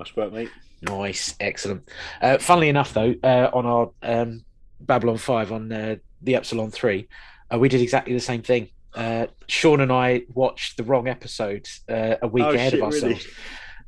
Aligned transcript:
Nice 0.00 0.16
work, 0.16 0.32
mate. 0.32 0.48
Nice, 0.80 1.34
excellent. 1.40 1.86
Uh, 2.22 2.38
funnily 2.38 2.70
enough, 2.70 2.94
though, 2.94 3.14
uh, 3.22 3.50
on 3.52 3.66
our 3.66 3.90
um, 4.02 4.44
Babylon 4.80 5.18
Five 5.18 5.52
on 5.52 5.70
uh, 5.70 5.96
the 6.22 6.36
Epsilon 6.36 6.70
Three, 6.70 7.06
uh, 7.52 7.58
we 7.58 7.68
did 7.68 7.82
exactly 7.82 8.14
the 8.14 8.20
same 8.20 8.40
thing. 8.42 8.70
Uh, 8.94 9.26
Sean 9.46 9.80
and 9.82 9.92
I 9.92 10.22
watched 10.32 10.78
the 10.78 10.84
wrong 10.84 11.06
episode 11.06 11.68
uh, 11.88 12.16
a 12.22 12.26
week 12.26 12.44
Oh, 12.44 12.50
ahead 12.50 12.72
shit, 12.72 12.80
of 12.80 12.86
ourselves. 12.86 13.24
really? 13.26 13.34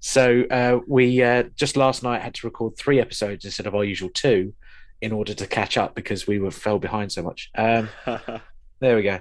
So 0.01 0.43
uh, 0.51 0.81
we 0.87 1.23
uh, 1.23 1.45
just 1.57 1.77
last 1.79 2.03
night 2.03 2.21
had 2.21 2.35
to 2.35 2.47
record 2.47 2.77
three 2.77 3.01
episodes 3.01 3.45
instead 3.47 3.67
of 3.67 3.75
our 3.75 3.85
usual 3.85 4.11
two, 4.13 4.53
in 5.01 5.13
order 5.13 5.33
to 5.33 5.47
catch 5.47 5.79
up 5.79 5.95
because 5.95 6.27
we 6.27 6.39
were 6.39 6.51
fell 6.51 6.79
behind 6.79 7.11
so 7.11 7.23
much. 7.23 7.51
Um, 7.55 7.89
there 8.81 8.97
we 8.97 9.03
go. 9.03 9.19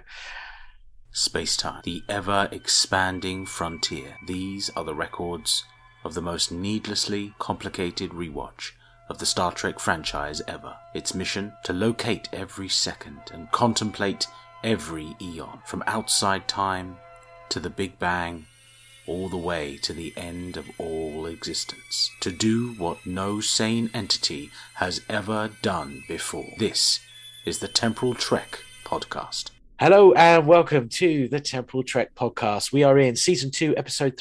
Space 1.13 1.55
time, 1.55 1.81
the 1.85 2.03
ever 2.09 2.49
expanding 2.51 3.45
frontier. 3.45 4.15
These 4.27 4.69
are 4.75 4.83
the 4.83 4.95
records 4.95 5.63
of 6.03 6.13
the 6.13 6.21
most 6.21 6.51
needlessly 6.51 7.33
complicated 7.39 8.11
rewatch 8.11 8.71
of 9.09 9.19
the 9.19 9.25
Star 9.25 9.51
Trek 9.51 9.79
franchise 9.79 10.41
ever. 10.47 10.75
Its 10.93 11.13
mission 11.13 11.53
to 11.63 11.73
locate 11.73 12.29
every 12.31 12.69
second 12.69 13.19
and 13.33 13.51
contemplate 13.51 14.27
every 14.63 15.15
eon, 15.21 15.59
from 15.65 15.83
outside 15.87 16.47
time 16.47 16.97
to 17.49 17.59
the 17.59 17.69
Big 17.69 17.99
Bang, 17.99 18.45
all 19.07 19.27
the 19.27 19.37
way 19.37 19.77
to 19.77 19.93
the 19.93 20.13
end 20.15 20.55
of 20.55 20.69
all 20.77 21.25
existence. 21.25 22.09
To 22.21 22.31
do 22.31 22.73
what 22.77 23.05
no 23.05 23.41
sane 23.41 23.89
entity 23.93 24.51
has 24.75 25.01
ever 25.09 25.49
done 25.61 26.03
before. 26.07 26.53
This 26.57 26.99
is 27.45 27.59
the 27.59 27.67
Temporal 27.67 28.13
Trek 28.13 28.59
podcast. 28.85 29.49
Hello 29.79 30.13
and 30.13 30.45
welcome 30.45 30.87
to 30.89 31.27
the 31.27 31.39
Temporal 31.39 31.83
Trek 31.83 32.13
podcast. 32.13 32.71
We 32.71 32.83
are 32.83 32.99
in 32.99 33.15
season 33.15 33.49
two, 33.49 33.75
episode 33.75 34.15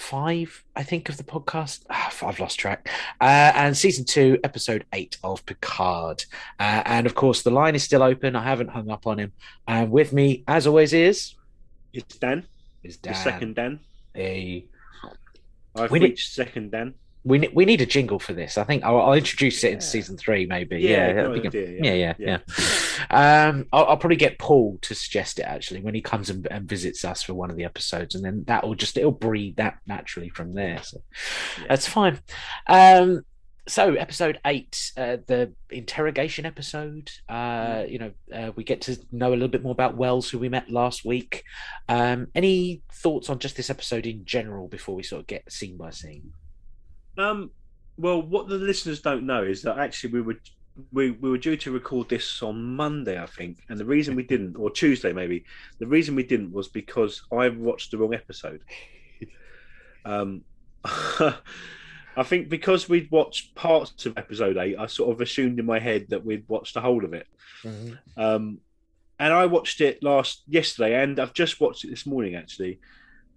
3.5, 0.00 0.62
I 0.74 0.82
think, 0.82 1.08
of 1.08 1.16
the 1.18 1.22
podcast. 1.22 1.84
Ah, 1.90 2.12
I've 2.22 2.40
lost 2.40 2.58
track. 2.58 2.88
Uh, 3.20 3.52
and 3.54 3.76
season 3.76 4.04
two, 4.04 4.38
episode 4.42 4.84
eight 4.92 5.18
of 5.22 5.44
Picard. 5.46 6.24
Uh, 6.58 6.82
and 6.86 7.06
of 7.06 7.14
course, 7.14 7.42
the 7.42 7.50
line 7.50 7.74
is 7.74 7.82
still 7.82 8.02
open. 8.02 8.34
I 8.34 8.42
haven't 8.42 8.68
hung 8.68 8.90
up 8.90 9.06
on 9.06 9.18
him. 9.18 9.32
And 9.68 9.90
with 9.90 10.12
me, 10.12 10.42
as 10.48 10.66
always, 10.66 10.92
is, 10.92 11.34
it's 11.92 12.16
Dan, 12.16 12.46
is 12.82 12.96
the 12.98 13.10
Dan. 13.10 13.14
second 13.14 13.54
Dan. 13.56 13.80
Hey. 14.14 14.66
I've 15.76 15.90
We 15.90 16.00
reached 16.00 16.32
second 16.32 16.72
Dan. 16.72 16.94
We, 17.22 17.48
we 17.52 17.64
need 17.66 17.80
a 17.82 17.86
jingle 17.86 18.18
for 18.18 18.32
this. 18.32 18.56
I 18.56 18.64
think 18.64 18.82
I'll, 18.82 19.00
I'll 19.00 19.12
introduce 19.12 19.62
it 19.62 19.72
in 19.74 19.80
season 19.82 20.16
three, 20.16 20.46
maybe. 20.46 20.78
Yeah, 20.80 20.88
Yeah, 21.08 21.12
that'd 21.12 21.42
good 21.42 21.46
idea, 21.54 21.80
yeah, 21.82 21.92
yeah. 21.92 22.14
yeah, 22.18 22.38
yeah. 23.10 23.48
Um, 23.48 23.66
I'll, 23.72 23.86
I'll 23.88 23.96
probably 23.98 24.16
get 24.16 24.38
Paul 24.38 24.78
to 24.82 24.94
suggest 24.94 25.38
it 25.38 25.42
actually 25.42 25.82
when 25.82 25.94
he 25.94 26.00
comes 26.00 26.30
and, 26.30 26.46
and 26.50 26.66
visits 26.68 27.04
us 27.04 27.22
for 27.22 27.34
one 27.34 27.50
of 27.50 27.56
the 27.56 27.64
episodes, 27.64 28.14
and 28.14 28.24
then 28.24 28.44
that 28.46 28.66
will 28.66 28.74
just 28.74 28.96
it'll 28.96 29.10
breed 29.12 29.56
that 29.56 29.78
naturally 29.86 30.30
from 30.30 30.54
there. 30.54 30.82
So 30.82 31.02
Yeah. 31.58 31.66
that's 31.68 31.86
fine. 31.86 32.20
Um, 32.66 33.22
so 33.68 33.94
episode 33.94 34.40
eight, 34.46 34.90
uh, 34.96 35.18
the 35.26 35.52
interrogation 35.68 36.46
episode. 36.46 37.10
Uh, 37.28 37.84
you 37.86 37.98
know, 37.98 38.10
uh, 38.34 38.50
we 38.56 38.64
get 38.64 38.80
to 38.82 38.98
know 39.12 39.28
a 39.28 39.36
little 39.36 39.48
bit 39.48 39.62
more 39.62 39.72
about 39.72 39.96
Wells, 39.96 40.30
who 40.30 40.38
we 40.38 40.48
met 40.48 40.70
last 40.70 41.04
week. 41.04 41.44
Um, 41.88 42.28
any 42.34 42.82
thoughts 42.92 43.28
on 43.28 43.38
just 43.38 43.56
this 43.56 43.68
episode 43.70 44.06
in 44.06 44.24
general 44.24 44.66
before 44.68 44.94
we 44.94 45.02
sort 45.02 45.20
of 45.20 45.26
get 45.26 45.52
scene 45.52 45.76
by 45.76 45.90
scene? 45.90 46.32
Um, 47.20 47.50
well, 47.96 48.22
what 48.22 48.48
the 48.48 48.56
listeners 48.56 49.00
don't 49.00 49.26
know 49.26 49.42
is 49.42 49.62
that 49.62 49.78
actually 49.78 50.12
we 50.12 50.20
were 50.22 50.36
we, 50.92 51.10
we 51.10 51.30
were 51.30 51.38
due 51.38 51.56
to 51.56 51.72
record 51.72 52.08
this 52.08 52.42
on 52.42 52.62
Monday, 52.62 53.20
I 53.20 53.26
think, 53.26 53.58
and 53.68 53.78
the 53.78 53.84
reason 53.84 54.14
we 54.16 54.22
didn't, 54.22 54.56
or 54.56 54.70
Tuesday 54.70 55.12
maybe, 55.12 55.44
the 55.78 55.86
reason 55.86 56.14
we 56.14 56.22
didn't 56.22 56.52
was 56.52 56.68
because 56.68 57.22
I 57.32 57.48
watched 57.48 57.90
the 57.90 57.98
wrong 57.98 58.14
episode. 58.14 58.62
Um, 60.04 60.42
I 60.84 62.22
think 62.24 62.48
because 62.48 62.88
we'd 62.88 63.10
watched 63.10 63.54
parts 63.54 64.06
of 64.06 64.16
episode 64.16 64.56
eight, 64.56 64.76
I 64.78 64.86
sort 64.86 65.12
of 65.14 65.20
assumed 65.20 65.58
in 65.58 65.66
my 65.66 65.78
head 65.78 66.06
that 66.08 66.24
we'd 66.24 66.48
watched 66.48 66.74
the 66.74 66.80
whole 66.80 67.04
of 67.04 67.12
it. 67.12 67.26
Um, 68.16 68.58
and 69.18 69.32
I 69.34 69.44
watched 69.46 69.82
it 69.82 70.02
last 70.02 70.42
yesterday, 70.48 71.02
and 71.02 71.20
I've 71.20 71.34
just 71.34 71.60
watched 71.60 71.84
it 71.84 71.90
this 71.90 72.06
morning 72.06 72.34
actually, 72.34 72.80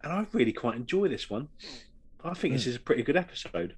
and 0.02 0.14
I 0.14 0.26
really 0.32 0.54
quite 0.54 0.76
enjoy 0.78 1.10
this 1.10 1.30
one. 1.30 1.50
I 2.24 2.34
think 2.34 2.54
this 2.54 2.64
Mm. 2.64 2.68
is 2.68 2.76
a 2.76 2.80
pretty 2.80 3.04
good 3.04 3.18
episode. 3.18 3.76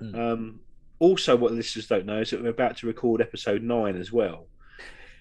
Mm. 0.00 0.14
Um, 0.18 0.60
also, 0.98 1.36
what 1.36 1.50
the 1.50 1.56
listeners 1.56 1.86
don't 1.86 2.06
know 2.06 2.20
is 2.20 2.30
that 2.30 2.42
we're 2.42 2.48
about 2.48 2.76
to 2.78 2.86
record 2.86 3.20
episode 3.20 3.62
nine 3.62 3.96
as 3.96 4.10
well, 4.12 4.46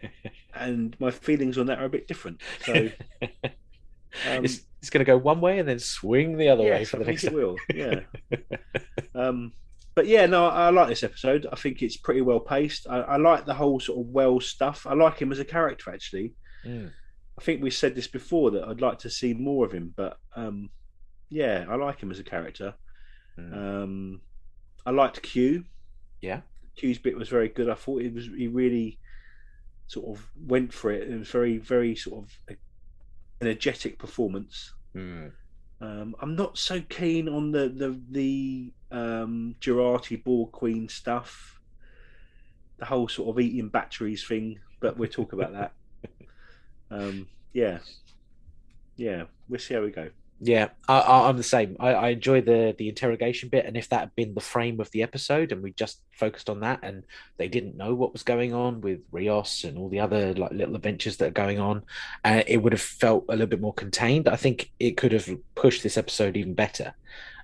and 0.53 0.95
my 0.99 1.11
feelings 1.11 1.57
on 1.57 1.67
that 1.67 1.79
are 1.79 1.85
a 1.85 1.89
bit 1.89 2.07
different. 2.07 2.41
So, 2.63 2.73
um, 3.23 4.45
it's 4.45 4.61
it's 4.81 4.89
going 4.89 4.99
to 5.03 5.05
go 5.05 5.17
one 5.17 5.41
way 5.41 5.59
and 5.59 5.67
then 5.67 5.79
swing 5.79 6.37
the 6.37 6.49
other 6.49 6.61
way 6.63 6.79
yes, 6.79 6.89
for 6.89 6.97
I 6.97 6.99
the 6.99 7.05
think 7.05 7.23
next. 7.23 7.23
it 7.25 7.33
will. 7.33 7.55
Yeah. 7.73 7.99
um, 9.15 9.53
but 9.95 10.07
yeah, 10.07 10.25
no, 10.27 10.45
I, 10.47 10.67
I 10.67 10.69
like 10.69 10.89
this 10.89 11.03
episode. 11.03 11.47
I 11.51 11.55
think 11.55 11.81
it's 11.81 11.97
pretty 11.97 12.21
well 12.21 12.39
paced. 12.39 12.87
I, 12.87 12.99
I 13.01 13.17
like 13.17 13.45
the 13.45 13.53
whole 13.53 13.79
sort 13.79 13.99
of 13.99 14.07
well 14.07 14.39
stuff. 14.39 14.85
I 14.87 14.93
like 14.93 15.19
him 15.19 15.31
as 15.31 15.39
a 15.39 15.45
character 15.45 15.91
actually. 15.91 16.33
Mm. 16.65 16.91
I 17.37 17.41
think 17.41 17.61
we 17.63 17.71
said 17.71 17.95
this 17.95 18.07
before 18.07 18.51
that 18.51 18.63
I'd 18.65 18.79
like 18.81 18.99
to 18.99 19.09
see 19.09 19.33
more 19.33 19.65
of 19.65 19.71
him, 19.71 19.93
but 19.95 20.19
um, 20.35 20.69
yeah, 21.29 21.65
I 21.69 21.75
like 21.75 22.01
him 22.01 22.11
as 22.11 22.19
a 22.19 22.23
character. 22.23 22.73
Mm. 23.39 23.53
Um, 23.53 24.21
I 24.85 24.91
liked 24.91 25.21
Q. 25.21 25.65
Yeah. 26.21 26.41
Q's 26.75 26.97
bit 26.97 27.17
was 27.17 27.29
very 27.29 27.49
good. 27.49 27.69
I 27.69 27.75
thought 27.75 28.01
it 28.01 28.13
was 28.13 28.25
he 28.25 28.47
really 28.47 28.99
sort 29.87 30.17
of 30.17 30.29
went 30.45 30.73
for 30.73 30.91
it. 30.91 31.09
It 31.09 31.17
was 31.17 31.29
very, 31.29 31.57
very 31.57 31.95
sort 31.95 32.23
of 32.23 32.57
energetic 33.41 33.97
performance. 33.99 34.73
Mm. 34.95 35.31
Um, 35.81 36.15
I'm 36.19 36.35
not 36.35 36.57
so 36.57 36.81
keen 36.81 37.27
on 37.27 37.51
the 37.51 37.69
the 37.69 37.99
the 38.09 38.73
um, 38.91 39.55
Jurati 39.59 40.23
Borg 40.23 40.51
Queen 40.51 40.87
stuff, 40.87 41.59
the 42.77 42.85
whole 42.85 43.07
sort 43.07 43.29
of 43.29 43.39
eating 43.39 43.69
batteries 43.69 44.25
thing. 44.25 44.59
But 44.79 44.97
we'll 44.97 45.09
talk 45.09 45.33
about 45.33 45.53
that. 45.53 45.71
Um, 46.91 47.27
yeah, 47.51 47.79
yeah, 48.95 49.23
we'll 49.49 49.59
see 49.59 49.73
how 49.73 49.81
we 49.81 49.89
go. 49.89 50.11
Yeah, 50.41 50.69
I, 50.87 51.29
I'm 51.29 51.37
the 51.37 51.43
same. 51.43 51.77
I, 51.79 51.93
I 51.93 52.09
enjoy 52.09 52.41
the 52.41 52.75
the 52.77 52.89
interrogation 52.89 53.47
bit, 53.47 53.65
and 53.65 53.77
if 53.77 53.87
that 53.89 54.01
had 54.01 54.15
been 54.15 54.33
the 54.33 54.41
frame 54.41 54.81
of 54.81 54.91
the 54.91 55.01
episode, 55.01 55.53
and 55.53 55.63
we 55.63 55.71
just 55.71 56.01
focused 56.11 56.49
on 56.49 56.59
that, 56.59 56.79
and 56.83 57.03
they 57.37 57.47
didn't 57.47 57.77
know 57.77 57.95
what 57.95 58.11
was 58.11 58.23
going 58.23 58.53
on 58.53 58.81
with 58.81 58.99
Rios 59.11 59.63
and 59.63 59.77
all 59.77 59.87
the 59.87 60.01
other 60.01 60.33
like 60.33 60.51
little 60.51 60.75
adventures 60.75 61.17
that 61.17 61.27
are 61.27 61.31
going 61.31 61.59
on, 61.59 61.83
uh, 62.25 62.43
it 62.47 62.57
would 62.57 62.73
have 62.73 62.81
felt 62.81 63.25
a 63.29 63.31
little 63.31 63.47
bit 63.47 63.61
more 63.61 63.73
contained. 63.73 64.27
I 64.27 64.35
think 64.35 64.71
it 64.77 64.97
could 64.97 65.13
have 65.13 65.29
pushed 65.55 65.83
this 65.83 65.97
episode 65.97 66.35
even 66.35 66.53
better. 66.53 66.93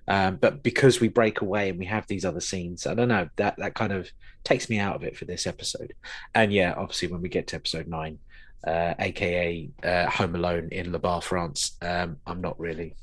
Um, 0.08 0.36
but 0.36 0.62
because 0.62 1.00
we 1.00 1.08
break 1.08 1.42
away 1.42 1.70
and 1.70 1.80
we 1.80 1.86
have 1.86 2.08
these 2.08 2.26
other 2.26 2.42
scenes, 2.42 2.86
I 2.86 2.94
don't 2.94 3.08
know 3.08 3.30
that 3.38 3.56
that 3.58 3.76
kind 3.76 3.94
of 3.94 4.10
takes 4.44 4.70
me 4.70 4.80
out 4.80 4.96
of 4.96 5.04
it 5.04 5.16
for 5.16 5.26
this 5.26 5.48
episode. 5.48 5.94
And 6.36 6.52
yeah, 6.52 6.74
obviously 6.76 7.08
when 7.08 7.22
we 7.22 7.30
get 7.30 7.48
to 7.48 7.56
episode 7.56 7.88
nine, 7.88 8.20
uh, 8.66 8.94
aka 9.00 9.70
uh, 9.84 10.10
Home 10.10 10.36
Alone 10.36 10.70
in 10.72 10.92
Le 10.92 11.00
Bar, 11.00 11.22
France. 11.22 11.78
Um, 11.82 12.18
I'm 12.26 12.42
not 12.42 12.60
really. 12.60 12.96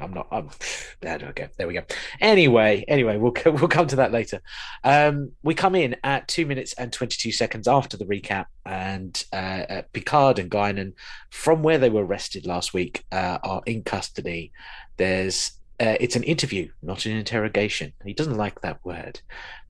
I'm 0.00 0.12
not. 0.12 0.28
I'm. 0.30 0.50
There 1.02 1.18
we 1.18 1.32
go. 1.34 1.48
There 1.58 1.68
we 1.68 1.74
go. 1.74 1.82
Anyway, 2.20 2.84
anyway, 2.88 3.18
we'll 3.18 3.34
we'll 3.44 3.68
come 3.68 3.86
to 3.88 3.96
that 3.96 4.12
later. 4.12 4.40
Um, 4.82 5.32
we 5.42 5.54
come 5.54 5.74
in 5.74 5.96
at 6.02 6.26
two 6.26 6.46
minutes 6.46 6.72
and 6.72 6.92
twenty 6.92 7.16
two 7.18 7.32
seconds 7.32 7.68
after 7.68 7.96
the 7.96 8.06
recap, 8.06 8.46
and 8.64 9.22
uh, 9.32 9.36
uh, 9.36 9.82
Picard 9.92 10.38
and 10.38 10.50
Guinan, 10.50 10.94
from 11.30 11.62
where 11.62 11.78
they 11.78 11.90
were 11.90 12.04
arrested 12.04 12.46
last 12.46 12.72
week, 12.72 13.04
uh, 13.12 13.38
are 13.42 13.62
in 13.66 13.82
custody. 13.82 14.52
There's. 14.96 15.52
Uh, 15.78 15.94
it's 16.00 16.16
an 16.16 16.22
interview, 16.22 16.70
not 16.80 17.04
an 17.04 17.12
interrogation. 17.12 17.92
He 18.02 18.14
doesn't 18.14 18.38
like 18.38 18.62
that 18.62 18.82
word. 18.82 19.20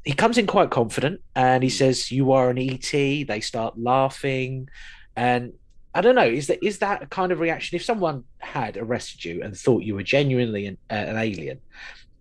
He 0.04 0.12
comes 0.12 0.38
in 0.38 0.46
quite 0.46 0.70
confident, 0.70 1.20
and 1.34 1.64
he 1.64 1.68
says, 1.68 2.12
"You 2.12 2.30
are 2.30 2.48
an 2.48 2.58
ET." 2.58 2.92
They 2.92 3.40
start 3.40 3.76
laughing. 3.76 4.68
And 5.16 5.54
I 5.94 6.02
don't 6.02 6.14
know, 6.14 6.26
is 6.26 6.48
that 6.48 6.64
is 6.64 6.78
that 6.78 7.02
a 7.02 7.06
kind 7.06 7.32
of 7.32 7.40
reaction? 7.40 7.76
If 7.76 7.84
someone 7.84 8.24
had 8.38 8.76
arrested 8.76 9.24
you 9.24 9.42
and 9.42 9.56
thought 9.56 9.82
you 9.82 9.94
were 9.94 10.02
genuinely 10.02 10.66
an, 10.66 10.78
uh, 10.90 10.94
an 10.94 11.16
alien, 11.16 11.58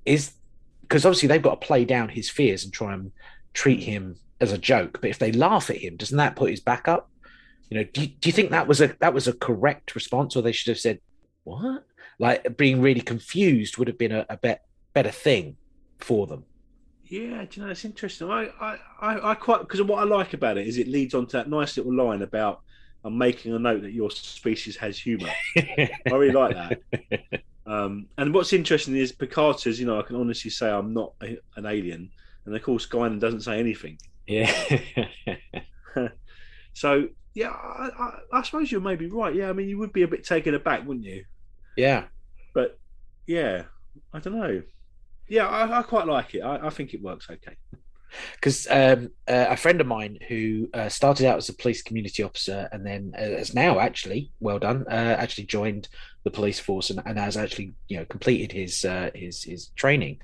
is 0.06 0.31
because 0.81 1.05
obviously 1.05 1.28
they've 1.28 1.41
got 1.41 1.59
to 1.61 1.67
play 1.67 1.84
down 1.84 2.09
his 2.09 2.29
fears 2.29 2.64
and 2.64 2.72
try 2.72 2.93
and 2.93 3.11
treat 3.53 3.84
him 3.84 4.16
as 4.40 4.52
a 4.53 4.58
joke. 4.58 4.99
But 5.02 5.09
if 5.09 5.19
they 5.19 5.31
laugh 5.31 5.69
at 5.69 5.78
him, 5.78 5.97
doesn't 5.97 6.17
that 6.17 6.35
put 6.35 6.52
his 6.52 6.61
back 6.61 6.87
up? 6.87 7.09
You 7.69 7.78
know, 7.78 7.84
do 7.84 8.02
you, 8.02 8.08
do 8.08 8.29
you 8.29 8.34
think 8.34 8.52
that 8.52 8.67
was 8.67 8.79
a 8.79 8.96
that 8.99 9.14
was 9.14 9.28
a 9.28 9.34
correct 9.34 9.93
response, 9.93 10.35
or 10.35 10.41
they 10.41 10.52
should 10.53 10.72
have 10.72 10.79
said 10.79 10.99
what? 11.43 11.84
Like 12.17 12.55
being 12.55 12.81
really 12.81 13.02
confused 13.02 13.78
would 13.78 13.90
have 13.90 13.97
been 13.97 14.14
a, 14.14 14.25
a 14.29 14.37
bet, 14.37 14.64
better 14.93 15.11
thing 15.11 15.58
for 15.99 16.28
them. 16.28 16.46
Yeah, 17.03 17.43
do 17.43 17.59
you 17.59 17.66
know 17.66 17.72
it's 17.72 17.84
interesting. 17.84 18.31
I 18.31 18.49
I, 18.59 18.78
I, 19.02 19.31
I 19.31 19.35
quite 19.35 19.61
because 19.61 19.81
what 19.81 19.99
I 19.99 20.03
like 20.03 20.34
about 20.34 20.58
it 20.58 20.66
is 20.67 20.78
it 20.78 20.87
leads 20.87 21.14
on 21.14 21.28
to 21.28 21.37
that 21.37 21.49
nice 21.49 21.75
little 21.75 21.93
line 21.93 22.22
about 22.22 22.61
I'm 23.05 23.17
making 23.17 23.53
a 23.53 23.59
note 23.59 23.84
that 23.84 23.93
your 23.93 24.09
species 24.11 24.75
has 24.78 24.97
humour. 24.97 25.29
I 25.57 25.90
really 26.11 26.34
like 26.34 26.55
that. 26.55 27.41
Um, 27.67 28.07
and 28.17 28.34
what's 28.34 28.52
interesting 28.52 28.96
is 28.96 29.11
Picard 29.11 29.59
says, 29.59 29.79
you 29.79 29.85
know, 29.85 29.99
I 29.99 30.03
can 30.03 30.16
honestly 30.17 30.52
say 30.52 30.69
I'm 30.69 30.93
not 30.93 31.13
a, 31.23 31.37
an 31.55 31.66
alien, 31.66 32.11
and 32.46 32.55
of 32.55 32.61
course 32.63 32.87
Guinan 32.87 33.19
doesn't 33.19 33.41
say 33.41 33.59
anything. 33.59 33.97
yeah. 34.28 34.52
So 36.73 37.07
yeah, 37.34 37.52
I, 37.52 37.90
I, 37.97 38.40
I 38.40 38.41
suppose 38.43 38.69
you're 38.72 38.81
maybe 38.81 39.07
right. 39.07 39.34
Yeah, 39.34 39.49
I 39.49 39.53
mean 39.53 39.69
you 39.69 39.78
would 39.78 39.93
be 39.93 40.02
a 40.03 40.07
bit 40.07 40.25
taken 40.25 40.53
aback, 40.55 40.85
wouldn't 40.85 41.05
you? 41.05 41.23
yeah. 41.78 42.03
But 42.53 42.78
yeah, 43.28 43.63
I 44.13 44.19
don't 44.19 44.37
know. 44.37 44.61
Yeah, 45.28 45.47
I, 45.47 45.79
I 45.79 45.81
quite 45.84 46.05
like 46.05 46.35
it. 46.35 46.41
I, 46.41 46.67
I 46.67 46.69
think 46.69 46.93
it 46.93 47.02
works 47.02 47.29
okay. 47.29 47.55
Because 48.35 48.67
um, 48.70 49.09
uh, 49.28 49.47
a 49.50 49.58
friend 49.58 49.82
of 49.82 49.88
mine 49.88 50.17
who 50.28 50.70
uh, 50.73 50.90
started 50.90 51.26
out 51.26 51.38
as 51.38 51.50
a 51.50 51.53
police 51.53 51.82
community 51.82 52.23
officer 52.23 52.67
and 52.72 52.85
then 52.85 53.14
uh, 53.17 53.22
has 53.22 53.53
now 53.53 53.79
actually 53.79 54.32
well 54.40 54.59
done 54.59 54.85
uh, 54.88 55.16
actually 55.20 55.46
joined 55.46 55.88
the 56.23 56.32
police 56.32 56.59
force 56.59 56.90
and, 56.90 57.02
and 57.06 57.20
has 57.20 57.38
actually 57.38 57.73
you 57.88 57.97
know 57.97 58.06
completed 58.06 58.52
his 58.52 58.84
uh, 58.85 59.12
his 59.14 59.44
his 59.44 59.67
training 59.76 60.17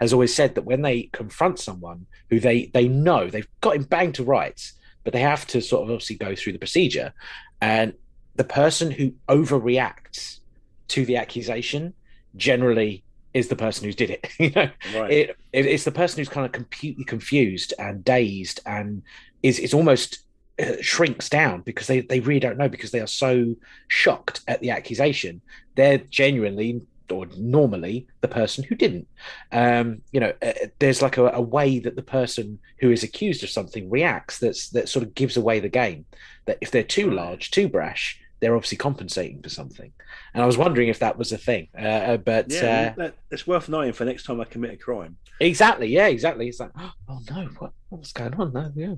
has 0.00 0.12
always 0.12 0.34
said 0.34 0.54
that 0.54 0.64
when 0.64 0.82
they 0.82 1.02
confront 1.12 1.58
someone 1.58 2.06
who 2.30 2.38
they 2.38 2.66
they 2.74 2.88
know 2.88 3.28
they've 3.28 3.48
got 3.60 3.76
him 3.76 3.82
banged 3.82 4.14
to 4.14 4.24
rights 4.24 4.74
but 5.08 5.14
they 5.14 5.20
have 5.20 5.46
to 5.46 5.62
sort 5.62 5.84
of 5.84 5.90
obviously 5.90 6.16
go 6.16 6.34
through 6.34 6.52
the 6.52 6.58
procedure. 6.58 7.14
And 7.62 7.94
the 8.36 8.44
person 8.44 8.90
who 8.90 9.14
overreacts 9.26 10.40
to 10.88 11.06
the 11.06 11.16
accusation 11.16 11.94
generally 12.36 13.02
is 13.34 13.48
the 13.48 13.56
person 13.56 13.84
who 13.84 13.92
did 13.92 14.10
it 14.10 14.26
you 14.38 14.50
know? 14.50 14.70
Right. 14.94 15.10
it, 15.10 15.36
it 15.52 15.66
it's 15.66 15.84
the 15.84 15.92
person 15.92 16.18
who's 16.18 16.28
kind 16.28 16.46
of 16.46 16.52
completely 16.52 17.04
confused 17.04 17.74
and 17.78 18.04
dazed 18.04 18.60
and 18.66 19.02
is 19.42 19.58
is 19.58 19.74
almost 19.74 20.24
uh, 20.60 20.72
shrinks 20.80 21.28
down 21.28 21.60
because 21.62 21.86
they 21.86 22.00
they 22.00 22.20
really 22.20 22.40
don't 22.40 22.58
know 22.58 22.68
because 22.68 22.90
they 22.90 23.00
are 23.00 23.06
so 23.06 23.54
shocked 23.86 24.40
at 24.48 24.60
the 24.60 24.70
accusation. 24.70 25.40
They're 25.76 25.98
genuinely 25.98 26.82
or 27.10 27.26
normally 27.38 28.06
the 28.20 28.28
person 28.28 28.64
who 28.64 28.74
didn't. 28.74 29.08
Um 29.52 30.02
you 30.10 30.20
know 30.20 30.32
uh, 30.42 30.52
there's 30.78 31.00
like 31.00 31.16
a, 31.16 31.28
a 31.28 31.40
way 31.40 31.78
that 31.78 31.96
the 31.96 32.02
person 32.02 32.58
who 32.80 32.90
is 32.90 33.02
accused 33.02 33.44
of 33.44 33.50
something 33.50 33.88
reacts 33.88 34.38
that's 34.38 34.70
that 34.70 34.88
sort 34.88 35.04
of 35.04 35.14
gives 35.14 35.36
away 35.36 35.60
the 35.60 35.68
game. 35.68 36.06
That 36.46 36.58
if 36.60 36.70
they're 36.70 36.82
too 36.82 37.10
large 37.10 37.50
too 37.50 37.68
brash 37.68 38.20
they're 38.40 38.54
obviously 38.54 38.78
compensating 38.78 39.42
for 39.42 39.48
something 39.48 39.92
and 40.34 40.42
i 40.42 40.46
was 40.46 40.56
wondering 40.56 40.88
if 40.88 40.98
that 41.00 41.18
was 41.18 41.32
a 41.32 41.38
thing 41.38 41.68
uh, 41.78 41.86
uh, 41.86 42.16
but 42.16 42.50
yeah, 42.50 42.94
uh, 42.98 43.10
it's 43.30 43.46
worth 43.46 43.68
knowing 43.68 43.92
for 43.92 44.04
next 44.04 44.24
time 44.24 44.40
I 44.40 44.44
commit 44.44 44.72
a 44.72 44.76
crime. 44.76 45.16
Exactly. 45.40 45.86
Yeah. 45.88 46.08
Exactly. 46.08 46.48
It's 46.48 46.58
like, 46.58 46.70
oh 47.08 47.20
no, 47.30 47.48
what 47.58 47.72
what's 47.90 48.12
going 48.12 48.34
on? 48.34 48.52
No, 48.52 48.72
yeah. 48.74 48.94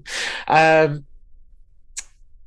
Um, 0.48 1.04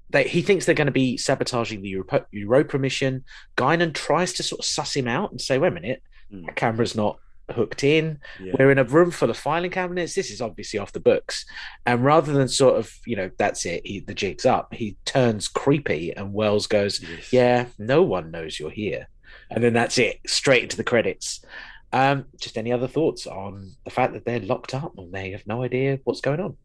they, 0.10 0.28
he 0.28 0.42
thinks 0.42 0.66
they're 0.66 0.76
going 0.76 0.88
to 0.88 0.92
be 0.92 1.18
sabotaging 1.18 1.82
the 1.82 1.90
Europa, 1.90 2.26
Europa 2.32 2.78
mission. 2.78 3.24
Guinan 3.58 3.94
tries 3.94 4.34
to 4.34 4.44
sort 4.44 4.60
of 4.60 4.66
suss 4.66 4.96
him 4.96 5.08
out 5.08 5.32
and 5.32 5.42
say, 5.42 5.58
"Wait 5.58 5.70
a 5.70 5.72
minute, 5.72 6.02
Hmm. 6.32 6.46
that 6.46 6.56
camera's 6.56 6.96
not 6.96 7.20
hooked 7.54 7.84
in. 7.84 8.20
Yeah. 8.40 8.54
We're 8.60 8.72
in 8.72 8.78
a 8.78 8.84
room 8.84 9.12
full 9.12 9.30
of 9.30 9.38
filing 9.38 9.72
cabinets. 9.72 10.16
This 10.16 10.30
is 10.30 10.42
obviously 10.42 10.80
off 10.80 10.92
the 10.92 11.00
books." 11.00 11.46
And 11.86 12.04
rather 12.04 12.34
than 12.34 12.48
sort 12.48 12.78
of, 12.78 12.94
you 13.06 13.16
know, 13.16 13.32
that's 13.38 13.66
it, 13.66 13.86
he, 13.86 14.00
the 14.02 14.14
jig's 14.14 14.46
up. 14.46 14.74
He 14.74 14.98
turns 15.06 15.48
creepy, 15.48 16.12
and 16.16 16.34
Wells 16.34 16.68
goes, 16.68 17.02
Yes. 17.02 17.32
yeah, 17.34 17.66
no 17.78 18.04
one 18.04 18.32
knows 18.32 18.60
you're 18.60 18.70
here. 18.70 19.08
And 19.50 19.64
then 19.64 19.74
that's 19.74 19.98
it, 19.98 20.20
straight 20.28 20.64
into 20.64 20.78
the 20.78 20.84
credits. 20.84 21.44
Um, 21.92 22.26
just 22.40 22.58
any 22.58 22.72
other 22.72 22.88
thoughts 22.88 23.28
on 23.28 23.72
the 23.86 23.92
fact 23.92 24.14
that 24.14 24.26
they're 24.26 24.40
locked 24.40 24.74
up 24.74 24.98
and 24.98 25.14
they 25.14 25.32
have 25.32 25.46
no 25.46 25.62
idea 25.62 26.00
what's 26.04 26.22
going 26.22 26.40
on? 26.40 26.58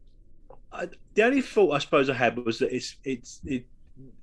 The 1.13 1.23
only 1.23 1.41
thought 1.41 1.71
I 1.71 1.79
suppose 1.79 2.09
I 2.09 2.13
had 2.13 2.37
was 2.37 2.59
that 2.59 2.75
it's 2.75 2.95
it's 3.03 3.41
it 3.45 3.65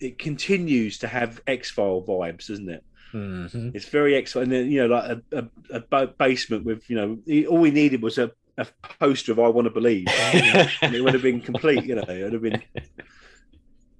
it 0.01 0.19
continues 0.19 0.99
to 0.99 1.09
have 1.09 1.41
X 1.47 1.71
File 1.71 2.03
vibes, 2.07 2.49
doesn't 2.49 2.69
it? 2.69 2.85
Mm-hmm. 3.12 3.70
It's 3.75 3.88
very 3.88 4.14
X, 4.17 4.35
and 4.37 4.50
then 4.50 4.70
you 4.70 4.87
know, 4.87 4.94
like 4.94 5.19
a, 5.32 5.49
a, 5.70 5.82
a 6.03 6.06
basement 6.06 6.64
with 6.64 6.88
you 6.91 6.97
know, 6.97 7.47
all 7.49 7.58
we 7.58 7.70
needed 7.70 8.03
was 8.03 8.19
a, 8.19 8.32
a 8.58 8.67
poster 8.99 9.32
of 9.32 9.38
"I 9.38 9.49
Want 9.49 9.67
to 9.67 9.70
Believe," 9.70 10.06
and 10.82 10.94
it 10.94 11.03
would 11.03 11.14
have 11.14 11.23
been 11.23 11.41
complete. 11.41 11.85
You 11.85 11.97
know, 11.97 12.03
it 12.08 12.23
would 12.25 12.32
have 12.32 12.43
been 12.43 12.55
it 12.55 12.64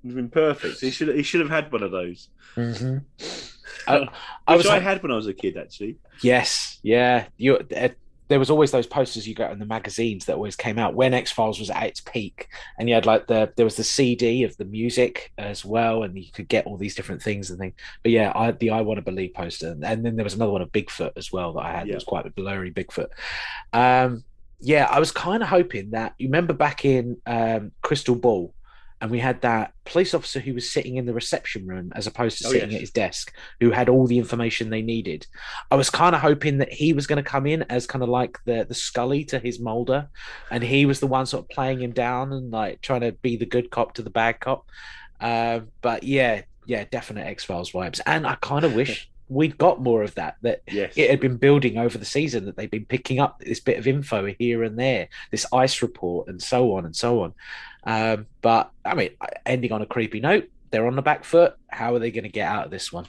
would 0.03 0.11
have 0.11 0.17
been 0.17 0.31
perfect. 0.31 0.81
He 0.81 0.91
should 0.91 1.14
he 1.14 1.23
should 1.23 1.41
have 1.41 1.50
had 1.50 1.73
one 1.73 1.82
of 1.82 1.91
those, 1.93 2.29
Mm-hmm. 2.56 2.99
which 3.19 3.53
I, 3.88 4.08
I 4.47 4.56
was 4.56 4.67
I 4.67 4.81
had 4.81 5.03
when 5.03 5.12
I 5.12 5.17
was 5.17 5.26
a 5.29 5.35
kid. 5.35 5.56
Actually, 5.56 5.99
yes, 6.23 6.79
yeah. 6.82 7.26
You, 7.37 7.56
uh, 7.56 7.88
there 8.28 8.38
was 8.38 8.50
always 8.50 8.70
those 8.70 8.87
posters 8.87 9.26
you 9.26 9.34
got 9.34 9.52
in 9.52 9.58
the 9.58 9.67
magazines 9.67 10.25
that 10.25 10.34
always 10.34 10.56
came 10.56 10.78
out 10.78 10.94
when 10.94 11.14
X 11.14 11.31
Files 11.31 11.61
was 11.61 11.70
at 11.70 11.84
its 11.84 12.00
peak, 12.00 12.49
and 12.78 12.88
you 12.88 12.94
had 12.94 13.06
like 13.06 13.26
the 13.26 13.52
there 13.56 13.64
was 13.64 13.76
the 13.76 13.84
CD 13.84 14.43
of 14.44 14.56
the 14.56 14.64
music 14.64 15.32
as 15.38 15.64
well, 15.64 16.02
and 16.02 16.17
you 16.17 16.31
could 16.32 16.49
get 16.49 16.67
all 16.67 16.76
these 16.76 16.94
different 16.94 17.23
things 17.23 17.50
and 17.50 17.58
things. 17.58 17.75
But 18.02 18.12
yeah, 18.12 18.32
I 18.34 18.50
the 18.52 18.70
I 18.70 18.81
Want 18.81 18.99
to 18.99 19.02
Believe 19.02 19.34
poster, 19.34 19.76
and 19.82 20.05
then 20.05 20.17
there 20.17 20.25
was 20.25 20.34
another 20.34 20.52
one 20.52 20.62
of 20.62 20.73
Bigfoot 20.73 21.12
as 21.17 21.32
well 21.32 21.52
that 21.55 21.64
I 21.64 21.73
had. 21.73 21.88
It 21.88 21.94
was 21.94 22.05
quite 22.05 22.26
a 22.26 22.31
blurry 22.31 22.73
Bigfoot. 22.73 23.08
Um, 23.73 24.25
yeah, 24.61 24.88
I 24.90 24.99
was 24.99 25.12
kind 25.12 25.43
of 25.43 25.49
hoping 25.49 25.90
that 25.90 26.14
you 26.19 26.29
remember 26.29 26.52
back 26.52 26.84
in 26.84 27.19
um, 27.26 27.72
Crystal 27.82 28.14
Ball, 28.14 28.52
and 29.00 29.10
we 29.10 29.19
had 29.19 29.43
that 29.43 29.72
police 29.84 30.14
officer 30.14 30.40
who 30.40 30.54
was 30.54 30.70
sitting 30.72 30.96
in 30.96 31.04
the 31.06 31.12
reception 31.12 31.66
room 31.66 31.93
as 31.94 32.06
opposed 32.06 32.38
to 32.38 32.48
Oh, 32.48 32.50
sitting 32.50 32.70
yes. 32.70 32.76
at 32.76 32.81
his 32.81 32.90
desk, 32.90 33.32
who 33.60 33.70
had 33.70 33.88
all 33.88 34.06
the 34.06 34.19
information 34.19 34.70
they 34.70 34.82
needed. 34.82 35.26
I 35.70 35.76
was 35.76 35.90
kind 35.90 36.14
of 36.14 36.22
hoping 36.22 36.58
that 36.58 36.72
he 36.72 36.93
was 36.93 37.06
going 37.06 37.22
to 37.22 37.31
come 37.31 37.46
in 37.46 37.62
as 37.64 37.87
kind 37.87 38.02
of 38.02 38.08
like 38.08 38.38
the 38.44 38.64
the 38.69 38.75
Scully 38.75 39.25
to 39.26 39.38
his 39.38 39.60
Mulder, 39.60 40.08
and 40.50 40.62
he 40.62 40.87
was 40.87 41.00
the 41.00 41.06
one 41.06 41.26
sort 41.26 41.44
of 41.44 41.50
playing 41.50 41.81
him 41.82 41.93
down 41.93 42.32
and 42.32 42.50
like 42.50 42.81
trying 42.81 43.02
to 43.02 43.12
be 43.12 43.37
the 43.37 43.46
good 43.46 43.70
cop 43.70 43.94
to 43.94 44.02
the 44.02 44.10
bad 44.10 44.40
cop. 44.40 44.66
Um, 45.20 45.69
but 45.82 46.02
yeah, 46.02 46.43
yeah, 46.66 46.84
definite 46.90 47.26
X 47.26 47.44
Files 47.44 47.72
vibes, 47.72 48.00
and 48.06 48.26
I 48.26 48.37
kind 48.37 48.64
of 48.64 48.75
wish 48.75 49.10
we'd 49.28 49.58
got 49.58 49.81
more 49.81 50.02
of 50.02 50.14
that. 50.14 50.37
That 50.43 50.62
yes, 50.69 50.94
it 50.96 51.11
had 51.11 51.20
been 51.20 51.37
building 51.37 51.78
over 51.78 51.99
the 51.99 52.05
season 52.05 52.44
that 52.46 52.56
they've 52.56 52.70
been 52.70 52.87
picking 52.87 53.20
up 53.20 53.40
this 53.40 53.61
bit 53.61 53.78
of 53.78 53.87
info 53.87 54.26
here 54.38 54.62
and 54.62 54.78
there, 54.78 55.08
this 55.31 55.46
ice 55.52 55.82
report, 55.82 56.28
and 56.28 56.40
so 56.40 56.76
on 56.76 56.84
and 56.84 56.94
so 56.94 57.23
on. 57.23 57.34
Um, 57.84 58.26
but 58.43 58.70
I 58.84 58.94
mean, 58.94 59.11
ending 59.44 59.73
on 59.73 59.82
a 59.82 59.87
creepy 59.87 60.20
note, 60.20 60.49
they're 60.70 60.87
on 60.87 60.96
the 60.96 61.02
back 61.02 61.25
foot. 61.25 61.56
How 61.69 61.94
are 61.94 61.99
they 61.99 62.11
going 62.11 62.25
to 62.25 62.31
get 62.31 62.49
out 62.49 62.67
of 62.67 62.70
this 62.70 62.93
one? 62.93 63.06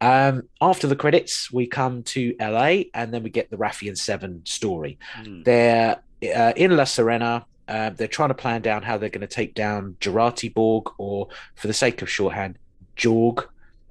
Um, 0.00 0.48
after 0.60 0.86
the 0.86 0.96
credits, 0.96 1.50
we 1.50 1.66
come 1.66 2.02
to 2.04 2.34
LA, 2.40 2.84
and 2.94 3.12
then 3.12 3.22
we 3.22 3.30
get 3.30 3.50
the 3.50 3.56
Raffi 3.56 3.88
and 3.88 3.98
Seven 3.98 4.44
story. 4.44 4.98
Mm. 5.22 5.44
They're 5.44 6.00
uh, 6.34 6.52
in 6.56 6.76
La 6.76 6.84
Sirena. 6.84 7.44
Uh, 7.68 7.90
they're 7.90 8.08
trying 8.08 8.30
to 8.30 8.34
plan 8.34 8.62
down 8.62 8.82
how 8.82 8.98
they're 8.98 9.08
going 9.08 9.20
to 9.20 9.26
take 9.26 9.54
down 9.54 9.96
Jurati 10.00 10.52
Borg, 10.52 10.90
or 10.98 11.28
for 11.54 11.66
the 11.66 11.74
sake 11.74 12.02
of 12.02 12.10
shorthand, 12.10 12.58
Jorg. 12.96 13.46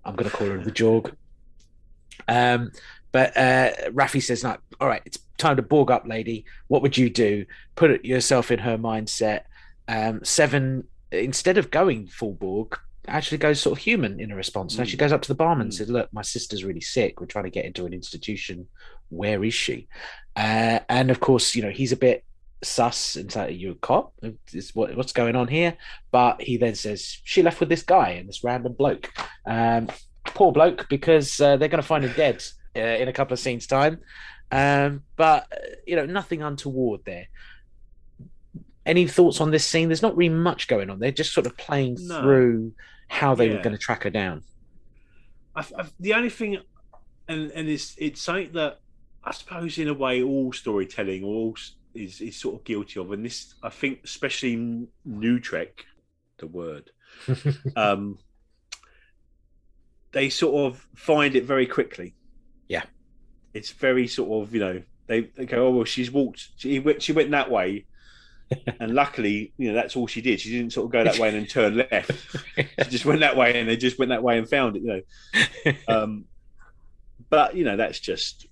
I'm 0.06 0.16
going 0.16 0.30
to 0.30 0.36
call 0.36 0.48
her 0.48 0.58
the 0.58 0.72
Jorg. 0.72 1.14
Um, 2.28 2.72
but 3.12 3.36
uh, 3.36 3.72
Raffi 3.90 4.22
says, 4.22 4.44
"No, 4.44 4.58
all 4.80 4.88
right, 4.88 5.02
it's 5.06 5.20
time 5.38 5.56
to 5.56 5.62
Borg 5.62 5.90
up, 5.92 6.08
lady. 6.08 6.46
What 6.68 6.82
would 6.82 6.98
you 6.98 7.10
do? 7.10 7.46
Put 7.76 8.06
yourself 8.06 8.52
in 8.52 8.60
her 8.60 8.78
mindset." 8.78 9.42
Um, 9.88 10.24
Seven, 10.24 10.84
instead 11.12 11.58
of 11.58 11.72
going 11.72 12.08
full 12.08 12.34
Borg, 12.34 12.78
actually 13.08 13.40
goes 13.40 13.60
sort 13.60 13.78
of 13.80 13.84
human 13.84 14.20
in 14.20 14.32
a 14.32 14.36
response. 14.36 14.78
Now 14.78 14.84
she 14.84 14.96
Mm. 14.96 15.00
goes 15.00 15.12
up 15.12 15.24
to 15.24 15.28
the 15.28 15.34
barman 15.36 15.66
and 15.68 15.72
Mm. 15.72 15.78
says, 15.78 15.90
"Look, 15.90 16.14
my 16.14 16.22
sister's 16.22 16.64
really 16.64 16.82
sick. 16.82 17.20
We're 17.20 17.26
trying 17.26 17.46
to 17.46 17.50
get 17.50 17.66
into 17.66 17.88
an 17.88 17.94
institution. 17.94 18.68
Where 19.10 19.44
is 19.44 19.56
she?" 19.56 19.88
Uh, 20.36 20.80
and 20.88 21.10
of 21.10 21.20
course, 21.20 21.56
you 21.56 21.64
know 21.64 21.72
he's 21.72 21.92
a 21.92 21.98
bit 21.98 22.24
sus 22.62 23.16
and 23.16 23.32
say, 23.32 23.46
"Are 23.48 23.50
you 23.50 23.72
a 23.72 23.76
cop? 23.76 24.14
Is 24.54 24.76
what, 24.76 24.96
what's 24.96 25.14
going 25.14 25.36
on 25.36 25.48
here?" 25.48 25.78
But 26.12 26.42
he 26.44 26.58
then 26.58 26.76
says, 26.76 27.20
"She 27.24 27.42
left 27.42 27.60
with 27.60 27.70
this 27.70 27.82
guy 27.82 28.10
and 28.12 28.30
this 28.30 28.44
random 28.44 28.74
bloke." 28.74 29.12
Um, 29.48 29.90
poor 30.34 30.52
bloke, 30.52 30.88
because 30.90 31.40
uh, 31.42 31.58
they're 31.58 31.70
going 31.70 31.82
to 31.82 31.88
find 31.88 32.04
him 32.04 32.14
dead 32.16 32.44
uh, 32.76 32.80
in 32.80 33.08
a 33.08 33.14
couple 33.14 33.34
of 33.34 33.40
scenes' 33.40 33.68
time. 33.68 34.00
Um, 34.52 35.04
but 35.16 35.52
you 35.86 35.96
know, 35.96 36.06
nothing 36.06 36.42
untoward 36.42 37.02
there. 37.06 37.28
Any 38.86 39.08
thoughts 39.08 39.40
on 39.42 39.52
this 39.52 39.66
scene? 39.66 39.90
There's 39.90 40.02
not 40.02 40.18
really 40.18 40.34
much 40.34 40.68
going 40.68 40.90
on. 40.90 41.00
They're 41.00 41.12
just 41.12 41.34
sort 41.34 41.46
of 41.46 41.56
playing 41.58 41.98
No. 42.00 42.22
through 42.22 42.74
how 43.08 43.36
they 43.36 43.50
were 43.50 43.62
going 43.62 43.74
to 43.74 43.78
track 43.78 44.04
her 44.04 44.10
down. 44.10 44.44
I, 45.56 45.66
I, 45.78 45.86
the 46.00 46.14
only 46.14 46.30
thing, 46.30 46.58
and 47.28 47.52
and 47.52 47.68
it's 47.70 47.96
it's 47.98 48.22
something 48.22 48.52
that 48.54 48.80
I 49.24 49.32
suppose 49.32 49.78
in 49.78 49.88
a 49.88 49.94
way 49.94 50.24
all 50.24 50.52
storytelling 50.54 51.24
all 51.24 51.56
is 51.94 52.22
is 52.22 52.38
sort 52.38 52.56
of 52.56 52.64
guilty 52.64 53.00
of, 53.00 53.12
and 53.12 53.26
this 53.26 53.54
I 53.62 53.70
think 53.70 54.00
especially 54.04 54.88
New 55.06 55.40
Trek, 55.40 55.86
the 56.38 56.48
word, 56.48 56.90
um, 57.76 58.18
they 60.12 60.30
sort 60.30 60.56
of 60.66 60.88
find 60.96 61.36
it 61.36 61.46
very 61.46 61.66
quickly. 61.66 62.16
Yeah. 62.68 62.84
it's 63.54 63.72
very 63.72 64.08
sort 64.08 64.44
of 64.44 64.54
you 64.54 64.60
know 64.60 64.82
they, 65.08 65.22
they 65.22 65.46
go 65.46 65.68
oh 65.68 65.72
well 65.72 65.86
she's 65.86 66.12
walked 66.12 66.50
she 66.58 66.80
went 66.80 67.02
she 67.02 67.12
went 67.14 67.32
that 67.32 67.50
way. 67.50 67.86
and 68.80 68.96
luckily, 68.96 69.54
you 69.58 69.68
know, 69.70 69.76
that's 69.76 69.96
all 69.96 70.08
she 70.08 70.22
did. 70.22 70.40
She 70.40 70.50
didn't 70.50 70.74
sort 70.74 70.86
of 70.86 70.92
go 70.92 71.04
that 71.04 71.20
way 71.20 71.28
and 71.30 71.38
then 71.38 71.46
turn 71.46 71.78
left. 71.78 72.36
She 72.58 72.90
just 72.90 73.06
went 73.06 73.20
that 73.20 73.38
way 73.38 73.60
and 73.60 73.70
they 73.70 73.78
just 73.78 74.00
went 74.00 74.10
that 74.10 74.24
way 74.24 74.40
and 74.40 74.50
found 74.50 74.76
it, 74.76 74.82
you 74.82 74.88
know. 74.88 75.74
Um, 75.88 76.26
but 77.30 77.56
you 77.56 77.64
know, 77.64 77.78
that's 77.78 78.00
just 78.00 78.48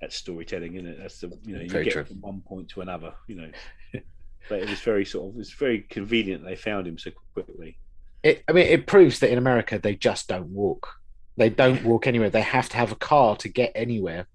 that's 0.00 0.16
storytelling, 0.16 0.74
isn't 0.74 0.88
it? 0.88 0.98
That's 0.98 1.20
the 1.20 1.38
you 1.44 1.54
know 1.54 1.62
you 1.62 1.70
Very 1.70 1.84
get 1.84 1.92
true. 1.92 2.04
from 2.04 2.20
one 2.20 2.40
point 2.40 2.68
to 2.70 2.80
another, 2.80 3.14
you 3.28 3.36
know. 3.36 3.50
but 4.48 4.58
it 4.60 4.68
was 4.68 4.80
very 4.80 5.04
sort 5.04 5.32
of 5.32 5.40
it's 5.40 5.52
very 5.52 5.82
convenient 5.82 6.44
they 6.44 6.56
found 6.56 6.86
him 6.88 6.98
so 6.98 7.12
quickly. 7.34 7.78
It, 8.28 8.44
I 8.48 8.52
mean, 8.52 8.66
it 8.66 8.86
proves 8.86 9.20
that 9.20 9.30
in 9.30 9.38
America 9.38 9.78
they 9.78 9.94
just 9.94 10.28
don't 10.28 10.48
walk. 10.48 10.88
They 11.36 11.48
don't 11.48 11.84
walk 11.84 12.06
anywhere. 12.06 12.30
They 12.30 12.42
have 12.42 12.68
to 12.70 12.76
have 12.76 12.92
a 12.92 12.96
car 12.96 13.36
to 13.36 13.48
get 13.48 13.72
anywhere. 13.74 14.26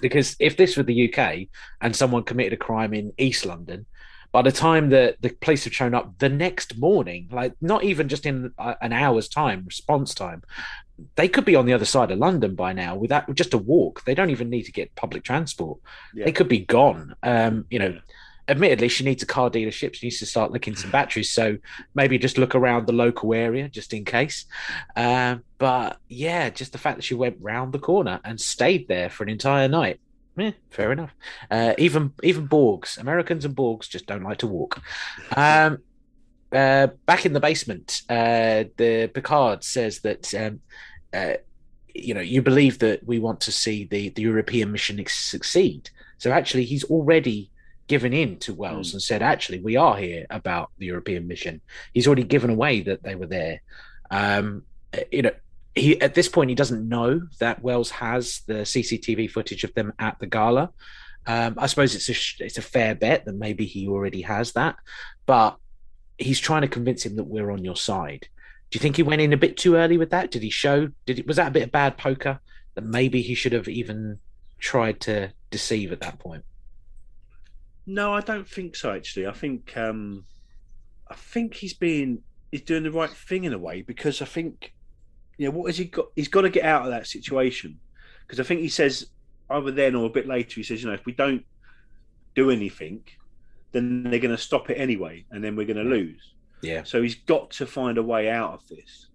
Because 0.00 0.36
if 0.38 0.56
this 0.56 0.76
were 0.76 0.82
the 0.82 1.08
UK 1.12 1.48
and 1.80 1.96
someone 1.96 2.24
committed 2.24 2.52
a 2.52 2.56
crime 2.56 2.92
in 2.92 3.12
East 3.16 3.46
London, 3.46 3.86
by 4.32 4.42
the 4.42 4.52
time 4.52 4.90
that 4.90 5.16
the 5.22 5.30
police 5.30 5.64
have 5.64 5.74
shown 5.74 5.94
up 5.94 6.18
the 6.18 6.28
next 6.28 6.76
morning, 6.76 7.28
like 7.32 7.54
not 7.62 7.84
even 7.84 8.08
just 8.08 8.26
in 8.26 8.52
an 8.58 8.92
hour's 8.92 9.28
time, 9.28 9.64
response 9.64 10.14
time, 10.14 10.42
they 11.14 11.28
could 11.28 11.44
be 11.44 11.56
on 11.56 11.64
the 11.64 11.72
other 11.72 11.84
side 11.84 12.10
of 12.10 12.18
London 12.18 12.54
by 12.54 12.72
now 12.72 12.96
without 12.96 13.32
just 13.34 13.54
a 13.54 13.58
walk. 13.58 14.04
They 14.04 14.14
don't 14.14 14.30
even 14.30 14.50
need 14.50 14.64
to 14.64 14.72
get 14.72 14.94
public 14.94 15.22
transport. 15.22 15.78
Yeah. 16.14 16.26
They 16.26 16.32
could 16.32 16.48
be 16.48 16.58
gone. 16.58 17.14
Um, 17.22 17.66
you 17.70 17.78
know, 17.78 17.98
admittedly, 18.48 18.88
she 18.88 19.04
needs 19.04 19.22
a 19.22 19.26
car 19.26 19.50
dealership. 19.50 19.94
She 19.94 20.06
needs 20.06 20.18
to 20.20 20.26
start 20.26 20.52
looking 20.52 20.76
some 20.76 20.90
batteries. 20.90 21.30
So 21.30 21.58
maybe 21.94 22.18
just 22.18 22.38
look 22.38 22.54
around 22.54 22.86
the 22.86 22.92
local 22.92 23.34
area 23.34 23.68
just 23.68 23.92
in 23.92 24.04
case. 24.04 24.46
Uh, 24.94 25.36
but 25.58 25.98
yeah, 26.08 26.50
just 26.50 26.72
the 26.72 26.78
fact 26.78 26.96
that 26.96 27.02
she 27.02 27.14
went 27.14 27.36
round 27.40 27.72
the 27.72 27.78
corner 27.78 28.20
and 28.24 28.40
stayed 28.40 28.88
there 28.88 29.10
for 29.10 29.24
an 29.24 29.30
entire 29.30 29.68
night. 29.68 30.00
Yeah, 30.36 30.52
fair 30.70 30.92
enough. 30.92 31.14
Uh, 31.50 31.72
even 31.78 32.12
even 32.22 32.46
Borgs, 32.46 32.98
Americans 32.98 33.46
and 33.46 33.56
Borgs 33.56 33.88
just 33.88 34.06
don't 34.06 34.22
like 34.22 34.38
to 34.38 34.46
walk. 34.46 34.82
Um, 35.34 35.78
uh, 36.52 36.88
back 37.06 37.24
in 37.24 37.32
the 37.32 37.40
basement, 37.40 38.02
uh, 38.10 38.64
the 38.76 39.10
Picard 39.12 39.64
says 39.64 40.00
that 40.00 40.32
um, 40.34 40.60
uh, 41.14 41.34
you 41.94 42.12
know 42.12 42.20
you 42.20 42.42
believe 42.42 42.80
that 42.80 43.06
we 43.06 43.18
want 43.18 43.40
to 43.42 43.52
see 43.52 43.84
the 43.84 44.10
the 44.10 44.22
European 44.22 44.72
mission 44.72 45.02
succeed. 45.08 45.88
So 46.18 46.30
actually, 46.32 46.64
he's 46.64 46.84
already 46.84 47.50
given 47.86 48.12
in 48.12 48.38
to 48.38 48.54
Wells 48.54 48.90
Mm. 48.90 48.94
and 48.94 49.02
said, 49.02 49.22
actually, 49.22 49.60
we 49.60 49.76
are 49.76 49.96
here 49.96 50.26
about 50.30 50.70
the 50.78 50.86
European 50.86 51.26
mission. 51.28 51.60
He's 51.92 52.06
already 52.06 52.24
given 52.24 52.50
away 52.50 52.80
that 52.82 53.02
they 53.02 53.14
were 53.14 53.26
there. 53.26 53.62
Um, 54.10 54.64
you 55.10 55.22
know, 55.22 55.32
he 55.74 56.00
at 56.00 56.14
this 56.14 56.28
point 56.28 56.48
he 56.48 56.54
doesn't 56.56 56.88
know 56.88 57.20
that 57.38 57.62
Wells 57.62 57.90
has 57.90 58.40
the 58.46 58.64
CCTV 58.64 59.30
footage 59.30 59.62
of 59.64 59.74
them 59.74 59.92
at 59.98 60.18
the 60.18 60.26
gala. 60.26 60.70
Um, 61.26 61.54
I 61.58 61.66
suppose 61.66 61.94
it's 61.94 62.08
a 62.08 62.44
it's 62.44 62.56
a 62.58 62.62
fair 62.62 62.94
bet 62.94 63.24
that 63.24 63.34
maybe 63.34 63.66
he 63.66 63.88
already 63.88 64.22
has 64.22 64.52
that, 64.52 64.76
but 65.26 65.56
he's 66.18 66.40
trying 66.40 66.62
to 66.62 66.68
convince 66.68 67.04
him 67.04 67.16
that 67.16 67.24
we're 67.24 67.50
on 67.50 67.64
your 67.64 67.76
side. 67.76 68.28
Do 68.70 68.76
you 68.76 68.80
think 68.80 68.96
he 68.96 69.02
went 69.02 69.20
in 69.20 69.32
a 69.32 69.36
bit 69.36 69.56
too 69.56 69.76
early 69.76 69.98
with 69.98 70.10
that? 70.10 70.30
Did 70.30 70.42
he 70.42 70.50
show? 70.50 70.88
Did 71.04 71.18
it 71.18 71.26
was 71.26 71.36
that 71.36 71.48
a 71.48 71.50
bit 71.52 71.64
of 71.64 71.72
bad 71.72 71.98
poker 71.98 72.40
that 72.74 72.84
maybe 72.84 73.20
he 73.22 73.34
should 73.34 73.52
have 73.52 73.68
even 73.68 74.18
tried 74.58 75.00
to 75.00 75.32
deceive 75.50 75.92
at 75.92 76.00
that 76.00 76.18
point? 76.18 76.44
No, 77.86 78.12
I 78.12 78.20
don't 78.20 78.48
think 78.48 78.76
so. 78.76 78.92
Actually, 78.92 79.26
I 79.26 79.32
think 79.32 79.76
um, 79.76 80.24
I 81.08 81.14
think 81.14 81.54
he's 81.54 81.74
being 81.74 82.22
he's 82.50 82.62
doing 82.62 82.82
the 82.82 82.90
right 82.90 83.10
thing 83.10 83.44
in 83.44 83.52
a 83.52 83.58
way 83.58 83.82
because 83.82 84.20
I 84.20 84.24
think 84.24 84.74
you 85.38 85.46
know 85.46 85.56
what 85.56 85.66
has 85.66 85.78
he 85.78 85.86
got? 85.86 86.06
He's 86.16 86.28
got 86.28 86.42
to 86.42 86.50
get 86.50 86.64
out 86.64 86.82
of 86.82 86.90
that 86.90 87.06
situation 87.06 87.78
because 88.26 88.40
I 88.40 88.42
think 88.42 88.60
he 88.60 88.68
says 88.68 89.06
either 89.50 89.70
then 89.70 89.94
or 89.94 90.06
a 90.06 90.10
bit 90.10 90.26
later 90.26 90.56
he 90.56 90.62
says 90.64 90.82
you 90.82 90.88
know 90.88 90.94
if 90.94 91.06
we 91.06 91.12
don't 91.12 91.44
do 92.34 92.50
anything, 92.50 93.02
then 93.72 94.04
they're 94.04 94.20
going 94.20 94.34
to 94.36 94.42
stop 94.42 94.70
it 94.70 94.74
anyway, 94.74 95.24
and 95.30 95.42
then 95.42 95.56
we're 95.56 95.66
going 95.66 95.76
to 95.76 95.82
lose. 95.82 96.34
Yeah, 96.62 96.82
So 96.84 97.02
he's 97.02 97.14
got 97.14 97.50
to 97.52 97.66
find 97.66 97.98
a 97.98 98.02
way 98.02 98.30
out 98.30 98.52
of 98.54 98.66
this. 98.68 99.08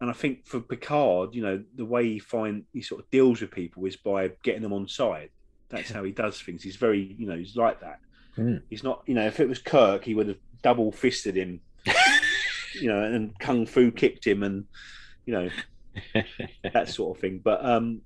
And 0.00 0.10
I 0.10 0.12
think 0.12 0.46
for 0.46 0.60
Picard, 0.60 1.34
you 1.34 1.42
know, 1.42 1.62
the 1.76 1.84
way 1.84 2.04
he 2.04 2.18
find 2.18 2.64
he 2.72 2.82
sort 2.82 3.02
of 3.02 3.10
deals 3.10 3.40
with 3.40 3.50
people 3.50 3.84
is 3.86 3.96
by 3.96 4.30
getting 4.42 4.62
them 4.62 4.72
on 4.72 4.88
side. 4.88 5.30
That's 5.72 5.90
how 5.90 6.04
he 6.04 6.12
does 6.12 6.40
things. 6.40 6.62
He's 6.62 6.76
very, 6.76 7.16
you 7.18 7.26
know, 7.26 7.36
he's 7.36 7.56
like 7.56 7.80
that. 7.80 7.98
Mm. 8.36 8.62
He's 8.70 8.84
not, 8.84 9.02
you 9.06 9.14
know, 9.14 9.26
if 9.26 9.40
it 9.40 9.48
was 9.48 9.58
Kirk, 9.58 10.04
he 10.04 10.14
would 10.14 10.28
have 10.28 10.38
double 10.62 10.92
fisted 10.92 11.34
him, 11.34 11.60
you 12.74 12.88
know, 12.88 13.02
and 13.02 13.36
kung 13.40 13.66
fu 13.66 13.90
kicked 13.90 14.26
him, 14.26 14.42
and 14.42 14.64
you 15.26 15.34
know 15.34 15.48
that 16.72 16.88
sort 16.88 17.16
of 17.16 17.20
thing. 17.20 17.40
But 17.42 17.64
um, 17.64 18.02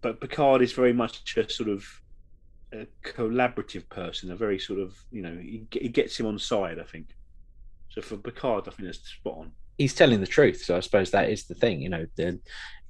but 0.00 0.20
Picard 0.20 0.62
is 0.62 0.72
very 0.72 0.92
much 0.92 1.36
a 1.36 1.48
sort 1.50 1.68
of 1.68 1.84
a 2.72 2.86
collaborative 3.04 3.88
person, 3.88 4.30
a 4.30 4.36
very 4.36 4.58
sort 4.58 4.80
of, 4.80 4.96
you 5.10 5.22
know, 5.22 5.36
he, 5.36 5.66
he 5.72 5.88
gets 5.88 6.18
him 6.18 6.26
on 6.26 6.38
side. 6.38 6.78
I 6.78 6.84
think. 6.84 7.08
So 7.90 8.00
for 8.00 8.16
Picard, 8.16 8.68
I 8.68 8.70
think 8.70 8.88
that's 8.88 9.06
spot 9.06 9.38
on. 9.38 9.52
he's 9.76 9.94
telling 9.94 10.20
the 10.20 10.26
truth. 10.26 10.62
So 10.62 10.76
I 10.76 10.80
suppose 10.80 11.10
that 11.10 11.28
is 11.28 11.44
the 11.44 11.54
thing, 11.54 11.82
you 11.82 11.88
know. 11.88 12.06
The, 12.16 12.38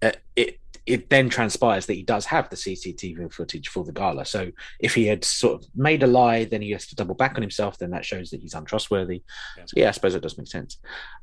uh, 0.00 0.12
it 0.36 0.60
it 0.86 1.10
then 1.10 1.28
transpires 1.28 1.86
that 1.86 1.94
he 1.94 2.02
does 2.02 2.26
have 2.26 2.48
the 2.50 2.56
CCTV 2.56 3.32
footage 3.32 3.68
for 3.68 3.84
the 3.84 3.92
gala. 3.92 4.24
So 4.24 4.50
if 4.80 4.94
he 4.94 5.06
had 5.06 5.24
sort 5.24 5.62
of 5.62 5.68
made 5.76 6.02
a 6.02 6.06
lie, 6.08 6.44
then 6.44 6.60
he 6.62 6.70
has 6.72 6.86
to 6.88 6.96
double 6.96 7.14
back 7.14 7.36
on 7.36 7.42
himself. 7.42 7.78
Then 7.78 7.90
that 7.90 8.04
shows 8.04 8.30
that 8.30 8.40
he's 8.40 8.54
untrustworthy. 8.54 9.22
Yeah. 9.56 9.64
So 9.66 9.74
yeah, 9.76 9.88
I 9.88 9.92
suppose 9.92 10.14
it 10.14 10.22
does 10.22 10.36
make 10.36 10.48
sense. 10.48 10.78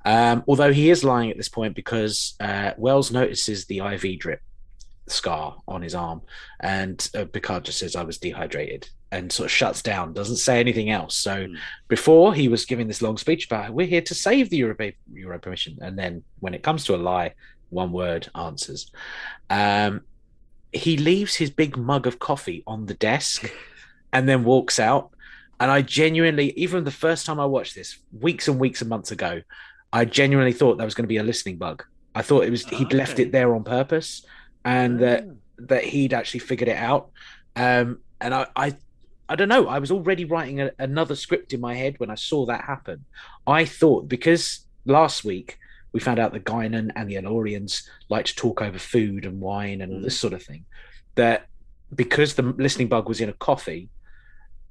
Um, 0.06 0.44
although 0.48 0.72
he 0.72 0.90
is 0.90 1.04
lying 1.04 1.30
at 1.30 1.38
this 1.38 1.50
point 1.50 1.76
because 1.76 2.36
uh, 2.40 2.72
Wells 2.78 3.12
notices 3.12 3.66
the 3.66 3.80
IV 3.80 4.20
drip 4.20 4.42
scar 5.08 5.58
on 5.68 5.82
his 5.82 5.96
arm, 5.96 6.22
and 6.60 7.10
uh, 7.18 7.26
Picard 7.26 7.66
just 7.66 7.80
says, 7.80 7.96
"I 7.96 8.04
was 8.04 8.18
dehydrated," 8.20 8.88
and 9.12 9.32
sort 9.32 9.46
of 9.48 9.52
shuts 9.52 9.82
down, 9.82 10.14
doesn't 10.14 10.38
say 10.38 10.60
anything 10.60 10.90
else. 10.90 11.16
So 11.16 11.48
Mm. 11.48 11.58
before 11.88 12.34
he 12.34 12.48
was 12.48 12.66
giving 12.66 12.88
this 12.88 13.02
long 13.02 13.18
speech 13.18 13.48
about 13.48 13.74
we're 13.74 13.88
here 13.88 14.02
to 14.04 14.14
save 14.16 14.50
the 14.50 14.58
Europa 14.58 14.92
Europa 15.12 15.50
mission, 15.50 15.78
and 15.82 15.98
then 15.98 16.24
when 16.40 16.54
it 16.54 16.64
comes 16.64 16.84
to 16.86 16.96
a 16.96 16.98
lie, 16.98 17.34
one 17.70 17.92
word 17.92 18.30
answers. 18.36 18.92
Um, 19.50 20.02
he 20.72 20.98
leaves 20.98 21.36
his 21.36 21.50
big 21.50 21.78
mug 21.78 22.06
of 22.08 22.20
coffee 22.20 22.64
on 22.68 22.86
the 22.86 22.94
desk, 22.94 23.52
and 24.14 24.28
then 24.28 24.44
walks 24.44 24.80
out. 24.80 25.12
And 25.60 25.70
I 25.70 25.82
genuinely, 25.82 26.52
even 26.58 26.84
the 26.84 26.92
first 26.92 27.26
time 27.26 27.40
I 27.40 27.46
watched 27.46 27.76
this, 27.76 27.98
weeks 28.18 28.48
and 28.48 28.60
weeks 28.60 28.82
and 28.82 28.90
months 28.90 29.12
ago, 29.12 29.42
I 29.92 30.06
genuinely 30.06 30.54
thought 30.54 30.78
that 30.78 30.86
was 30.86 30.94
going 30.94 31.04
to 31.04 31.10
be 31.10 31.18
a 31.18 31.24
listening 31.24 31.58
bug. 31.58 31.84
I 32.16 32.22
thought 32.22 32.44
it 32.44 32.50
was 32.50 32.66
he'd 32.66 32.94
left 32.94 33.20
it 33.20 33.32
there 33.32 33.54
on 33.56 33.64
purpose, 33.64 34.26
and 34.64 35.00
that 35.00 35.26
Ah. 35.28 35.34
that 35.60 35.84
he'd 35.84 36.14
actually 36.14 36.40
figured 36.42 36.70
it 36.70 36.78
out. 36.78 37.10
Um, 37.56 38.00
and 38.22 38.34
I, 38.34 38.48
I, 38.56 38.76
I 39.28 39.36
don't 39.36 39.50
know. 39.50 39.68
I 39.68 39.80
was 39.80 39.92
already 39.92 40.26
writing 40.26 40.62
a, 40.62 40.72
another 40.80 41.16
script 41.16 41.54
in 41.54 41.60
my 41.60 41.76
head 41.76 42.00
when 42.00 42.10
I 42.10 42.16
saw 42.16 42.46
that 42.46 42.64
happen. 42.64 43.06
I 43.46 43.66
thought 43.66 44.08
because 44.08 44.66
last 44.86 45.24
week 45.26 45.58
we 45.92 46.00
found 46.00 46.20
out 46.20 46.34
that 46.34 46.46
Guinan 46.46 46.92
and 46.96 47.10
the 47.10 47.18
El-Aurians 47.18 47.88
like 48.10 48.26
to 48.26 48.36
talk 48.36 48.62
over 48.62 48.78
food 48.78 49.26
and 49.26 49.42
wine 49.42 49.82
and 49.82 49.94
all 49.94 50.02
this 50.02 50.18
sort 50.18 50.34
of 50.34 50.44
thing, 50.44 50.66
that 51.16 51.48
because 51.96 52.36
the 52.36 52.44
listening 52.44 52.88
bug 52.88 53.08
was 53.08 53.22
in 53.22 53.30
a 53.30 53.34
coffee, 53.34 53.90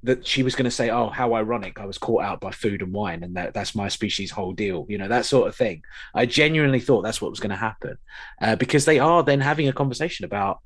that 0.03 0.25
she 0.25 0.43
was 0.43 0.55
going 0.55 0.65
to 0.65 0.71
say, 0.71 0.89
"Oh, 0.89 1.09
how 1.09 1.33
ironic! 1.33 1.77
I 1.79 1.85
was 1.85 1.97
caught 1.97 2.23
out 2.23 2.39
by 2.39 2.51
food 2.51 2.81
and 2.81 2.93
wine, 2.93 3.21
and 3.23 3.35
that, 3.35 3.53
that's 3.53 3.75
my 3.75 3.89
species' 3.89 4.31
whole 4.31 4.53
deal." 4.53 4.85
You 4.87 4.97
know, 4.97 5.09
that 5.09 5.25
sort 5.25 5.49
of 5.49 5.55
thing. 5.55 5.83
I 6.15 6.25
genuinely 6.25 6.79
thought 6.79 7.01
that's 7.01 7.21
what 7.21 7.31
was 7.31 7.41
going 7.41 7.49
to 7.49 7.57
happen, 7.57 7.97
uh, 8.41 8.55
because 8.55 8.85
they 8.85 8.99
are 8.99 9.23
then 9.23 9.41
having 9.41 9.67
a 9.67 9.73
conversation 9.73 10.23
about, 10.23 10.59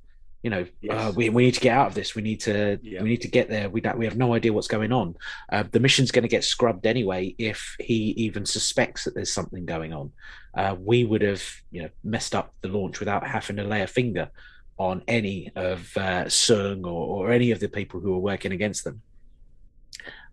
you 0.44 0.50
know, 0.50 0.66
Yes. 0.82 0.94
uh, 1.10 1.14
we, 1.16 1.30
we 1.30 1.46
need 1.46 1.54
to 1.56 1.62
get 1.62 1.76
out 1.76 1.88
of 1.88 1.96
this. 1.96 2.16
We 2.16 2.22
need 2.22 2.42
to 2.42 2.78
Yeah. 2.84 3.02
we 3.02 3.10
need 3.10 3.22
to 3.22 3.30
get 3.30 3.50
there. 3.50 3.70
We 3.70 3.82
don't, 3.82 3.98
we 3.98 4.06
have 4.06 4.18
no 4.18 4.34
idea 4.34 4.52
what's 4.54 4.68
going 4.68 4.92
on. 4.92 5.16
Uh, 5.52 5.64
the 5.72 5.80
mission's 5.80 6.12
going 6.12 6.24
to 6.24 6.30
get 6.30 6.44
scrubbed 6.44 6.86
anyway 6.86 7.34
if 7.38 7.76
he 7.80 8.12
even 8.18 8.46
suspects 8.46 9.06
that 9.06 9.16
there's 9.16 9.34
something 9.34 9.66
going 9.66 9.94
on. 9.94 10.12
Uh, 10.54 10.76
we 10.80 11.06
would 11.06 11.22
have 11.22 11.44
you 11.72 11.82
know 11.84 11.90
messed 12.04 12.36
up 12.36 12.54
the 12.62 12.68
launch 12.68 13.00
without 13.00 13.26
having 13.26 13.56
to 13.56 13.64
lay 13.64 13.82
a 13.82 13.88
finger 13.88 14.30
on 14.78 15.02
any 15.08 15.50
of 15.56 15.80
uh, 15.96 16.26
Soong 16.26 16.84
or, 16.86 17.28
or 17.28 17.32
any 17.32 17.52
of 17.52 17.60
the 17.60 17.70
people 17.70 18.00
who 18.02 18.12
were 18.12 18.20
working 18.20 18.52
against 18.52 18.84
them. 18.84 19.02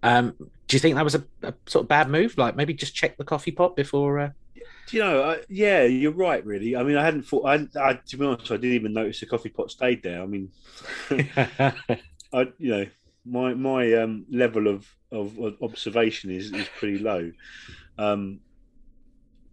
Um, 0.02 0.35
do 0.67 0.76
you 0.76 0.81
think 0.81 0.97
that 0.97 1.05
was 1.05 1.14
a, 1.14 1.25
a 1.43 1.55
sort 1.67 1.85
of 1.85 1.88
bad 1.88 2.09
move? 2.09 2.37
Like 2.38 2.57
maybe 2.57 2.73
just 2.75 2.95
check 2.95 3.17
the 3.17 3.25
coffee 3.25 3.50
pot 3.50 3.76
before. 3.76 4.35
Do 4.91 4.97
you 4.97 5.03
know? 5.05 5.23
I, 5.23 5.39
yeah, 5.49 5.85
you're 5.85 6.13
right. 6.13 6.45
Really. 6.45 6.75
I 6.77 6.83
mean, 6.83 6.97
I 6.97 7.05
hadn't 7.05 7.23
thought. 7.23 7.47
I, 7.47 7.67
I, 7.81 7.95
to 7.95 8.17
be 8.17 8.27
honest, 8.27 8.51
I 8.51 8.57
didn't 8.57 8.75
even 8.75 8.93
notice 8.93 9.21
the 9.21 9.27
coffee 9.27 9.49
pot 9.49 9.71
stayed 9.71 10.03
there. 10.03 10.21
I 10.23 10.27
mean, 10.27 10.51
I, 12.33 12.49
you 12.59 12.71
know, 12.71 12.87
my 13.25 13.55
my 13.55 13.93
um, 13.95 14.27
level 14.31 14.67
of, 14.67 14.89
of 15.13 15.39
of 15.39 15.63
observation 15.63 16.31
is 16.31 16.53
is 16.53 16.69
pretty 16.79 16.99
low. 16.99 17.31
Um, 17.99 18.41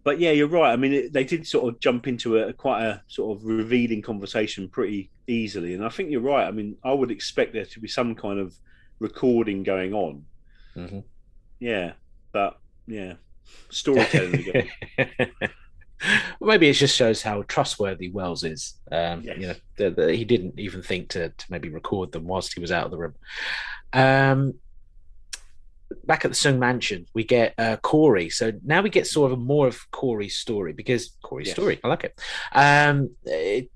but 0.04 0.18
yeah, 0.18 0.30
you're 0.30 0.48
right. 0.48 0.72
I 0.72 0.76
mean, 0.76 0.92
it, 0.92 1.12
they 1.12 1.24
did 1.24 1.46
sort 1.46 1.72
of 1.72 1.80
jump 1.80 2.08
into 2.08 2.38
a 2.38 2.52
quite 2.52 2.82
a 2.82 3.02
sort 3.08 3.36
of 3.36 3.44
revealing 3.44 4.02
conversation 4.02 4.68
pretty 4.68 5.10
easily, 5.26 5.74
and 5.74 5.84
I 5.84 5.88
think 5.88 6.10
you're 6.10 6.20
right. 6.20 6.46
I 6.46 6.50
mean, 6.50 6.76
I 6.82 6.92
would 6.92 7.10
expect 7.10 7.52
there 7.52 7.66
to 7.66 7.80
be 7.80 7.88
some 7.88 8.14
kind 8.14 8.40
of 8.40 8.54
recording 8.98 9.62
going 9.62 9.94
on. 9.94 10.24
Mhm. 10.76 11.04
Yeah, 11.60 11.92
but 12.32 12.58
yeah, 12.86 13.14
storytelling 13.70 14.34
again. 14.34 14.68
well, 16.40 16.48
maybe 16.48 16.68
it 16.68 16.74
just 16.74 16.96
shows 16.96 17.22
how 17.22 17.42
trustworthy 17.42 18.08
Wells 18.10 18.44
is. 18.44 18.74
Um, 18.90 19.22
Yes. 19.22 19.38
You 19.38 19.46
know, 19.48 19.54
that 19.78 19.96
that 19.96 20.14
he 20.14 20.24
didn't 20.24 20.58
even 20.58 20.82
think 20.82 21.08
to, 21.10 21.30
to 21.30 21.44
maybe 21.50 21.68
record 21.68 22.12
them 22.12 22.26
whilst 22.26 22.54
he 22.54 22.60
was 22.60 22.72
out 22.72 22.84
of 22.84 22.90
the 22.90 22.98
room. 22.98 23.14
Um, 23.92 24.54
back 26.04 26.24
at 26.24 26.30
the 26.30 26.36
Soong 26.36 26.58
Mansion, 26.58 27.06
we 27.14 27.24
get 27.24 27.54
uh, 27.58 27.76
Kore. 27.78 28.28
So 28.30 28.52
now 28.64 28.82
we 28.82 28.90
get 28.90 29.06
sort 29.06 29.32
of 29.32 29.38
more 29.38 29.66
of 29.66 29.90
Kore's 29.90 30.36
story 30.36 30.72
because 30.72 31.16
Kore's 31.22 31.46
Yes. 31.46 31.54
story, 31.56 31.80
I 31.82 31.88
like 31.88 32.04
it. 32.04 32.18
Um, 32.52 33.10
it. 33.24 33.70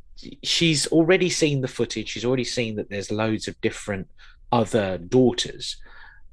She's 0.45 0.87
already 0.89 1.29
seen 1.31 1.63
the 1.63 1.69
footage. 1.69 2.09
She's 2.11 2.25
already 2.25 2.45
seen 2.45 2.77
that 2.77 2.89
there's 2.89 3.11
loads 3.11 3.49
of 3.49 3.61
different 3.61 4.09
other 4.53 4.97
daughters. 4.99 5.79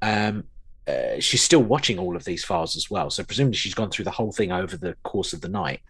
Um, 0.04 0.44
uh, 0.90 1.20
she's 1.20 1.44
still 1.44 1.64
watching 1.74 1.98
all 2.00 2.16
of 2.16 2.24
these 2.26 2.44
files 2.44 2.76
as 2.76 2.90
well. 2.90 3.10
So 3.10 3.24
presumably 3.24 3.58
she's 3.58 3.74
gone 3.74 3.90
through 3.92 4.06
the 4.06 4.12
whole 4.20 4.32
thing 4.32 4.52
over 4.52 4.76
the 4.78 4.96
course 5.04 5.32
of 5.34 5.42
the 5.42 5.50
night. 5.50 5.82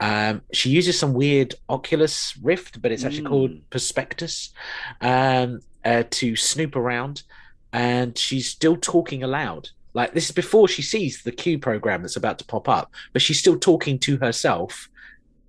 Um, 0.00 0.42
she 0.52 0.70
uses 0.70 0.98
some 0.98 1.12
weird 1.12 1.54
Oculus 1.68 2.36
Rift, 2.42 2.80
but 2.82 2.92
it's 2.92 3.04
actually 3.04 3.22
Mm. 3.24 3.28
called 3.34 3.70
Perspectus, 3.70 4.50
um, 5.00 5.60
uh, 5.84 6.04
to 6.10 6.36
snoop 6.36 6.76
around. 6.76 7.22
and 7.70 8.16
she's 8.16 8.48
still 8.48 8.76
talking 8.78 9.22
aloud. 9.22 9.68
Like 9.92 10.14
this 10.14 10.24
is 10.26 10.32
before 10.44 10.68
she 10.68 10.80
sees 10.80 11.22
the 11.22 11.32
Q 11.32 11.58
program 11.58 12.00
that's 12.00 12.16
about 12.16 12.38
to 12.38 12.46
pop 12.46 12.66
up, 12.66 12.90
but 13.12 13.20
she's 13.20 13.38
still 13.38 13.58
talking 13.58 13.98
to 14.06 14.16
herself, 14.16 14.88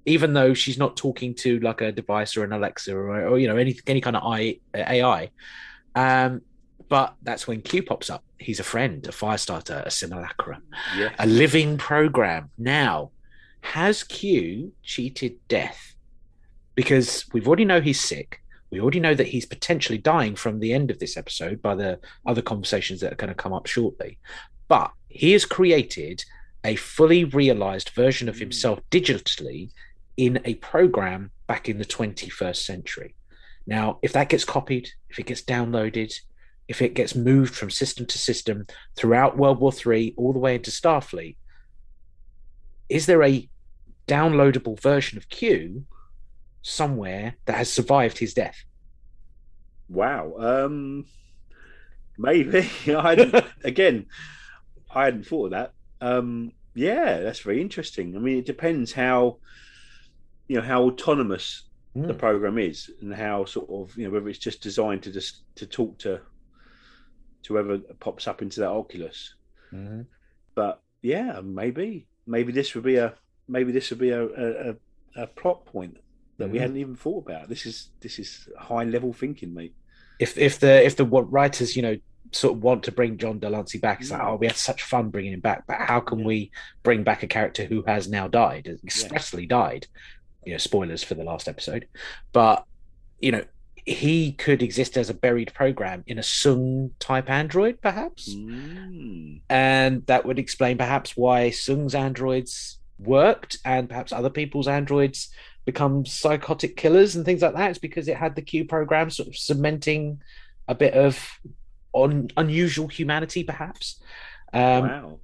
even 0.06 0.34
though 0.34 0.54
she's 0.54 0.78
not 0.78 0.98
talking 0.98 1.34
to 1.36 1.60
like 1.62 1.80
a 1.80 1.94
device 1.94 2.36
or 2.36 2.44
an 2.44 2.52
Alexa 2.52 2.94
or, 2.94 3.28
or 3.30 3.40
you 3.40 3.48
know 3.48 3.56
any 3.56 3.74
any 3.88 4.02
kind 4.02 4.18
of 4.18 4.24
AI. 4.76 5.30
Um, 5.96 6.42
but 6.90 7.16
that's 7.22 7.48
when 7.48 7.62
Q 7.62 7.84
pops 7.84 8.10
up. 8.10 8.24
He's 8.40 8.60
a 8.60 8.64
friend, 8.64 9.06
a 9.08 9.12
fire 9.12 9.38
starter, 9.38 9.84
a 9.86 9.92
simulacrum, 9.92 10.64
Yes. 10.98 11.16
a 11.20 11.28
living 11.28 11.78
program. 11.78 12.50
Now, 12.58 13.12
has 13.62 14.04
Q 14.04 14.74
cheated 14.84 15.38
death? 15.48 15.96
Because 16.76 17.26
we've 17.32 17.48
already 17.48 17.66
know 17.66 17.82
he's 17.82 18.00
sick. 18.00 18.42
We 18.72 18.82
already 18.82 19.00
know 19.00 19.14
that 19.14 19.28
he's 19.28 19.46
potentially 19.46 19.98
dying 19.98 20.36
from 20.36 20.60
the 20.60 20.74
end 20.74 20.92
of 20.92 21.00
this 21.00 21.18
episode 21.18 21.62
by 21.62 21.76
the 21.76 22.00
other 22.26 22.42
conversations 22.42 23.02
that 23.02 23.12
are 23.12 23.18
going 23.18 23.30
to 23.30 23.36
come 23.36 23.54
up 23.54 23.68
shortly. 23.68 24.18
But 24.68 24.92
he 25.08 25.32
has 25.34 25.46
created 25.46 26.24
a 26.64 26.76
fully 26.76 27.24
realized 27.24 27.90
version 27.90 28.30
of 28.30 28.36
hmm. 28.36 28.42
himself 28.42 28.80
digitally 28.90 29.70
in 30.18 30.42
a 30.46 30.56
program 30.56 31.32
back 31.48 31.70
in 31.70 31.78
the 31.78 31.86
21st 31.86 32.58
century. 32.58 33.16
Now, 33.66 34.00
if 34.02 34.14
that 34.14 34.30
gets 34.30 34.46
copied, 34.46 34.90
if 35.10 35.20
it 35.20 35.28
gets 35.28 35.42
downloaded, 35.42 36.14
if 36.70 36.82
it 36.84 36.94
gets 36.94 37.16
moved 37.16 37.56
from 37.56 37.72
system 37.72 38.06
to 38.06 38.18
system 38.20 38.68
throughout 38.96 39.38
World 39.38 39.60
War 39.60 39.74
III 39.74 40.14
all 40.16 40.32
the 40.32 40.40
way 40.40 40.56
into 40.56 40.70
Starfleet, 40.72 41.36
is 42.88 43.08
there 43.08 43.24
a 43.24 43.50
downloadable 44.08 44.80
version 44.80 45.18
of 45.18 45.28
Q 45.30 45.86
somewhere 46.62 47.36
that 47.46 47.56
has 47.56 47.74
survived 47.74 48.20
his 48.20 48.36
death? 48.36 48.64
Wow. 49.90 50.36
Um, 50.38 51.06
maybe. 52.18 52.70
I 52.88 53.44
again, 53.64 54.06
I 54.94 55.06
hadn't 55.06 55.26
thought 55.26 55.46
of 55.46 55.52
that. 55.52 55.74
Um, 56.02 56.52
yeah, 56.76 57.20
that's 57.20 57.40
very 57.40 57.62
interesting. 57.62 58.16
I 58.16 58.20
mean, 58.20 58.38
it 58.38 58.46
depends 58.46 58.94
how 58.94 59.40
you 60.48 60.58
know 60.58 60.64
how 60.64 60.84
autonomous 60.84 61.66
the 61.96 62.14
Mm. 62.14 62.20
program 62.20 62.60
is, 62.60 62.88
and 63.02 63.12
how 63.14 63.46
sort 63.46 63.68
of 63.72 63.98
you 63.98 64.06
know 64.06 64.12
whether 64.14 64.30
it's 64.30 64.38
just 64.38 64.62
designed 64.62 65.02
to 65.04 65.12
just 65.12 65.42
to 65.56 65.66
talk 65.66 65.98
to 66.00 66.22
to 67.44 67.54
whoever 67.54 67.78
pops 68.00 68.28
up 68.28 68.42
into 68.42 68.60
that 68.60 68.70
Oculus. 68.70 69.36
Mhm. 69.74 70.06
But 70.56 70.82
yeah, 71.02 71.42
maybe 71.44 72.08
maybe 72.26 72.52
this 72.52 72.76
would 72.76 72.84
be 72.84 72.98
a 72.98 73.14
maybe 73.48 73.72
this 73.72 73.90
would 73.90 74.00
be 74.00 74.10
a 74.10 74.24
a, 74.26 74.76
a, 75.16 75.28
plot 75.28 75.66
point 75.66 75.98
that 76.38 76.50
we 76.50 76.58
Mhm. 76.58 76.62
hadn't 76.62 76.78
even 76.78 76.96
thought 76.96 77.26
about. 77.28 77.50
This 77.50 77.66
is 77.66 77.90
this 78.02 78.20
is 78.20 78.48
high 78.58 78.84
level 78.84 79.14
thinking, 79.14 79.54
mate. 79.54 79.74
If 80.20 80.38
if 80.38 80.60
the 80.60 80.84
if 80.86 80.96
the 80.96 81.06
writers 81.06 81.76
you 81.76 81.82
know 81.82 81.98
sort 82.32 82.56
of 82.56 82.62
want 82.62 82.84
to 82.84 82.92
bring 82.92 83.18
John 83.18 83.40
de 83.40 83.50
Lancie 83.50 83.80
back, 83.80 84.02
it's 84.02 84.12
like 84.12 84.22
Mm. 84.22 84.28
oh 84.28 84.36
we 84.36 84.48
had 84.48 84.56
such 84.56 84.84
fun 84.84 85.10
bringing 85.10 85.34
him 85.34 85.40
back, 85.40 85.66
but 85.66 85.78
how 85.78 86.00
can 86.00 86.20
Yeah. 86.20 86.26
we 86.26 86.52
bring 86.84 87.04
back 87.04 87.24
a 87.24 87.28
character 87.28 87.66
who 87.66 87.82
has 87.84 88.08
now 88.08 88.28
died, 88.28 88.68
expressly 88.84 89.46
died? 89.46 89.88
You 90.46 90.54
know, 90.54 90.58
spoilers 90.60 91.04
for 91.04 91.16
the 91.16 91.24
last 91.24 91.48
episode, 91.48 91.88
but 92.34 92.66
you 93.20 93.32
know 93.32 93.44
he 93.90 94.34
could 94.34 94.62
exist 94.62 94.98
as 94.98 95.10
a 95.10 95.14
buried 95.14 95.54
program 95.54 96.04
in 96.06 96.20
a 96.20 96.22
Soong 96.22 96.92
type 97.00 97.30
android, 97.30 97.82
perhaps. 97.82 98.34
Mm. 98.34 99.42
and 99.50 100.06
that 100.06 100.26
would 100.26 100.40
explain 100.40 100.78
perhaps 100.78 101.18
why 101.18 101.50
Soong's 101.50 101.96
androids 101.96 102.80
worked 103.00 103.58
and 103.66 103.90
perhaps 103.90 104.12
other 104.12 104.30
people's 104.30 104.68
androids 104.68 105.30
become 105.66 106.06
psychotic 106.06 106.78
killers 106.78 107.16
and 107.16 107.26
things 107.26 107.42
like 107.42 107.56
that. 107.56 107.72
It's 107.72 107.80
because 107.80 108.08
it 108.08 108.18
had 108.18 108.36
the 108.36 108.42
Q 108.42 108.66
program 108.66 109.10
sort 109.10 109.28
of 109.28 109.36
cementing 109.36 110.22
a 110.68 110.76
bit 110.76 110.94
of 110.94 111.40
on 111.94 112.30
unusual 112.38 112.88
humanity, 112.88 113.44
perhaps. 113.44 114.00
Um, 114.54 114.88
wow. 114.88 115.20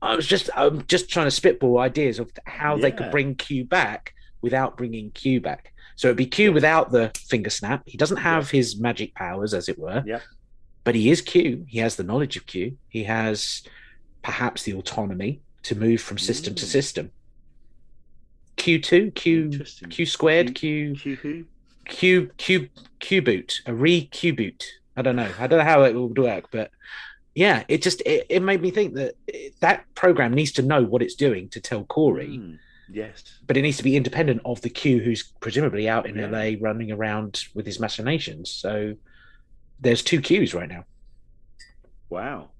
I 0.00 0.16
was 0.16 0.26
just 0.26 0.50
I'm 0.56 0.84
just 0.86 1.08
trying 1.08 1.26
to 1.26 1.30
spitball 1.30 1.78
ideas 1.78 2.18
of 2.18 2.32
how 2.44 2.76
they 2.76 2.90
could 2.90 3.12
bring 3.12 3.36
Q 3.36 3.64
back 3.64 4.14
without 4.40 4.76
bringing 4.76 5.12
Q 5.12 5.40
back. 5.40 5.71
So 5.96 6.08
it'd 6.08 6.16
be 6.16 6.26
Q 6.26 6.52
without 6.52 6.90
the 6.92 7.10
finger 7.16 7.50
snap. 7.50 7.82
He 7.86 7.96
doesn't 7.98 8.16
have 8.18 8.50
his 8.50 8.78
magic 8.78 9.14
powers, 9.14 9.54
as 9.54 9.68
it 9.68 9.78
were. 9.78 10.02
Yeah. 10.06 10.20
But 10.84 10.94
he 10.94 11.10
is 11.10 11.20
Q. 11.20 11.64
He 11.68 11.78
has 11.78 11.96
the 11.96 12.02
knowledge 12.04 12.36
of 12.36 12.46
Q. 12.46 12.76
He 12.88 13.04
has 13.04 13.62
perhaps 14.22 14.62
the 14.64 14.74
autonomy 14.74 15.40
to 15.64 15.74
move 15.76 16.00
from 16.00 16.18
system 16.18 16.54
to 16.56 16.64
Mm. 16.64 16.68
system. 16.68 17.10
Q2, 18.56 19.14
Q 19.14 19.50
Q 19.88 20.06
squared, 20.06 20.54
Q 20.54 20.94
Q 20.94 21.16
who? 21.16 21.44
Q 21.86 22.30
Q 22.36 22.68
Q 23.00 23.22
boot, 23.22 23.60
a 23.66 23.74
re 23.74 24.02
Q 24.06 24.34
boot. 24.34 24.64
I 24.96 25.02
don't 25.02 25.16
know. 25.16 25.30
I 25.38 25.46
don't 25.46 25.58
know 25.58 25.64
how 25.64 25.82
it 25.84 25.94
would 25.94 26.18
work, 26.18 26.46
but 26.50 26.70
yeah, 27.34 27.64
it 27.68 27.82
just 27.82 28.02
it, 28.02 28.26
it 28.28 28.40
made 28.40 28.60
me 28.60 28.70
think 28.70 28.94
that 28.94 29.14
it- 29.26 29.54
that 29.60 29.84
program 29.94 30.34
needs 30.34 30.52
to 30.52 30.62
know 30.62 30.82
what 30.82 31.02
it's 31.02 31.14
doing 31.14 31.48
to 31.50 31.60
tell 31.60 31.84
Kore, 31.84 32.18
Mm. 32.18 32.58
Yes. 32.90 33.22
but 33.46 33.56
it 33.56 33.62
needs 33.62 33.76
to 33.78 33.82
be 33.84 33.96
independent 33.96 34.42
of 34.44 34.60
the 34.60 34.68
Q 34.70 35.00
who's 35.00 35.22
presumably 35.40 35.88
out 35.88 36.06
in 36.06 36.16
Yeah. 36.16 36.26
LA 36.26 36.52
running 36.60 36.92
around 36.92 37.44
with 37.54 37.64
his 37.66 37.78
machinations. 37.80 38.50
So 38.50 38.96
there's 39.80 40.02
two 40.02 40.20
Qs 40.20 40.54
right 40.54 40.68
now. 40.68 40.84
Wow. 42.10 42.50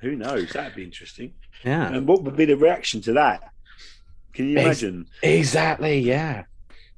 Who 0.00 0.16
knows? 0.16 0.50
That'd 0.52 0.74
be 0.76 0.84
interesting. 0.84 1.34
Yeah, 1.64 1.92
And 1.92 2.06
what 2.08 2.22
would 2.24 2.36
be 2.36 2.44
the 2.44 2.56
reaction 2.56 3.00
to 3.02 3.12
that? 3.14 3.42
Can 4.32 4.48
you 4.48 4.58
Ex- 4.58 4.82
imagine? 4.82 5.06
exactly. 5.22 5.98
Yeah, 6.00 6.44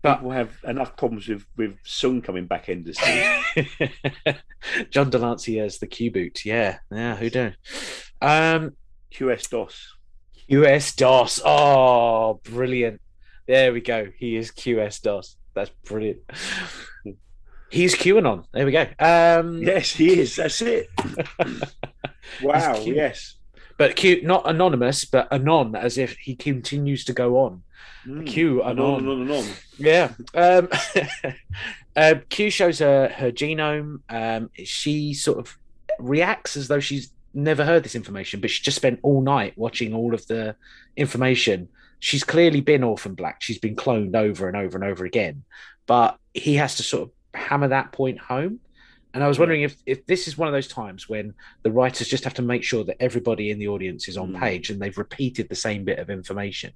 But- 0.02 0.22
we'll 0.22 0.32
have 0.32 0.56
enough 0.64 0.96
problems 0.96 1.28
with 1.28 1.44
with 1.56 1.76
Soong 1.84 2.22
coming 2.24 2.46
back 2.46 2.68
in 2.68 2.78
endlessly. 2.78 3.22
John 4.90 5.10
de 5.10 5.18
Lancie 5.18 5.60
as 5.60 5.78
the 5.78 5.86
Q 5.86 6.10
boot. 6.10 6.44
Yeah, 6.44 6.78
yeah. 6.90 7.16
Who 7.16 7.28
do? 7.30 7.52
Um, 8.22 8.76
QS 9.12 9.50
DOS. 9.50 9.94
QS 10.50 10.96
DOS. 10.96 11.40
Oh, 11.44 12.40
brilliant. 12.44 13.00
There 13.46 13.72
we 13.72 13.80
go. 13.80 14.08
He 14.18 14.36
is 14.36 14.50
QS 14.50 15.02
DOS. 15.02 15.36
That's 15.54 15.70
brilliant. 15.84 16.18
He's 17.70 17.94
QAnon. 17.94 18.44
There 18.52 18.66
we 18.66 18.72
go. 18.72 18.86
Um, 18.98 19.62
Yes, 19.62 19.90
he 19.92 20.20
is. 20.20 20.36
That's 20.36 20.62
it. 20.62 20.88
wow. 22.42 22.78
Yes. 22.80 23.36
But 23.76 23.96
Q, 23.96 24.22
not 24.22 24.48
anonymous, 24.48 25.04
but 25.04 25.26
anon, 25.32 25.74
as 25.74 25.98
if 25.98 26.16
he 26.16 26.36
continues 26.36 27.04
to 27.06 27.12
go 27.12 27.38
on. 27.38 27.62
Mm. 28.06 28.26
Q 28.26 28.62
And 28.62 28.78
on 28.78 29.00
and 29.00 29.08
anon. 29.08 29.08
on 29.08 29.20
and 29.22 29.30
on. 29.32 29.44
Yeah. 29.78 30.12
Um, 30.34 30.68
uh, 31.96 32.14
Q 32.28 32.50
shows 32.50 32.78
her 32.78 33.08
her 33.08 33.32
genome. 33.32 34.00
Um, 34.08 34.50
she 34.62 35.12
sort 35.14 35.38
of 35.38 35.56
reacts 35.98 36.56
as 36.56 36.68
though 36.68 36.80
she's 36.80 37.10
never 37.34 37.64
heard 37.64 37.82
this 37.82 37.94
information, 37.94 38.40
but 38.40 38.50
she 38.50 38.62
just 38.62 38.76
spent 38.76 39.00
all 39.02 39.20
night 39.20 39.54
watching 39.56 39.94
all 39.94 40.14
of 40.14 40.26
the 40.26 40.56
information. 40.96 41.68
She's 42.00 42.24
clearly 42.24 42.60
been 42.60 42.84
Orphan 42.84 43.14
Black. 43.14 43.42
She's 43.42 43.58
been 43.58 43.76
cloned 43.76 44.14
over 44.14 44.48
and 44.48 44.56
over 44.56 44.76
and 44.76 44.84
over 44.84 45.04
again, 45.04 45.44
but 45.86 46.18
he 46.34 46.54
has 46.56 46.76
to 46.76 46.82
sort 46.82 47.04
of 47.04 47.40
hammer 47.40 47.68
that 47.68 47.92
point 47.92 48.18
home. 48.18 48.60
And 49.12 49.22
I 49.22 49.28
was 49.28 49.38
wondering 49.38 49.62
if, 49.62 49.76
if 49.86 50.04
this 50.06 50.26
is 50.26 50.36
one 50.36 50.48
of 50.48 50.52
those 50.54 50.66
times 50.66 51.08
when 51.08 51.34
the 51.62 51.70
writers 51.70 52.08
just 52.08 52.24
have 52.24 52.34
to 52.34 52.42
make 52.42 52.64
sure 52.64 52.82
that 52.84 53.00
everybody 53.00 53.50
in 53.52 53.60
the 53.60 53.68
audience 53.68 54.08
is 54.08 54.16
on 54.16 54.32
Mm. 54.32 54.40
page 54.40 54.70
and 54.70 54.80
they've 54.82 54.98
repeated 54.98 55.48
the 55.48 55.54
same 55.54 55.84
bit 55.84 56.00
of 56.00 56.10
information. 56.10 56.72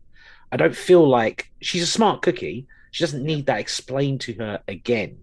I 0.53 0.57
don't 0.57 0.77
feel 0.77 1.07
like 1.07 1.51
she's 1.61 1.83
a 1.83 1.87
smart 1.87 2.23
cookie. 2.23 2.69
She 2.93 3.03
doesn't 3.03 3.25
need 3.25 3.47
that 3.47 3.59
explained 3.59 4.21
to 4.23 4.35
her 4.35 4.61
again. 4.69 5.19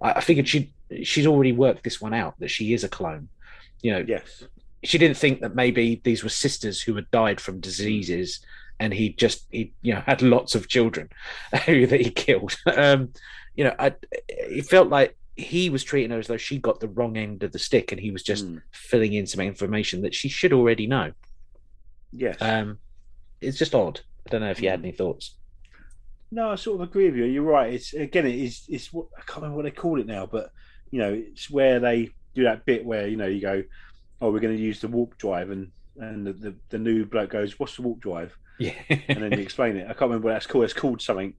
I, 0.00 0.12
I 0.12 0.20
figured 0.20 0.48
she 0.48 0.72
she's 1.02 1.26
already 1.26 1.52
worked 1.52 1.84
this 1.84 2.00
one 2.00 2.14
out 2.14 2.38
that 2.40 2.50
she 2.50 2.72
is 2.72 2.82
a 2.82 2.88
clone. 2.88 3.28
You 3.82 3.92
know, 3.92 4.04
Yes. 4.08 4.44
She 4.84 4.98
didn't 4.98 5.16
think 5.16 5.40
that 5.40 5.54
maybe 5.54 6.00
these 6.04 6.22
were 6.22 6.28
sisters 6.30 6.80
who 6.80 6.94
had 6.94 7.10
died 7.10 7.40
from 7.40 7.60
diseases 7.60 8.40
and 8.80 8.92
he 8.92 9.10
just 9.14 9.46
he 9.50 9.72
you 9.82 9.94
know 9.94 10.00
had 10.06 10.20
lots 10.22 10.54
of 10.54 10.68
children 10.68 11.08
that 11.52 11.66
he 11.66 12.10
killed. 12.10 12.56
Um, 12.66 13.12
you 13.56 13.62
know, 13.64 13.74
I, 13.78 13.94
it 14.28 14.66
felt 14.66 14.88
like 14.88 15.16
he 15.36 15.70
was 15.70 15.84
treating 15.84 16.10
her 16.10 16.18
as 16.18 16.26
though 16.26 16.36
she 16.36 16.58
got 16.58 16.80
the 16.80 16.88
wrong 16.88 17.16
end 17.16 17.42
of 17.44 17.52
the 17.52 17.58
stick 17.58 17.92
and 17.92 18.00
he 18.00 18.10
was 18.10 18.22
just 18.22 18.44
Mm. 18.46 18.62
filling 18.72 19.12
in 19.12 19.26
some 19.26 19.40
information 19.40 20.02
that 20.02 20.14
she 20.14 20.28
should 20.28 20.52
already 20.52 20.86
know. 20.88 21.12
Yes. 22.12 22.36
Um, 22.40 22.78
it's 23.40 23.58
just 23.58 23.74
odd. 23.74 24.00
I 24.26 24.30
don't 24.30 24.40
know 24.40 24.50
if 24.50 24.60
you 24.60 24.70
had 24.70 24.80
Mm. 24.80 24.84
any 24.84 24.92
thoughts. 24.92 25.36
No, 26.30 26.50
I 26.50 26.56
sort 26.56 26.80
of 26.80 26.88
agree 26.88 27.06
with 27.06 27.16
you. 27.16 27.26
You're 27.26 27.42
right. 27.44 27.72
It's 27.74 27.94
again, 27.94 28.26
it 28.26 28.34
is. 28.34 28.64
It's 28.68 28.92
what 28.92 29.06
I 29.16 29.20
can't 29.20 29.36
remember 29.42 29.56
what 29.56 29.62
they 29.64 29.70
call 29.70 30.00
it 30.00 30.06
now, 30.06 30.26
but 30.26 30.50
you 30.90 30.98
know, 30.98 31.12
it's 31.12 31.48
where 31.48 31.78
they 31.78 32.10
do 32.34 32.42
that 32.44 32.64
bit 32.64 32.84
where 32.84 33.06
you 33.06 33.16
know 33.16 33.26
you 33.26 33.40
go, 33.40 33.62
"Oh, 34.24 34.30
we're 34.30 34.40
going 34.40 34.56
to 34.56 34.62
use 34.62 34.80
the 34.80 34.88
warp 34.88 35.18
drive," 35.18 35.50
and 35.50 35.70
and 35.98 36.26
the, 36.26 36.32
the, 36.32 36.54
the 36.70 36.78
new 36.78 37.04
bloke 37.04 37.30
goes, 37.30 37.58
"What's 37.58 37.76
the 37.76 37.82
warp 37.82 38.00
drive?" 38.00 38.36
Yeah. 38.58 38.72
And 38.88 39.22
then 39.22 39.32
you 39.32 39.38
explain 39.38 39.76
it. 39.76 39.84
I 39.84 39.88
can't 39.88 40.02
remember 40.02 40.28
what 40.28 40.34
that's 40.34 40.46
called. 40.46 40.64
It's 40.64 40.72
called 40.72 41.02
something. 41.02 41.34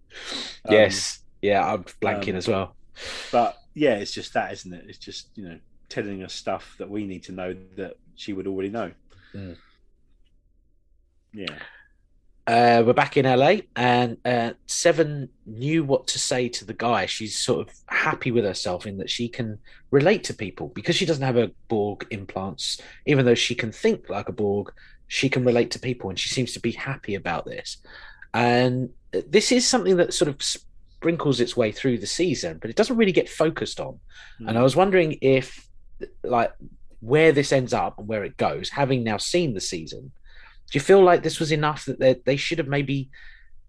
Um, 0.65 0.69
yes. 0.73 1.19
Yeah, 1.41 1.65
I'm 1.65 1.83
blanking 1.83 2.31
um, 2.31 2.35
as 2.35 2.47
well. 2.47 2.75
but 3.31 3.57
yeah, 3.73 3.95
it's 3.95 4.11
just 4.11 4.33
that, 4.33 4.51
isn't 4.53 4.73
it? 4.73 4.85
It's 4.87 4.97
just 4.97 5.29
you 5.35 5.47
know 5.47 5.59
telling 5.89 6.23
us 6.23 6.33
stuff 6.33 6.75
that 6.77 6.89
we 6.89 7.05
need 7.05 7.23
to 7.23 7.31
know 7.31 7.55
that 7.77 7.97
she 8.15 8.33
would 8.33 8.47
already 8.47 8.69
know. 8.69 8.91
Mm. 9.33 9.57
Yeah. 11.33 11.57
Uh, 12.47 12.83
we're 12.85 12.93
back 12.93 13.17
in 13.17 13.25
LA, 13.25 13.57
and 13.75 14.17
uh, 14.23 14.51
Seven 14.67 15.29
knew 15.47 15.83
what 15.83 16.05
to 16.07 16.19
say 16.19 16.47
to 16.49 16.65
the 16.65 16.73
guy. 16.73 17.07
She's 17.07 17.35
sort 17.37 17.67
of 17.67 17.73
happy 17.87 18.29
with 18.29 18.45
herself 18.45 18.85
in 18.85 18.97
that 18.97 19.09
she 19.09 19.27
can 19.27 19.57
relate 19.89 20.23
to 20.25 20.33
people 20.33 20.67
because 20.67 20.95
she 20.95 21.07
doesn't 21.07 21.23
have 21.23 21.37
a 21.37 21.51
Borg 21.67 22.05
implants. 22.11 22.79
Even 23.07 23.25
though 23.25 23.35
she 23.35 23.55
can 23.55 23.71
think 23.71 24.09
like 24.09 24.29
a 24.29 24.31
Borg, 24.31 24.71
she 25.07 25.27
can 25.27 25.43
relate 25.43 25.71
to 25.71 25.79
people, 25.79 26.09
and 26.09 26.19
she 26.19 26.29
seems 26.29 26.53
to 26.53 26.59
be 26.59 26.71
happy 26.71 27.15
about 27.15 27.45
this. 27.45 27.77
And 28.33 28.89
this 29.11 29.51
is 29.51 29.65
something 29.65 29.97
that 29.97 30.13
sort 30.13 30.29
of 30.29 30.43
sprinkles 30.43 31.39
its 31.39 31.57
way 31.57 31.71
through 31.71 31.97
the 31.97 32.07
season, 32.07 32.59
but 32.59 32.69
it 32.69 32.75
doesn't 32.75 32.97
really 32.97 33.11
get 33.11 33.29
focused 33.29 33.79
on. 33.79 33.99
Mm. 34.39 34.49
And 34.49 34.57
I 34.57 34.61
was 34.61 34.75
wondering 34.75 35.17
if, 35.21 35.67
like, 36.23 36.53
where 36.99 37.31
this 37.31 37.51
ends 37.51 37.73
up 37.73 37.97
and 37.97 38.07
where 38.07 38.23
it 38.23 38.37
goes, 38.37 38.69
having 38.69 39.03
now 39.03 39.17
seen 39.17 39.55
the 39.55 39.61
season, 39.61 40.11
do 40.71 40.77
you 40.77 40.81
feel 40.81 41.03
like 41.03 41.23
this 41.23 41.39
was 41.39 41.51
enough 41.51 41.85
that 41.85 41.99
they, 41.99 42.15
they 42.25 42.35
should 42.35 42.57
have 42.57 42.67
maybe 42.67 43.09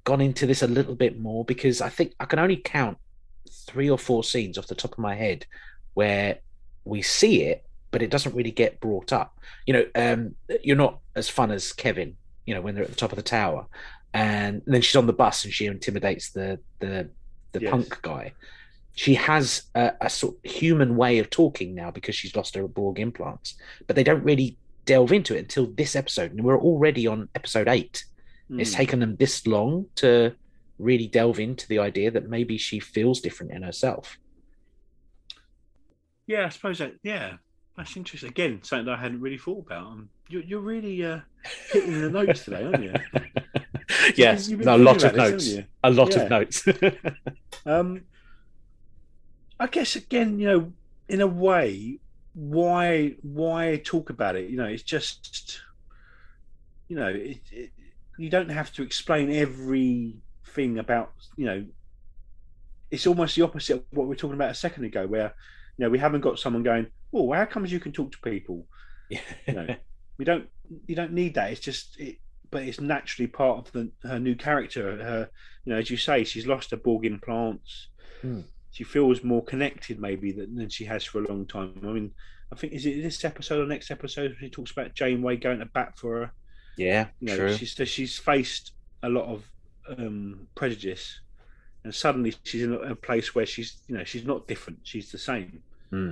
gone 0.04 0.20
into 0.20 0.46
this 0.46 0.62
a 0.62 0.66
little 0.66 0.94
bit 0.94 1.18
more? 1.18 1.44
Because 1.44 1.80
I 1.80 1.88
think 1.88 2.14
I 2.18 2.24
can 2.24 2.38
only 2.38 2.56
count 2.56 2.98
three 3.66 3.90
or 3.90 3.98
four 3.98 4.24
scenes 4.24 4.58
off 4.58 4.66
the 4.66 4.74
top 4.74 4.92
of 4.92 4.98
my 4.98 5.14
head 5.14 5.46
where 5.94 6.38
we 6.84 7.02
see 7.02 7.42
it, 7.42 7.64
but 7.90 8.02
it 8.02 8.10
doesn't 8.10 8.34
really 8.34 8.50
get 8.50 8.80
brought 8.80 9.12
up. 9.12 9.38
You 9.66 9.74
know, 9.74 9.84
um, 9.94 10.34
you're 10.62 10.76
not 10.76 10.98
as 11.14 11.28
fun 11.28 11.50
as 11.50 11.72
Kevin, 11.72 12.16
you 12.46 12.54
know, 12.54 12.60
when 12.60 12.74
they're 12.74 12.84
at 12.84 12.90
the 12.90 12.96
top 12.96 13.12
of 13.12 13.16
the 13.16 13.22
tower. 13.22 13.66
And 14.14 14.62
then 14.66 14.80
she's 14.80 14.96
on 14.96 15.06
the 15.06 15.12
bus 15.12 15.44
and 15.44 15.52
she 15.52 15.66
intimidates 15.66 16.30
the 16.30 16.58
the 16.78 17.10
the 17.52 17.60
yes. 17.60 17.70
punk 17.70 18.00
guy. 18.02 18.32
She 18.94 19.14
has 19.14 19.64
a, 19.74 19.92
a, 20.00 20.08
sort 20.08 20.36
of 20.42 20.50
human 20.50 20.96
way 20.96 21.18
of 21.18 21.28
talking 21.28 21.74
now 21.74 21.90
because 21.90 22.14
she's 22.14 22.34
lost 22.34 22.54
her 22.54 22.66
Borg 22.66 22.98
implants, 22.98 23.54
but 23.86 23.94
they 23.94 24.02
don't 24.02 24.24
really 24.24 24.56
delve 24.86 25.12
into 25.12 25.34
it 25.36 25.40
until 25.40 25.66
this 25.66 25.94
episode, 25.94 26.32
and 26.32 26.42
we're 26.42 26.58
already 26.58 27.06
on 27.06 27.28
episode 27.34 27.68
eight. 27.68 28.04
Mm. 28.50 28.60
It's 28.60 28.70
hmm. 28.70 28.76
taken 28.76 29.00
them 29.00 29.16
this 29.16 29.46
long 29.46 29.86
to 29.96 30.34
really 30.78 31.06
delve 31.06 31.40
into 31.40 31.68
the 31.68 31.78
idea 31.78 32.10
that 32.10 32.28
maybe 32.28 32.56
she 32.56 32.80
feels 32.80 33.20
different 33.20 33.52
in 33.52 33.62
herself. 33.62 34.18
Yeah, 36.26 36.46
I 36.46 36.48
suppose 36.48 36.78
that. 36.78 36.94
Yeah, 37.02 37.34
that's 37.76 37.96
interesting. 37.96 38.30
Again, 38.30 38.60
something 38.62 38.86
that 38.86 38.98
I 38.98 39.02
hadn't 39.02 39.20
really 39.20 39.38
thought 39.38 39.66
about. 39.66 39.86
Um, 39.86 40.08
you're, 40.28 40.42
you're 40.42 40.60
really 40.60 41.04
uh, 41.04 41.20
hitting 41.70 42.00
the 42.00 42.10
notes 42.10 42.44
today, 42.44 42.64
aren't 42.64 42.82
you? 42.82 42.94
yes, 44.16 44.48
a 44.50 44.76
lot 44.76 45.04
of 45.04 45.14
notes. 45.14 45.56
a 45.84 45.90
lot 45.90 46.14
yeah. 46.14 46.22
of 46.22 46.30
notes. 46.30 46.68
um, 47.66 48.02
I 49.60 49.66
guess 49.68 49.96
again, 49.96 50.38
you 50.38 50.48
know, 50.48 50.72
in 51.08 51.20
a 51.20 51.26
way, 51.26 52.00
why 52.36 53.14
why 53.22 53.80
talk 53.82 54.10
about 54.10 54.36
it? 54.36 54.50
You 54.50 54.58
know, 54.58 54.66
it's 54.66 54.82
just, 54.82 55.60
you 56.86 56.94
know, 56.94 57.08
it, 57.08 57.40
it, 57.50 57.70
you 58.18 58.28
don't 58.28 58.50
have 58.50 58.70
to 58.74 58.82
explain 58.82 59.32
everything 59.32 60.78
about, 60.78 61.12
you 61.36 61.46
know. 61.46 61.64
It's 62.90 63.06
almost 63.06 63.34
the 63.36 63.42
opposite 63.42 63.78
of 63.78 63.84
what 63.90 64.04
we 64.04 64.10
were 64.10 64.16
talking 64.16 64.34
about 64.34 64.50
a 64.50 64.54
second 64.54 64.84
ago, 64.84 65.06
where 65.06 65.34
you 65.76 65.84
know 65.84 65.90
we 65.90 65.98
haven't 65.98 66.20
got 66.20 66.38
someone 66.38 66.62
going, 66.62 66.86
"Oh, 67.12 67.32
how 67.32 67.46
comes 67.46 67.72
you 67.72 67.80
can 67.80 67.92
talk 67.92 68.12
to 68.12 68.18
people?" 68.18 68.66
You 69.08 69.18
know, 69.54 69.74
we 70.18 70.24
don't. 70.24 70.48
You 70.86 70.94
don't 70.94 71.12
need 71.12 71.34
that. 71.34 71.50
It's 71.50 71.60
just 71.60 71.98
it, 71.98 72.18
but 72.50 72.64
it's 72.64 72.80
naturally 72.80 73.28
part 73.28 73.66
of 73.66 73.72
the, 73.72 73.90
her 74.06 74.18
new 74.18 74.36
character. 74.36 75.02
Her, 75.02 75.30
you 75.64 75.72
know, 75.72 75.78
as 75.78 75.90
you 75.90 75.96
say, 75.96 76.22
she's 76.24 76.46
lost 76.46 76.70
her 76.70 76.76
Borg 76.76 77.06
implants. 77.06 77.88
Hmm. 78.20 78.42
She 78.70 78.84
feels 78.84 79.24
more 79.24 79.42
connected, 79.42 79.98
maybe, 79.98 80.32
than, 80.32 80.56
than 80.56 80.68
she 80.68 80.84
has 80.84 81.04
for 81.04 81.22
a 81.22 81.26
long 81.26 81.46
time. 81.46 81.80
I 81.82 81.86
mean, 81.86 82.12
I 82.52 82.56
think 82.56 82.72
is 82.72 82.86
it 82.86 83.02
this 83.02 83.24
episode 83.24 83.64
or 83.64 83.66
next 83.66 83.90
episode 83.90 84.36
she 84.38 84.48
talks 84.48 84.70
about 84.70 84.94
Janeway 84.94 85.36
going 85.36 85.58
to 85.58 85.66
bat 85.66 85.98
for 85.98 86.20
her. 86.20 86.32
Yeah, 86.76 87.08
you 87.20 87.28
know, 87.28 87.36
true. 87.36 87.54
She's 87.54 87.74
she's 87.88 88.18
faced 88.18 88.72
a 89.02 89.08
lot 89.08 89.26
of 89.26 89.50
um, 89.98 90.46
prejudice, 90.54 91.20
and 91.84 91.94
suddenly 91.94 92.34
she's 92.44 92.62
in 92.62 92.74
a 92.74 92.94
place 92.94 93.34
where 93.34 93.46
she's 93.46 93.80
you 93.88 93.96
know 93.96 94.04
she's 94.04 94.24
not 94.24 94.46
different. 94.46 94.80
She's 94.82 95.10
the 95.10 95.18
same. 95.18 95.62
Hmm. 95.90 96.10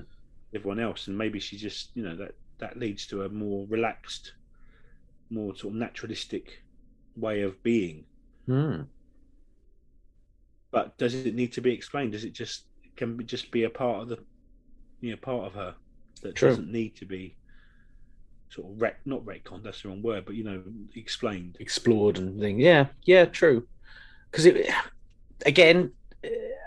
Everyone 0.55 0.81
else, 0.81 1.09
and 1.09 1.19
maybe 1.19 1.38
she 1.38 1.57
just 1.57 1.90
you 1.95 2.03
know 2.03 2.17
that 2.17 2.35
that 2.59 2.79
leads 2.79 3.07
to 3.09 3.23
a 3.23 3.29
more 3.29 3.67
relaxed 3.69 4.33
more 5.31 5.55
sort 5.57 5.75
of 5.75 5.81
naturalistic 5.81 6.62
way 7.17 7.43
of 7.43 7.62
being. 7.62 8.05
Hmm. 8.47 8.83
But 10.75 10.99
does 10.99 11.15
it 11.15 11.37
need 11.37 11.53
to 11.53 11.61
be 11.61 11.73
explained? 11.73 12.11
Does 12.11 12.25
it 12.25 12.33
just 12.33 12.65
can 12.97 13.17
be, 13.17 13.23
just 13.23 13.53
be 13.53 13.63
a 13.63 13.71
part 13.71 14.03
of 14.03 14.09
the, 14.09 14.19
you 15.01 15.13
know, 15.13 15.17
part 15.17 15.47
of 15.47 15.55
her 15.55 15.77
that 16.23 16.35
True. 16.35 16.49
doesn't 16.49 16.73
need 16.73 16.97
to 16.97 17.05
be 17.07 17.37
sort 18.51 18.73
of 18.73 18.83
rec- 18.83 19.07
not 19.07 19.25
retcon. 19.25 19.63
That's 19.63 19.83
the 19.83 19.89
wrong 19.89 20.03
word, 20.03 20.25
but 20.25 20.35
you 20.35 20.43
know, 20.43 20.65
explained, 20.97 21.59
explored, 21.61 22.19
and 22.19 22.41
things. 22.41 22.61
Yeah, 22.61 22.87
yeah, 23.05 23.25
true. 23.27 23.69
Because 24.31 24.47
it 24.47 24.69
again, 25.47 25.93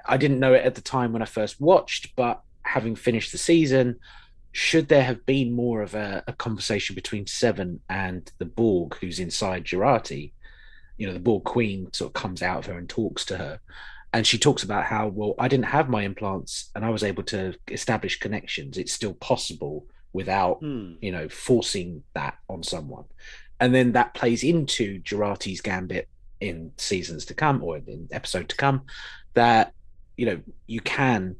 I 0.05 0.15
didn't 0.15 0.39
know 0.39 0.53
it 0.53 0.65
at 0.65 0.75
the 0.75 0.81
time 0.81 1.11
when 1.11 1.21
I 1.21 1.25
first 1.25 1.59
watched, 1.59 2.15
but 2.15 2.41
having 2.63 2.95
finished 2.95 3.33
the 3.33 3.37
season, 3.37 3.97
should 4.53 4.87
there 4.87 5.03
have 5.03 5.25
been 5.25 5.53
more 5.53 5.81
of 5.81 5.95
a, 5.95 6.23
a, 6.27 6.33
conversation 6.33 6.95
between 6.95 7.27
Seven 7.27 7.81
and 7.89 8.31
the 8.37 8.45
Borg 8.45 8.95
who's 8.95 9.19
inside 9.19 9.65
Jurati 9.65 10.31
You 10.97 11.07
know, 11.07 11.13
the 11.13 11.19
Borg 11.19 11.43
Queen 11.43 11.91
sort 11.91 12.09
of 12.09 12.13
comes 12.13 12.41
out 12.41 12.59
of 12.59 12.65
her 12.67 12.77
and 12.77 12.87
talks 12.87 13.25
to 13.25 13.37
her. 13.37 13.59
And 14.17 14.25
she 14.25 14.39
talks 14.39 14.63
about 14.63 14.85
how, 14.85 15.09
well, 15.09 15.35
I 15.37 15.47
didn't 15.47 15.65
have 15.65 15.89
my 15.89 16.01
implants 16.01 16.71
and 16.73 16.83
I 16.83 16.89
was 16.89 17.03
able 17.03 17.21
to 17.25 17.53
establish 17.67 18.17
connections. 18.19 18.79
It's 18.79 18.91
still 18.91 19.13
possible 19.13 19.85
without, 20.11 20.55
hmm. 20.55 20.93
you 21.01 21.11
know, 21.11 21.29
forcing 21.29 22.01
that 22.15 22.33
on 22.49 22.63
someone. 22.63 23.03
And 23.59 23.75
then 23.75 23.91
that 23.91 24.15
plays 24.15 24.43
into 24.43 24.99
Jurati's 25.03 25.61
gambit 25.61 26.09
in 26.41 26.71
seasons 26.77 27.25
to 27.25 27.35
come 27.35 27.63
or 27.63 27.77
in 27.77 28.07
episode 28.09 28.49
to 28.49 28.55
come 28.55 28.87
that, 29.35 29.71
you 30.15 30.25
know, 30.25 30.39
you 30.65 30.81
can 30.81 31.35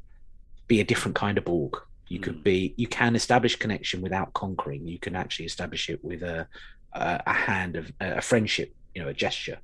be 0.68 0.78
a 0.78 0.84
different 0.84 1.16
kind 1.16 1.36
of 1.36 1.44
Borg 1.44 1.78
you 2.06 2.20
could 2.20 2.36
hmm. 2.36 2.42
be 2.42 2.74
you 2.76 2.86
can 2.86 3.16
establish 3.16 3.56
connection 3.56 4.00
without 4.00 4.32
conquering 4.34 4.86
you 4.86 5.00
can 5.00 5.16
actually 5.16 5.46
establish 5.46 5.90
it 5.90 6.02
with 6.04 6.22
a 6.22 6.46
a, 6.92 7.22
a 7.26 7.32
hand 7.32 7.74
of 7.74 7.90
a 8.00 8.20
friendship 8.20 8.72
you 8.94 9.02
know 9.02 9.08
a 9.08 9.12
gesture 9.14 9.58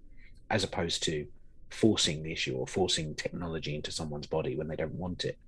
as 0.50 0.64
opposed 0.64 1.02
to 1.02 1.26
forcing 1.74 2.22
the 2.22 2.32
issue 2.32 2.54
or 2.54 2.66
forcing 2.66 3.14
technology 3.14 3.74
into 3.74 3.90
someone's 3.90 4.26
body 4.26 4.56
when 4.56 4.68
they 4.68 4.76
don't 4.76 4.94
want 4.94 5.24
it 5.24 5.38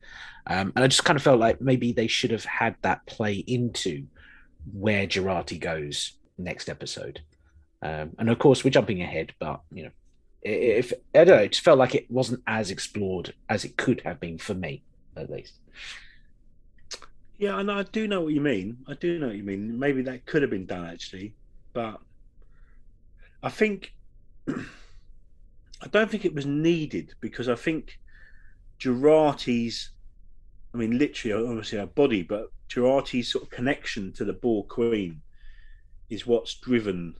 um, 0.47 0.73
and 0.75 0.85
i 0.85 0.87
just 0.87 1.05
kind 1.05 1.17
of 1.17 1.23
felt 1.23 1.41
like 1.41 1.61
maybe 1.61 1.93
they 1.93 2.07
should 2.07 2.31
have 2.31 2.45
had 2.45 2.75
that 2.83 3.05
play 3.07 3.35
into 3.35 4.05
where 4.73 5.07
Jurati 5.07 5.61
goes 5.61 6.12
next 6.39 6.69
episode 6.69 7.21
um, 7.83 8.11
and 8.19 8.29
of 8.29 8.39
course 8.39 8.65
we're 8.65 8.71
jumping 8.71 9.03
ahead 9.03 9.33
but 9.39 9.61
you 9.73 9.85
know 9.85 9.91
if 10.43 10.93
i 11.15 11.25
don't 11.25 11.37
know 11.37 11.43
it 11.43 11.53
just 11.53 11.65
felt 11.65 11.79
like 11.79 11.95
it 11.95 12.11
wasn't 12.11 12.43
as 12.47 12.71
explored 12.71 13.33
as 13.49 13.65
it 13.65 13.77
could 13.77 14.01
have 14.03 14.21
been 14.21 14.39
for 14.39 14.55
me 14.55 14.83
at 15.17 15.31
least 15.31 15.55
yeah, 17.39 17.59
and 17.59 17.71
I 17.71 17.83
do 17.83 18.09
know 18.09 18.23
what 18.23 18.33
you 18.33 18.41
mean. 18.41 18.79
I 18.89 18.95
do 18.95 19.19
know 19.19 19.27
what 19.27 19.37
you 19.37 19.43
mean. 19.43 19.79
Maybe 19.79 20.03
that 20.03 20.25
could 20.25 20.43
have 20.43 20.51
been 20.51 20.67
done 20.67 20.87
actually, 20.87 21.35
but 21.75 22.01
I 23.43 23.51
think 23.51 23.95
I 25.83 25.89
don't 25.89 26.11
think 26.11 26.25
it 26.25 26.35
was 26.35 26.47
needed 26.47 27.15
because 27.21 27.49
I 27.49 27.55
think 27.55 27.99
Jurati's, 28.79 29.91
I 30.75 30.79
mean, 30.79 30.99
literally, 30.99 31.47
obviously, 31.47 31.79
her 31.79 31.87
body, 31.87 32.23
but 32.23 32.51
Jurati's 32.69 33.31
sort 33.31 33.45
of 33.45 33.51
connection 33.51 34.12
to 34.15 34.25
the 34.25 34.33
Borg 34.33 34.69
Queen 34.69 35.21
is 36.09 36.27
what's 36.27 36.55
driven 36.55 37.15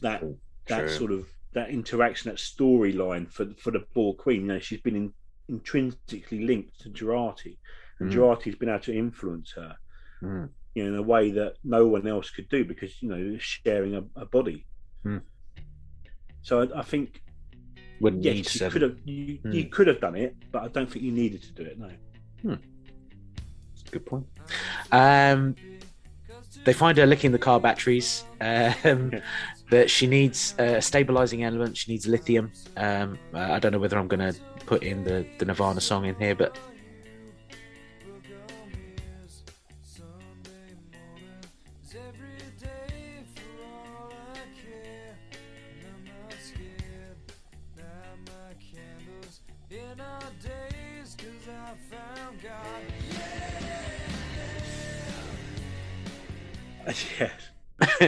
that 0.00 0.20
True. 0.20 0.38
that 0.68 0.90
sort 0.90 1.12
of 1.12 1.26
that 1.52 1.70
interaction, 1.70 2.30
that 2.30 2.38
storyline 2.38 3.30
for 3.30 3.46
for 3.58 3.70
the 3.70 3.84
Borg 3.94 4.18
Queen. 4.18 4.42
You 4.42 4.46
know, 4.48 4.58
she's 4.58 4.80
been 4.80 4.96
in, 4.96 5.12
intrinsically 5.48 6.44
linked 6.44 6.80
to 6.80 6.90
Jurati 6.90 7.56
and 7.98 8.10
mm. 8.10 8.14
Jurati's 8.14 8.56
been 8.56 8.68
able 8.68 8.80
to 8.80 8.96
influence 8.96 9.52
her, 9.52 9.76
mm. 10.22 10.48
you 10.74 10.84
know, 10.84 10.88
in 10.90 10.98
a 10.98 11.02
way 11.02 11.30
that 11.30 11.54
no 11.62 11.86
one 11.86 12.06
else 12.06 12.30
could 12.30 12.48
do 12.48 12.64
because 12.64 13.00
you 13.02 13.08
know 13.08 13.36
sharing 13.38 13.94
a, 13.94 14.04
a 14.16 14.26
body. 14.26 14.66
Mm. 15.04 15.22
So 16.42 16.62
I, 16.62 16.80
I 16.80 16.82
think 16.82 17.22
Wouldn't 18.04 18.22
yes, 18.22 18.34
need 18.34 18.60
you 18.60 18.70
could 18.70 18.82
have 18.82 18.96
you, 19.06 19.38
mm. 19.38 19.54
you 19.54 19.64
could 19.64 19.86
have 19.86 19.98
done 19.98 20.14
it, 20.14 20.36
but 20.52 20.62
I 20.62 20.68
don't 20.68 20.90
think 20.90 21.04
you 21.04 21.10
needed 21.10 21.42
to 21.42 21.52
do 21.52 21.62
it. 21.62 21.78
No. 21.78 21.90
Hmm. 22.42 22.54
Good 23.90 24.04
point. 24.04 24.26
Um, 24.92 25.56
they 26.64 26.74
find 26.74 26.98
her 26.98 27.06
licking 27.06 27.32
the 27.32 27.38
car 27.38 27.58
batteries. 27.58 28.24
Um, 28.42 29.12
that 29.70 29.90
she 29.90 30.06
needs 30.06 30.54
a 30.58 30.82
stabilizing 30.82 31.44
element. 31.44 31.78
She 31.78 31.92
needs 31.92 32.06
lithium. 32.06 32.52
Um, 32.76 33.18
I 33.32 33.58
don't 33.58 33.72
know 33.72 33.78
whether 33.78 33.98
I'm 33.98 34.08
going 34.08 34.32
to 34.32 34.38
put 34.66 34.82
in 34.82 35.02
the, 35.04 35.26
the 35.38 35.46
Nirvana 35.46 35.80
song 35.80 36.04
in 36.04 36.14
here, 36.16 36.34
but 36.34 36.58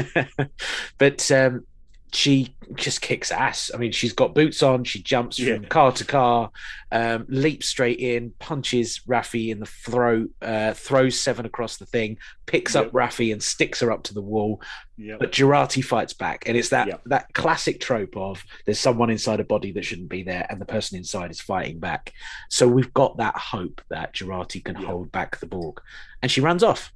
but 0.99 1.31
um, 1.31 1.65
she 2.13 2.55
just 2.75 3.01
kicks 3.01 3.31
ass. 3.31 3.71
I 3.75 3.77
mean, 3.77 3.93
she's 3.93 4.13
got 4.13 4.35
boots 4.35 4.63
on. 4.63 4.85
She 4.85 5.03
jumps 5.03 5.39
from 5.39 5.47
Yeah. 5.63 5.69
car 5.69 5.93
to 5.93 6.05
car, 6.05 6.51
um, 6.91 7.27
leaps 7.29 7.69
straight 7.69 7.99
in, 7.99 8.33
punches 8.39 9.03
Raffi 9.07 9.51
in 9.51 9.61
the 9.61 9.67
throat, 9.67 10.31
uh, 10.41 10.73
throws 10.73 11.21
Seven 11.21 11.45
across 11.47 11.77
the 11.77 11.85
thing, 11.87 12.17
picks 12.47 12.75
up 12.75 12.87
Yep. 12.87 12.93
Raffi 12.93 13.33
and 13.33 13.43
sticks 13.43 13.81
her 13.81 13.93
up 13.93 14.03
to 14.05 14.15
the 14.15 14.23
wall. 14.23 14.63
Yeah. 14.97 15.17
But 15.21 15.33
Jurati 15.33 15.85
fights 15.85 16.15
back, 16.15 16.45
and 16.49 16.57
it's 16.57 16.71
that 16.71 16.89
Yep. 16.89 17.03
that 17.07 17.35
classic 17.35 17.81
trope 17.81 18.17
of 18.17 18.43
there's 18.65 18.81
someone 18.81 19.11
inside 19.11 19.41
a 19.41 19.45
body 19.45 19.71
that 19.73 19.85
shouldn't 19.85 20.09
be 20.09 20.23
there, 20.23 20.47
and 20.49 20.61
the 20.61 20.65
person 20.67 20.97
inside 20.97 21.31
is 21.31 21.41
fighting 21.41 21.79
back. 21.81 22.13
So 22.49 22.67
we've 22.67 22.95
got 22.95 23.19
that 23.19 23.37
hope 23.37 23.83
that 23.91 24.15
Jurati 24.15 24.65
can 24.65 24.75
hold 24.77 25.13
back 25.13 25.39
the 25.39 25.47
Borg, 25.47 25.81
and 26.23 26.31
she 26.33 26.41
runs 26.41 26.63
off. 26.63 26.93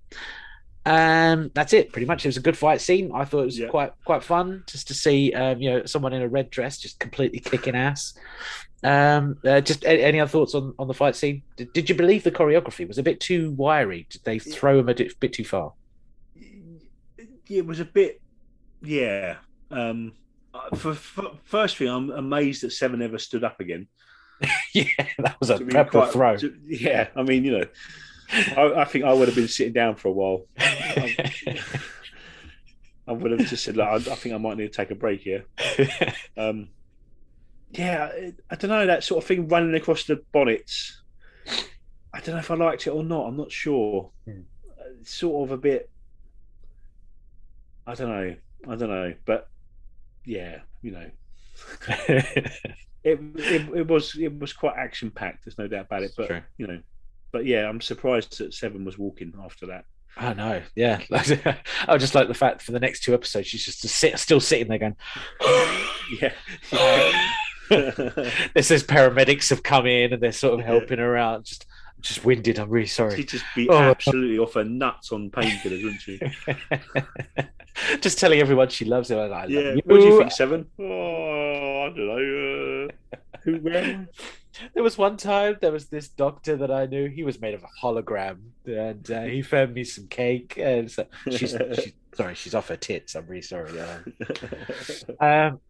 Um, 0.87 1.51
that's 1.55 1.73
it. 1.73 1.93
Pretty 1.93 2.07
much, 2.07 2.25
it 2.25 2.29
was 2.29 2.37
a 2.39 2.41
good 2.43 2.57
fight 2.57 2.81
scene. 2.81 3.11
I 3.15 3.25
thought 3.25 3.43
it 3.43 3.47
was 3.47 3.59
Yeah. 3.59 3.69
quite 3.69 3.93
quite 4.05 4.23
fun 4.25 4.65
just 4.67 4.89
to 4.89 4.95
see, 4.95 5.33
um, 5.35 5.61
you 5.61 5.71
know, 5.71 5.85
someone 5.85 6.13
in 6.13 6.23
a 6.23 6.29
red 6.29 6.51
dress 6.51 6.79
just 6.79 6.99
completely 6.99 7.39
kicking 7.39 7.75
ass. 7.77 8.15
Um, 8.83 9.37
uh, 9.45 9.61
just 9.61 9.85
a- 9.85 10.03
any 10.03 10.19
other 10.21 10.31
thoughts 10.31 10.55
on 10.55 10.75
on 10.79 10.89
the 10.89 10.95
fight 10.95 11.15
scene? 11.17 11.43
Did, 11.57 11.73
did 11.75 11.89
you 11.91 11.95
believe 11.95 12.23
the 12.25 12.31
choreography 12.31 12.89
was 12.89 12.97
a 12.97 13.03
bit 13.03 13.21
too 13.21 13.51
wiry? 13.53 14.07
Did 14.09 14.23
they 14.25 14.39
throw 14.39 14.79
him 14.79 14.89
a 14.89 14.95
bit 14.95 15.33
too 15.35 15.45
far? 15.45 15.75
it 17.49 17.67
was 17.67 17.81
a 17.81 17.85
bit, 17.85 18.21
yeah. 18.83 19.37
Um, 19.73 20.13
uh, 20.55 20.75
for, 20.77 20.95
for 20.95 21.33
first 21.45 21.77
thing, 21.77 21.89
I'm 21.89 22.11
amazed 22.11 22.63
that 22.63 22.71
Seven 22.73 23.03
ever 23.03 23.19
stood 23.19 23.43
up 23.45 23.59
again. 23.61 23.89
yeah, 24.73 24.85
that 25.19 25.37
was 25.41 25.51
a 25.51 25.59
proper 25.59 25.91
quite- 25.91 26.13
throw. 26.13 26.37
to- 26.37 26.57
yeah, 26.65 27.09
I 27.17 27.23
mean, 27.25 27.45
you 27.45 27.59
know, 27.59 27.65
I, 28.33 28.73
I 28.77 28.85
think 28.85 29.05
I 29.05 29.13
would 29.13 29.29
have 29.29 29.35
been 29.35 29.49
sitting 29.49 29.73
down 29.73 29.97
for 29.97 30.09
a 30.09 30.13
while. 30.13 30.47
I 33.07 33.13
would 33.13 33.33
have 33.33 33.49
just 33.49 33.65
said, 33.65 33.77
like, 33.77 33.89
I, 33.89 34.13
I 34.13 34.15
think 34.15 34.35
I 34.35 34.39
might 34.39 34.57
need 34.57 34.73
to 34.73 34.77
take 34.77 34.91
a 34.91 34.95
break 34.95 35.21
here. 35.21 35.45
Um, 36.37 36.69
yeah, 37.73 38.11
I, 38.13 38.33
I 38.51 38.57
don't 38.57 38.71
know 38.71 38.87
that 38.87 39.05
sort 39.05 39.23
of 39.23 39.29
thing 39.29 39.49
running 39.49 39.75
across 39.75 40.05
the 40.05 40.23
bonnets. 40.33 41.03
I 42.13 42.21
don't 42.21 42.35
know 42.35 42.41
if 42.41 42.51
I 42.51 42.55
liked 42.55 42.87
it 42.87 42.91
or 42.91 43.05
not. 43.05 43.27
I'm 43.27 43.37
not 43.37 43.53
sure. 43.53 44.11
Hmm. 44.25 44.41
It's 45.01 45.15
sort 45.15 45.49
of 45.49 45.53
a 45.53 45.57
bit. 45.57 45.91
I 47.87 47.95
don't 47.95 48.09
know. 48.09 48.37
I 48.69 48.77
don't 48.77 48.91
know, 48.91 49.15
but 49.25 49.49
yeah, 50.25 50.59
you 50.83 50.91
know, 50.91 51.11
it 51.89 52.59
it, 53.05 53.69
it 53.75 53.87
was 53.89 54.17
it 54.19 54.39
was 54.39 54.53
quite 54.53 54.77
action 54.77 55.11
packed. 55.11 55.45
There's 55.45 55.59
no 55.59 55.67
doubt 55.67 55.87
about 55.87 56.03
it. 56.03 56.13
But 56.17 56.27
True. 56.27 56.43
you 56.59 56.67
know, 56.67 56.81
but 57.33 57.47
yeah, 57.47 57.69
I'm 57.69 57.81
surprised 57.81 58.39
that 58.39 58.55
Seven 58.55 58.85
was 58.85 58.99
walking 58.99 59.33
after 59.45 59.67
that. 59.67 59.85
I 60.17 60.35
know, 60.35 60.61
yeah. 60.75 61.01
I 61.89 61.97
just 61.99 62.15
like 62.17 62.27
the 62.29 62.35
fact 62.35 62.63
for 62.63 62.73
the 62.73 62.81
next 62.81 63.05
two 63.05 63.15
episodes, 63.15 63.47
she's 63.47 63.65
just 63.65 63.81
sit, 63.81 64.19
still 64.19 64.41
sitting 64.41 64.69
there 64.69 64.79
going. 64.79 64.97
Yeah. 66.21 66.33
There's 67.71 68.67
those 68.69 68.83
paramedics 68.83 69.49
have 69.51 69.63
come 69.63 69.87
in 69.87 70.13
and 70.13 70.21
they're 70.21 70.33
sort 70.33 70.55
of 70.55 70.61
Yeah. 70.61 70.67
helping 70.67 70.99
her 70.99 71.17
out. 71.17 71.45
Just, 71.45 71.67
just 72.01 72.25
winded. 72.25 72.59
I'm 72.59 72.69
really 72.69 72.87
sorry. 72.89 73.15
She'd 73.17 73.29
just 73.29 73.45
be 73.55 73.69
Oh. 73.69 73.79
absolutely 73.79 74.39
off 74.39 74.55
her 74.55 74.65
nuts 74.65 75.13
on 75.13 75.31
painkillers, 75.31 75.85
wouldn't 75.85 76.01
she? 76.01 76.19
just 78.01 78.19
telling 78.19 78.41
everyone 78.41 78.69
she 78.71 78.85
loves 78.85 79.11
him. 79.11 79.19
I 79.21 79.27
love 79.27 79.51
Yeah. 79.51 79.75
you. 79.75 79.83
What 79.85 80.01
do 80.01 80.07
you 80.07 80.19
think, 80.19 80.33
Seven? 80.33 80.67
Oh, 80.81 81.83
I 81.85 81.89
don't 81.91 82.07
know. 82.07 82.89
Uh, 83.13 83.17
who? 83.45 83.57
Where? 83.59 84.09
There 84.75 84.83
was 84.83 84.99
one 84.99 85.17
time 85.17 85.57
there 85.61 85.73
was 85.73 85.87
this 85.89 86.09
doctor 86.09 86.57
that 86.57 86.71
I 86.71 86.87
knew. 86.87 87.09
He 87.09 87.23
was 87.23 87.41
made 87.41 87.55
of 87.55 87.63
a 87.65 87.69
hologram, 87.83 88.39
and 88.67 89.11
uh, 89.11 89.23
he 89.23 89.43
fed 89.43 89.75
me 89.75 89.85
some 89.85 90.07
cake. 90.09 90.55
And 90.59 90.91
so 90.91 91.07
she's, 91.31 91.57
she's 91.75 91.93
sorry, 92.15 92.35
she's 92.35 92.55
off 92.55 92.69
her 92.69 92.77
tits. 92.77 93.15
I'm 93.15 93.27
really 93.27 93.43
sorry. 93.43 93.73
Uh, 93.81 93.99
Um, 95.21 95.61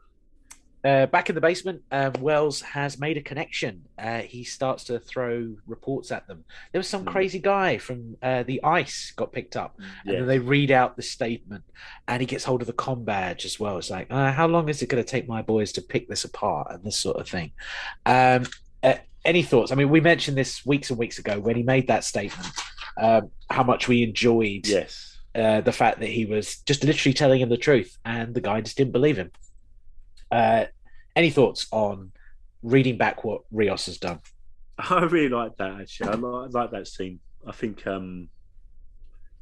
uh, 0.82 1.04
back 1.04 1.28
in 1.28 1.34
the 1.34 1.42
basement, 1.42 1.82
um, 1.92 2.10
Wells 2.20 2.62
has 2.62 2.98
made 2.98 3.18
a 3.18 3.20
connection. 3.20 3.82
Uh, 3.98 4.20
he 4.20 4.44
starts 4.44 4.84
to 4.84 4.98
throw 4.98 5.54
reports 5.66 6.10
at 6.10 6.26
them. 6.26 6.42
There 6.72 6.78
was 6.78 6.88
some 6.88 7.02
Hmm. 7.02 7.08
crazy 7.10 7.38
guy 7.38 7.76
from 7.76 8.16
uh, 8.22 8.44
the 8.44 8.64
ICE 8.64 9.12
got 9.14 9.30
picked 9.30 9.56
up, 9.58 9.74
and 9.76 9.86
yeah. 10.14 10.20
then 10.20 10.26
they 10.26 10.38
read 10.38 10.70
out 10.70 10.96
the 10.96 11.02
statement, 11.02 11.64
and 12.08 12.22
he 12.22 12.26
gets 12.26 12.44
hold 12.44 12.62
of 12.62 12.66
the 12.66 12.72
com 12.72 13.04
badge 13.04 13.44
as 13.44 13.60
well. 13.60 13.76
It's 13.76 13.90
like, 13.90 14.06
uh, 14.10 14.32
how 14.32 14.46
long 14.46 14.70
is 14.70 14.80
it 14.80 14.88
going 14.88 15.04
to 15.04 15.10
take 15.10 15.28
my 15.28 15.42
boys 15.42 15.70
to 15.72 15.82
pick 15.82 16.08
this 16.08 16.24
apart 16.24 16.68
and 16.70 16.82
this 16.82 16.98
sort 16.98 17.18
of 17.18 17.28
thing? 17.28 17.52
Um, 18.06 18.46
uh, 18.82 18.94
any 19.24 19.42
thoughts? 19.42 19.72
I 19.72 19.74
mean, 19.74 19.88
we 19.90 20.00
mentioned 20.00 20.36
this 20.36 20.64
weeks 20.64 20.90
and 20.90 20.98
weeks 20.98 21.18
ago 21.18 21.38
when 21.38 21.56
he 21.56 21.62
made 21.62 21.88
that 21.88 22.04
statement. 22.04 22.48
Um, 23.00 23.30
how 23.50 23.62
much 23.62 23.88
we 23.88 24.02
enjoyed 24.02 24.66
Yes. 24.66 25.18
uh, 25.34 25.60
the 25.60 25.72
fact 25.72 26.00
that 26.00 26.08
he 26.08 26.26
was 26.26 26.58
just 26.58 26.84
literally 26.84 27.14
telling 27.14 27.40
him 27.40 27.48
the 27.48 27.56
truth, 27.56 27.96
and 28.04 28.34
the 28.34 28.40
guy 28.40 28.60
just 28.60 28.76
didn't 28.76 28.92
believe 28.92 29.16
him. 29.16 29.30
Uh, 30.30 30.66
any 31.16 31.30
thoughts 31.30 31.66
on 31.70 32.12
reading 32.62 32.96
back 32.98 33.24
what 33.24 33.42
Rios 33.50 33.86
has 33.86 33.98
done? 33.98 34.20
I 34.78 35.02
really 35.04 35.28
like 35.28 35.56
that 35.58 35.80
actually. 35.80 36.10
I 36.10 36.14
like, 36.14 36.52
like 36.52 36.70
that 36.72 36.88
scene. 36.88 37.20
I 37.46 37.52
think, 37.52 37.86
um, 37.86 38.28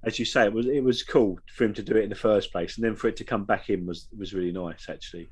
as 0.04 0.18
you 0.18 0.24
say, 0.24 0.44
it 0.44 0.52
was 0.52 0.66
it 0.66 0.82
was 0.84 1.02
cool 1.02 1.38
for 1.54 1.64
him 1.64 1.74
to 1.74 1.82
do 1.82 1.96
it 1.96 2.04
in 2.04 2.10
the 2.10 2.14
first 2.14 2.52
place, 2.52 2.76
and 2.76 2.84
then 2.84 2.94
for 2.94 3.08
it 3.08 3.16
to 3.16 3.24
come 3.24 3.44
back 3.44 3.70
in 3.70 3.86
was 3.86 4.08
was 4.16 4.34
really 4.34 4.52
nice 4.52 4.88
actually. 4.88 5.28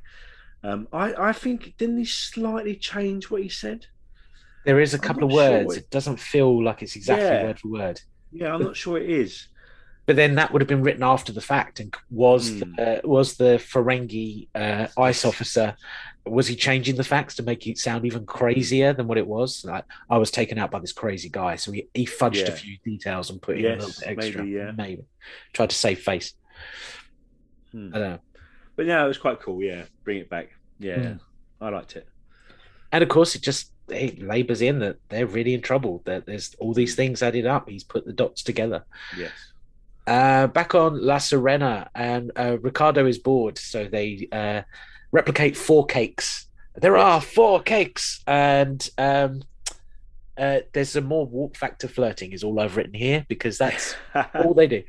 Um, 0.64 0.88
I 0.92 1.14
I 1.28 1.32
think 1.32 1.74
didn't 1.78 1.98
he 1.98 2.04
slightly 2.04 2.74
change 2.76 3.30
what 3.30 3.42
he 3.42 3.48
said? 3.48 3.86
There 4.66 4.80
is 4.80 4.92
a 4.94 4.98
couple 4.98 5.24
of 5.24 5.30
not 5.30 5.36
sure 5.36 5.64
words. 5.64 5.76
it- 5.76 5.90
doesn't 5.90 6.18
feel 6.20 6.62
like 6.62 6.82
it's 6.82 6.96
exactly 6.96 7.24
Yeah. 7.26 7.44
word 7.44 7.58
for 7.60 7.68
word. 7.68 8.00
Yeah, 8.32 8.52
I'm 8.54 8.62
not 8.62 8.76
sure 8.76 8.98
it 8.98 9.08
is. 9.08 9.48
But 10.06 10.14
then 10.16 10.34
that 10.36 10.52
would 10.52 10.60
have 10.62 10.68
been 10.68 10.82
written 10.82 11.02
after 11.02 11.32
the 11.32 11.40
fact, 11.40 11.80
and 11.80 11.92
was 12.10 12.48
Hmm. 12.50 12.58
the, 12.76 12.82
uh, 12.82 13.00
was 13.08 13.36
the 13.36 13.58
Ferengi 13.58 14.48
uh, 14.54 14.86
ice 14.98 15.24
officer 15.24 15.76
was 16.28 16.48
he 16.48 16.56
changing 16.56 16.96
the 16.96 17.04
facts 17.04 17.36
to 17.36 17.42
make 17.44 17.64
it 17.68 17.78
sound 17.78 18.04
even 18.04 18.26
crazier 18.26 18.92
than 18.92 19.06
what 19.06 19.16
it 19.16 19.26
was? 19.28 19.64
Like 19.64 19.84
I 20.10 20.18
was 20.18 20.30
taken 20.32 20.58
out 20.58 20.72
by 20.72 20.80
this 20.80 20.92
crazy 20.92 21.28
guy, 21.28 21.54
so 21.54 21.70
he, 21.70 21.88
he 21.94 22.04
fudged 22.04 22.48
a 22.48 22.52
few 22.52 22.76
details 22.84 23.30
and 23.30 23.40
put 23.40 23.56
in 23.58 23.64
a 23.64 23.76
little 23.76 23.88
bit 24.00 24.02
extra. 24.08 24.42
maybe, 24.42 24.56
yeah. 24.56 24.72
maybe 24.76 25.04
tried 25.52 25.70
to 25.70 25.76
save 25.76 26.00
face. 26.00 26.34
Hmm. 27.72 27.90
I 27.94 27.98
don't 27.98 28.10
know. 28.10 28.18
But 28.74 28.86
yeah, 28.86 29.04
it 29.04 29.08
was 29.08 29.18
quite 29.18 29.40
cool. 29.40 29.62
Yeah, 29.62 29.84
bring 30.04 30.18
it 30.18 30.28
back. 30.28 30.48
Yeah, 30.80 31.00
Hmm. 31.14 31.16
I 31.64 31.68
liked 31.70 31.94
it. 31.96 32.06
And 32.92 33.02
of 33.02 33.08
course, 33.08 33.34
it 33.36 33.42
just 33.42 33.70
it 33.88 34.20
labors 34.22 34.62
in 34.62 34.78
that 34.80 34.96
they're 35.08 35.26
really 35.26 35.54
in 35.54 35.62
trouble. 35.62 36.02
That 36.04 36.26
there's 36.26 36.54
all 36.58 36.74
these 36.74 36.94
Hmm. 36.94 36.96
things 36.96 37.22
added 37.22 37.46
up. 37.46 37.68
He's 37.68 37.84
put 37.84 38.04
the 38.06 38.12
dots 38.12 38.42
together. 38.42 38.84
Yes. 39.16 39.30
Uh, 40.06 40.46
back 40.46 40.74
on 40.74 41.00
La 41.04 41.16
Sirena, 41.18 41.88
and 41.94 42.30
uh, 42.36 42.58
Ricardo 42.60 43.06
is 43.06 43.18
bored, 43.18 43.58
so 43.58 43.86
they 43.86 44.28
uh, 44.30 44.62
replicate 45.10 45.56
four 45.56 45.84
cakes. 45.84 46.46
There 46.76 46.96
are 46.96 47.20
four 47.20 47.60
cakes, 47.62 48.22
and 48.26 48.88
um, 48.98 49.42
uh, 50.38 50.60
there's 50.72 50.90
some 50.90 51.06
more 51.06 51.26
walk 51.26 51.56
factor 51.56 51.88
flirting 51.88 52.32
is 52.32 52.44
all 52.44 52.60
I've 52.60 52.76
written 52.76 52.94
here 52.94 53.24
because 53.28 53.58
that's 53.58 53.96
all 54.34 54.54
they 54.54 54.66
do. 54.68 54.82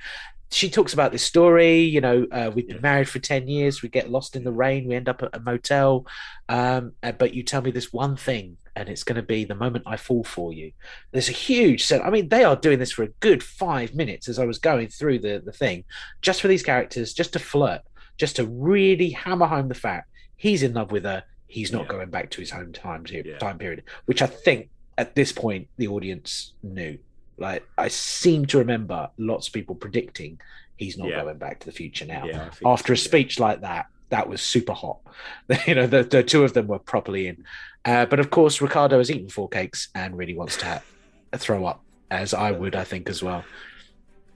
She 0.51 0.69
talks 0.69 0.93
about 0.93 1.11
this 1.11 1.23
story. 1.23 1.79
You 1.79 1.99
know, 2.01 2.27
uh, 2.31 2.51
we've 2.53 2.67
been 2.67 2.81
married 2.81 3.09
for 3.09 3.19
ten 3.19 3.47
years. 3.47 3.81
We 3.81 3.89
get 3.89 4.11
lost 4.11 4.35
in 4.35 4.43
the 4.43 4.51
rain. 4.51 4.87
We 4.87 4.95
end 4.95 5.09
up 5.09 5.23
at 5.23 5.35
a 5.35 5.39
motel. 5.39 6.05
Um, 6.47 6.91
uh, 7.01 7.11
but 7.13 7.33
you 7.33 7.41
tell 7.43 7.61
me 7.61 7.71
this 7.71 7.91
one 7.91 8.15
thing, 8.17 8.57
and 8.77 8.89
it's 8.89 9.03
going 9.03 9.15
to 9.15 9.23
be 9.23 9.43
the 9.43 9.55
moment 9.55 9.83
I 9.87 9.97
fall 9.97 10.23
for 10.23 10.53
you. 10.53 10.71
There's 11.11 11.29
a 11.29 11.33
huge 11.33 11.83
set. 11.83 12.05
I 12.05 12.09
mean, 12.11 12.29
they 12.29 12.43
are 12.43 12.55
doing 12.55 12.77
this 12.79 12.91
for 12.91 13.03
a 13.03 13.07
good 13.19 13.41
five 13.43 13.95
minutes 13.95 14.29
as 14.29 14.37
I 14.39 14.45
was 14.45 14.59
going 14.59 14.87
through 14.89 15.19
the 15.19 15.41
the 15.43 15.51
thing, 15.51 15.83
just 16.21 16.41
for 16.41 16.47
these 16.47 16.63
characters, 16.63 17.13
just 17.13 17.33
to 17.33 17.39
flirt, 17.39 17.81
just 18.17 18.35
to 18.37 18.45
really 18.45 19.09
hammer 19.09 19.47
home 19.47 19.67
the 19.67 19.73
fact 19.75 20.09
he's 20.35 20.61
in 20.63 20.73
love 20.73 20.91
with 20.91 21.03
her. 21.03 21.23
He's 21.47 21.71
not 21.71 21.83
Yeah. 21.83 21.89
going 21.93 22.09
back 22.11 22.29
to 22.31 22.41
his 22.41 22.51
home 22.51 22.71
time 22.71 23.03
Yeah. 23.09 23.37
time 23.39 23.57
period, 23.57 23.83
which 24.05 24.21
I 24.21 24.27
think 24.27 24.69
at 24.97 25.15
this 25.15 25.31
point 25.31 25.67
the 25.77 25.87
audience 25.87 26.53
knew. 26.61 26.97
Like 27.37 27.63
I 27.77 27.87
seem 27.87 28.45
to 28.47 28.57
remember 28.59 29.09
lots 29.17 29.47
of 29.47 29.53
people 29.53 29.75
predicting 29.75 30.39
he's 30.75 30.97
not 30.97 31.09
Yeah. 31.09 31.21
going 31.23 31.37
back 31.39 31.59
to 31.61 31.65
the 31.65 31.71
future 31.71 32.05
now. 32.05 32.49
After 32.65 32.93
a 32.93 32.97
speech 32.97 33.39
like 33.39 33.61
that, 33.61 33.87
that 34.09 34.29
was 34.29 34.41
super 34.41 34.73
hot. 34.73 34.99
you 35.67 35.75
know, 35.75 35.87
the, 35.87 36.03
the 36.03 36.23
two 36.23 36.43
of 36.43 36.53
them 36.53 36.67
were 36.67 36.79
properly 36.79 37.27
in. 37.27 37.45
Uh, 37.85 38.05
but 38.05 38.19
of 38.19 38.29
course, 38.29 38.61
Ricardo 38.61 38.97
has 38.97 39.09
eaten 39.09 39.29
four 39.29 39.49
cakes 39.49 39.87
and 39.95 40.17
really 40.17 40.35
wants 40.35 40.57
to 40.57 40.81
throw 41.35 41.65
up, 41.65 41.83
as 42.11 42.33
I 42.33 42.51
would, 42.51 42.75
I 42.75 42.83
think, 42.83 43.09
as 43.09 43.23
well. 43.23 43.43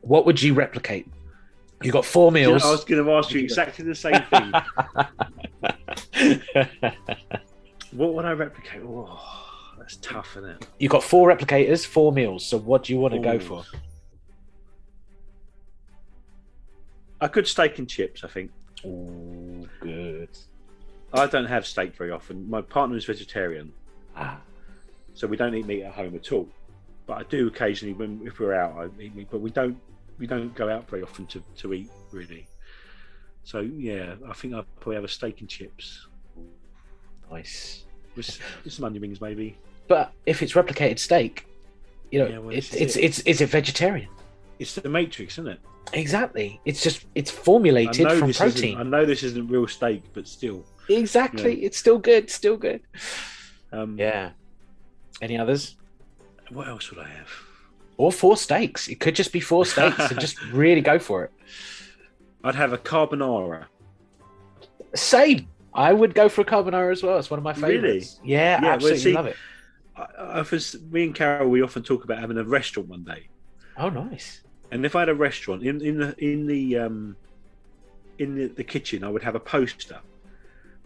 What 0.01 0.25
would 0.25 0.41
you 0.41 0.53
replicate? 0.53 1.07
You 1.83 1.91
got 1.91 2.05
four 2.05 2.31
Do 2.31 2.39
you 2.39 2.45
know, 2.45 2.51
meals. 2.51 2.63
I 2.63 2.71
was 2.71 2.85
going 2.85 3.03
to 3.03 3.11
ask 3.13 3.31
you 3.31 3.39
exactly 3.39 3.85
the 3.85 3.95
same 3.95 4.21
thing. 4.23 4.51
what 7.91 8.13
would 8.13 8.25
I 8.25 8.33
replicate? 8.33 8.81
Oh, 8.85 9.19
that's 9.79 9.95
tough, 9.97 10.37
isn't 10.37 10.49
it? 10.49 10.67
you 10.77 10.89
got 10.89 11.03
four 11.03 11.33
replicators, 11.33 11.85
four 11.85 12.11
meals. 12.11 12.45
So 12.45 12.57
what 12.57 12.83
do 12.83 12.93
you 12.93 12.99
want 12.99 13.15
to 13.15 13.19
go 13.19 13.39
for? 13.39 13.63
I 17.19 17.27
could 17.27 17.47
steak 17.47 17.79
and 17.79 17.89
chips. 17.89 18.23
I 18.23 18.27
think 18.27 18.51
Oh, 18.85 19.67
good. 19.79 20.29
I 21.13 21.27
don't 21.27 21.45
have 21.45 21.65
steak 21.67 21.95
very 21.95 22.11
often. 22.11 22.49
My 22.49 22.61
partner 22.61 22.95
is 22.95 23.05
vegetarian, 23.05 23.73
Ah, 24.15 24.39
so 25.13 25.27
we 25.27 25.37
don't 25.37 25.53
eat 25.55 25.65
meat 25.65 25.83
at 25.83 25.93
home 25.93 26.15
at 26.15 26.31
all. 26.31 26.47
But 27.05 27.17
I 27.17 27.23
do 27.23 27.47
occasionally 27.47 27.93
when 27.93 28.21
if 28.25 28.39
we're 28.39 28.53
out, 28.53 28.77
I 28.77 29.01
eat 29.01 29.15
meat. 29.15 29.27
But 29.29 29.41
we 29.41 29.49
don't 29.49 29.77
we 30.17 30.27
don't 30.27 30.53
go 30.55 30.69
out 30.69 30.89
very 30.89 31.01
often 31.03 31.25
to, 31.27 31.43
to 31.57 31.73
eat 31.73 31.89
really. 32.11 32.47
So 33.43 33.59
yeah, 33.59 34.15
I 34.29 34.33
think 34.33 34.53
I'll 34.53 34.65
probably 34.79 34.95
have 34.95 35.03
a 35.03 35.07
steak 35.09 35.41
and 35.41 35.49
chips 35.49 36.07
Nice. 37.31 37.85
with, 38.15 38.39
with 38.63 38.71
some 38.73 38.85
onion 38.85 39.01
rings, 39.01 39.19
maybe. 39.19 39.57
But 39.87 40.13
if 40.25 40.41
it's 40.43 40.53
replicated 40.53 40.99
steak, 40.99 41.45
you 42.11 42.19
know, 42.19 42.27
Yeah, 42.27 42.37
well, 42.37 42.55
it's 42.55 42.73
is 42.73 42.81
it's, 42.81 42.95
it. 42.97 43.03
it's 43.03 43.19
it's 43.25 43.41
a 43.41 43.45
vegetarian. 43.47 44.09
It's 44.61 44.75
the 44.75 44.87
Matrix, 44.87 45.33
isn't 45.39 45.47
it? 45.47 45.59
Exactly. 45.91 46.61
It's 46.65 46.83
just 46.83 47.05
it's 47.15 47.31
formulated 47.31 48.07
from 48.11 48.31
protein. 48.31 48.77
I 48.77 48.83
know 48.83 49.05
this 49.05 49.23
isn't 49.23 49.47
real 49.47 49.67
steak, 49.67 50.03
but 50.13 50.27
still. 50.27 50.63
Exactly. 50.87 51.63
It's 51.63 51.79
still 51.79 51.97
good. 51.97 52.29
Still 52.29 52.57
good. 52.57 52.81
Um, 53.71 53.97
Yeah. 53.97 54.29
Any 55.19 55.39
others? 55.39 55.77
What 56.51 56.67
else 56.67 56.91
would 56.91 56.99
I 56.99 57.07
have? 57.07 57.27
Or 57.97 58.11
four 58.11 58.37
steaks. 58.37 58.87
It 58.87 58.99
could 58.99 59.15
just 59.15 59.33
be 59.33 59.39
four 59.39 59.65
steaks 59.65 60.11
and 60.11 60.19
just 60.19 60.39
really 60.53 60.81
go 60.81 60.99
for 60.99 61.23
it. 61.23 61.31
I'd 62.43 62.53
have 62.55 62.71
a 62.71 62.77
carbonara. 62.77 63.65
Same. 64.93 65.47
I 65.73 65.91
would 65.91 66.13
go 66.13 66.29
for 66.29 66.41
a 66.41 66.45
carbonara 66.45 66.91
as 66.91 67.01
well. 67.01 67.17
It's 67.17 67.31
one 67.31 67.39
of 67.39 67.43
my 67.43 67.53
favorites. 67.53 68.19
Really? 68.21 68.31
Yeah, 68.33 68.37
Yeah, 68.57 68.61
well, 68.61 68.71
absolutely 68.73 68.99
see- 68.99 69.13
love 69.13 69.25
it. 69.25 69.37
I, 69.95 70.01
I 70.19 70.41
was, 70.41 70.75
me 70.91 71.05
and 71.05 71.15
Carol, 71.15 71.49
we 71.49 71.63
often 71.63 71.81
talk 71.81 72.03
about 72.03 72.19
having 72.19 72.37
a 72.37 72.43
restaurant 72.43 72.89
one 72.89 73.03
day. 73.03 73.27
Oh, 73.77 73.89
nice. 73.89 74.41
And 74.71 74.85
if 74.85 74.95
I 74.95 74.99
had 75.01 75.09
a 75.09 75.15
restaurant 75.15 75.63
in 75.63 75.81
in 75.81 75.97
the 75.99 76.15
in 76.23 76.47
the 76.47 76.77
um, 76.77 77.15
in 78.19 78.35
the, 78.35 78.47
the 78.47 78.63
kitchen, 78.63 79.03
I 79.03 79.09
would 79.09 79.23
have 79.23 79.35
a 79.35 79.39
poster 79.39 79.99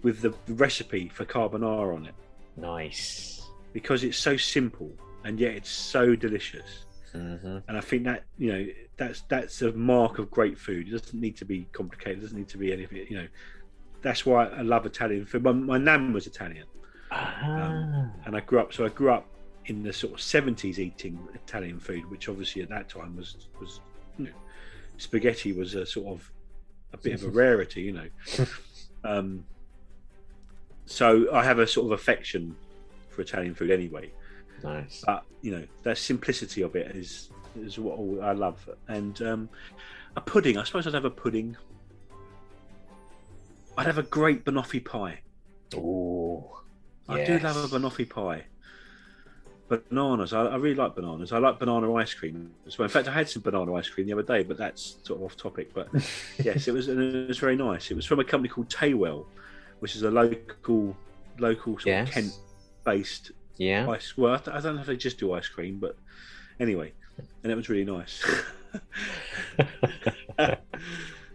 with 0.02 0.22
the 0.22 0.34
recipe 0.54 1.10
for 1.10 1.26
carbonara 1.26 1.96
on 1.96 2.06
it 2.06 2.14
Nice. 2.58 3.42
because 3.74 4.04
it's 4.04 4.18
so 4.18 4.38
simple 4.38 4.92
and 5.24 5.40
yet 5.40 5.54
it's 5.56 5.70
so 5.70 6.16
delicious. 6.16 6.86
hmm 7.12 7.58
And 7.68 7.78
I 7.78 7.82
think 7.82 8.04
that 8.06 8.24
you 8.38 8.52
know 8.52 8.66
that's 8.98 9.22
that's 9.30 9.62
a 9.62 9.72
mark 9.74 10.20
of 10.20 10.30
great 10.32 10.58
food. 10.58 10.88
It 10.88 10.92
doesn't 10.92 11.20
need 11.20 11.36
to 11.38 11.46
be 11.46 11.66
complicated. 11.72 12.20
It 12.20 12.22
doesn't 12.22 12.38
need 12.38 12.50
to 12.50 12.58
be 12.58 12.72
anything. 12.74 13.06
You 13.10 13.18
know, 13.22 13.28
that's 14.02 14.26
why 14.26 14.46
I 14.48 14.62
love 14.62 14.86
Italian 14.86 15.26
food. 15.26 15.44
My, 15.44 15.52
my 15.52 15.78
nan 15.78 16.14
was 16.14 16.28
Italian, 16.28 16.66
Ah. 17.12 18.10
and 18.26 18.36
I 18.36 18.40
grew 18.42 18.60
up. 18.60 18.74
So 18.74 18.86
I 18.86 18.90
grew 18.90 19.12
up 19.12 19.26
in 19.68 19.84
the 19.84 19.94
sort 19.94 20.14
of 20.14 20.22
seventies 20.22 20.80
eating 20.80 21.20
Italian 21.34 21.80
food, 21.80 22.10
which 22.10 22.30
obviously 22.30 22.62
at 22.62 22.70
that 22.70 22.90
time 22.90 23.16
was 23.16 23.48
was 23.60 23.80
you 24.18 24.26
know, 24.26 24.32
spaghetti 24.98 25.54
was 25.54 25.76
a 25.76 25.86
sort 25.86 26.08
of 26.08 26.32
a 26.94 26.98
bit 26.98 27.14
of 27.14 27.24
a 27.24 27.30
rarity. 27.42 27.82
You 27.82 27.94
know, 27.94 28.46
um, 29.04 29.46
so 30.86 31.34
I 31.34 31.44
have 31.44 31.60
a 31.60 31.68
sort 31.68 31.88
of 31.88 31.92
affection 31.94 32.56
for 33.10 33.22
Italian 33.22 33.56
food 33.56 33.72
anyway. 33.72 34.12
nice. 34.64 35.04
but 35.06 35.24
you 35.42 35.52
know 35.52 35.64
that 35.84 35.98
simplicity 35.98 36.62
of 36.62 36.76
it 36.76 36.96
is 36.96 37.30
is 37.60 37.80
what 37.80 38.00
I 38.24 38.34
love. 38.34 38.70
And 38.88 39.22
um, 39.22 39.50
a 40.16 40.22
pudding, 40.22 40.58
I 40.58 40.64
suppose 40.64 40.88
I'd 40.88 40.94
have 40.94 41.06
a 41.06 41.10
pudding. 41.10 41.56
I'd 43.78 43.88
have 43.88 43.98
a 43.98 44.04
great 44.04 44.46
banoffee 44.46 44.84
pie. 44.84 45.20
Oh, 45.76 46.62
I 47.10 47.24
do 47.26 47.40
love 47.40 47.74
a 47.74 47.80
banoffee 47.80 48.10
pie. 48.10 48.46
Bananas, 49.68 50.32
I, 50.34 50.44
I 50.46 50.56
really 50.58 50.76
like 50.76 50.94
bananas. 50.96 51.32
I 51.32 51.40
like 51.40 51.58
banana 51.58 51.92
ice 51.96 52.14
cream 52.14 52.52
as 52.68 52.78
well. 52.78 52.84
In 52.86 52.90
fact, 52.92 53.08
I 53.08 53.12
had 53.12 53.28
some 53.28 53.42
banana 53.42 53.74
ice 53.74 53.90
cream 53.90 54.06
the 54.06 54.14
other 54.14 54.22
day, 54.22 54.44
but 54.44 54.58
that's 54.58 54.98
sort 55.04 55.20
of 55.20 55.26
off 55.26 55.36
topic. 55.38 55.74
But 55.74 55.88
yes, 56.44 56.68
it 56.68 56.74
was 56.74 56.88
it 56.88 57.28
was 57.28 57.40
very 57.40 57.56
nice. 57.56 57.90
It 57.90 57.96
was 57.96 58.06
from 58.06 58.20
a 58.20 58.24
company 58.24 58.50
called 58.50 58.70
Taywell, 58.70 59.26
which 59.80 59.96
is 59.96 60.04
a 60.04 60.12
local 60.12 60.96
local 61.40 61.74
sort 61.74 61.88
Yes. 61.88 62.08
of 62.10 62.14
Kent 62.14 62.34
based 62.86 63.32
Yeah. 63.58 63.90
ice. 63.90 64.16
Well, 64.16 64.34
I 64.34 64.38
don't- 64.38 64.56
I 64.56 64.62
don't 64.62 64.76
know 64.76 64.82
if 64.82 64.88
they 64.88 64.98
just 64.98 65.18
do 65.18 65.34
ice 65.34 65.48
cream, 65.48 65.80
but 65.80 65.98
anyway, 66.60 66.94
and 67.44 67.52
it 67.52 67.56
was 67.56 67.68
really 67.68 67.86
nice. 67.86 68.24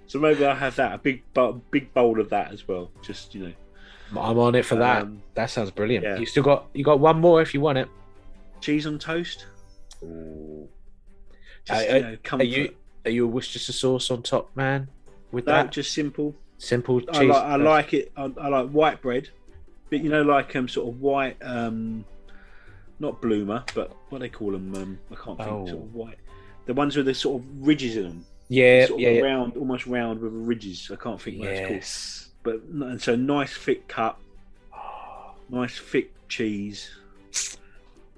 so 0.06 0.18
maybe 0.18 0.44
I'll 0.44 0.54
have 0.54 0.76
that 0.76 0.94
a 0.94 0.98
big 0.98 1.22
big 1.70 1.92
bowl 1.94 2.20
of 2.20 2.30
that 2.30 2.52
as 2.52 2.66
well. 2.68 2.90
Just 3.02 3.34
you 3.34 3.42
know, 3.46 3.52
I'm 4.20 4.38
on 4.38 4.54
it 4.54 4.64
for 4.64 4.76
that. 4.76 5.02
Um, 5.02 5.22
that 5.34 5.50
sounds 5.50 5.70
brilliant. 5.70 6.04
yeah. 6.04 6.16
You 6.18 6.26
still 6.26 6.42
got 6.42 6.66
you 6.74 6.84
got 6.84 7.00
one 7.00 7.20
more 7.20 7.42
if 7.42 7.54
you 7.54 7.60
want 7.60 7.78
it. 7.78 7.88
Cheese 8.60 8.86
on 8.86 8.98
toast. 8.98 9.46
Just, 11.64 11.90
Uh, 11.90 11.94
you 11.94 12.00
know, 12.00 12.16
Are 12.32 12.42
you 12.42 12.74
are 13.04 13.10
you 13.10 13.24
a 13.24 13.28
Worcestershire 13.28 13.72
sauce 13.72 14.10
on 14.10 14.22
top, 14.22 14.54
man? 14.54 14.88
With 15.32 15.46
no, 15.46 15.52
that 15.52 15.72
just 15.72 15.92
simple. 15.92 16.34
simple 16.58 17.00
cheese. 17.00 17.16
I 17.16 17.22
like 17.22 17.44
I 17.44 17.56
like 17.56 17.94
it. 17.94 18.12
I, 18.16 18.30
I 18.40 18.48
like 18.48 18.70
white 18.70 19.00
bread, 19.00 19.28
but 19.88 20.02
you 20.02 20.10
know, 20.10 20.22
like 20.22 20.54
um, 20.56 20.68
sort 20.68 20.88
of 20.88 21.00
white, 21.00 21.36
um, 21.42 22.04
not 22.98 23.20
bloomer, 23.22 23.64
but 23.74 23.92
what 24.10 24.20
they 24.20 24.28
call 24.28 24.52
them? 24.52 24.74
Um, 24.74 24.98
I 25.10 25.14
can't 25.14 25.38
think. 25.38 25.50
Oh. 25.50 25.66
Sort 25.66 25.78
of 25.78 25.94
white. 25.94 26.18
The 26.66 26.74
ones 26.74 26.96
with 26.96 27.06
the 27.06 27.14
sort 27.14 27.42
of 27.42 27.48
ridges 27.66 27.96
in 27.96 28.02
them. 28.04 28.26
Yeah, 28.48 28.86
sort 28.86 29.00
yeah, 29.00 29.08
of 29.10 29.16
yeah. 29.16 29.22
round, 29.22 29.56
almost 29.56 29.86
round 29.86 30.20
with 30.20 30.32
ridges. 30.32 30.90
I 30.92 30.96
can't 30.96 31.20
think 31.20 31.38
what 31.38 31.48
it's 31.48 31.60
called. 31.60 31.72
Yes. 31.72 32.28
But 32.42 32.62
and 32.62 33.00
so 33.00 33.16
nice 33.16 33.56
thick 33.56 33.86
cut, 33.86 34.18
nice 35.48 35.78
thick 35.78 36.12
cheese. 36.28 36.90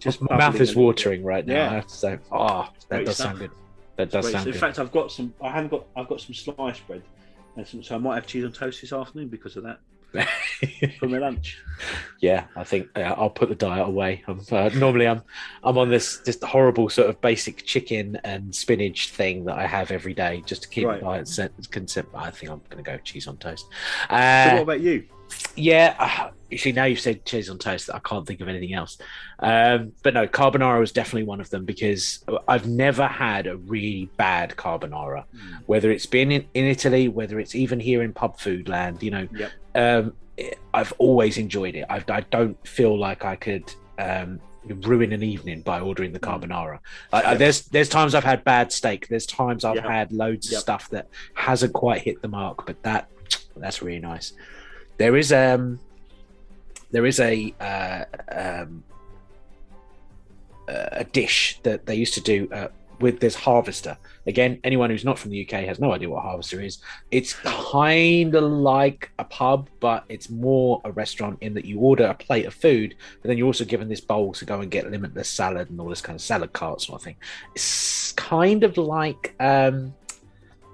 Just 0.02 0.20
my 0.22 0.36
mouth 0.36 0.60
is 0.60 0.74
watering 0.74 1.22
right 1.24 1.46
now. 1.46 1.54
Yeah. 1.54 1.70
I 1.70 1.74
have 1.74 1.86
to 1.86 1.94
say, 1.94 2.18
oh, 2.30 2.68
that 2.88 3.04
does 3.04 3.16
stuff. 3.16 3.26
sound 3.28 3.38
good. 3.38 3.50
That 3.96 4.10
does 4.10 4.30
sound 4.30 4.44
So 4.44 4.50
in 4.50 4.56
fact, 4.56 4.78
I've 4.78 4.92
got 4.92 5.12
some. 5.12 5.32
I 5.42 5.50
haven't 5.50 5.70
got. 5.70 5.86
I've 5.96 6.08
got 6.08 6.20
some 6.20 6.34
sliced 6.34 6.86
bread, 6.86 7.02
and 7.56 7.66
some, 7.66 7.82
so 7.82 7.94
I 7.94 7.98
might 7.98 8.16
have 8.16 8.26
cheese 8.26 8.44
on 8.44 8.52
toast 8.52 8.80
this 8.80 8.92
afternoon 8.92 9.28
because 9.28 9.56
of 9.56 9.62
that 9.64 9.78
for 10.98 11.08
my 11.08 11.18
lunch. 11.18 11.58
yeah, 12.20 12.44
I 12.56 12.64
think 12.64 12.88
uh, 12.96 13.00
I'll 13.16 13.30
put 13.30 13.48
the 13.48 13.54
diet 13.54 13.86
away. 13.86 14.22
I'm, 14.26 14.40
uh, 14.50 14.70
normally, 14.74 15.06
I'm 15.06 15.22
I'm 15.62 15.78
on 15.78 15.88
this 15.88 16.20
just 16.24 16.42
horrible 16.42 16.88
sort 16.88 17.08
of 17.08 17.20
basic 17.20 17.64
chicken 17.64 18.18
and 18.24 18.54
spinach 18.54 19.10
thing 19.10 19.44
that 19.46 19.56
I 19.56 19.66
have 19.66 19.90
every 19.90 20.14
day 20.14 20.42
just 20.46 20.62
to 20.64 20.68
keep 20.68 20.86
Right. 20.86 21.00
the 21.00 21.06
diet 21.06 21.28
set, 21.28 21.52
consent. 21.70 22.08
I 22.14 22.30
think 22.30 22.50
I'm 22.50 22.60
going 22.70 22.82
to 22.82 22.90
go 22.90 22.98
cheese 22.98 23.26
on 23.26 23.36
toast. 23.36 23.66
So 24.10 24.14
Uh, 24.16 24.50
what 24.54 24.62
about 24.62 24.80
you? 24.80 25.04
Yeah, 25.57 25.95
uh, 25.99 26.31
you 26.51 26.59
see, 26.59 26.73
now 26.73 26.85
you've 26.85 27.01
said 27.01 27.25
cheese 27.25 27.49
on 27.51 27.59
toast. 27.59 27.90
I 27.92 27.99
can't 27.99 28.27
think 28.27 28.40
of 28.40 28.49
anything 28.49 28.73
else. 28.75 28.99
Um, 29.38 29.92
but 30.03 30.14
no, 30.14 30.27
carbonara 30.27 30.81
was 30.81 30.92
definitely 30.92 31.25
one 31.25 31.40
of 31.40 31.51
them 31.51 31.64
because 31.64 32.25
I've 32.49 32.66
never 32.66 33.07
had 33.07 33.47
a 33.47 33.57
really 33.57 34.09
bad 34.16 34.51
carbonara. 34.57 35.25
Mm. 35.35 35.59
Whether 35.66 35.90
it's 35.90 36.07
been 36.07 36.31
in, 36.33 36.47
in 36.55 36.64
Italy, 36.66 37.09
whether 37.09 37.38
it's 37.40 37.55
even 37.55 37.81
here 37.81 38.03
in 38.03 38.12
pub 38.12 38.38
food 38.38 38.68
land, 38.68 39.03
you 39.03 39.11
know, 39.11 39.29
Yep. 39.35 39.51
um, 39.75 40.14
it- 40.37 40.59
I've 40.75 40.92
always 40.99 41.37
enjoyed 41.38 41.75
it. 41.77 41.85
I've, 41.90 42.09
I 42.09 42.21
don't 42.23 42.57
feel 42.66 42.99
like 42.99 43.25
I 43.25 43.37
could 43.37 43.73
um, 43.99 44.40
ruin 44.64 45.12
an 45.12 45.23
evening 45.23 45.61
by 45.62 45.81
ordering 45.81 46.12
the 46.12 46.21
carbonara. 46.21 46.79
I, 47.12 47.21
I, 47.23 47.31
Yep. 47.33 47.38
there's 47.38 47.62
there's 47.66 47.88
times 47.90 48.14
I've 48.14 48.25
had 48.25 48.42
bad 48.45 48.73
steak. 48.73 49.09
There's 49.09 49.27
times 49.27 49.64
I've 49.64 49.77
Yep. 49.77 49.85
had 49.85 50.12
loads 50.12 50.51
of 50.53 50.59
stuff 50.61 50.88
that 50.90 51.09
hasn't 51.35 51.73
quite 51.75 52.01
hit 52.03 52.23
the 52.23 52.29
mark, 52.29 52.64
but 52.66 52.83
that 52.85 53.09
that's 53.57 53.83
really 53.83 54.01
nice. 54.01 54.33
There 54.98 55.16
is 55.16 55.33
um 55.33 55.81
there 56.92 57.07
is 57.07 57.18
a 57.20 57.52
uh, 57.59 58.05
um, 58.31 58.85
a 60.68 61.05
dish 61.05 61.59
that 61.64 61.87
they 61.87 61.94
used 61.94 62.14
to 62.14 62.20
do 62.20 62.48
uh, 62.52 62.68
with 63.00 63.18
this 63.18 63.35
harvester. 63.35 63.96
Again, 64.26 64.61
anyone 64.62 64.90
who's 64.90 65.05
not 65.05 65.18
from 65.18 65.33
the 65.33 65.42
UK 65.44 65.64
has 65.64 65.81
no 65.81 65.92
idea 65.92 66.09
what 66.09 66.22
harvester 66.22 66.61
is. 66.61 66.78
It's 67.11 67.35
kind 67.35 68.35
of 68.35 68.44
like 68.44 69.11
a 69.18 69.24
pub, 69.24 69.68
but 69.81 70.05
it's 70.09 70.31
more 70.31 70.81
a 70.85 70.92
restaurant 70.92 71.38
in 71.40 71.55
that 71.55 71.64
you 71.64 71.81
order 71.81 72.05
a 72.05 72.14
plate 72.14 72.46
of 72.46 72.55
food, 72.55 72.94
but 73.20 73.28
then 73.28 73.37
you're 73.37 73.48
also 73.48 73.64
given 73.64 73.88
this 73.88 74.00
bowl 74.00 74.33
to 74.35 74.44
go 74.44 74.61
and 74.61 74.70
get 74.70 74.88
limitless 74.90 75.28
salad 75.28 75.68
and 75.70 75.81
all 75.81 75.88
this 75.88 76.00
kind 76.00 76.14
of 76.14 76.22
salad 76.22 76.52
cart 76.52 76.81
sort 76.81 77.00
of 77.00 77.05
thing. 77.05 77.16
It's 77.55 78.12
kind 78.12 78.62
of 78.62 78.76
like 78.76 79.35
um, 79.40 79.94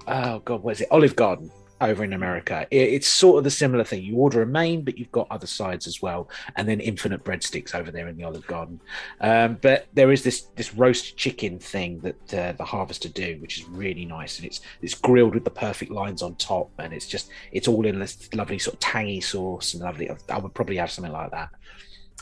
oh 0.07 0.41
god, 0.41 0.63
what 0.63 0.73
is 0.73 0.81
it? 0.83 0.89
Olive 0.91 1.17
Garden 1.17 1.51
over 1.81 2.05
in 2.05 2.13
America. 2.13 2.67
It, 2.71 2.77
it's 2.77 3.09
sort 3.09 3.39
of 3.39 3.45
the 3.45 3.51
similar 3.51 3.85
thing. 3.85 4.03
You 4.03 4.17
order 4.17 4.43
a 4.43 4.47
main, 4.47 4.83
but 4.83 4.99
you've 4.99 5.13
got 5.13 5.27
other 5.31 5.47
sides 5.47 5.87
as 5.87 6.03
well, 6.03 6.29
and 6.57 6.69
then 6.69 6.81
infinite 6.81 7.25
breadsticks 7.25 7.75
over 7.75 7.91
there 7.91 8.09
in 8.09 8.17
the 8.17 8.25
Olive 8.25 8.47
Garden. 8.47 8.81
Um, 9.21 9.59
but 9.61 9.87
there 9.95 10.13
is 10.13 10.23
this 10.23 10.43
this 10.57 10.75
roast 10.75 11.17
chicken 11.17 11.59
thing 11.59 12.01
that 12.01 12.35
uh, 12.35 12.53
the 12.53 12.65
Harvester 12.65 13.09
do, 13.09 13.39
which 13.41 13.59
is 13.59 13.69
really 13.69 14.05
nice, 14.05 14.39
and 14.39 14.47
it's 14.47 14.61
it's 14.83 14.95
grilled 14.95 15.35
with 15.35 15.45
the 15.45 15.51
perfect 15.51 15.91
lines 15.91 16.23
on 16.23 16.35
top, 16.37 16.71
and 16.79 16.93
it's 16.93 17.07
just 17.07 17.31
it's 17.53 17.69
all 17.69 17.87
in 17.87 17.99
this 17.99 18.29
lovely 18.35 18.59
sort 18.59 18.75
of 18.75 18.81
tangy 18.81 19.21
sauce 19.21 19.75
and 19.75 19.83
lovely. 19.83 20.11
I 20.29 20.39
would 20.39 20.55
probably 20.55 20.77
have 20.77 20.91
something 20.91 21.13
like 21.13 21.31
that. 21.31 21.51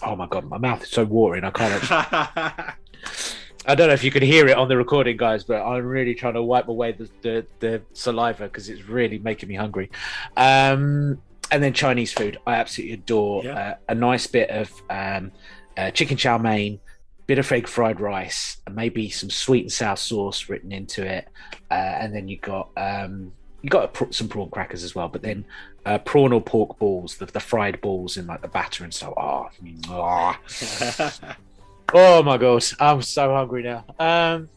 Oh 0.02 0.14
my 0.14 0.26
god, 0.26 0.44
my 0.44 0.58
mouth 0.58 0.82
is 0.82 0.90
so 0.90 1.04
watering. 1.04 1.44
I 1.44 1.50
can't. 1.50 2.76
Actually, 3.10 3.45
I 3.66 3.74
don't 3.74 3.88
know 3.88 3.94
if 3.94 4.05
you 4.05 4.12
can 4.12 4.22
hear 4.22 4.46
it 4.46 4.57
on 4.57 4.68
the 4.68 4.76
recording, 4.76 5.16
guys, 5.16 5.42
but 5.42 5.61
I'm 5.61 5.85
really 5.85 6.14
trying 6.14 6.35
to 6.35 6.42
wipe 6.42 6.68
away 6.68 6.92
the 6.92 7.11
the, 7.22 7.46
the 7.59 7.83
saliva 7.92 8.44
because 8.44 8.68
it's 8.68 8.85
really 8.85 9.18
making 9.18 9.48
me 9.48 9.57
hungry. 9.57 9.90
Um, 10.37 11.20
and 11.50 11.62
then 11.62 11.72
Chinese 11.72 12.12
food, 12.12 12.38
I 12.46 12.55
absolutely 12.55 12.94
adore. 12.94 13.44
Yeah. 13.44 13.59
Uh, 13.59 13.74
a 13.88 13.94
nice 13.94 14.26
bit 14.26 14.50
of 14.50 14.70
um, 14.88 15.33
uh, 15.76 15.90
chicken 15.90 16.16
chow 16.16 16.38
mein, 16.38 16.78
bit 17.26 17.38
of 17.38 17.51
egg 17.51 17.66
fried 17.66 18.01
rice, 18.01 18.59
and 18.66 18.76
maybe 18.76 19.11
some 19.11 19.30
sweet 19.30 19.64
and 19.64 19.72
sour 19.72 19.97
sauce 19.97 20.49
written 20.49 20.70
into 20.70 21.05
it, 21.05 21.28
uh, 21.70 21.74
and 21.74 22.14
then 22.14 22.28
you 22.28 22.38
got 22.38 22.70
um, 22.76 23.32
you 23.62 23.70
got 23.70 23.95
pr- 23.95 24.12
some 24.12 24.28
prawn 24.28 24.49
crackers 24.51 24.84
as 24.84 24.95
well. 24.95 25.09
But 25.09 25.22
then 25.22 25.45
uh, 25.84 25.99
prawn 25.99 26.32
or 26.32 26.40
pork 26.40 26.78
balls, 26.78 27.16
the, 27.16 27.26
the 27.26 27.40
fried 27.40 27.80
balls 27.80 28.16
in 28.16 28.28
like 28.28 28.43
the 28.43 28.49
batter 28.49 28.84
and 28.84 28.95
stuff. 28.95 29.14
Oh, 29.16 29.49
mm, 29.61 29.84
ah. 29.88 31.36
oh 31.95 32.22
my 32.22 32.37
god, 32.37 32.64
I'm 32.80 33.03
so 33.03 33.34
hungry 33.34 33.62
now. 33.62 33.84
Um, 33.99 34.49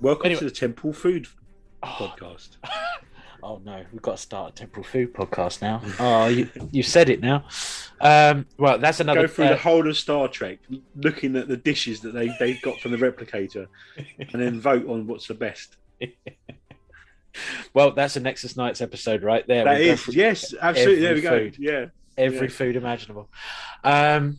Welcome 0.00 0.26
Anyway. 0.26 0.40
to 0.40 0.44
the 0.46 0.50
Temple 0.50 0.92
Food 0.92 1.28
oh, 1.82 1.86
Podcast. 1.86 2.56
Oh 3.44 3.60
no, 3.64 3.84
we've 3.90 4.00
got 4.00 4.12
to 4.18 4.22
start 4.22 4.52
a 4.52 4.54
temporal 4.54 4.84
food 4.84 5.12
podcast 5.12 5.62
now. 5.62 5.82
Oh, 5.98 6.28
you 6.28 6.48
you 6.70 6.84
said 6.84 7.08
it 7.08 7.20
now. 7.20 7.44
Um, 8.00 8.46
well, 8.56 8.78
that's 8.78 9.00
another. 9.00 9.22
Go 9.22 9.26
through 9.26 9.46
uh, 9.46 9.50
the 9.50 9.56
whole 9.56 9.88
of 9.88 9.96
Star 9.96 10.28
Trek, 10.28 10.60
looking 10.94 11.34
at 11.36 11.48
the 11.48 11.56
dishes 11.56 12.00
that 12.02 12.12
they 12.12 12.30
they 12.38 12.54
got 12.54 12.80
from 12.80 12.92
the 12.92 12.98
replicator, 12.98 13.66
and 13.96 14.40
then 14.40 14.60
vote 14.60 14.88
on 14.88 15.08
what's 15.08 15.26
the 15.26 15.34
best. 15.34 15.76
well, 17.74 17.90
that's 17.90 18.14
a 18.14 18.20
Nexus 18.20 18.56
Nights 18.56 18.80
episode 18.80 19.24
right 19.24 19.44
there. 19.48 19.64
That 19.64 19.80
We 19.80 19.90
is 19.90 20.02
through 20.02 20.14
yes, 20.14 20.54
absolutely. 20.60 21.02
There 21.02 21.14
we 21.14 21.20
go. 21.20 21.38
food. 21.38 21.56
Yeah, 21.58 21.86
every 22.16 22.46
yeah. 22.46 22.54
food 22.54 22.76
imaginable. 22.76 23.28
Um, 23.82 24.38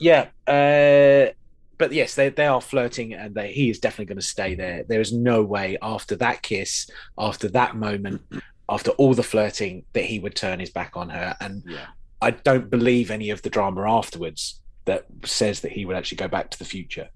yeah, 0.00 0.28
uh, 0.46 1.34
but 1.78 1.92
yes, 1.92 2.14
they 2.14 2.28
they 2.28 2.46
are 2.46 2.60
flirting, 2.60 3.14
and 3.14 3.34
they, 3.34 3.52
he 3.52 3.70
is 3.70 3.78
definitely 3.78 4.06
going 4.06 4.18
to 4.18 4.26
stay 4.26 4.54
there. 4.54 4.84
There 4.84 5.00
is 5.00 5.12
no 5.12 5.42
way 5.42 5.76
after 5.82 6.16
that 6.16 6.42
kiss, 6.42 6.88
after 7.18 7.48
that 7.50 7.76
moment, 7.76 8.22
after 8.68 8.90
all 8.92 9.14
the 9.14 9.22
flirting, 9.22 9.84
that 9.92 10.04
he 10.04 10.18
would 10.18 10.34
turn 10.34 10.60
his 10.60 10.70
back 10.70 10.96
on 10.96 11.10
her. 11.10 11.36
And 11.40 11.62
yeah. 11.66 11.86
I 12.20 12.30
don't 12.30 12.70
believe 12.70 13.10
any 13.10 13.30
of 13.30 13.42
the 13.42 13.50
drama 13.50 13.82
afterwards 13.90 14.60
that 14.86 15.06
says 15.24 15.60
that 15.60 15.72
he 15.72 15.84
would 15.84 15.96
actually 15.96 16.16
go 16.16 16.28
back 16.28 16.50
to 16.50 16.58
the 16.58 16.64
future. 16.64 17.08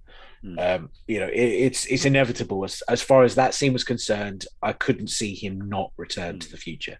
Mm. 0.44 0.76
Um, 0.76 0.90
you 1.06 1.20
know, 1.20 1.26
it, 1.28 1.34
it's 1.36 1.84
it's 1.86 2.04
inevitable 2.04 2.64
as 2.64 2.82
as 2.88 3.02
far 3.02 3.24
as 3.24 3.34
that 3.34 3.54
scene 3.54 3.72
was 3.72 3.84
concerned. 3.84 4.46
I 4.62 4.72
couldn't 4.72 5.08
see 5.08 5.34
him 5.34 5.68
not 5.68 5.92
return 5.96 6.36
Mm. 6.36 6.40
to 6.40 6.50
the 6.50 6.56
future. 6.56 6.98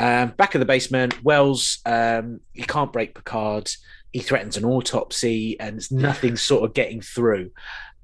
Um, 0.00 0.28
back 0.36 0.54
of 0.54 0.60
the 0.60 0.64
basement, 0.64 1.24
Wells 1.24 1.78
um, 1.84 2.40
he 2.52 2.62
can't 2.62 2.92
break 2.92 3.14
Picard. 3.14 3.70
He 4.12 4.20
threatens 4.20 4.56
an 4.56 4.64
autopsy, 4.64 5.58
and 5.60 5.76
it's 5.76 5.92
nothing 5.92 6.36
sort 6.36 6.64
of 6.64 6.74
getting 6.74 7.00
through. 7.00 7.50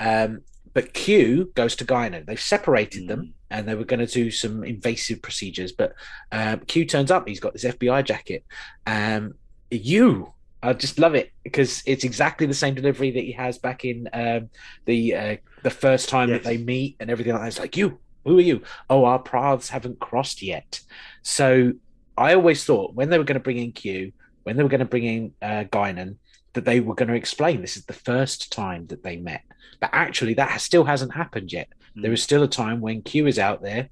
Um, 0.01 0.41
but 0.73 0.93
Q 0.93 1.53
goes 1.55 1.77
to 1.77 1.85
Guinan. 1.85 2.27
They've 2.27 2.41
separated 2.41 3.09
them, 3.09 3.35
and 3.51 3.67
they 3.69 3.75
were 3.75 3.85
going 3.85 4.01
to 4.05 4.13
do 4.13 4.31
some 4.31 4.65
invasive 4.65 5.23
procedures. 5.23 5.73
But 5.73 5.95
um, 6.33 6.61
Q 6.61 6.85
turns 6.85 7.11
up. 7.11 7.29
He's 7.29 7.41
got 7.41 7.53
this 7.53 7.65
FBI 7.65 8.05
jacket. 8.05 8.45
Um, 8.87 9.35
you, 9.71 10.33
I 10.63 10.73
just 10.73 10.99
love 10.99 11.15
it 11.15 11.31
because 11.43 11.83
it's 11.87 12.05
exactly 12.05 12.47
the 12.47 12.55
same 12.55 12.75
delivery 12.75 13.11
that 13.13 13.21
he 13.21 13.33
has 13.33 13.59
back 13.59 13.85
in 13.85 14.09
um, 14.13 14.51
the 14.85 15.15
uh, 15.15 15.37
the 15.63 15.71
first 15.71 16.09
time 16.09 16.29
Yes. 16.29 16.43
that 16.43 16.49
they 16.49 16.57
meet 16.59 16.97
and 17.01 17.11
everything 17.11 17.33
like 17.33 17.43
that. 17.43 17.49
It's 17.49 17.59
like 17.61 17.77
you. 17.77 17.99
Who 18.25 18.39
are 18.39 18.43
you? 18.43 18.63
Oh, 18.89 19.05
our 19.05 19.19
paths 19.19 19.69
haven't 19.69 20.01
crossed 20.01 20.43
yet. 20.43 20.81
So 21.23 21.73
I 22.17 22.35
always 22.35 22.65
thought 22.65 22.95
when 22.95 23.11
they 23.11 23.19
were 23.19 23.25
going 23.25 23.35
to 23.39 23.41
bring 23.45 23.59
in 23.59 23.73
Q, 23.73 24.13
when 24.45 24.57
they 24.57 24.63
were 24.63 24.69
going 24.69 24.79
to 24.79 24.85
bring 24.87 25.05
in 25.05 25.33
uh, 25.43 25.65
Guinan, 25.65 26.17
that 26.55 26.65
they 26.65 26.81
were 26.81 26.95
going 26.95 27.09
to 27.09 27.15
explain 27.15 27.61
this 27.61 27.77
is 27.77 27.85
the 27.85 27.93
first 27.93 28.53
time 28.53 28.87
that 28.87 29.03
they 29.03 29.17
met. 29.17 29.43
But 29.81 29.91
actually, 29.93 30.35
that 30.35 30.61
still 30.61 30.85
hasn't 30.85 31.15
happened 31.15 31.53
yet. 31.53 31.69
There 31.97 32.13
is 32.13 32.23
still 32.23 32.43
a 32.43 32.49
time 32.49 32.81
when 32.81 33.03
Q 33.03 33.27
is 33.27 33.39
out 33.39 33.63
there 33.63 33.89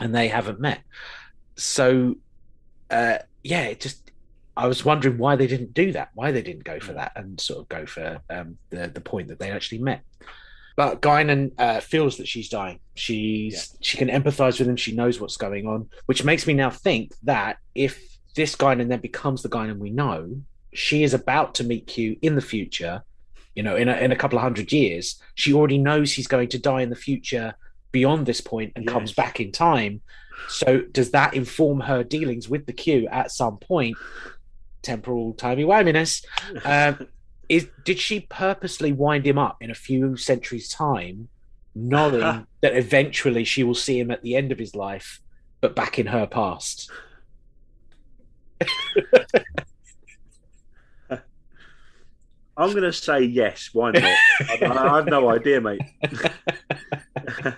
and 0.00 0.14
they 0.14 0.28
haven't 0.28 0.60
met. 0.60 0.80
So, 1.56 2.16
uh, 2.90 3.18
yeah, 3.42 3.64
it 3.64 3.80
just, 3.80 4.10
I 4.56 4.66
was 4.66 4.84
wondering 4.84 5.18
why 5.18 5.36
they 5.36 5.46
didn't 5.46 5.74
do 5.74 5.92
that, 5.92 6.10
why 6.14 6.32
they 6.32 6.42
didn't 6.42 6.64
go 6.64 6.80
for 6.80 6.92
that 6.94 7.12
and 7.16 7.40
sort 7.40 7.60
of 7.60 7.68
go 7.68 7.86
for 7.86 8.20
um, 8.30 8.58
the, 8.70 8.88
the 8.88 9.00
point 9.00 9.28
that 9.28 9.38
they 9.38 9.50
actually 9.50 9.78
met. 9.78 10.02
But 10.76 11.00
Guinan 11.00 11.52
uh, 11.58 11.80
feels 11.80 12.16
that 12.16 12.26
she's 12.28 12.48
dying. 12.48 12.80
She's 12.94 13.76
she 13.80 13.96
can 13.96 14.08
empathize 14.08 14.58
with 14.58 14.68
him. 14.68 14.76
She 14.76 14.94
knows 14.94 15.20
what's 15.20 15.36
going 15.36 15.66
on, 15.66 15.88
which 16.06 16.24
makes 16.24 16.46
me 16.46 16.54
now 16.54 16.70
think 16.70 17.12
that 17.22 17.58
if 17.74 18.13
this 18.34 18.56
Guinan 18.56 18.88
then 18.88 19.00
becomes 19.00 19.42
the 19.42 19.48
Guinan 19.48 19.78
we 19.78 19.90
know, 19.90 20.36
she 20.72 21.02
is 21.04 21.14
about 21.14 21.54
to 21.56 21.64
meet 21.64 21.86
Q 21.86 22.16
in 22.20 22.34
the 22.34 22.40
future. 22.40 23.04
You 23.54 23.62
know, 23.62 23.76
in 23.76 23.88
a, 23.88 23.96
in 23.96 24.10
a 24.10 24.16
couple 24.16 24.38
of 24.38 24.42
hundred 24.42 24.72
years, 24.72 25.20
she 25.34 25.52
already 25.52 25.78
knows 25.78 26.12
he's 26.12 26.26
going 26.26 26.48
to 26.48 26.58
die 26.58 26.82
in 26.82 26.90
the 26.90 26.96
future 26.96 27.54
beyond 27.92 28.26
this 28.26 28.40
point 28.40 28.72
and 28.74 28.86
comes 28.86 29.12
back 29.12 29.38
in 29.38 29.52
time. 29.52 30.00
So 30.48 30.82
does 30.82 31.12
that 31.12 31.34
inform 31.34 31.80
her 31.80 32.02
dealings 32.02 32.48
with 32.48 32.66
the 32.66 32.72
Q 32.72 33.06
at 33.06 33.30
some 33.30 33.58
point? 33.58 33.96
Temporal 34.82 35.32
timey 35.34 35.64
wiminess. 35.64 36.24
Um, 36.64 37.08
is 37.48 37.68
did 37.84 37.98
she 37.98 38.20
purposely 38.20 38.92
wind 38.92 39.26
him 39.26 39.38
up 39.38 39.58
in 39.60 39.70
a 39.70 39.74
few 39.74 40.16
centuries' 40.16 40.68
time, 40.68 41.28
knowing 41.74 42.46
that 42.62 42.76
eventually 42.76 43.44
she 43.44 43.62
will 43.62 43.74
see 43.74 44.00
him 44.00 44.10
at 44.10 44.22
the 44.22 44.34
end 44.34 44.50
of 44.50 44.58
his 44.58 44.74
life, 44.74 45.20
but 45.60 45.76
back 45.76 45.98
in 45.98 46.06
her 46.06 46.26
past? 46.26 46.90
I'm 52.56 52.70
going 52.70 52.82
to 52.82 52.92
say 52.92 53.22
yes. 53.22 53.70
Why 53.72 53.90
not? 53.90 54.04
I, 54.04 54.58
I 54.62 54.96
have 54.96 55.06
no 55.06 55.28
idea, 55.28 55.60
mate. 55.60 55.80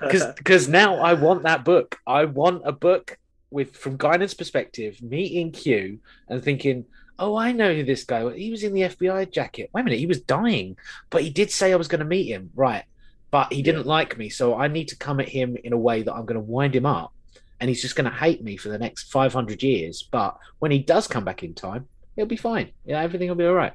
Because 0.00 0.68
now 0.68 0.96
I 0.96 1.14
want 1.14 1.42
that 1.42 1.64
book. 1.64 1.98
I 2.06 2.24
want 2.24 2.62
a 2.64 2.72
book 2.72 3.18
with 3.50 3.76
from 3.76 3.96
Guinan's 3.96 4.34
perspective, 4.34 5.02
meeting 5.02 5.52
Q 5.52 5.98
and 6.28 6.42
thinking, 6.42 6.86
"Oh, 7.18 7.36
I 7.36 7.52
know 7.52 7.74
who 7.74 7.84
this 7.84 8.04
guy 8.04 8.24
was. 8.24 8.36
He 8.36 8.50
was 8.50 8.62
in 8.62 8.72
the 8.72 8.82
FBI 8.82 9.30
jacket. 9.30 9.70
Wait 9.72 9.82
a 9.82 9.84
minute, 9.84 9.98
he 9.98 10.06
was 10.06 10.20
dying, 10.20 10.76
but 11.10 11.22
he 11.22 11.30
did 11.30 11.50
say 11.50 11.72
I 11.72 11.76
was 11.76 11.88
going 11.88 11.98
to 12.00 12.06
meet 12.06 12.26
him, 12.26 12.50
right? 12.54 12.84
But 13.30 13.52
he 13.52 13.62
didn't 13.62 13.86
like 13.86 14.16
me, 14.16 14.28
so 14.28 14.56
I 14.56 14.68
need 14.68 14.88
to 14.88 14.96
come 14.96 15.20
at 15.20 15.28
him 15.28 15.56
in 15.62 15.72
a 15.72 15.78
way 15.78 16.02
that 16.02 16.12
I'm 16.12 16.24
going 16.24 16.40
to 16.40 16.40
wind 16.40 16.74
him 16.74 16.86
up, 16.86 17.12
and 17.60 17.68
he's 17.68 17.82
just 17.82 17.96
going 17.96 18.10
to 18.10 18.16
hate 18.16 18.42
me 18.42 18.56
for 18.56 18.68
the 18.70 18.78
next 18.78 19.10
500 19.12 19.62
years. 19.62 20.02
But 20.10 20.36
when 20.58 20.70
he 20.70 20.78
does 20.78 21.06
come 21.06 21.24
back 21.24 21.42
in 21.42 21.54
time, 21.54 21.86
he'll 22.16 22.26
be 22.26 22.36
fine. 22.36 22.70
Yeah, 22.84 23.00
everything 23.00 23.28
will 23.28 23.36
be 23.36 23.46
all 23.46 23.54
right." 23.54 23.74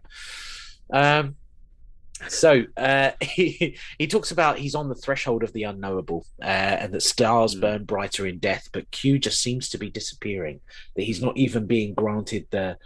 Um, 0.91 1.35
so 2.27 2.63
uh, 2.77 3.11
he 3.21 3.77
he 3.99 4.07
talks 4.07 4.31
about 4.31 4.57
he's 4.57 4.75
on 4.75 4.89
the 4.89 4.95
threshold 4.95 5.43
of 5.43 5.53
the 5.53 5.63
unknowable, 5.63 6.25
uh, 6.41 6.45
and 6.45 6.93
that 6.93 7.01
stars 7.03 7.55
Mm. 7.55 7.61
burn 7.61 7.83
brighter 7.85 8.25
in 8.25 8.39
death, 8.39 8.69
but 8.71 8.89
Q 8.91 9.19
just 9.19 9.41
seems 9.41 9.69
to 9.69 9.77
be 9.77 9.89
disappearing. 9.89 10.61
That 10.95 11.03
he's 11.03 11.21
not 11.21 11.37
even 11.37 11.65
being 11.65 11.93
granted 11.93 12.47
the, 12.51 12.77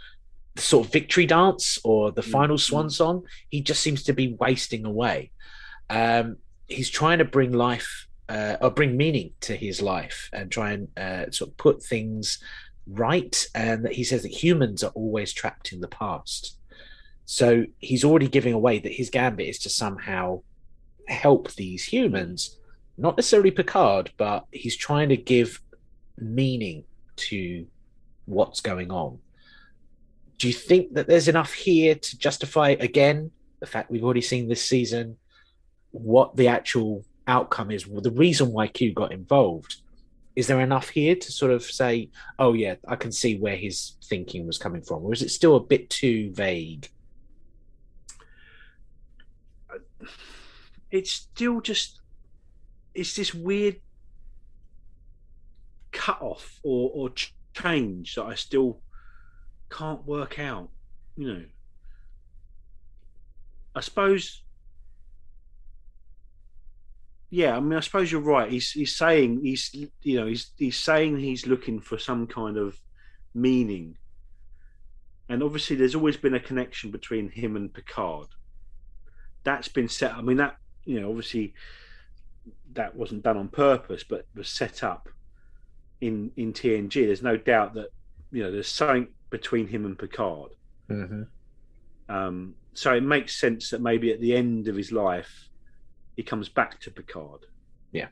the 0.56 0.62
sort 0.62 0.86
of 0.86 0.92
victory 0.92 1.26
dance 1.26 1.78
or 1.84 2.10
the 2.12 2.22
Mm, 2.22 2.30
final 2.30 2.58
swan 2.58 2.86
mm. 2.86 2.92
song. 2.92 3.22
He 3.48 3.62
just 3.62 3.82
seems 3.82 4.02
to 4.04 4.12
be 4.12 4.34
wasting 4.38 4.84
away. 4.84 5.30
Um, 5.88 6.36
he's 6.68 6.90
trying 6.90 7.18
to 7.18 7.24
bring 7.24 7.52
life 7.52 8.06
uh, 8.30 8.56
or 8.60 8.70
bring 8.70 8.96
meaning 8.96 9.32
to 9.40 9.56
his 9.56 9.82
life 9.82 10.30
and 10.32 10.50
try 10.50 10.70
and 10.70 10.88
uh, 10.96 11.30
sort 11.32 11.50
of 11.50 11.56
put 11.56 11.82
things 11.82 12.38
right. 12.86 13.46
And 13.54 13.84
that 13.84 13.92
he 13.92 14.04
says 14.04 14.22
that 14.22 14.32
humans 14.32 14.84
are 14.84 14.92
always 14.92 15.32
trapped 15.32 15.72
in 15.72 15.80
the 15.80 15.88
past. 15.88 16.56
So 17.24 17.64
he's 17.78 18.04
already 18.04 18.28
giving 18.28 18.54
away 18.54 18.78
that 18.78 18.92
his 18.92 19.10
gambit 19.10 19.48
is 19.48 19.58
to 19.60 19.68
somehow 19.68 20.42
help 21.08 21.52
these 21.54 21.84
humans, 21.84 22.56
not 22.96 23.16
necessarily 23.16 23.50
Picard, 23.50 24.12
but 24.16 24.46
he's 24.52 24.76
trying 24.76 25.08
to 25.08 25.16
give 25.16 25.60
meaning 26.16 26.84
to 27.16 27.66
what's 28.26 28.60
going 28.60 28.92
on. 28.92 29.18
Do 30.38 30.46
you 30.46 30.54
think 30.54 30.94
that 30.94 31.08
there's 31.08 31.28
enough 31.28 31.52
here 31.52 31.96
to 31.96 32.18
justify 32.18 32.76
again 32.78 33.32
the 33.58 33.66
fact 33.66 33.90
we've 33.90 34.04
already 34.04 34.22
seen 34.22 34.48
this 34.48 34.64
season 34.64 35.16
what 35.90 36.36
the 36.36 36.48
actual 36.48 37.04
outcome 37.26 37.70
is, 37.70 37.84
the 37.84 38.10
reason 38.10 38.52
why 38.52 38.66
Q 38.66 38.92
got 38.92 39.12
involved? 39.12 39.82
Is 40.36 40.46
there 40.46 40.60
enough 40.60 40.88
here 40.88 41.16
to 41.16 41.32
sort 41.32 41.52
of 41.52 41.62
say, 41.62 42.10
oh 42.38 42.52
yeah, 42.52 42.76
I 42.86 42.96
can 42.96 43.12
see 43.12 43.36
where 43.36 43.56
his 43.56 43.96
thinking 44.04 44.46
was 44.46 44.58
coming 44.58 44.82
from, 44.82 45.04
or 45.04 45.12
is 45.12 45.22
it 45.22 45.30
still 45.30 45.56
a 45.56 45.60
bit 45.60 45.90
too 45.90 46.30
vague? 46.32 46.88
Uh, 49.68 50.06
it's 50.90 51.10
still 51.10 51.60
just 51.60 52.00
it's 52.94 53.14
this 53.14 53.34
weird 53.34 53.80
cut 55.92 56.22
off 56.22 56.60
or 56.62 56.90
or 56.94 57.10
change 57.52 58.14
that 58.14 58.24
I 58.24 58.34
still 58.34 58.80
can't 59.68 60.06
work 60.06 60.38
out. 60.38 60.70
You 61.16 61.34
know, 61.34 61.44
I 63.74 63.80
suppose. 63.80 64.42
Yeah, 67.30 67.56
I 67.56 67.60
mean, 67.60 67.78
I 67.78 67.80
suppose 67.80 68.10
you're 68.10 68.20
right. 68.20 68.50
He's 68.50 68.72
he's 68.72 68.96
saying 68.96 69.40
he's 69.42 69.72
you 70.02 70.20
know 70.20 70.26
he's 70.26 70.50
he's 70.56 70.76
saying 70.76 71.18
he's 71.18 71.46
looking 71.46 71.80
for 71.80 71.96
some 71.96 72.26
kind 72.26 72.56
of 72.56 72.80
meaning, 73.34 73.96
and 75.28 75.42
obviously 75.42 75.76
there's 75.76 75.94
always 75.94 76.16
been 76.16 76.34
a 76.34 76.40
connection 76.40 76.90
between 76.90 77.30
him 77.30 77.54
and 77.54 77.72
Picard. 77.72 78.26
That's 79.44 79.68
been 79.68 79.88
set. 79.88 80.12
I 80.12 80.22
mean, 80.22 80.38
that 80.38 80.56
you 80.84 81.00
know, 81.00 81.08
obviously 81.08 81.54
that 82.72 82.96
wasn't 82.96 83.22
done 83.22 83.36
on 83.36 83.48
purpose, 83.48 84.02
but 84.02 84.26
was 84.34 84.48
set 84.48 84.82
up 84.82 85.08
in 86.00 86.32
in 86.36 86.52
TNG. 86.52 87.06
There's 87.06 87.22
no 87.22 87.36
doubt 87.36 87.74
that 87.74 87.90
you 88.32 88.42
know 88.42 88.50
there's 88.50 88.68
something 88.68 89.06
between 89.30 89.68
him 89.68 89.84
and 89.84 89.96
Picard. 89.96 90.50
Mm-hmm. 90.88 91.22
Um, 92.08 92.54
so 92.74 92.94
it 92.94 93.02
makes 93.02 93.40
sense 93.40 93.70
that 93.70 93.80
maybe 93.80 94.12
at 94.12 94.20
the 94.20 94.34
end 94.34 94.66
of 94.66 94.74
his 94.74 94.90
life, 94.90 95.49
he 96.20 96.24
comes 96.24 96.50
back 96.50 96.78
to 96.78 96.90
Picard. 96.90 97.46
Yeah. 97.92 98.08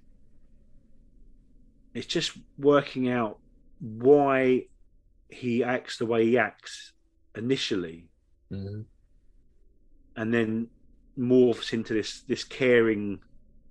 It's 1.92 2.06
just 2.06 2.38
working 2.56 3.10
out 3.10 3.38
why 3.80 4.64
he 5.28 5.62
acts 5.62 5.98
the 5.98 6.06
way 6.06 6.24
he 6.24 6.38
acts 6.38 6.92
initially, 7.36 8.08
Mm-hmm. 8.50 8.80
and 10.16 10.32
then 10.32 10.68
morphs 11.18 11.74
into 11.74 11.92
this 11.92 12.22
this 12.22 12.44
caring, 12.44 13.20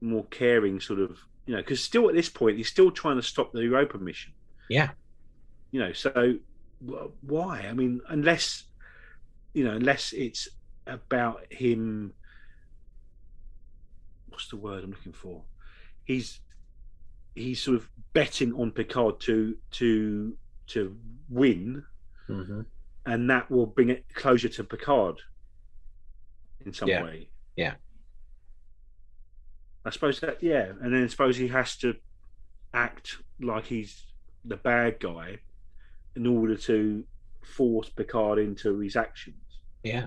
more 0.02 0.26
caring 0.26 0.80
sort 0.80 1.00
of 1.00 1.18
You 1.48 1.56
know, 1.56 1.62
because 1.64 1.84
still 1.84 2.08
at 2.10 2.14
this 2.14 2.30
point 2.30 2.58
he's 2.58 2.68
still 2.68 2.92
trying 2.92 3.16
to 3.16 3.24
stop 3.24 3.52
the 3.54 3.64
Europa 3.64 3.98
mission. 3.98 4.34
Yeah. 4.70 4.90
You 5.72 5.80
know, 5.80 5.94
so 5.94 6.36
why? 7.22 7.66
I 7.68 7.74
mean, 7.74 8.02
unless 8.08 8.66
you 9.56 9.64
know, 9.64 9.74
unless 9.74 10.14
it's 10.14 10.48
about 10.86 11.52
him. 11.52 12.14
What's 14.38 14.50
the 14.50 14.56
word 14.58 14.84
I'm 14.84 14.92
looking 14.92 15.14
for? 15.14 15.42
He's 16.04 16.42
he's 17.34 17.60
sort 17.60 17.76
of 17.78 17.90
betting 18.14 18.54
on 18.54 18.70
Picard 18.70 19.20
to 19.22 19.58
to 19.72 20.38
to 20.68 20.96
win, 21.28 21.84
Mhm. 22.30 22.68
and 23.08 23.28
that 23.32 23.50
will 23.50 23.66
bring 23.66 23.90
it 23.90 24.06
closer 24.14 24.48
to 24.48 24.64
Picard 24.64 25.22
in 26.64 26.72
some 26.72 26.88
Yeah. 26.88 27.02
way. 27.04 27.30
Yeah. 27.56 27.78
I 29.84 29.90
suppose 29.90 30.20
that 30.20 30.44
yeah, 30.44 30.74
and 30.82 30.94
then 30.94 31.04
I 31.06 31.08
suppose 31.08 31.38
he 31.38 31.48
has 31.48 31.76
to 31.78 31.96
act 32.76 33.18
like 33.40 33.66
he's 33.66 34.06
the 34.46 34.58
bad 34.58 35.00
guy 35.00 35.40
in 36.16 36.28
order 36.28 36.56
to 36.58 37.04
force 37.42 37.90
Picard 37.90 38.38
into 38.38 38.78
his 38.82 38.96
actions. 38.96 39.58
Yeah. 39.84 40.06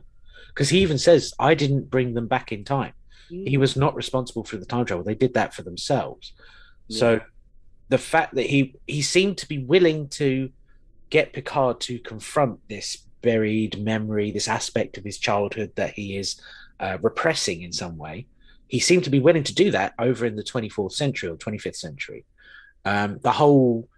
Because 0.50 0.68
he 0.68 0.82
even 0.82 0.98
says, 0.98 1.34
I 1.40 1.54
didn't 1.54 1.90
bring 1.90 2.14
them 2.14 2.28
back 2.28 2.52
in 2.52 2.62
time. 2.64 2.92
He 3.30 3.56
was 3.56 3.76
not 3.76 3.94
responsible 3.94 4.44
for 4.44 4.56
the 4.56 4.66
time 4.66 4.84
travel. 4.84 5.04
They 5.04 5.14
did 5.14 5.34
that 5.34 5.54
for 5.54 5.62
themselves. 5.62 6.32
So 6.88 7.20
the 7.88 7.98
fact 7.98 8.34
that 8.34 8.46
he 8.46 8.74
he 8.86 9.02
seemed 9.02 9.38
to 9.38 9.48
be 9.48 9.58
willing 9.58 10.08
to 10.08 10.50
get 11.10 11.32
Picard 11.32 11.80
to 11.82 11.98
confront 11.98 12.58
this 12.68 13.04
buried 13.22 13.82
memory, 13.82 14.30
this 14.30 14.48
aspect 14.48 14.96
of 14.98 15.04
his 15.04 15.18
childhood 15.18 15.72
that 15.76 15.92
he 15.94 16.16
is 16.16 16.40
uh, 16.78 16.98
repressing 17.02 17.62
in 17.62 17.72
some 17.72 17.96
way, 17.96 18.26
he 18.68 18.80
seemed 18.80 19.04
to 19.04 19.10
be 19.10 19.20
willing 19.20 19.42
to 19.42 19.54
do 19.54 19.70
that 19.72 19.94
over 19.98 20.24
in 20.24 20.36
the 20.36 20.42
24th 20.42 20.92
century 20.92 21.28
or 21.28 21.36
25th 21.36 21.76
century. 21.76 22.24
Um, 22.84 23.18
the 23.22 23.32
whole 23.32 23.88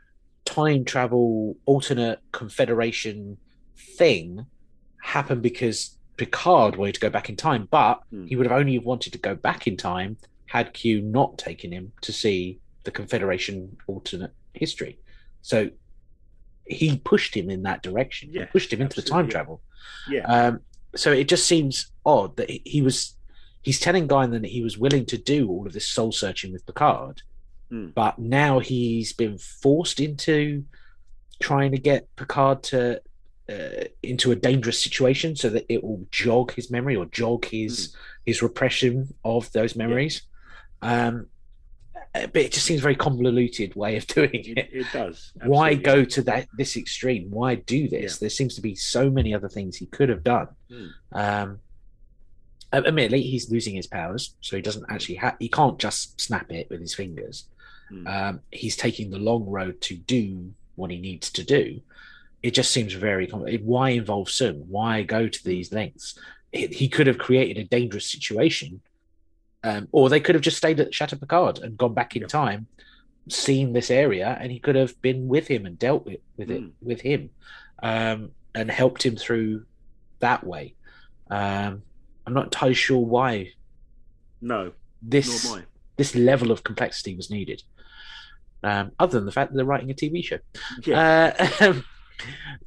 time 0.45 0.85
travel 0.85 1.57
alternate 1.67 2.19
confederation 2.33 3.37
thing 3.77 4.47
happened 5.01 5.43
because 5.43 5.97
Picard 6.23 6.77
wanted 6.77 6.95
to 6.95 7.01
go 7.01 7.11
back 7.11 7.29
in 7.29 7.37
time, 7.37 7.67
but 7.71 8.01
Hmm. 8.11 8.27
he 8.27 8.37
would 8.37 8.47
have 8.47 8.57
only 8.63 8.79
wanted 8.79 9.13
to 9.15 9.19
go 9.19 9.35
back 9.35 9.67
in 9.67 9.77
time 9.77 10.17
had 10.47 10.73
Q 10.73 11.01
not 11.01 11.37
taken 11.39 11.73
him 11.73 11.93
to 12.03 12.13
see 12.13 12.61
the 12.85 12.91
Confederation 12.93 13.77
alternate 13.89 14.33
history. 14.55 14.99
So 15.41 15.71
he 16.65 16.99
pushed 16.99 17.35
him 17.37 17.51
in 17.51 17.63
that 17.63 17.83
direction. 17.83 18.31
Yeah, 18.33 18.45
pushed 18.47 18.73
him 18.73 18.81
into 18.81 19.01
the 19.01 19.09
time 19.15 19.25
yeah. 19.27 19.31
travel. 19.33 19.63
Yeah. 20.09 20.25
Um, 20.35 20.61
so 20.95 21.11
it 21.11 21.27
just 21.29 21.47
seems 21.47 21.91
odd 22.05 22.37
that 22.37 22.49
he- 22.51 22.63
he 22.65 22.83
was 22.83 23.17
he's 23.63 23.79
telling 23.81 24.07
Guinan 24.09 24.43
that 24.43 24.51
he 24.51 24.63
was 24.63 24.77
willing 24.77 25.07
to 25.07 25.17
do 25.17 25.49
all 25.49 25.67
of 25.69 25.73
this 25.73 25.89
soul 25.89 26.11
searching 26.13 26.53
with 26.53 26.67
Picard, 26.67 27.23
Hmm. 27.71 27.89
but 27.95 28.19
now 28.19 28.59
he's 28.61 29.13
been 29.13 29.39
forced 29.39 29.99
into 30.01 30.65
trying 31.41 31.71
to 31.73 31.79
get 31.79 32.09
Picard 32.17 32.63
to 32.65 33.01
uh, 33.49 33.85
into 34.03 34.31
a 34.31 34.37
dangerous 34.37 34.83
situation 34.83 35.35
so 35.37 35.49
that 35.49 35.67
it 35.69 35.83
will 35.83 36.07
jog 36.11 36.53
his 36.53 36.71
memory 36.71 36.97
or 36.97 37.07
jog 37.07 37.45
his 37.47 37.95
his 38.25 38.43
repression 38.43 39.13
of 39.25 39.51
those 39.53 39.75
memories. 39.75 40.23
Um, 40.81 41.27
uh, 42.15 42.27
but 42.27 42.43
it 42.43 42.53
just 42.53 42.67
seems 42.67 42.81
a 42.81 42.83
very 42.83 42.95
convoluted 42.95 43.75
way 43.75 43.97
of 43.97 44.07
doing 44.19 44.31
it, 44.33 44.59
it. 44.59 44.69
it 44.73 44.87
does. 44.93 45.33
Why 45.45 45.75
go 45.75 46.05
to 46.05 46.23
that 46.23 46.47
this 46.57 46.77
extreme? 46.77 47.31
Why 47.31 47.57
do 47.57 47.89
this? 47.89 48.15
Yeah. 48.15 48.19
There 48.21 48.31
seems 48.31 48.55
to 48.57 48.61
be 48.61 48.75
so 48.75 49.11
many 49.11 49.35
other 49.35 49.49
things 49.49 49.77
he 49.77 49.87
could 49.87 50.09
have 50.09 50.23
done. 50.23 50.49
Hmm. 50.71 50.87
Um, 51.13 51.59
admittedly, 52.73 53.23
he's 53.23 53.51
losing 53.51 53.75
his 53.75 53.87
powers, 53.87 54.35
so 54.41 54.57
he 54.57 54.63
doesn't 54.63 54.87
actually 54.89 55.17
have. 55.17 55.37
He 55.39 55.49
can't 55.49 55.79
just 55.79 56.21
snap 56.21 56.53
it 56.53 56.69
with 56.71 56.81
his 56.81 56.95
fingers. 56.95 57.47
Hmm. 57.89 58.07
Um, 58.07 58.41
he's 58.51 58.77
taking 58.77 59.11
the 59.11 59.19
long 59.19 59.47
road 59.47 59.81
to 59.83 59.97
do 59.97 60.53
what 60.77 60.91
he 60.91 60.99
needs 60.99 61.31
to 61.33 61.45
do. 61.45 61.81
It 62.43 62.55
just 62.55 62.71
seems 62.73 62.93
very 62.93 63.27
complicated. 63.27 63.65
Why 63.67 63.91
involve 63.91 64.29
Soong? 64.29 64.65
Why 64.67 65.03
go 65.03 65.29
to 65.29 65.45
these 65.45 65.73
lengths? 65.73 66.19
He, 66.53 66.67
he 66.67 66.89
could 66.89 67.07
have 67.07 67.19
created 67.19 67.57
a 67.59 67.65
dangerous 67.69 68.11
situation, 68.11 68.81
um, 69.63 69.89
or 69.93 70.09
they 70.09 70.21
could 70.21 70.35
have 70.35 70.43
just 70.43 70.57
stayed 70.57 70.81
at 70.81 70.93
Chateau 70.95 71.17
Picard 71.17 71.61
and 71.61 71.79
gone 71.79 71.95
back 71.95 72.17
in 72.17 72.27
time, 72.27 72.67
seen 73.29 73.73
this 73.73 73.91
area, 73.91 74.37
and 74.41 74.51
he 74.51 74.59
could 74.59 74.75
have 74.75 75.01
been 75.03 75.29
with 75.29 75.47
him 75.47 75.67
and 75.67 75.79
dealt 75.79 76.05
with, 76.05 76.19
with 76.37 76.51
it 76.51 76.63
Mm. 76.63 76.73
with 76.83 77.01
him, 77.01 77.31
um, 77.83 78.31
and 78.55 78.71
helped 78.71 79.05
him 79.05 79.17
through 79.17 79.65
that 80.19 80.45
way. 80.45 80.75
Um, 81.31 81.83
I'm 82.27 82.35
not 82.35 82.45
entirely 82.47 82.75
sure 82.75 82.99
why 82.99 83.53
No, 84.41 84.73
this 85.01 85.45
nor 85.47 85.59
am 85.59 85.63
I. 85.63 85.67
this 85.97 86.15
level 86.17 86.51
of 86.51 86.65
complexity 86.65 87.15
was 87.17 87.31
needed. 87.31 87.63
Um, 88.65 88.93
other 88.99 89.19
than 89.19 89.27
the 89.27 89.33
fact 89.33 89.51
that 89.53 89.57
they're 89.57 89.65
writing 89.65 89.91
a 89.91 89.95
TV 89.95 90.23
show. 90.25 90.39
Yeah. 90.85 91.35
Uh, 91.61 91.75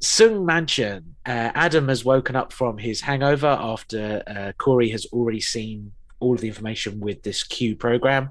Soong 0.00 0.44
Mansion. 0.44 1.16
Uh, 1.24 1.50
Adam 1.54 1.88
has 1.88 2.04
woken 2.04 2.36
up 2.36 2.52
from 2.52 2.78
his 2.78 3.00
hangover 3.00 3.48
after 3.48 4.22
uh, 4.26 4.52
Kore 4.58 4.84
has 4.84 5.06
already 5.12 5.40
seen 5.40 5.92
all 6.20 6.34
of 6.34 6.40
the 6.40 6.48
information 6.48 7.00
with 7.00 7.22
this 7.22 7.42
Q 7.42 7.76
program. 7.76 8.30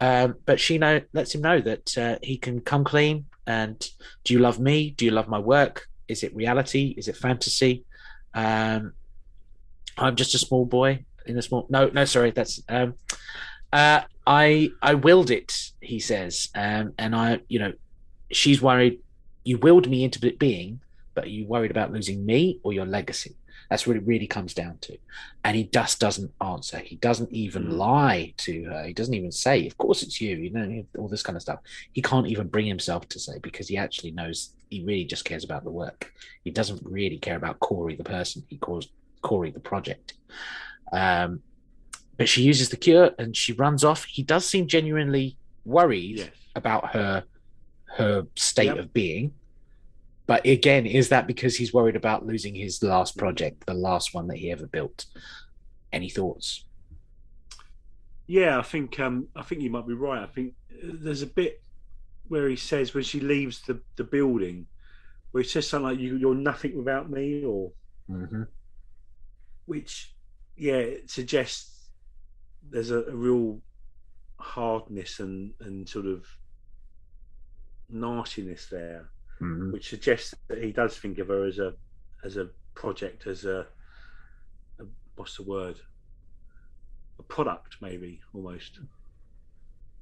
Um, 0.00 0.36
but 0.46 0.60
she 0.60 0.78
know, 0.78 1.00
lets 1.12 1.34
him 1.34 1.40
know 1.40 1.60
that 1.60 1.98
uh, 1.98 2.18
he 2.22 2.36
can 2.38 2.60
come 2.60 2.84
clean. 2.84 3.26
And 3.46 3.78
do 4.24 4.34
you 4.34 4.40
love 4.40 4.60
me? 4.60 4.90
Do 4.90 5.04
you 5.04 5.10
love 5.10 5.28
my 5.28 5.38
work? 5.38 5.88
Is 6.06 6.22
it 6.22 6.34
reality? 6.34 6.94
Is 6.96 7.08
it 7.08 7.16
fantasy? 7.16 7.84
Um, 8.34 8.92
I'm 9.96 10.16
just 10.16 10.34
a 10.34 10.38
small 10.38 10.64
boy 10.64 11.04
in 11.26 11.36
a 11.36 11.42
small. 11.42 11.66
No, 11.68 11.88
no, 11.88 12.04
sorry, 12.04 12.30
that's. 12.30 12.62
Um, 12.68 12.94
uh, 13.72 14.02
I 14.26 14.70
I 14.80 14.94
willed 14.94 15.30
it, 15.30 15.52
he 15.80 15.98
says, 15.98 16.48
um, 16.54 16.94
and 16.98 17.14
I, 17.14 17.40
you 17.48 17.58
know, 17.58 17.72
she's 18.30 18.62
worried. 18.62 19.00
You 19.48 19.56
willed 19.56 19.88
me 19.88 20.04
into 20.04 20.18
being, 20.36 20.80
but 21.14 21.24
are 21.24 21.28
you 21.38 21.46
worried 21.46 21.70
about 21.70 21.90
losing 21.90 22.26
me 22.26 22.60
or 22.62 22.74
your 22.74 22.84
legacy? 22.84 23.34
That's 23.70 23.86
what 23.86 23.96
it 23.96 24.06
really 24.06 24.26
comes 24.26 24.52
down 24.52 24.76
to. 24.82 24.98
And 25.42 25.56
he 25.56 25.64
just 25.64 25.98
doesn't 25.98 26.32
answer. 26.52 26.78
He 26.80 26.96
doesn't 26.96 27.32
even 27.32 27.64
Mm. 27.64 27.78
lie 27.78 28.34
to 28.46 28.64
her. 28.64 28.84
He 28.88 28.92
doesn't 28.92 29.14
even 29.14 29.32
say, 29.32 29.66
"Of 29.66 29.78
course 29.78 30.02
it's 30.02 30.20
you." 30.20 30.36
You 30.36 30.50
know, 30.50 30.86
all 30.98 31.08
this 31.08 31.22
kind 31.22 31.34
of 31.36 31.40
stuff. 31.40 31.60
He 31.92 32.02
can't 32.02 32.26
even 32.28 32.48
bring 32.48 32.66
himself 32.66 33.08
to 33.08 33.18
say 33.18 33.38
because 33.42 33.68
he 33.68 33.78
actually 33.78 34.10
knows 34.10 34.52
he 34.68 34.84
really 34.84 35.06
just 35.06 35.24
cares 35.24 35.44
about 35.44 35.64
the 35.64 35.70
work. 35.70 36.12
He 36.44 36.50
doesn't 36.50 36.82
really 36.84 37.18
care 37.18 37.36
about 37.36 37.58
Kore 37.58 37.94
the 37.96 38.04
person. 38.04 38.44
He 38.50 38.58
calls 38.58 38.88
Kore 39.22 39.50
the 39.50 39.60
project. 39.60 40.12
Um, 40.92 41.42
but 42.18 42.28
she 42.28 42.42
uses 42.42 42.68
the 42.68 42.76
cure 42.76 43.14
and 43.18 43.34
she 43.34 43.52
runs 43.54 43.82
off. 43.82 44.04
He 44.04 44.22
does 44.22 44.44
seem 44.46 44.66
genuinely 44.66 45.38
worried 45.64 46.18
Yes. 46.18 46.30
about 46.54 46.90
her 46.94 47.24
her 47.96 48.26
state 48.36 48.66
Yep. 48.66 48.78
of 48.78 48.92
being. 48.92 49.32
But 50.28 50.46
again, 50.46 50.86
is 50.86 51.08
that 51.08 51.26
because 51.26 51.56
he's 51.56 51.74
worried 51.74 51.96
about 51.96 52.26
losing 52.26 52.54
his 52.54 52.82
last 52.82 53.16
project, 53.18 53.66
the 53.66 53.74
last 53.74 54.14
one 54.14 54.28
that 54.28 54.36
he 54.36 54.52
ever 54.52 54.66
built? 54.66 55.06
Any 55.92 56.10
thoughts? 56.10 56.66
Yeah, 58.26 58.58
I 58.58 58.62
think 58.62 59.00
um, 59.00 59.28
I 59.34 59.42
think 59.42 59.62
you 59.62 59.70
might 59.70 59.88
be 59.88 59.94
right. 59.94 60.22
I 60.22 60.26
think 60.26 60.54
there's 60.84 61.22
a 61.22 61.26
bit 61.26 61.62
where 62.28 62.48
he 62.48 62.56
says 62.56 62.92
when 62.94 63.04
she 63.04 63.20
leaves 63.20 63.62
the, 63.62 63.80
the 63.96 64.04
building, 64.04 64.66
where 65.32 65.42
he 65.42 65.48
says 65.48 65.66
something 65.66 65.88
like 65.88 65.98
"You 65.98 66.16
you're 66.18 66.34
nothing 66.34 66.76
without 66.76 67.10
me," 67.10 67.44
or 67.44 67.72
Mm-hmm. 68.10 68.42
which 69.66 70.14
yeah, 70.56 70.74
it 70.76 71.10
suggests 71.10 71.90
there's 72.70 72.90
a, 72.90 73.02
a 73.04 73.16
real 73.16 73.60
hardness 74.38 75.20
and 75.20 75.54
and 75.60 75.88
sort 75.88 76.06
of 76.06 76.26
nastiness 77.90 78.66
there, 78.66 79.10
Mm-hmm. 79.40 79.72
which 79.72 79.88
suggests 79.88 80.34
that 80.48 80.62
he 80.62 80.72
does 80.72 80.96
think 80.98 81.18
of 81.18 81.28
her 81.28 81.44
as 81.44 81.58
a 81.58 81.74
as 82.24 82.36
a 82.36 82.48
project, 82.74 83.26
as 83.26 83.44
a, 83.44 83.66
a 84.80 84.84
what's 85.16 85.36
the 85.36 85.44
word, 85.44 85.78
a 87.18 87.22
product 87.22 87.76
maybe 87.80 88.20
almost. 88.34 88.80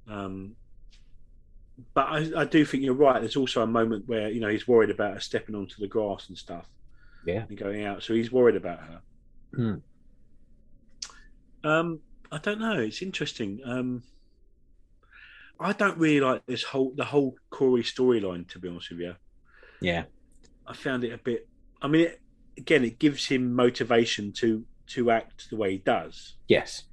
Um, 0.09 0.57
but 1.93 2.07
I, 2.09 2.43
I 2.43 2.45
do 2.45 2.65
think 2.65 2.83
you're 2.83 2.95
right. 2.95 3.21
There's 3.21 3.37
also 3.37 3.63
a 3.63 3.67
moment 3.67 4.09
where 4.09 4.31
you 4.31 4.41
know 4.41 4.49
he's 4.49 4.67
worried 4.67 4.91
about 4.91 5.15
her 5.15 5.21
stepping 5.21 5.55
onto 5.55 5.81
the 5.81 5.89
grass 5.89 6.29
and 6.29 6.39
stuff. 6.39 6.67
Yeah. 7.27 7.45
and 7.49 7.59
going 7.59 7.85
out, 7.85 8.05
so 8.05 8.15
he's 8.15 8.31
worried 8.31 8.55
about 8.55 8.79
her. 8.79 9.01
Hmm. 9.55 9.75
Um, 11.65 12.01
I 12.31 12.39
don't 12.39 12.61
know. 12.61 12.79
It's 12.79 13.03
interesting. 13.03 13.61
Um, 13.65 14.05
I 15.59 15.73
don't 15.73 15.99
really 15.99 16.21
like 16.21 16.47
this 16.47 16.63
whole 16.63 16.93
the 16.97 17.05
whole 17.05 17.35
Kore 17.51 17.79
storyline. 17.79 18.49
To 18.51 18.59
be 18.59 18.69
honest 18.69 18.91
with 18.91 19.01
you, 19.01 19.15
Yeah. 19.81 20.05
I 20.67 20.75
found 20.75 21.05
it 21.05 21.13
a 21.13 21.19
bit. 21.19 21.49
I 21.83 21.89
mean, 21.89 22.03
it, 22.03 22.21
again, 22.57 22.85
it 22.85 22.99
gives 22.99 23.27
him 23.27 23.55
motivation 23.55 24.33
to 24.33 24.65
to 24.89 25.11
act 25.11 25.51
the 25.51 25.57
way 25.57 25.73
he 25.73 25.79
does. 25.79 26.35
Yes. 26.49 26.85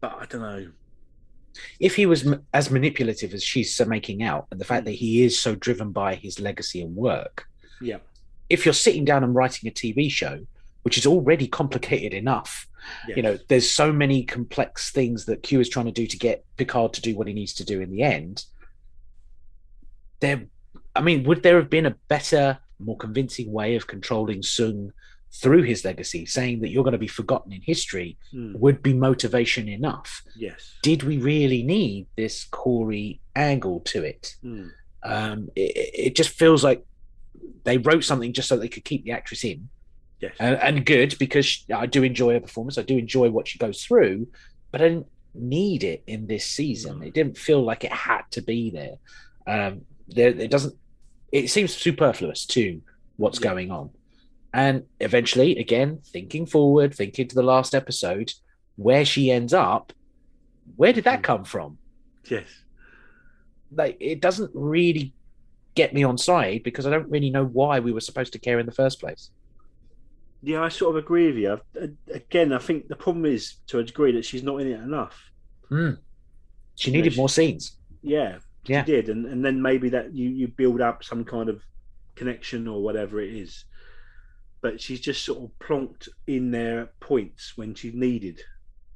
But 0.00 0.16
I 0.18 0.26
don't 0.26 0.40
know. 0.40 0.68
If 1.80 1.96
he 1.96 2.06
was 2.06 2.26
m- 2.26 2.44
as 2.52 2.70
manipulative 2.70 3.32
as 3.32 3.42
she's 3.42 3.80
making 3.86 4.22
out, 4.22 4.46
and 4.50 4.60
the 4.60 4.64
fact 4.64 4.84
that 4.86 4.92
mm. 4.92 4.98
he 4.98 5.22
is 5.22 5.38
so 5.38 5.54
driven 5.54 5.90
by 5.92 6.14
his 6.14 6.40
legacy 6.40 6.82
and 6.82 6.94
work, 6.96 7.46
Yeah, 7.80 7.98
if 8.48 8.64
you're 8.64 8.74
sitting 8.74 9.04
down 9.04 9.24
and 9.24 9.34
writing 9.34 9.68
a 9.68 9.72
TV 9.72 10.10
show 10.10 10.40
which 10.86 10.96
is 10.96 11.04
already 11.04 11.48
complicated 11.48 12.14
enough. 12.14 12.68
Yes. 13.08 13.16
You 13.16 13.22
know, 13.24 13.38
there's 13.48 13.68
so 13.68 13.92
many 13.92 14.22
complex 14.22 14.92
things 14.92 15.24
that 15.24 15.42
Q 15.42 15.58
is 15.58 15.68
trying 15.68 15.86
to 15.86 15.90
do 15.90 16.06
to 16.06 16.16
get 16.16 16.44
Picard 16.56 16.92
to 16.92 17.00
do 17.00 17.16
what 17.16 17.26
he 17.26 17.34
needs 17.34 17.54
to 17.54 17.64
do 17.64 17.80
in 17.80 17.90
the 17.90 18.02
end. 18.04 18.44
There, 20.20 20.46
I 20.96 21.00
mean, 21.00 21.24
would 21.24 21.42
there 21.42 21.56
have 21.58 21.70
been 21.70 21.86
a 21.86 21.94
better, 22.08 22.58
more 22.78 22.96
convincing 22.96 23.52
way 23.52 23.76
of 23.76 23.86
controlling 23.86 24.40
Soong 24.42 24.90
through 25.42 25.62
his 25.62 25.84
legacy, 25.84 26.24
saying 26.26 26.60
that 26.60 26.70
you're 26.70 26.84
going 26.84 26.92
to 26.92 26.98
be 26.98 27.06
forgotten 27.20 27.52
in 27.52 27.60
history, 27.62 28.16
Mm, 28.34 28.54
would 28.58 28.82
be 28.82 28.94
motivation 28.94 29.68
enough? 29.68 30.22
yes. 30.36 30.74
Did 30.82 31.02
we 31.02 31.18
really 31.18 31.62
need 31.62 32.06
this 32.16 32.44
Kore 32.44 32.92
angle 33.34 33.80
to 33.80 34.02
it? 34.02 34.36
Mm, 34.44 34.70
Um, 35.02 35.48
it, 35.54 35.90
it 36.06 36.16
just 36.16 36.30
feels 36.30 36.64
like 36.64 36.84
they 37.64 37.78
wrote 37.78 38.04
something 38.04 38.32
just 38.32 38.48
so 38.48 38.56
they 38.56 38.68
could 38.68 38.84
keep 38.84 39.04
the 39.04 39.12
actress 39.12 39.44
in, 39.44 39.68
yes. 40.20 40.34
and, 40.40 40.56
and 40.62 40.86
good 40.86 41.16
because 41.18 41.64
I 41.74 41.86
do 41.86 42.02
enjoy 42.02 42.32
her 42.34 42.40
performance. 42.40 42.78
I 42.78 42.82
do 42.82 42.96
enjoy 42.96 43.28
what 43.30 43.46
she 43.48 43.58
goes 43.58 43.82
through, 43.84 44.28
but 44.70 44.80
I 44.80 44.88
didn't 44.88 45.06
need 45.34 45.84
it 45.84 46.02
in 46.06 46.26
this 46.28 46.46
season. 46.46 47.00
No. 47.00 47.06
It 47.06 47.12
didn't 47.14 47.36
feel 47.36 47.62
like 47.62 47.84
it 47.84 47.92
had 47.92 48.22
to 48.32 48.40
be 48.42 48.70
there. 48.70 48.96
Um, 49.46 49.82
there, 50.08 50.28
it 50.28 50.50
doesn't. 50.50 50.74
It 51.36 51.50
seems 51.50 51.74
superfluous 51.74 52.46
to 52.46 52.80
what's 53.16 53.38
Yeah. 53.40 53.48
going 53.50 53.70
on, 53.70 53.90
and 54.54 54.84
eventually, 55.00 55.58
again, 55.58 55.98
thinking 56.04 56.46
forward, 56.46 56.94
thinking 56.94 57.28
to 57.28 57.34
the 57.34 57.42
last 57.42 57.74
episode, 57.74 58.32
where 58.76 59.04
she 59.04 59.30
ends 59.30 59.52
up. 59.52 59.92
Where 60.76 60.92
did 60.94 61.04
that 61.04 61.20
Mm. 61.20 61.24
come 61.24 61.44
from? 61.44 61.78
yes. 62.30 62.48
like 63.72 63.96
it 64.00 64.20
doesn't 64.20 64.50
really 64.54 65.12
get 65.74 65.92
me 65.92 66.04
on 66.04 66.16
side 66.16 66.62
because 66.62 66.86
I 66.86 66.90
don't 66.90 67.10
really 67.10 67.30
know 67.30 67.44
why 67.44 67.80
we 67.80 67.92
were 67.92 68.00
supposed 68.00 68.32
to 68.34 68.38
care 68.38 68.60
in 68.60 68.66
the 68.66 68.72
first 68.82 69.00
place. 69.00 69.30
Yeah, 70.40 70.62
I 70.62 70.68
sort 70.68 70.90
of 70.96 71.02
agree 71.04 71.26
with 71.26 71.36
you. 71.36 71.60
I- 71.82 72.12
Again, 72.12 72.52
I 72.52 72.58
think 72.58 72.86
the 72.86 72.94
problem 72.96 73.24
is 73.26 73.56
to 73.66 73.80
a 73.80 73.84
degree 73.84 74.12
that 74.12 74.24
she's 74.24 74.44
not 74.44 74.58
in 74.60 74.68
it 74.68 74.80
enough. 74.80 75.16
She 76.76 76.90
needed 76.92 77.12
she- 77.14 77.18
more 77.18 77.28
scenes. 77.28 77.76
Yeah, 78.02 78.38
Yeah. 78.68 78.84
she 78.84 78.92
did, 78.92 79.08
and 79.08 79.26
and 79.26 79.44
then 79.44 79.62
maybe 79.62 79.88
that 79.90 80.14
you 80.14 80.28
you 80.28 80.48
build 80.48 80.80
up 80.80 81.04
some 81.04 81.24
kind 81.24 81.48
of 81.48 81.62
connection 82.14 82.66
or 82.68 82.82
whatever 82.82 83.20
it 83.20 83.32
is. 83.34 83.64
But 84.62 84.80
she's 84.80 85.00
just 85.00 85.24
sort 85.24 85.44
of 85.44 85.50
plonked 85.58 86.08
in 86.26 86.50
there 86.50 86.80
at 86.80 87.00
points 87.00 87.56
when 87.56 87.74
she's 87.74 87.94
needed. 87.94 88.40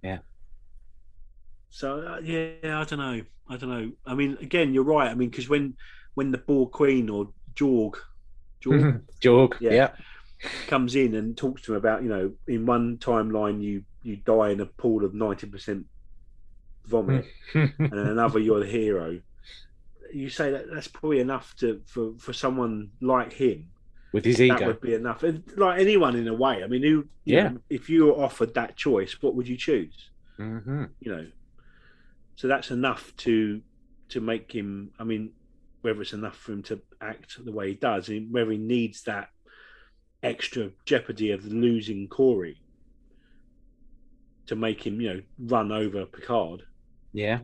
Yeah. 0.02 0.18
So 1.70 2.00
uh, 2.00 2.20
yeah, 2.22 2.80
I 2.80 2.84
don't 2.84 2.98
know. 2.98 3.22
I 3.48 3.56
don't 3.56 3.70
know. 3.70 3.92
I 4.06 4.14
mean, 4.14 4.38
again, 4.40 4.74
you're 4.74 4.84
right. 4.84 5.10
I 5.10 5.14
mean, 5.14 5.30
because 5.30 5.48
when 5.48 5.74
when 6.14 6.30
the 6.32 6.38
Borg 6.38 6.72
Queen 6.72 7.08
or 7.08 7.32
Jorg, 7.54 7.94
Jorg 8.62 9.02
Jorg, 9.20 9.60
Yeah. 9.60 9.70
yeah. 9.72 9.90
comes 10.66 10.94
in 10.96 11.14
and 11.14 11.36
talks 11.36 11.62
to 11.62 11.72
him 11.72 11.78
about, 11.78 12.02
you 12.02 12.08
know, 12.08 12.32
in 12.48 12.66
one 12.66 12.98
timeline 12.98 13.62
you 13.62 13.84
you 14.02 14.16
die 14.16 14.50
in 14.50 14.60
a 14.60 14.66
pool 14.66 15.04
of 15.04 15.14
ninety 15.14 15.46
percent 15.46 15.86
vomit, 16.86 17.26
and 17.54 17.92
another 17.92 18.38
you're 18.40 18.60
the 18.60 18.66
hero. 18.66 19.20
You 20.12 20.28
say 20.28 20.50
that 20.50 20.66
that's 20.72 20.88
probably 20.88 21.20
enough 21.20 21.54
to 21.56 21.80
for 21.86 22.12
for 22.18 22.32
someone 22.32 22.90
like 23.00 23.32
him. 23.32 23.70
With 24.12 24.24
his 24.24 24.40
ego. 24.40 24.58
That 24.58 24.66
would 24.66 24.80
be 24.80 24.94
enough. 24.94 25.22
And 25.22 25.44
like 25.56 25.80
anyone 25.80 26.16
in 26.16 26.26
a 26.26 26.34
way. 26.34 26.64
I 26.64 26.66
mean, 26.66 26.82
who? 26.82 27.06
Yeah. 27.24 27.50
know, 27.50 27.60
if 27.70 27.88
you 27.88 28.06
were 28.06 28.12
offered 28.24 28.54
that 28.54 28.76
choice, 28.76 29.22
what 29.22 29.34
would 29.36 29.46
you 29.48 29.56
choose? 29.56 30.10
hmm 30.36 30.84
You 31.00 31.12
know. 31.16 31.26
So 32.36 32.48
that's 32.48 32.70
enough 32.70 33.14
to 33.18 33.60
to 34.08 34.20
make 34.20 34.50
him. 34.52 34.90
I 34.98 35.04
mean, 35.04 35.32
whether 35.82 36.02
it's 36.02 36.12
enough 36.12 36.36
for 36.36 36.52
him 36.52 36.62
to 36.64 36.80
act 37.00 37.44
the 37.44 37.52
way 37.52 37.68
he 37.68 37.74
does, 37.74 38.08
and 38.08 38.32
whether 38.32 38.50
he 38.50 38.58
needs 38.58 39.02
that 39.02 39.30
extra 40.22 40.70
jeopardy 40.84 41.30
of 41.30 41.44
losing 41.46 42.08
Kore 42.08 42.52
to 44.46 44.56
make 44.56 44.84
him, 44.84 45.00
you 45.00 45.14
know, 45.14 45.22
run 45.38 45.70
over 45.72 46.04
Picard. 46.06 46.64
Yeah. 47.12 47.38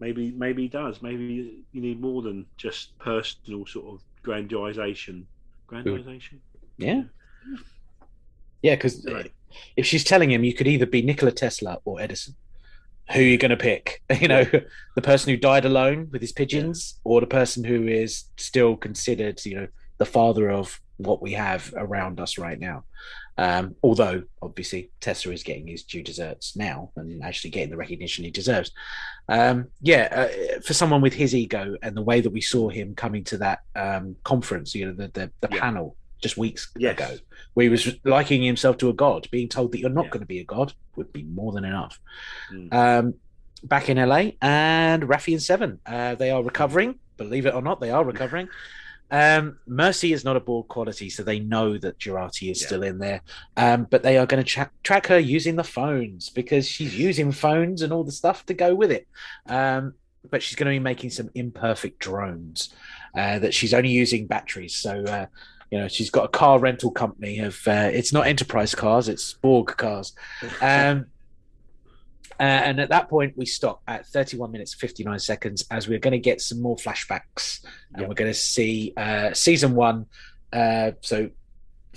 Maybe, 0.00 0.32
maybe 0.32 0.62
he 0.62 0.68
does. 0.68 1.02
Maybe 1.02 1.64
you 1.72 1.80
need 1.80 2.00
more 2.00 2.22
than 2.22 2.46
just 2.56 2.98
personal 2.98 3.66
sort 3.66 3.94
of 3.94 4.02
grandization. 4.24 5.24
Grandization. 5.70 6.38
Yeah. 6.78 7.02
Yeah, 8.62 8.74
because 8.76 9.06
uh, 9.06 9.14
Right. 9.14 9.32
if 9.76 9.86
she's 9.86 10.04
telling 10.04 10.30
him 10.30 10.44
you 10.44 10.54
could 10.54 10.66
either 10.68 10.86
be 10.86 11.02
Nikola 11.02 11.32
Tesla 11.32 11.78
or 11.84 12.00
Edison, 12.00 12.34
who 13.12 13.20
are 13.20 13.24
you 13.24 13.38
going 13.38 13.50
to 13.50 13.56
pick? 13.56 14.02
You 14.20 14.28
know, 14.28 14.44
the 14.94 15.02
person 15.02 15.30
who 15.30 15.36
died 15.36 15.64
alone 15.64 16.08
with 16.12 16.20
his 16.20 16.32
pigeons, 16.32 17.00
or 17.04 17.20
the 17.20 17.26
person 17.26 17.64
who 17.64 17.86
is 17.86 18.24
still 18.36 18.76
considered, 18.76 19.44
you 19.44 19.56
know, 19.56 19.68
the 19.98 20.04
father 20.06 20.50
of 20.50 20.80
what 20.96 21.22
we 21.22 21.32
have 21.32 21.72
around 21.76 22.20
us 22.20 22.38
right 22.38 22.58
now. 22.58 22.84
Um, 23.40 23.74
although 23.82 24.22
obviously 24.42 24.90
Tesla 25.00 25.32
is 25.32 25.42
getting 25.42 25.66
his 25.66 25.82
due 25.84 26.02
desserts 26.02 26.56
now 26.56 26.90
and 26.96 27.24
actually 27.24 27.50
getting 27.50 27.70
the 27.70 27.76
recognition 27.78 28.22
he 28.24 28.30
deserves. 28.30 28.70
Um, 29.30 29.68
yeah, 29.80 30.28
uh, 30.28 30.60
for 30.60 30.74
someone 30.74 31.00
with 31.00 31.14
his 31.14 31.34
ego 31.34 31.74
and 31.82 31.96
the 31.96 32.02
way 32.02 32.20
that 32.20 32.28
we 32.30 32.42
saw 32.42 32.68
him 32.68 32.94
coming 32.94 33.24
to 33.24 33.38
that 33.38 33.60
um, 33.74 34.14
conference, 34.24 34.74
you 34.74 34.84
know, 34.86 34.92
the 34.92 35.08
the, 35.18 35.30
the 35.40 35.48
Yeah. 35.54 35.60
panel 35.60 35.96
just 36.20 36.36
weeks 36.36 36.70
Yes. 36.76 36.92
ago, 36.98 37.16
where 37.54 37.64
he 37.64 37.70
was 37.70 37.96
likening 38.04 38.42
himself 38.42 38.76
to 38.78 38.90
a 38.90 38.92
god, 38.92 39.26
being 39.30 39.48
told 39.48 39.72
that 39.72 39.78
you're 39.80 39.88
not 39.88 40.04
Yeah. 40.06 40.10
going 40.10 40.20
to 40.20 40.26
be 40.26 40.40
a 40.40 40.44
god 40.44 40.74
would 40.96 41.10
be 41.10 41.22
more 41.22 41.52
than 41.52 41.64
enough. 41.64 41.98
Mm. 42.52 42.74
Um, 42.74 43.14
back 43.64 43.88
in 43.88 43.96
LA, 43.96 44.32
and 44.42 45.02
Raffi 45.04 45.32
and 45.32 45.42
Seven, 45.42 45.80
uh, 45.86 46.14
they 46.16 46.30
are 46.30 46.42
recovering. 46.42 46.98
Believe 47.16 47.46
it 47.46 47.54
or 47.54 47.62
not, 47.62 47.80
they 47.80 47.90
are 47.90 48.04
recovering. 48.04 48.48
Um, 49.10 49.58
Mercy 49.66 50.12
is 50.12 50.24
not 50.24 50.36
a 50.36 50.40
Borg 50.40 50.68
quality, 50.68 51.10
so 51.10 51.22
they 51.22 51.40
know 51.40 51.76
that 51.78 51.98
Jurati 51.98 52.50
is 52.50 52.60
Yeah. 52.60 52.66
still 52.66 52.82
in 52.82 52.98
there. 52.98 53.22
Um, 53.56 53.86
but 53.90 54.02
they 54.02 54.18
are 54.18 54.26
going 54.26 54.42
to 54.42 54.48
tra- 54.48 54.70
track 54.82 55.06
her 55.08 55.18
using 55.18 55.56
the 55.56 55.64
phones 55.64 56.28
because 56.30 56.66
she's 56.68 56.98
using 56.98 57.32
phones 57.32 57.82
and 57.82 57.92
all 57.92 58.04
the 58.04 58.12
stuff 58.12 58.46
to 58.46 58.54
go 58.54 58.74
with 58.74 58.90
it. 58.92 59.08
Um, 59.46 59.94
but 60.30 60.42
she's 60.42 60.56
going 60.56 60.66
to 60.66 60.74
be 60.78 60.78
making 60.82 61.10
some 61.10 61.30
imperfect 61.34 61.98
drones 61.98 62.74
uh, 63.16 63.38
that 63.38 63.54
she's 63.54 63.72
only 63.74 63.88
using 63.90 64.26
batteries. 64.26 64.76
So, 64.76 65.02
uh, 65.04 65.26
you 65.70 65.78
know, 65.78 65.88
she's 65.88 66.10
got 66.10 66.24
a 66.24 66.28
car 66.28 66.58
rental 66.58 66.90
company 66.90 67.38
of 67.38 67.58
uh, 67.66 67.90
it's 67.92 68.12
not 68.12 68.26
Enterprise 68.26 68.74
cars, 68.74 69.08
it's 69.08 69.32
Borg 69.34 69.68
cars. 69.76 70.12
Um, 70.60 71.06
uh, 72.40 72.42
and 72.42 72.80
at 72.80 72.88
that 72.88 73.08
point, 73.10 73.36
we 73.36 73.44
stop 73.46 73.82
at 73.86 74.06
31 74.06 74.50
minutes 74.50 74.72
59 74.74 75.18
seconds 75.18 75.64
as 75.70 75.86
we're 75.88 75.98
going 75.98 76.12
to 76.12 76.18
get 76.18 76.40
some 76.40 76.60
more 76.62 76.76
flashbacks 76.76 77.62
and 77.92 78.00
Yep. 78.00 78.08
we're 78.08 78.14
going 78.14 78.30
to 78.30 78.38
see 78.38 78.94
uh, 78.96 79.34
season 79.34 79.74
one. 79.74 80.06
Uh, 80.52 80.92
so, 81.02 81.28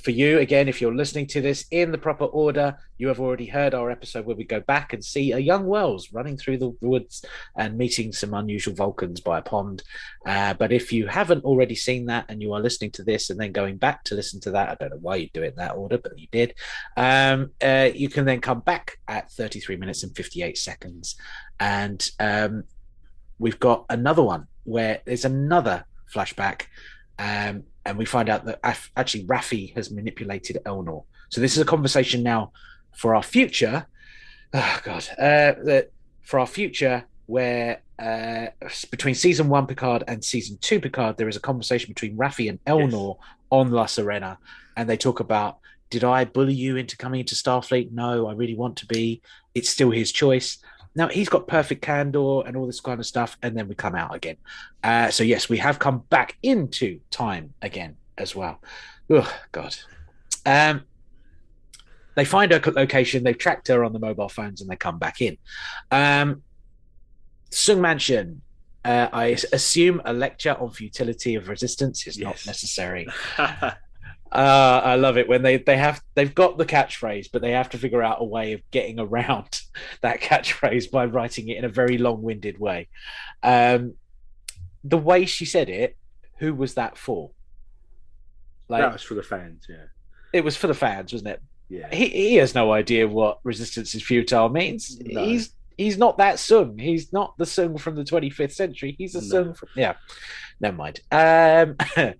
for 0.04 0.12
you, 0.12 0.40
again, 0.40 0.68
if 0.68 0.82
you're 0.82 0.94
listening 0.94 1.28
to 1.28 1.40
this 1.40 1.66
in 1.72 1.92
the 1.92 1.98
proper 1.98 2.26
order, 2.26 2.78
you 2.98 3.08
have 3.08 3.22
already 3.22 3.46
heard 3.46 3.74
our 3.74 3.90
episode 3.90 4.26
where 4.26 4.36
we 4.36 4.44
go 4.44 4.60
back 4.60 4.92
and 4.92 5.04
see 5.04 5.32
a 5.32 5.40
young 5.40 5.66
Wells 5.66 6.12
running 6.12 6.36
through 6.36 6.58
the 6.58 6.76
woods 6.82 7.24
and 7.56 7.78
meeting 7.78 8.12
some 8.12 8.34
unusual 8.34 8.76
Vulcans 8.76 9.22
by 9.22 9.38
a 9.38 9.42
pond. 9.42 9.82
Uh, 10.26 10.56
but 10.56 10.74
if 10.74 10.92
you 10.92 11.08
haven't 11.08 11.46
already 11.46 11.76
seen 11.76 12.08
that 12.08 12.26
and 12.28 12.42
you 12.42 12.52
are 12.52 12.60
listening 12.60 12.92
to 12.92 13.04
this 13.04 13.30
and 13.30 13.40
then 13.40 13.54
going 13.54 13.78
back 13.78 14.04
to 14.04 14.16
listen 14.16 14.42
to 14.42 14.52
that, 14.52 14.70
I 14.70 14.76
don't 14.76 14.90
know 14.90 15.00
why 15.02 15.16
you 15.16 15.30
do 15.34 15.42
it 15.42 15.50
in 15.52 15.56
that 15.56 15.76
order, 15.76 15.98
but 15.98 16.20
you 16.20 16.28
did. 16.32 16.54
Um, 16.98 17.52
uh, 17.64 17.90
you 17.94 18.10
can 18.10 18.26
then 18.26 18.42
come 18.42 18.60
back 18.60 18.98
at 19.08 19.32
33 19.32 19.78
minutes 19.78 20.04
and 20.04 20.14
58 20.14 20.58
seconds. 20.58 21.16
And 21.62 22.06
um, 22.20 22.66
we've 23.40 23.60
got 23.60 23.86
another 23.90 24.24
one 24.24 24.48
where 24.66 25.02
there's 25.06 25.26
another 25.26 25.86
flashback. 26.14 26.64
Um, 27.18 27.64
and 27.86 27.98
we 27.98 28.06
find 28.06 28.30
out 28.30 28.46
that 28.46 28.60
af- 28.64 28.92
actually 28.96 29.26
Raffi 29.26 29.76
has 29.76 29.92
manipulated 29.92 30.58
Elnor. 30.66 31.04
So 31.30 31.42
this 31.42 31.56
is 31.56 31.62
a 31.62 31.66
conversation 31.66 32.24
now 32.24 32.52
for 32.96 33.16
our 33.16 33.24
future. 33.24 33.88
Oh, 34.54 34.80
God. 34.84 35.08
Uh, 35.18 35.54
that 35.64 35.92
for 36.22 36.40
our 36.40 36.48
future, 36.48 37.06
where 37.26 37.82
uh, 38.00 38.48
between 38.92 39.16
season 39.16 39.50
one 39.50 39.66
Picard 39.66 40.04
and 40.08 40.24
season 40.24 40.58
two 40.62 40.80
Picard, 40.80 41.18
there 41.18 41.30
is 41.30 41.36
a 41.36 41.42
conversation 41.42 41.90
between 41.90 42.18
Raffi 42.18 42.50
and 42.50 42.64
Elnor 42.66 43.18
on 43.50 43.72
La 43.72 43.86
Sirena, 43.86 44.38
and 44.78 44.90
they 44.90 44.98
talk 44.98 45.20
about, 45.20 45.58
did 45.90 46.04
I 46.04 46.26
bully 46.26 46.54
you 46.54 46.78
into 46.78 46.98
coming 46.98 47.20
into 47.20 47.36
Starfleet? 47.36 47.92
No, 47.92 48.28
I 48.28 48.34
really 48.34 48.56
want 48.56 48.78
to 48.78 48.86
be. 48.86 49.22
It's 49.54 49.70
still 49.70 49.92
his 49.92 50.12
choice. 50.12 50.58
Now 50.96 51.08
he's 51.08 51.30
got 51.30 51.48
perfect 51.48 51.82
candor 51.82 52.42
and 52.46 52.56
all 52.56 52.68
this 52.68 52.80
kind 52.80 53.00
of 53.00 53.06
stuff, 53.06 53.38
and 53.42 53.58
then 53.58 53.68
we 53.68 53.76
come 53.76 53.96
out 53.96 54.14
again. 54.14 54.38
Uh, 54.84 55.10
so 55.10 55.24
yes, 55.24 55.50
we 55.50 55.58
have 55.58 55.80
come 55.80 56.00
back 56.10 56.38
into 56.44 57.00
time 57.10 57.54
again 57.62 57.98
as 58.18 58.36
well. 58.36 58.62
Oh 59.10 59.32
God. 59.52 59.76
Um, 60.46 60.84
they 62.16 62.26
find 62.26 62.52
her 62.52 62.62
location. 62.72 63.24
They've 63.24 63.38
tracked 63.38 63.68
her 63.70 63.84
on 63.84 63.94
the 63.94 64.00
mobile 64.00 64.30
phones, 64.30 64.62
and 64.62 64.70
they 64.70 64.76
come 64.76 65.00
back 65.00 65.22
in. 65.22 65.38
Um, 65.92 66.44
Soong 67.52 67.80
Mansion. 67.80 68.42
Uh, 68.86 69.08
I 69.14 69.38
assume 69.54 70.02
a 70.04 70.12
lecture 70.12 70.56
on 70.60 70.70
futility 70.70 71.36
of 71.36 71.48
resistance 71.48 72.06
is 72.06 72.18
not 72.18 72.46
necessary. 72.46 73.08
Uh, 74.34 74.82
I 74.84 74.96
love 74.96 75.18
it 75.18 75.28
when 75.28 75.44
they 75.44 75.58
they 75.58 75.78
have 75.78 76.02
they've 76.16 76.34
got 76.34 76.58
the 76.58 76.66
catchphrase, 76.66 77.30
but 77.32 77.44
they 77.44 77.52
have 77.52 77.70
to 77.70 77.78
figure 77.78 78.02
out 78.02 78.18
a 78.20 78.24
way 78.24 78.54
of 78.54 78.62
getting 78.72 79.00
around 79.00 79.62
that 80.02 80.22
catchphrase 80.22 80.90
by 80.90 81.06
writing 81.06 81.50
it 81.50 81.58
in 81.58 81.66
a 81.66 81.70
very 81.70 82.00
long-winded 82.00 82.58
way. 82.58 82.88
Um, 83.44 83.94
the 84.84 84.98
way 84.98 85.26
she 85.26 85.46
said 85.46 85.70
it, 85.70 85.96
who 86.40 86.56
was 86.56 86.74
that 86.74 86.98
for? 86.98 87.30
Like, 88.70 88.82
that 88.82 88.94
was 88.94 89.04
for 89.04 89.14
the 89.14 89.24
fans, 89.24 89.68
yeah. 89.70 89.86
it 90.34 90.44
was 90.44 90.58
for 90.58 90.66
the 90.66 90.74
fans, 90.74 91.14
wasn't 91.14 91.30
it? 91.30 91.42
Yeah. 91.70 91.94
He 91.94 92.08
he 92.08 92.36
has 92.36 92.56
no 92.56 92.72
idea 92.72 93.08
what 93.08 93.40
resistance 93.44 93.94
is 93.94 94.02
futile 94.02 94.50
means. 94.50 95.00
No. 95.00 95.24
He's 95.24 95.52
he's 95.78 95.98
not 95.98 96.18
that 96.18 96.36
Soong. 96.36 96.80
He's 96.80 97.14
not 97.14 97.38
the 97.38 97.46
Soong 97.46 97.80
from 97.80 97.96
the 97.96 98.04
25th 98.04 98.54
century. 98.54 98.96
He's 98.98 99.16
a 99.16 99.22
No. 99.22 99.44
Soong 99.44 99.58
from 99.58 99.70
yeah. 99.76 99.94
Never 100.60 100.78
mind. 100.78 101.02
Um, 101.12 101.76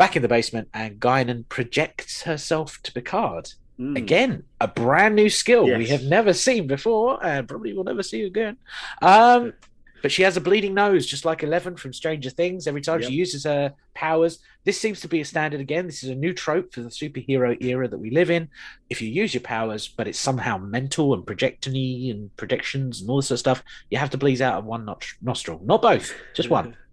back 0.00 0.16
in 0.16 0.22
the 0.22 0.28
basement, 0.28 0.66
and 0.72 0.98
Guinan 0.98 1.46
projects 1.50 2.22
herself 2.22 2.80
to 2.84 2.90
Picard. 2.90 3.52
Mm. 3.78 3.98
Again, 3.98 4.44
a 4.58 4.66
brand 4.66 5.14
new 5.14 5.28
skill 5.28 5.66
we 5.66 5.88
have 5.88 6.04
never 6.04 6.32
seen 6.32 6.66
before, 6.66 7.22
and 7.22 7.46
probably 7.46 7.74
will 7.74 7.84
never 7.84 8.02
see 8.02 8.22
again. 8.22 8.56
Um, 9.02 9.52
but 10.00 10.10
she 10.10 10.22
has 10.22 10.38
a 10.38 10.40
bleeding 10.40 10.72
nose, 10.72 11.04
just 11.04 11.26
like 11.26 11.42
Eleven 11.42 11.76
from 11.76 11.92
Stranger 11.92 12.30
Things. 12.30 12.66
Every 12.66 12.80
time 12.80 13.02
she 13.02 13.12
uses 13.12 13.44
her 13.44 13.74
powers, 13.92 14.38
this 14.64 14.80
seems 14.80 15.00
to 15.00 15.08
be 15.08 15.20
a 15.20 15.24
standard 15.26 15.60
again. 15.60 15.84
This 15.84 16.02
is 16.02 16.08
a 16.08 16.14
new 16.14 16.32
trope 16.32 16.72
for 16.72 16.80
the 16.80 16.88
superhero 16.88 17.62
era 17.62 17.86
that 17.86 17.98
we 17.98 18.10
live 18.10 18.30
in. 18.30 18.48
If 18.88 19.02
you 19.02 19.10
use 19.10 19.34
your 19.34 19.42
powers, 19.42 19.86
but 19.86 20.08
it's 20.08 20.18
somehow 20.18 20.56
mental 20.56 21.12
and 21.12 21.26
projectony 21.26 22.10
and 22.10 22.34
projections 22.38 23.02
and 23.02 23.10
all 23.10 23.16
this 23.16 23.26
sort 23.26 23.36
of 23.36 23.40
stuff, 23.40 23.62
you 23.90 23.98
have 23.98 24.08
to 24.10 24.18
bleed 24.18 24.40
out 24.40 24.54
of 24.54 24.64
one 24.64 24.86
not- 24.86 25.04
nostril, 25.20 25.60
not 25.62 25.82
both, 25.82 26.14
just 26.32 26.48
one. 26.48 26.74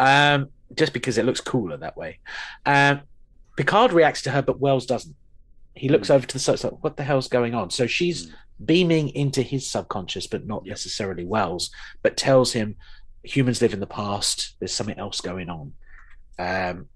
Um, 0.00 0.50
just 0.74 0.92
because 0.92 1.18
it 1.18 1.24
looks 1.24 1.40
cooler 1.40 1.76
that 1.76 1.96
way. 1.96 2.18
Um, 2.66 3.02
Picard 3.56 3.92
reacts 3.92 4.22
to 4.22 4.30
her, 4.30 4.42
but 4.42 4.60
Wells 4.60 4.86
doesn't. 4.86 5.16
He 5.74 5.88
looks 5.88 6.08
Hmm. 6.08 6.14
over 6.14 6.26
to 6.26 6.32
the 6.32 6.38
side, 6.38 6.62
like, 6.64 6.82
what 6.82 6.96
the 6.96 7.04
hell's 7.04 7.28
going 7.28 7.54
on? 7.54 7.70
So 7.70 7.86
she's 7.86 8.26
Mm. 8.26 8.32
beaming 8.64 9.08
into 9.10 9.42
his 9.42 9.70
subconscious, 9.70 10.26
but 10.26 10.46
not 10.46 10.64
Yep. 10.64 10.72
necessarily 10.72 11.24
Wells, 11.24 11.70
but 12.02 12.16
tells 12.16 12.52
him 12.52 12.76
humans 13.22 13.60
live 13.62 13.72
in 13.74 13.80
the 13.80 13.86
past. 13.86 14.56
There's 14.58 14.72
something 14.72 14.98
else 14.98 15.20
going 15.20 15.48
on. 15.48 15.74
Um, 16.38 16.88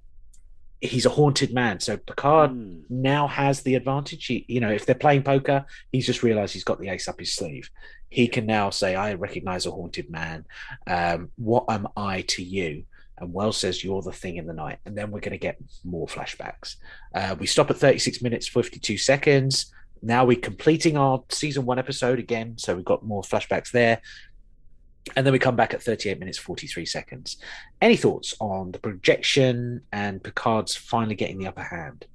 he's 0.81 1.07
a 1.07 1.11
haunted 1.11 1.53
man. 1.55 1.79
So 1.79 1.97
Picard 1.97 2.51
Mm. 2.51 2.83
now 2.91 3.29
has 3.29 3.63
the 3.63 3.77
advantage. 3.77 4.27
He, 4.27 4.45
you 4.49 4.59
know, 4.61 4.73
if 4.73 4.85
they're 4.85 4.95
playing 4.97 5.23
poker, 5.23 5.65
he's 5.93 6.07
just 6.07 6.23
realized 6.25 6.55
he's 6.55 6.65
got 6.65 6.81
the 6.81 6.89
ace 6.89 7.07
up 7.07 7.21
his 7.21 7.35
sleeve. 7.35 7.71
He 8.09 8.27
can 8.29 8.47
now 8.47 8.71
say, 8.71 8.95
I 8.97 9.15
recognize 9.15 9.65
a 9.67 9.71
haunted 9.71 10.11
man. 10.11 10.45
Um, 10.87 11.31
what 11.37 11.65
am 11.69 11.87
I 11.97 12.23
to 12.23 12.43
you? 12.43 12.85
And 13.23 13.33
Wells 13.33 13.57
says, 13.57 13.85
You're 13.85 14.03
the 14.03 14.13
thing 14.13 14.37
in 14.37 14.47
the 14.47 14.53
night. 14.53 14.79
And 14.85 14.99
then 14.99 15.11
we're 15.11 15.21
going 15.21 15.33
to 15.33 15.39
get 15.39 15.57
more 15.85 16.09
flashbacks. 16.09 16.77
Uh, 17.15 17.37
we 17.39 17.47
stop 17.47 17.71
at 17.71 17.79
36 17.79 18.21
minutes, 18.21 18.49
52 18.49 18.99
seconds. 18.99 19.73
Now 20.03 20.25
we're 20.25 20.41
completing 20.41 20.97
our 20.97 21.23
season 21.31 21.65
one 21.65 21.79
episode 21.79 22.19
again. 22.19 22.59
So 22.59 22.75
we've 22.75 22.85
got 22.85 23.05
more 23.05 23.23
flashbacks 23.23 23.71
there. 23.71 24.03
And 25.17 25.25
then 25.25 25.33
we 25.33 25.39
come 25.39 25.57
back 25.57 25.73
at 25.73 25.83
38 25.83 26.19
minutes, 26.19 26.39
43 26.39 26.85
seconds. 26.85 27.37
Any 27.81 27.97
thoughts 27.97 28.35
on 28.41 28.73
the 28.73 28.79
projection 28.81 29.83
and 29.93 30.23
Picard's 30.23 30.75
finally 30.75 31.15
getting 31.15 31.39
the 31.39 31.47
upper 31.47 31.63
hand? 31.63 32.07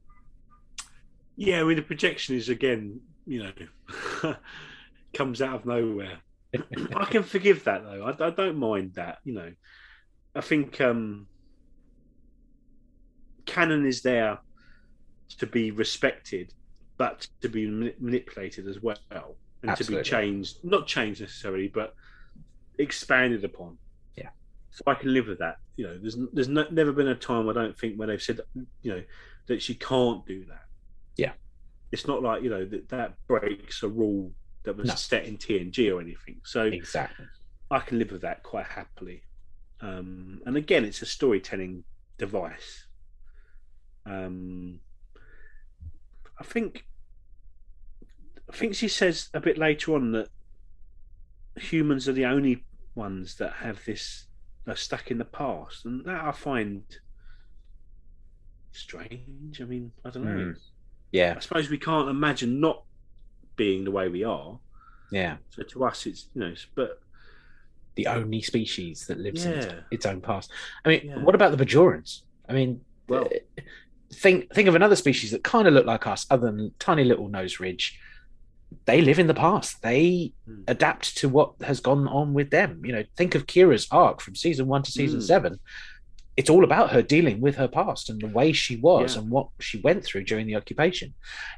Yeah, 1.38 1.62
I 1.62 1.64
mean 1.64 1.78
the 1.78 1.84
projection 1.84 2.36
is 2.36 2.50
again, 2.50 3.00
you 3.26 3.44
know, 3.44 4.36
comes 5.14 5.42
out 5.42 5.56
of 5.56 5.66
nowhere. 5.66 6.20
I 6.96 7.06
can 7.06 7.24
forgive 7.24 7.64
that 7.66 7.84
though. 7.84 8.06
I, 8.06 8.28
I 8.28 8.30
don't 8.32 8.58
mind 8.58 8.94
that. 8.96 9.20
You 9.24 9.34
know, 9.34 9.52
I 10.38 10.42
think 10.42 10.80
um, 10.80 11.28
canon 13.46 13.86
is 13.86 14.02
there 14.02 14.38
to 15.40 15.48
be 15.48 15.72
respected, 15.72 16.54
but 16.98 17.28
to 17.42 17.50
be 17.50 17.68
manipulated 18.00 18.68
as 18.68 18.82
well, 18.82 18.96
and 19.62 19.72
Absolutely. 19.72 20.04
to 20.04 20.04
be 20.04 20.10
changed. 20.10 20.58
Not 20.64 20.88
changed 20.88 21.22
necessarily, 21.22 21.68
but 21.68 21.96
expanded 22.78 23.44
upon. 23.44 23.78
Yeah. 24.16 24.30
So 24.72 24.84
I 24.88 24.94
can 24.94 25.14
live 25.14 25.28
with 25.28 25.40
that. 25.40 25.58
You 25.76 25.88
know, 25.88 25.98
there's 26.00 26.18
there's 26.34 26.48
no, 26.48 26.66
never 26.72 26.92
been 26.92 27.08
a 27.08 27.16
time 27.16 27.50
I 27.50 27.54
don't 27.54 27.78
think 27.78 27.98
where 27.98 28.08
they've 28.08 28.22
said, 28.22 28.40
you 28.84 28.92
know, 28.92 29.04
that 29.48 29.62
she 29.62 29.74
can't 29.76 30.26
do 30.26 30.46
that. 30.46 30.66
Yeah. 31.16 31.32
It's 31.92 32.08
not 32.08 32.22
like 32.22 32.44
you 32.44 32.50
know 32.50 32.66
that 32.66 32.90
that 32.90 33.14
breaks 33.28 33.82
a 33.84 33.88
rule 33.88 34.32
that 34.64 34.76
was 34.78 34.88
No. 34.90 34.96
set 34.96 35.26
in 35.26 35.38
TNG 35.38 35.92
or 35.96 36.00
anything. 36.02 36.42
So 36.44 36.64
Exactly. 36.66 37.26
I 37.72 37.80
can 37.80 37.98
live 37.98 38.12
with 38.12 38.22
that 38.22 38.44
quite 38.44 38.66
happily. 38.68 39.24
Um, 39.82 40.42
and 40.46 40.58
again, 40.58 40.86
it's 40.86 41.02
a 41.02 41.06
storytelling 41.06 41.84
device. 42.18 42.88
Um, 44.06 44.80
I 46.40 46.44
think, 46.44 46.86
I 48.52 48.56
think 48.56 48.76
she 48.76 48.88
says 48.88 49.30
a 49.34 49.40
bit 49.40 49.58
later 49.58 49.94
on 49.96 50.12
that 50.14 50.30
humans 51.56 52.08
are 52.08 52.14
the 52.14 52.26
only 52.26 52.64
ones 52.96 53.36
that 53.36 53.54
have 53.54 53.84
this 53.86 54.26
are 54.68 54.76
stuck 54.76 55.12
in 55.12 55.18
the 55.18 55.26
past, 55.26 55.86
and 55.86 56.06
that 56.06 56.24
I 56.24 56.32
find 56.32 56.84
strange. 58.72 59.62
I 59.62 59.66
mean, 59.66 59.92
I 60.04 60.10
don't 60.10 60.26
know. 60.26 60.32
Mm. 60.32 60.60
Yeah. 61.12 61.34
I 61.38 61.40
suppose 61.40 61.70
we 61.70 61.78
can't 61.78 62.10
imagine 62.10 62.60
not 62.60 62.84
being 63.56 63.84
the 63.86 63.92
way 63.92 64.10
we 64.10 64.24
are. 64.24 64.60
Yeah. 65.12 65.38
So 65.50 65.64
to 65.64 65.86
us, 65.86 66.06
it's 66.06 66.28
you 66.34 66.42
know, 66.42 66.54
but 66.76 67.00
The 67.98 68.08
only 68.08 68.42
species 68.42 69.08
that 69.08 69.18
lives 69.20 69.44
in 69.46 69.54
its, 69.54 69.68
its 69.92 70.06
own 70.06 70.22
past. 70.22 70.52
I 70.86 70.90
mean, 70.90 71.02
Yeah. 71.04 71.24
what 71.24 71.36
about 71.36 71.52
the 71.56 71.64
Bajorans? 71.66 72.22
I 72.48 72.54
mean, 72.54 72.82
Well- 73.10 73.26
uh, 73.26 73.62
think 74.14 74.54
think 74.54 74.68
of 74.70 74.76
another 74.76 74.96
species 74.96 75.32
that 75.32 75.44
kind 75.44 75.68
of 75.68 75.74
look 75.74 75.86
like 75.86 76.08
us, 76.08 76.26
other 76.30 76.46
than 76.48 76.72
tiny 76.80 77.04
little 77.04 77.28
nose 77.28 77.60
ridge. 77.60 78.00
They 78.86 79.02
live 79.02 79.18
in 79.20 79.28
the 79.28 79.34
past. 79.34 79.82
They 79.82 80.34
Hmm. 80.46 80.62
adapt 80.68 81.18
to 81.18 81.30
what 81.30 81.54
has 81.62 81.80
gone 81.80 82.08
on 82.08 82.34
with 82.34 82.50
them. 82.52 82.86
You 82.86 82.94
know, 82.94 83.04
think 83.16 83.34
of 83.36 83.48
Kira's 83.48 83.88
arc 83.92 84.22
from 84.22 84.36
season 84.36 84.68
one 84.68 84.84
to 84.84 84.92
season 84.92 85.20
Mm. 85.20 85.24
seven. 85.24 85.60
It's 86.38 86.50
all 86.50 86.64
about 86.64 86.92
her 86.92 87.02
dealing 87.02 87.42
with 87.42 87.56
her 87.56 87.68
past 87.68 88.10
and 88.10 88.22
the 88.22 88.28
way 88.28 88.52
she 88.54 88.76
was 88.76 89.16
Yeah. 89.16 89.22
and 89.22 89.32
what 89.32 89.48
she 89.60 89.80
went 89.80 90.04
through 90.04 90.26
during 90.26 90.46
the 90.48 90.56
occupation. 90.56 91.14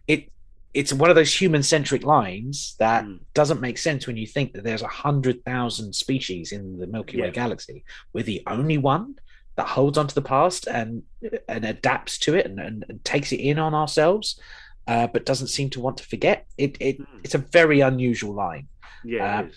It 0.08 0.32
it's 0.74 0.94
one 0.94 1.10
of 1.10 1.16
those 1.16 1.34
human 1.42 1.64
centric 1.64 2.04
lines 2.04 2.76
that 2.80 3.04
Mm. 3.04 3.20
doesn't 3.34 3.60
make 3.62 3.78
sense 3.78 4.06
when 4.06 4.18
you 4.18 4.28
think 4.28 4.54
that 4.54 4.64
there's 4.64 4.84
a 4.84 4.88
hundred 4.88 5.44
thousand 5.44 5.94
species 5.94 6.52
in 6.52 6.78
the 6.78 6.86
Milky 6.88 7.20
Way 7.20 7.28
Yeah. 7.28 7.32
galaxy. 7.34 7.84
We're 8.14 8.24
the 8.24 8.44
only 8.48 8.78
one 8.78 9.16
that 9.56 9.68
holds 9.68 9.98
onto 9.98 10.14
the 10.14 10.22
past 10.22 10.68
and 10.68 11.04
and 11.48 11.66
adapts 11.66 12.18
to 12.20 12.36
it 12.36 12.46
and, 12.46 12.60
and, 12.60 12.86
and 12.88 13.04
takes 13.04 13.32
it 13.32 13.38
in 13.40 13.58
on 13.60 13.74
ourselves, 13.74 14.40
uh, 14.88 15.08
but 15.08 15.26
doesn't 15.26 15.48
seem 15.48 15.70
to 15.72 15.80
want 15.82 15.98
to 15.98 16.06
forget. 16.06 16.46
It, 16.58 16.78
it 16.80 17.00
Mm. 17.00 17.08
it's 17.24 17.36
a 17.36 17.40
very 17.40 17.80
unusual 17.82 18.34
line. 18.34 18.68
yeah, 19.04 19.40
Uh. 19.40 19.50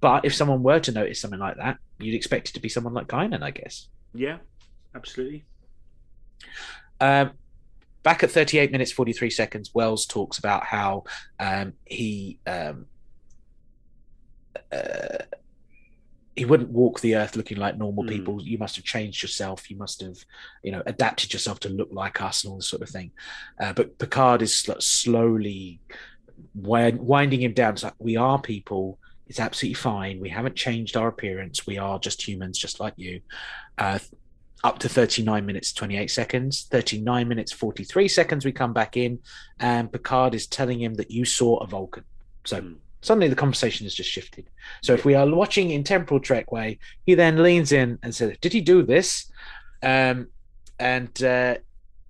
But 0.00 0.24
if 0.24 0.34
someone 0.34 0.62
were 0.62 0.80
to 0.80 0.92
notice 0.92 1.20
something 1.20 1.38
like 1.40 1.58
that, 1.58 1.76
you'd 1.98 2.14
expect 2.14 2.48
it 2.48 2.52
to 2.54 2.60
be 2.60 2.70
someone 2.70 2.94
like 2.94 3.06
Guinan, 3.08 3.42
I 3.42 3.50
guess. 3.50 3.88
yeah, 4.14 4.38
absolutely. 4.94 5.44
Um, 7.00 7.32
back 8.02 8.22
at 8.22 8.30
38 8.30 8.72
minutes 8.72 8.92
43 8.92 9.30
seconds, 9.30 9.70
Wells 9.74 10.06
talks 10.06 10.38
about 10.38 10.64
how 10.64 11.04
um, 11.38 11.74
he 11.84 12.38
um, 12.46 12.86
uh, 14.72 15.18
he 16.36 16.44
wouldn't 16.44 16.70
walk 16.70 17.00
the 17.00 17.16
earth 17.16 17.36
looking 17.36 17.58
like 17.58 17.76
normal 17.76 18.04
Mm. 18.04 18.08
people. 18.08 18.42
You 18.42 18.56
must 18.56 18.76
have 18.76 18.84
changed 18.84 19.22
yourself. 19.22 19.70
You 19.70 19.76
must 19.76 20.00
have, 20.00 20.16
you 20.62 20.72
know, 20.72 20.82
adapted 20.86 21.32
yourself 21.32 21.60
to 21.60 21.68
look 21.68 21.88
like 21.92 22.22
us 22.22 22.44
and 22.44 22.52
all 22.52 22.56
this 22.58 22.68
sort 22.68 22.82
of 22.82 22.88
thing. 22.88 23.10
Uh, 23.60 23.72
but 23.72 23.98
Picard 23.98 24.40
is 24.40 24.54
sl- 24.56 24.78
slowly 24.78 25.80
wind- 26.54 27.00
winding 27.00 27.42
him 27.42 27.52
down. 27.52 27.74
It's 27.74 27.82
like 27.82 27.94
we 27.98 28.16
are 28.16 28.40
people. 28.40 28.98
It's 29.26 29.40
absolutely 29.40 29.74
fine. 29.74 30.18
We 30.20 30.30
haven't 30.30 30.56
changed 30.56 30.96
our 30.96 31.08
appearance. 31.08 31.66
We 31.66 31.78
are 31.78 31.98
just 31.98 32.26
humans, 32.26 32.58
just 32.58 32.80
like 32.80 32.94
you. 32.96 33.20
Uh, 33.76 33.98
up 34.62 34.78
to 34.80 34.88
39 34.88 35.46
minutes 35.46 35.72
28 35.72 36.10
seconds. 36.10 36.66
39 36.70 37.28
minutes 37.28 37.52
43 37.52 38.08
seconds 38.08 38.44
we 38.44 38.52
come 38.52 38.72
back 38.72 38.96
in 38.96 39.18
and 39.58 39.90
picard 39.92 40.34
is 40.34 40.46
telling 40.46 40.80
him 40.80 40.94
that 40.94 41.10
you 41.10 41.24
saw 41.24 41.56
a 41.58 41.66
vulcan. 41.66 42.04
So 42.44 42.60
Mm. 42.60 42.76
suddenly 43.02 43.28
the 43.28 43.36
conversation 43.36 43.86
has 43.86 43.94
just 43.94 44.10
shifted. 44.10 44.50
So 44.82 44.92
if 44.92 45.04
we 45.04 45.14
are 45.14 45.26
watching 45.28 45.70
in 45.70 45.84
temporal 45.84 46.20
trek 46.20 46.52
way 46.52 46.78
he 47.06 47.14
then 47.14 47.42
leans 47.42 47.72
in 47.72 47.98
and 48.02 48.14
says 48.14 48.36
did 48.40 48.52
he 48.52 48.60
do 48.60 48.82
this? 48.82 49.30
Um 49.82 50.28
and 50.78 51.22
uh 51.22 51.56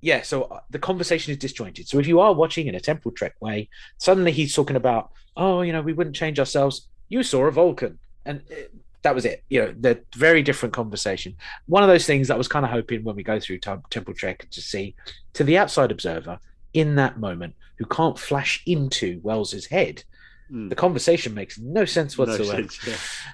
yeah 0.00 0.22
so 0.22 0.42
uh, 0.44 0.60
the 0.70 0.78
conversation 0.78 1.30
is 1.32 1.38
disjointed. 1.38 1.88
So 1.88 1.98
if 1.98 2.06
you 2.06 2.20
are 2.20 2.32
watching 2.34 2.66
in 2.66 2.74
a 2.74 2.80
temporal 2.80 3.14
trek 3.14 3.34
way 3.40 3.68
suddenly 3.98 4.32
he's 4.32 4.54
talking 4.54 4.76
about 4.76 5.12
oh 5.36 5.62
you 5.62 5.72
know 5.72 5.82
we 5.82 5.92
wouldn't 5.92 6.16
change 6.16 6.38
ourselves. 6.40 6.88
You 7.08 7.22
saw 7.22 7.44
a 7.46 7.52
vulcan. 7.52 7.98
And 8.24 8.42
uh, 8.50 8.54
that 9.02 9.14
was 9.14 9.24
it 9.24 9.42
you 9.48 9.60
know 9.60 9.74
the 9.78 10.02
very 10.16 10.42
different 10.42 10.74
conversation 10.74 11.34
one 11.66 11.82
of 11.82 11.88
those 11.88 12.06
things 12.06 12.28
that 12.28 12.34
I 12.34 12.38
was 12.38 12.48
kind 12.48 12.64
of 12.64 12.70
hoping 12.70 13.02
when 13.04 13.16
we 13.16 13.22
go 13.22 13.40
through 13.40 13.58
Tem- 13.58 13.82
Temporal 13.90 14.16
Trek 14.16 14.46
to 14.50 14.60
see 14.60 14.94
to 15.34 15.44
the 15.44 15.56
outside 15.58 15.90
observer 15.90 16.38
in 16.74 16.96
that 16.96 17.18
moment 17.18 17.54
who 17.78 17.86
can't 17.86 18.18
flash 18.18 18.62
into 18.66 19.20
Wells's 19.22 19.66
head. 19.66 20.04
Mm. 20.52 20.68
The 20.68 20.74
conversation 20.74 21.32
makes 21.34 21.58
no 21.58 21.84
sense 21.84 22.18
No 22.18 22.24
whatsoever. 22.26 22.68
sense, 22.68 22.78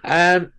yeah. 0.04 0.36
Um, 0.36 0.52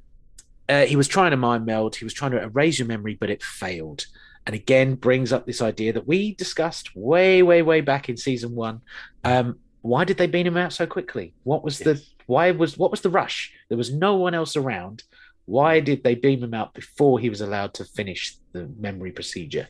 uh, 0.67 0.85
he 0.85 0.97
was 0.97 1.07
trying 1.07 1.31
to 1.31 1.37
mind 1.37 1.65
meld. 1.65 1.95
He 1.95 2.03
was 2.03 2.13
trying 2.13 2.31
to 2.31 2.41
erase 2.43 2.77
your 2.79 2.87
memory, 2.87 3.15
but 3.19 3.29
it 3.29 3.41
failed. 3.41 4.05
And 4.45 4.53
again, 4.55 4.95
brings 4.95 5.31
up 5.31 5.45
this 5.45 5.61
idea 5.61 5.93
that 5.93 6.05
we 6.07 6.33
discussed 6.35 6.95
way, 6.95 7.41
way, 7.43 7.61
way 7.61 7.79
back 7.81 8.09
in 8.09 8.17
season 8.17 8.53
one. 8.55 8.81
Um, 9.23 9.59
why 9.81 10.03
did 10.03 10.17
they 10.17 10.27
beam 10.27 10.47
him 10.47 10.57
out 10.57 10.73
so 10.73 10.85
quickly? 10.85 11.33
What 11.43 11.63
was 11.63 11.79
the 11.79 11.93
Yes. 11.93 12.09
Why 12.27 12.51
was 12.51 12.77
what 12.77 12.91
was 12.91 13.01
the 13.01 13.09
rush? 13.09 13.51
There 13.69 13.77
was 13.77 13.91
no 13.91 14.15
one 14.15 14.33
else 14.33 14.55
around. 14.55 15.03
Why 15.45 15.79
did 15.79 16.03
they 16.03 16.13
beam 16.13 16.43
him 16.43 16.53
out 16.53 16.73
before 16.73 17.19
he 17.19 17.29
was 17.29 17.41
allowed 17.41 17.73
to 17.75 17.85
finish 17.85 18.35
the 18.51 18.69
memory 18.77 19.11
procedure? 19.11 19.69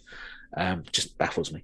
Um, 0.55 0.83
just 0.91 1.17
baffles 1.17 1.51
me. 1.51 1.63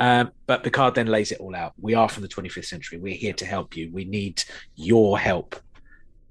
Um, 0.00 0.32
but 0.46 0.64
Picard 0.64 0.94
then 0.94 1.08
lays 1.08 1.30
it 1.30 1.40
all 1.40 1.54
out. 1.54 1.74
We 1.78 1.92
are 1.94 2.08
from 2.08 2.22
the 2.22 2.28
25th 2.28 2.64
century. 2.64 2.98
We're 2.98 3.14
here 3.14 3.34
to 3.34 3.44
help 3.44 3.76
you. 3.76 3.90
We 3.92 4.06
need 4.06 4.42
your 4.74 5.18
help. 5.18 5.56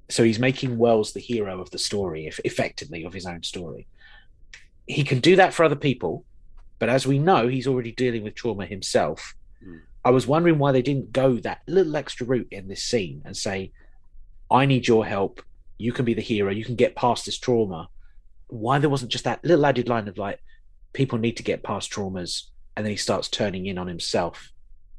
So 0.09 0.24
he's 0.24 0.39
making 0.39 0.80
Wells 0.80 1.13
the 1.13 1.20
hero 1.20 1.61
of 1.61 1.70
the 1.70 1.78
story, 1.78 2.26
if 2.26 2.39
effectively 2.43 3.03
of 3.03 3.13
his 3.13 3.28
own 3.28 3.43
story. 3.43 3.88
He 4.88 5.03
can 5.03 5.20
do 5.20 5.36
that 5.36 5.53
for 5.53 5.63
other 5.63 5.76
people, 5.76 6.26
but 6.80 6.89
as 6.89 7.05
we 7.05 7.20
know, 7.20 7.47
he's 7.47 7.67
already 7.67 7.91
dealing 7.91 8.24
with 8.24 8.34
trauma 8.34 8.65
himself. 8.65 9.36
Mm. 9.63 9.82
I 10.04 10.12
was 10.12 10.28
wondering 10.28 10.60
why 10.60 10.72
they 10.72 10.82
didn't 10.82 11.12
go 11.12 11.34
that 11.38 11.62
little 11.68 11.95
extra 11.95 12.26
route 12.26 12.47
in 12.52 12.68
this 12.68 12.84
scene 12.84 13.22
and 13.26 13.36
say, 13.36 13.72
I 14.50 14.66
need 14.66 14.88
your 14.88 15.06
help. 15.06 15.41
You 15.78 15.91
can 15.91 16.06
be 16.06 16.14
the 16.14 16.22
hero. 16.22 16.52
You 16.52 16.66
can 16.66 16.76
get 16.76 16.95
past 16.95 17.26
this 17.26 17.38
trauma. 17.38 17.89
Why 18.47 18.80
there 18.80 18.89
wasn't 18.89 19.12
just 19.12 19.26
that 19.26 19.43
little 19.43 19.66
added 19.66 19.89
line 19.89 20.08
of 20.08 20.18
like, 20.18 20.39
people 20.93 21.20
need 21.20 21.38
to 21.38 21.43
get 21.43 21.64
past 21.64 21.91
traumas. 21.91 22.43
And 22.76 22.86
then 22.86 22.91
he 22.91 22.97
starts 22.97 23.28
turning 23.28 23.66
in 23.66 23.78
on 23.78 23.88
himself. 23.88 24.52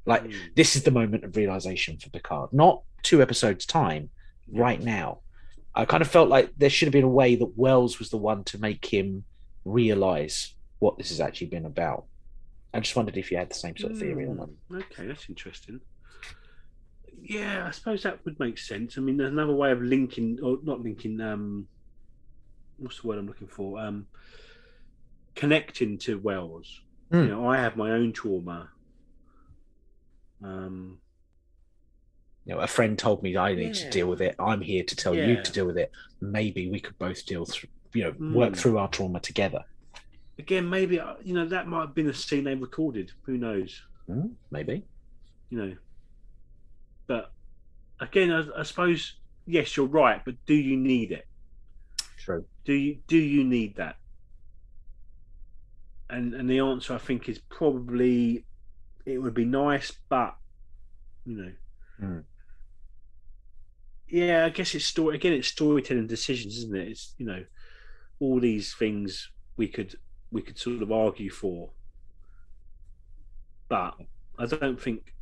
Like, 0.06 0.24
Mm. 0.24 0.34
this 0.54 0.76
is 0.76 0.82
the 0.82 0.90
moment 0.90 1.24
of 1.24 1.36
realization 1.36 1.98
for 1.98 2.10
Picard, 2.10 2.52
not 2.52 2.82
two 3.02 3.22
episodes' 3.22 3.66
time, 3.66 4.10
right 4.52 4.80
now. 4.80 5.20
I 5.74 5.84
kind 5.84 6.02
of 6.02 6.08
felt 6.08 6.28
like 6.28 6.52
there 6.56 6.70
should 6.70 6.86
have 6.86 6.92
been 6.92 7.04
a 7.04 7.08
way 7.08 7.36
that 7.36 7.56
Wells 7.56 7.98
was 7.98 8.10
the 8.10 8.16
one 8.16 8.44
to 8.44 8.58
make 8.58 8.84
him 8.86 9.24
realize 9.64 10.54
what 10.78 10.98
this 10.98 11.10
has 11.10 11.20
actually 11.20 11.46
been 11.48 11.66
about. 11.66 12.06
I 12.72 12.80
just 12.80 12.94
wondered 12.96 13.16
if 13.16 13.30
you 13.30 13.36
had 13.36 13.50
the 13.50 13.54
same 13.54 13.76
sort 13.76 13.92
of 13.92 13.98
theory 13.98 14.26
on 14.28 14.36
that. 14.36 14.48
Mm, 14.70 14.82
Okay, 14.84 15.06
that's 15.06 15.28
interesting. 15.28 15.80
Yeah, 17.22 17.66
I 17.66 17.70
suppose 17.72 18.02
that 18.04 18.24
would 18.24 18.38
make 18.38 18.58
sense. 18.58 18.96
I 18.96 19.00
mean, 19.00 19.16
there's 19.16 19.30
another 19.32 19.52
way 19.54 19.72
of 19.72 19.82
linking, 19.82 20.38
or 20.42 20.58
not 20.62 20.80
linking. 20.80 21.20
Um, 21.20 21.66
what's 22.78 23.00
the 23.00 23.08
word 23.08 23.18
I'm 23.18 23.26
looking 23.26 23.48
for? 23.48 23.78
Um, 23.78 24.06
connecting 25.34 25.98
to 25.98 26.18
Wells. 26.18 26.80
Hmm. 27.10 27.16
You 27.22 27.26
know, 27.28 27.48
I 27.48 27.56
have 27.58 27.76
my 27.76 27.90
own 27.90 28.12
trauma. 28.12 28.70
Um, 30.42 31.00
You 32.46 32.54
know, 32.54 32.60
a 32.62 32.66
friend 32.66 32.98
told 32.98 33.22
me 33.22 33.36
I 33.36 33.54
need 33.54 33.74
to 33.74 33.90
deal 33.90 34.08
with 34.08 34.22
it. 34.22 34.34
I'm 34.38 34.60
here 34.62 34.82
to 34.82 34.96
tell 34.96 35.14
you 35.14 35.42
to 35.42 35.52
deal 35.52 35.66
with 35.66 35.76
it. 35.76 35.92
Maybe 36.20 36.70
we 36.70 36.80
could 36.80 36.98
both 36.98 37.26
deal 37.26 37.44
through, 37.44 37.68
you 37.92 38.04
know, 38.04 38.12
Mm. 38.12 38.32
work 38.32 38.56
through 38.56 38.78
our 38.78 38.88
trauma 38.88 39.20
together. 39.20 39.64
Again, 40.40 40.68
maybe 40.68 40.98
uh, 40.98 41.14
you 41.22 41.34
know 41.34 41.46
that 41.46 41.68
might 41.68 41.82
have 41.82 41.94
been 41.94 42.08
a 42.08 42.14
scene 42.14 42.44
they 42.44 42.54
recorded. 42.54 43.12
Who 43.22 43.36
knows? 43.36 43.82
Hmm, 44.06 44.28
maybe. 44.50 44.82
You 45.50 45.58
know, 45.58 45.76
but 47.06 47.32
again, 48.00 48.32
I, 48.32 48.60
I 48.60 48.62
suppose 48.62 49.14
yes, 49.46 49.76
you're 49.76 49.86
right. 49.86 50.24
But 50.24 50.34
do 50.46 50.54
you 50.54 50.76
need 50.76 51.12
it? 51.12 51.26
True. 52.18 52.44
Do 52.64 52.72
you 52.72 52.98
do 53.06 53.18
you 53.18 53.44
need 53.44 53.76
that? 53.76 53.96
And 56.08 56.34
and 56.34 56.48
the 56.48 56.60
answer 56.60 56.94
I 56.94 56.98
think 56.98 57.28
is 57.28 57.38
probably 57.38 58.44
it 59.06 59.18
would 59.18 59.34
be 59.34 59.44
nice, 59.44 59.92
but 60.08 60.36
you 61.24 61.36
know. 61.36 61.52
Mm. 62.02 62.24
Yeah, 64.08 64.44
I 64.46 64.48
guess 64.48 64.74
it's 64.74 64.86
story 64.86 65.16
again. 65.16 65.34
It's 65.34 65.48
storytelling 65.48 66.08
decisions, 66.08 66.56
isn't 66.58 66.76
it? 66.76 66.88
It's 66.88 67.14
you 67.18 67.26
know, 67.26 67.44
all 68.18 68.40
these 68.40 68.74
things 68.74 69.30
we 69.56 69.68
could 69.68 69.94
we 70.30 70.42
could 70.42 70.58
sort 70.58 70.82
of 70.82 70.92
argue 70.92 71.30
for, 71.30 71.70
but 73.68 73.94
I 74.38 74.46
don't 74.46 74.80
think 74.80 75.14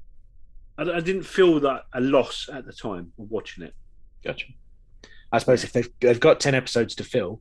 I, 0.78 0.82
I 0.82 1.00
didn't 1.00 1.24
feel 1.24 1.60
that 1.60 1.84
a 1.92 2.00
loss 2.00 2.48
at 2.52 2.64
the 2.64 2.72
time 2.72 3.12
of 3.18 3.30
watching 3.30 3.64
it. 3.64 3.74
Gotcha. 4.24 4.46
I 5.32 5.38
suppose 5.38 5.64
if 5.64 5.72
they've, 5.72 5.90
they've 6.00 6.20
got 6.20 6.40
10 6.40 6.54
episodes 6.54 6.94
to 6.96 7.04
fill, 7.04 7.40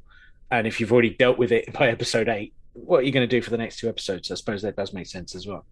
and 0.51 0.67
if 0.67 0.79
you've 0.79 0.91
already 0.91 1.11
dealt 1.11 1.37
with 1.37 1.51
it 1.51 1.71
by 1.79 1.89
episode 1.89 2.27
eight, 2.27 2.53
what 2.73 2.99
are 2.99 3.03
you 3.03 3.11
going 3.11 3.27
to 3.27 3.35
do 3.35 3.41
for 3.41 3.49
the 3.49 3.57
next 3.57 3.79
two 3.79 3.89
episodes? 3.89 4.31
I 4.31 4.35
suppose 4.35 4.61
that 4.61 4.75
does 4.75 4.93
make 4.93 5.07
sense 5.07 5.35
as 5.35 5.47
well. 5.47 5.65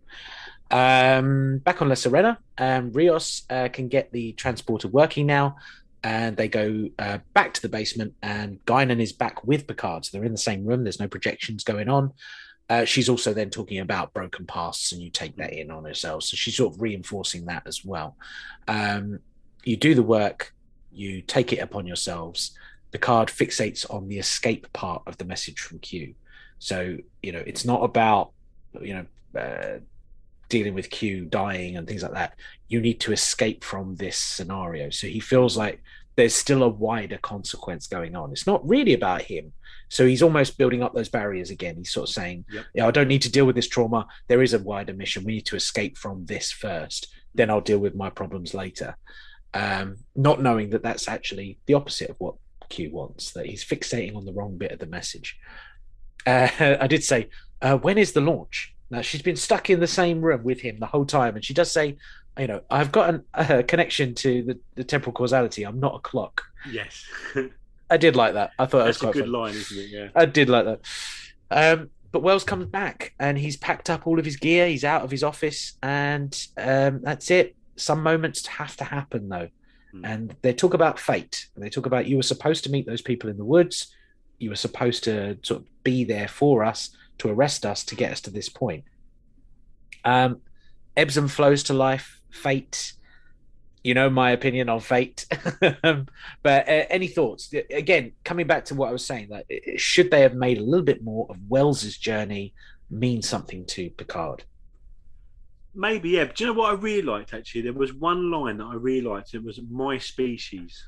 Um, 0.71 1.59
back 1.59 1.81
on 1.81 1.89
La 1.89 1.95
Sirena, 1.95 2.37
um, 2.57 2.91
Rios 2.91 3.43
uh, 3.49 3.69
can 3.71 3.87
get 3.87 4.11
the 4.11 4.31
transporter 4.33 4.87
working 4.87 5.27
now, 5.27 5.57
and 6.05 6.37
they 6.37 6.47
go 6.47 6.87
uh, 6.99 7.17
back 7.33 7.51
to 7.55 7.61
the 7.63 7.67
basement, 7.67 8.13
and 8.21 8.63
Guinan 8.65 9.01
is 9.01 9.11
back 9.11 9.43
with 9.43 9.65
Picard. 9.65 10.05
So 10.05 10.15
they're 10.15 10.23
in 10.23 10.31
the 10.31 10.37
same 10.37 10.63
room. 10.63 10.83
There's 10.83 10.99
no 10.99 11.07
projections 11.07 11.63
going 11.63 11.89
on. 11.89 12.13
Uh, 12.69 12.85
she's 12.85 13.09
also 13.09 13.33
then 13.33 13.49
talking 13.49 13.79
about 13.79 14.13
broken 14.13 14.45
pasts, 14.45 14.91
and 14.91 15.01
you 15.01 15.09
take 15.09 15.35
that 15.37 15.51
in 15.51 15.71
on 15.71 15.83
herself. 15.83 16.23
So 16.23 16.37
she's 16.37 16.57
sort 16.57 16.75
of 16.75 16.79
reinforcing 16.79 17.45
that 17.45 17.63
as 17.65 17.83
well. 17.83 18.17
Um, 18.67 19.17
you 19.63 19.77
do 19.77 19.95
the 19.95 20.03
work, 20.03 20.53
you 20.91 21.23
take 21.23 21.51
it 21.51 21.57
upon 21.57 21.87
yourselves. 21.87 22.55
Picard 22.91 23.29
fixates 23.29 23.91
on 23.91 24.07
the 24.07 24.19
escape 24.19 24.71
part 24.73 25.01
of 25.07 25.17
the 25.17 25.25
message 25.25 25.59
from 25.59 25.79
Q. 25.79 26.13
So 26.59 26.97
you 27.23 27.31
know, 27.31 27.43
it's 27.47 27.65
not 27.65 27.83
about 27.83 28.29
you 28.79 28.93
know 28.93 29.41
uh, 29.41 29.79
dealing 30.49 30.73
with 30.73 30.89
Q 30.89 31.25
dying 31.25 31.77
and 31.77 31.87
things 31.87 32.03
like 32.03 32.13
that. 32.13 32.37
You 32.67 32.81
need 32.81 32.99
to 33.01 33.11
escape 33.11 33.63
from 33.63 33.95
this 33.95 34.17
scenario. 34.17 34.89
So 34.89 35.07
he 35.07 35.19
feels 35.19 35.57
like 35.57 35.81
there's 36.15 36.35
still 36.35 36.63
a 36.63 36.69
wider 36.69 37.17
consequence 37.17 37.87
going 37.87 38.15
on. 38.15 38.31
It's 38.31 38.47
not 38.47 38.67
really 38.67 38.93
about 38.93 39.23
him. 39.23 39.53
So 39.89 40.05
he's 40.05 40.23
almost 40.23 40.57
building 40.57 40.81
up 40.81 40.93
those 40.93 41.09
barriers 41.09 41.49
again. 41.49 41.75
He's 41.77 41.91
sort 41.91 42.09
of 42.09 42.13
saying, 42.13 42.45
Yep. 42.51 42.65
"Yeah, 42.73 42.87
I 42.87 42.91
don't 42.91 43.07
need 43.07 43.21
to 43.23 43.31
deal 43.31 43.45
with 43.45 43.55
this 43.55 43.67
trauma. 43.67 44.07
There 44.27 44.41
is 44.41 44.53
a 44.53 44.59
wider 44.59 44.93
mission. 44.93 45.23
We 45.23 45.33
need 45.33 45.45
to 45.47 45.55
escape 45.55 45.97
from 45.97 46.25
this 46.25 46.51
first. 46.51 47.07
Then 47.33 47.49
I'll 47.49 47.61
deal 47.61 47.79
with 47.79 47.95
my 47.95 48.09
problems 48.09 48.53
later." 48.53 48.97
Um, 49.53 49.97
not 50.15 50.41
knowing 50.41 50.71
that 50.71 50.83
that's 50.83 51.07
actually 51.07 51.59
the 51.65 51.75
opposite 51.75 52.09
of 52.09 52.19
what 52.19 52.35
Q 52.69 52.91
wants. 52.91 53.31
That 53.31 53.45
he's 53.45 53.63
fixating 53.63 54.15
on 54.15 54.25
the 54.25 54.33
wrong 54.33 54.57
bit 54.57 54.71
of 54.71 54.79
the 54.79 54.85
message. 54.85 55.37
Uh, 56.25 56.49
I 56.81 56.87
did 56.87 57.03
say, 57.03 57.29
uh, 57.61 57.77
"When 57.77 57.97
is 57.97 58.13
the 58.13 58.21
launch?" 58.21 58.74
Now 58.89 59.01
she's 59.01 59.21
been 59.21 59.35
stuck 59.35 59.69
in 59.69 59.79
the 59.79 59.87
same 59.87 60.21
room 60.21 60.43
with 60.43 60.61
him 60.61 60.77
the 60.79 60.85
whole 60.85 61.05
time, 61.05 61.35
and 61.35 61.43
she 61.43 61.53
does 61.53 61.71
say, 61.71 61.97
"You 62.39 62.47
know, 62.47 62.61
I've 62.69 62.91
got 62.91 63.09
an, 63.09 63.23
a 63.33 63.63
connection 63.63 64.13
to 64.15 64.43
the, 64.43 64.59
the 64.75 64.83
temporal 64.83 65.13
causality. 65.13 65.63
I'm 65.63 65.79
not 65.79 65.95
a 65.95 65.99
clock." 65.99 66.43
Yes, 66.71 67.03
I 67.89 67.97
did 67.97 68.15
like 68.15 68.33
that. 68.33 68.51
I 68.59 68.65
thought 68.65 68.79
that 68.79 68.87
was 68.87 68.99
that's 68.99 69.09
a 69.09 69.13
good 69.13 69.25
funny. 69.25 69.37
line, 69.37 69.53
isn't 69.55 69.77
it? 69.77 69.89
Yeah. 69.89 70.09
I 70.15 70.25
did 70.25 70.49
like 70.49 70.65
that. 70.65 70.79
Um, 71.51 71.89
but 72.11 72.21
Wells 72.21 72.43
comes 72.43 72.65
back 72.67 73.13
and 73.19 73.37
he's 73.37 73.57
packed 73.57 73.89
up 73.89 74.07
all 74.07 74.19
of 74.19 74.25
his 74.25 74.37
gear. 74.37 74.67
He's 74.67 74.83
out 74.85 75.03
of 75.03 75.11
his 75.11 75.23
office, 75.23 75.73
and 75.83 76.35
um, 76.57 77.01
that's 77.01 77.29
it. 77.31 77.55
Some 77.77 78.01
moments 78.03 78.45
have 78.47 78.75
to 78.77 78.83
happen 78.83 79.27
though, 79.29 79.49
Hmm. 79.91 80.05
and 80.05 80.35
they 80.43 80.53
talk 80.53 80.73
about 80.73 80.99
fate. 80.99 81.47
They 81.57 81.69
talk 81.69 81.85
about 81.87 82.07
you 82.07 82.17
were 82.17 82.23
supposed 82.23 82.63
to 82.65 82.69
meet 82.71 82.85
those 82.85 83.01
people 83.01 83.29
in 83.29 83.37
the 83.37 83.45
woods. 83.45 83.87
You 84.37 84.49
were 84.49 84.55
supposed 84.55 85.03
to 85.05 85.37
sort 85.43 85.61
of 85.61 85.83
be 85.83 86.03
there 86.03 86.27
for 86.27 86.63
us 86.63 86.89
to 87.19 87.29
arrest 87.29 87.65
us 87.65 87.83
to 87.85 87.95
get 87.95 88.11
us 88.11 88.21
to 88.21 88.29
this 88.31 88.49
point. 88.49 88.83
Um, 90.03 90.41
ebbs 90.95 91.17
and 91.17 91.31
flows 91.31 91.63
to 91.63 91.73
life, 91.73 92.21
fate. 92.31 92.93
You 93.83 93.93
know 93.93 94.09
my 94.09 94.31
opinion 94.31 94.67
on 94.69 94.79
fate, 94.79 95.27
Um, 95.83 96.07
but 96.41 96.67
uh, 96.67 96.85
any 96.89 97.07
thoughts? 97.07 97.53
Again, 97.71 98.13
coming 98.23 98.47
back 98.47 98.65
to 98.65 98.75
what 98.75 98.89
I 98.89 98.91
was 98.91 99.05
saying, 99.05 99.29
that 99.29 99.45
uh, 99.51 99.71
should 99.77 100.09
they 100.09 100.21
have 100.21 100.33
made 100.33 100.57
a 100.57 100.63
little 100.63 100.83
bit 100.85 101.03
more 101.03 101.27
of 101.29 101.37
Wells's 101.47 101.95
journey 101.97 102.53
mean 102.89 103.21
something 103.21 103.63
to 103.67 103.91
Picard? 103.91 104.43
Maybe, 105.75 106.09
yeah. 106.11 106.25
But 106.25 106.35
do 106.37 106.45
you 106.45 106.53
know 106.53 106.59
what 106.59 106.71
I 106.71 106.73
really 106.75 107.01
liked 107.03 107.33
actually? 107.33 107.61
There 107.61 107.73
was 107.73 107.93
one 107.93 108.31
line 108.31 108.57
that 108.57 108.65
I 108.65 108.75
really 108.75 109.01
liked. 109.07 109.33
It 109.33 109.43
was 109.43 109.59
my 109.69 109.97
species. 109.97 110.83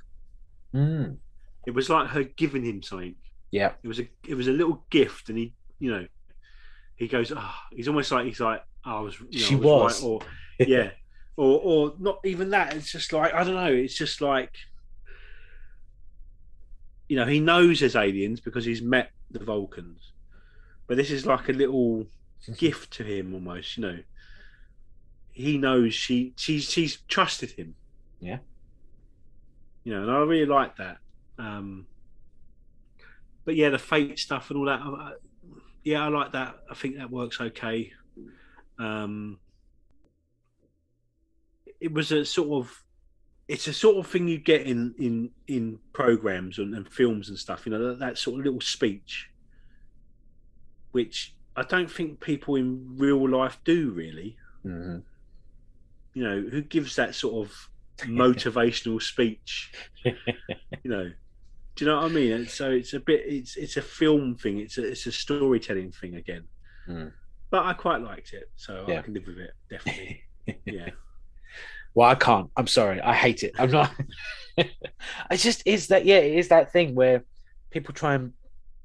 Mm, 0.74 1.18
It 1.66 1.72
was 1.72 1.90
like 1.90 2.08
her 2.10 2.24
giving 2.24 2.64
him 2.64 2.82
something. 2.82 3.16
yeah, 3.52 3.74
It 3.84 3.88
was 3.88 4.00
a 4.00 4.08
it 4.28 4.36
was 4.36 4.48
a 4.48 4.52
little 4.54 4.86
gift, 4.90 5.30
and 5.30 5.38
he, 5.38 5.54
you 5.80 5.92
know, 5.92 6.08
he 6.98 7.08
goes, 7.08 7.32
oh, 7.36 7.56
he's 7.72 7.88
almost 7.88 8.12
like 8.12 8.26
he's 8.26 8.40
like, 8.40 8.64
oh, 8.86 8.98
I 8.98 9.00
was, 9.02 9.20
you 9.30 9.40
know, 9.40 9.46
She 9.46 9.56
I 9.56 9.58
was. 9.58 10.04
right," 10.04 10.08
or 10.08 10.20
yeah, 10.60 10.90
or 11.38 11.60
or 11.64 11.94
not 12.00 12.20
even 12.26 12.50
that. 12.50 12.76
It's 12.76 12.92
just 12.92 13.14
like 13.14 13.34
I 13.34 13.44
don't 13.44 13.56
know. 13.56 13.72
It's 13.72 13.96
just 13.96 14.20
like, 14.20 14.54
you 17.08 17.16
know, 17.16 17.26
he 17.26 17.40
knows 17.40 17.80
there's 17.80 17.96
aliens 17.96 18.40
because 18.40 18.66
he's 18.66 18.82
met 18.82 19.12
the 19.32 19.44
Vulcans, 19.44 20.12
but 20.88 20.98
this 20.98 21.12
is 21.12 21.26
like 21.26 21.48
a 21.50 21.54
little 21.54 22.08
gift 22.58 22.92
to 22.94 23.04
him 23.04 23.34
almost. 23.34 23.78
You 23.78 23.84
know, 23.84 24.00
he 25.32 25.58
knows 25.58 25.94
she 25.94 26.34
she's 26.36 26.70
she's 26.70 26.98
trusted 27.08 27.52
him. 27.52 27.76
Yeah. 28.20 28.40
You 29.84 29.94
know, 29.94 30.02
and 30.02 30.12
I 30.12 30.18
really 30.18 30.46
like 30.46 30.76
that. 30.78 30.98
Um, 31.38 31.86
but 33.46 33.56
yeah, 33.56 33.70
the 33.70 33.78
fate 33.80 34.20
stuff 34.20 34.50
and 34.50 34.60
all 34.60 34.66
that. 34.66 34.82
Yeah, 35.88 36.04
I 36.04 36.10
like 36.10 36.34
that. 36.34 36.58
I 36.70 36.74
think 36.74 36.98
that 36.98 37.10
works 37.10 37.40
okay. 37.40 37.94
Um, 38.78 39.40
it 41.80 41.94
was 41.94 42.12
a 42.12 42.26
sort 42.26 42.50
of, 42.62 42.84
it's 43.48 43.70
a 43.70 43.74
sort 43.74 43.96
of 43.96 44.06
thing 44.12 44.28
you 44.28 44.38
get 44.38 44.64
in 44.64 44.94
in 45.00 45.30
in 45.48 45.80
programs 45.94 46.60
and, 46.60 46.76
and 46.76 46.90
films 46.90 47.30
and 47.30 47.40
stuff. 47.40 47.66
You 47.66 47.72
know, 47.72 47.88
that, 47.88 48.00
that 48.00 48.18
sort 48.18 48.38
of 48.38 48.46
little 48.46 48.60
speech, 48.60 49.30
which 50.92 51.34
I 51.56 51.64
don't 51.64 51.90
think 51.90 52.20
people 52.20 52.56
in 52.56 52.98
real 52.98 53.30
life 53.30 53.58
do 53.64 53.92
really. 53.92 54.36
Mhm. 54.66 55.04
You 56.14 56.24
know, 56.26 56.42
who 56.52 56.64
gives 56.64 56.98
that 56.98 57.16
sort 57.16 57.48
of 57.48 57.70
motivational 58.00 59.02
speech? 59.02 59.72
You 60.04 60.14
know, 60.84 61.12
do 61.78 61.86
you 61.86 61.92
know 61.92 61.98
what 61.98 62.06
I 62.06 62.14
mean? 62.14 62.32
And 62.32 62.50
so 62.50 62.72
it's 62.72 62.94
a 62.94 63.00
bit, 63.00 63.22
it's 63.26 63.56
it's 63.56 63.78
a 63.78 63.82
film 63.82 64.36
thing. 64.36 64.60
It's 64.60 64.78
a 64.78 64.86
it's 64.86 65.06
a 65.06 65.12
storytelling 65.12 65.92
thing 65.92 66.16
again. 66.16 66.44
Mm. 66.88 67.12
but 67.50 67.66
I 67.66 67.74
quite 67.74 68.02
liked 68.02 68.32
it, 68.34 68.50
so 68.56 68.86
I 68.88 69.02
can 69.02 69.14
live 69.14 69.28
with 69.28 69.40
it. 69.40 69.52
Definitely. 69.70 70.24
Yeah. 70.66 70.92
Well, 71.94 72.08
I 72.08 72.16
can't. 72.16 72.50
I'm 72.56 72.68
sorry. 72.68 73.02
I 73.02 73.14
hate 73.14 73.44
it. 73.44 73.52
I'm 73.60 73.70
not. 73.70 73.92
it's 74.58 75.44
just 75.44 75.62
is 75.66 75.88
that 75.88 76.06
yeah, 76.06 76.20
it 76.20 76.38
is 76.38 76.48
that 76.48 76.72
thing 76.72 76.96
where 76.96 77.26
people 77.70 77.94
try 77.94 78.14
and 78.14 78.32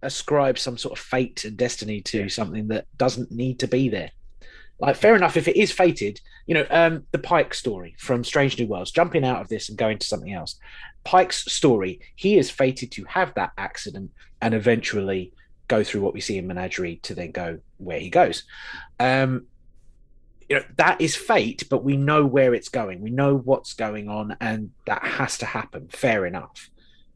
ascribe 0.03 0.59
some 0.59 0.77
sort 0.77 0.99
of 0.99 1.05
fate 1.05 1.45
and 1.45 1.57
destiny 1.57 2.01
to 2.01 2.29
something 2.29 2.67
that 2.69 2.87
doesn't 2.97 3.31
need 3.31 3.61
to 3.61 3.69
be 3.69 3.89
there. 3.89 4.11
Like, 4.83 4.97
fair 4.97 5.15
enough, 5.15 5.37
if 5.37 5.47
it 5.47 5.57
is 5.57 5.71
fated, 5.71 6.21
you 6.45 6.55
know, 6.55 6.67
um, 6.69 7.07
the 7.13 7.19
Pike 7.19 7.55
story 7.55 7.95
from 7.99 8.25
Strange 8.25 8.59
New 8.59 8.67
Worlds, 8.67 8.91
jumping 8.91 9.25
out 9.25 9.41
of 9.41 9.49
this 9.49 9.69
and 9.69 9.79
going 9.79 9.99
to 9.99 10.07
something 10.07 10.33
else. 10.33 10.57
Pike's 11.05 11.45
story, 11.53 12.01
he 12.17 12.37
is 12.37 12.51
fated 12.51 12.91
to 12.93 13.05
have 13.05 13.33
that 13.35 13.53
accident 13.57 14.11
and 14.41 14.55
eventually 14.55 15.33
go 15.69 15.85
through 15.85 16.01
what 16.01 16.15
we 16.15 16.21
see 16.21 16.37
in 16.37 16.49
Menagerie 16.49 16.97
to 17.05 17.15
then 17.15 17.31
go 17.31 17.61
where 17.79 18.01
he 18.01 18.11
goes. 18.11 18.43
Um, 18.99 19.47
you 20.49 20.59
know 20.59 20.65
that 20.77 21.01
is 21.01 21.17
fate 21.17 21.63
but 21.71 21.83
we 21.83 21.97
know 21.97 22.27
where 22.27 22.53
it's 22.53 22.69
going 22.69 23.01
we 23.01 23.09
know 23.09 23.37
what's 23.39 23.73
going 23.73 24.11
on 24.11 24.37
and 24.39 24.71
that 24.87 25.03
has 25.03 25.39
to 25.39 25.47
happen 25.47 25.89
fair 25.89 26.27
enough 26.27 26.69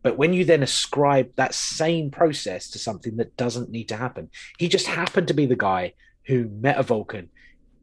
but 0.03 0.17
when 0.17 0.33
you 0.33 0.43
then 0.43 0.63
ascribe 0.63 1.31
that 1.37 1.53
same 1.53 2.11
process 2.11 2.71
to 2.71 2.79
something 2.79 3.17
that 3.17 3.37
doesn't 3.37 3.69
need 3.69 3.89
to 3.89 3.97
happen 3.97 4.31
he 4.57 4.69
just 4.69 4.87
happened 4.87 5.29
to 5.29 5.35
be 5.35 5.45
the 5.45 5.55
guy 5.55 5.93
who 6.25 6.49
met 6.49 6.79
a 6.79 6.83
vulcan 6.83 7.29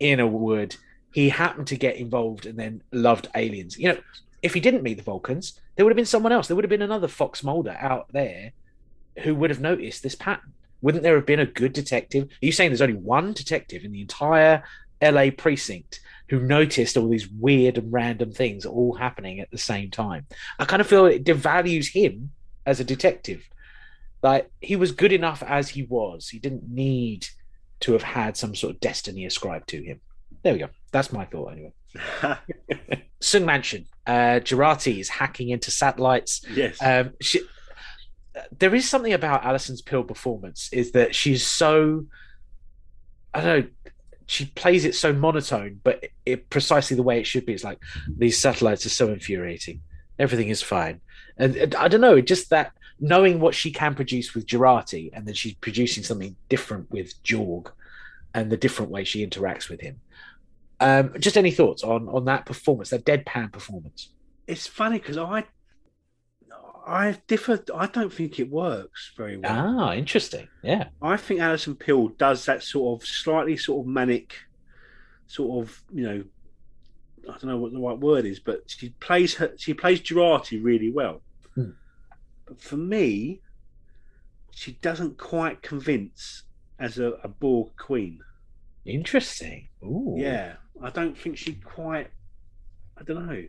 in 0.03 0.19
a 0.19 0.27
wood 0.27 0.75
he 1.13 1.29
happened 1.29 1.67
to 1.67 1.77
get 1.77 1.95
involved 1.95 2.45
and 2.45 2.57
then 2.57 2.81
loved 2.91 3.27
aliens 3.35 3.77
you 3.77 3.87
know 3.87 3.97
if 4.41 4.53
he 4.53 4.59
didn't 4.59 4.83
meet 4.83 4.97
the 4.97 5.03
vulcans 5.03 5.59
there 5.75 5.85
would 5.85 5.91
have 5.91 5.97
been 5.97 6.05
someone 6.05 6.31
else 6.31 6.47
there 6.47 6.55
would 6.55 6.65
have 6.65 6.69
been 6.69 6.81
another 6.81 7.07
fox 7.07 7.43
mulder 7.43 7.75
out 7.79 8.07
there 8.11 8.51
who 9.23 9.33
would 9.33 9.49
have 9.49 9.61
noticed 9.61 10.03
this 10.03 10.15
pattern 10.15 10.51
wouldn't 10.81 11.03
there 11.03 11.15
have 11.15 11.25
been 11.25 11.39
a 11.39 11.45
good 11.45 11.73
detective 11.73 12.25
are 12.25 12.45
you 12.45 12.51
saying 12.51 12.69
there's 12.69 12.81
only 12.81 12.93
one 12.95 13.31
detective 13.33 13.83
in 13.83 13.91
the 13.91 14.01
entire 14.01 14.63
LA 15.01 15.29
precinct 15.35 15.99
who 16.29 16.39
noticed 16.39 16.97
all 16.97 17.09
these 17.09 17.27
weird 17.27 17.77
and 17.77 17.91
random 17.91 18.31
things 18.31 18.65
all 18.65 18.95
happening 18.95 19.39
at 19.39 19.51
the 19.51 19.57
same 19.57 19.91
time. 19.91 20.25
I 20.57 20.65
kind 20.65 20.81
of 20.81 20.87
feel 20.87 21.05
it 21.05 21.25
devalues 21.25 21.91
him 21.91 22.31
as 22.65 22.79
a 22.79 22.85
detective. 22.85 23.47
Like 24.21 24.49
he 24.61 24.75
was 24.75 24.91
good 24.91 25.11
enough 25.11 25.43
as 25.43 25.69
he 25.69 25.83
was. 25.83 26.29
He 26.29 26.39
didn't 26.39 26.69
need 26.69 27.27
to 27.83 27.91
have 27.93 28.03
had 28.03 28.37
some 28.37 28.55
sort 28.55 28.73
of 28.73 28.79
destiny 28.79 29.25
ascribed 29.25 29.67
to 29.69 29.83
him. 29.83 29.99
There 30.41 30.53
we 30.53 30.59
go. 30.59 30.69
That's 30.91 31.11
my 31.11 31.25
thought 31.25 31.51
anyway. 31.51 31.73
Soong 33.21 33.45
Mansion. 33.45 33.85
Uh 34.07 34.39
Jurati 34.39 34.99
is 34.99 35.09
hacking 35.09 35.49
into 35.49 35.69
satellites. 35.69 36.45
yes. 36.53 36.77
Um, 36.81 37.11
she, 37.21 37.41
there 38.57 38.73
is 38.73 38.89
something 38.89 39.13
about 39.13 39.43
Alison's 39.43 39.81
Pill 39.81 40.03
performance 40.03 40.69
is 40.71 40.91
that 40.93 41.13
she's 41.13 41.45
so, 41.45 42.05
I 43.33 43.41
don't 43.41 43.59
know, 43.59 43.69
she 44.27 44.45
plays 44.45 44.85
it 44.85 44.95
so 44.95 45.11
monotone, 45.11 45.81
but 45.83 46.05
it, 46.25 46.49
precisely 46.49 46.95
the 46.95 47.03
way 47.03 47.19
it 47.19 47.27
should 47.27 47.45
be. 47.45 47.53
It's 47.53 47.63
like 47.63 47.79
these 48.07 48.37
satellites 48.37 48.85
are 48.85 48.89
so 48.89 49.09
infuriating. 49.09 49.81
Everything 50.17 50.49
is 50.49 50.61
fine, 50.61 51.01
and, 51.37 51.55
and 51.55 51.75
I 51.75 51.87
don't 51.87 52.01
know, 52.01 52.21
just 52.21 52.49
that 52.51 52.71
knowing 53.03 53.39
what 53.39 53.53
she 53.53 53.71
can 53.71 53.93
produce 53.95 54.33
with 54.33 54.47
Jurati, 54.47 55.11
and 55.13 55.25
then 55.25 55.33
she's 55.33 55.53
producing 55.55 56.03
something 56.03 56.35
different 56.49 56.89
with 56.89 57.21
Jorg, 57.23 57.71
and 58.33 58.51
the 58.51 58.57
different 58.57 58.91
way 58.91 59.03
she 59.03 59.25
interacts 59.25 59.69
with 59.69 59.81
him. 59.81 59.99
Um, 60.79 61.13
just 61.19 61.37
any 61.37 61.51
thoughts 61.51 61.83
on 61.83 62.09
on 62.09 62.25
that 62.25 62.45
performance, 62.45 62.89
that 62.89 63.05
deadpan 63.05 63.51
performance? 63.51 64.09
it's 64.47 64.67
funny 64.67 64.99
because 64.99 65.17
I, 65.17 65.45
I 66.85 67.17
differ. 67.27 67.63
I 67.73 67.87
don't 67.87 68.11
think 68.11 68.39
it 68.39 68.49
works 68.49 69.11
very 69.15 69.37
well. 69.37 69.79
Ah, 69.79 69.93
interesting. 69.93 70.47
Yeah. 70.61 70.87
I 71.01 71.17
think 71.17 71.39
Alison 71.39 71.75
Pill 71.75 72.09
does 72.09 72.45
that 72.45 72.63
sort 72.63 73.01
of 73.01 73.07
slightly 73.07 73.57
sort 73.57 73.85
of 73.85 73.91
manic, 73.91 74.35
sort 75.27 75.63
of 75.63 75.81
you 75.93 76.03
know, 76.03 76.23
I 77.29 77.31
don't 77.31 77.45
know 77.45 77.57
what 77.57 77.71
the 77.71 77.79
right 77.79 77.97
word 77.97 78.25
is, 78.25 78.39
but 78.39 78.63
she 78.67 78.89
plays 78.89 79.35
her 79.35 79.53
she 79.57 79.73
plays 79.73 80.01
Jurati 80.01 80.63
really 80.63 80.91
well. 80.91 81.21
Hmm. 81.55 81.71
But 82.45 82.61
for 82.61 82.77
me, 82.77 83.41
she 84.51 84.73
doesn't 84.73 85.17
quite 85.17 85.61
convince 85.61 86.43
as 86.79 86.99
a, 86.99 87.13
a 87.23 87.27
Borg 87.27 87.75
queen. 87.77 88.19
Interesting. 88.85 89.69
Ooh. 89.83 90.15
Yeah, 90.17 90.53
I 90.81 90.89
don't 90.89 91.17
think 91.17 91.37
she 91.37 91.53
quite. 91.53 92.09
I 92.97 93.03
don't 93.03 93.25
know. 93.27 93.43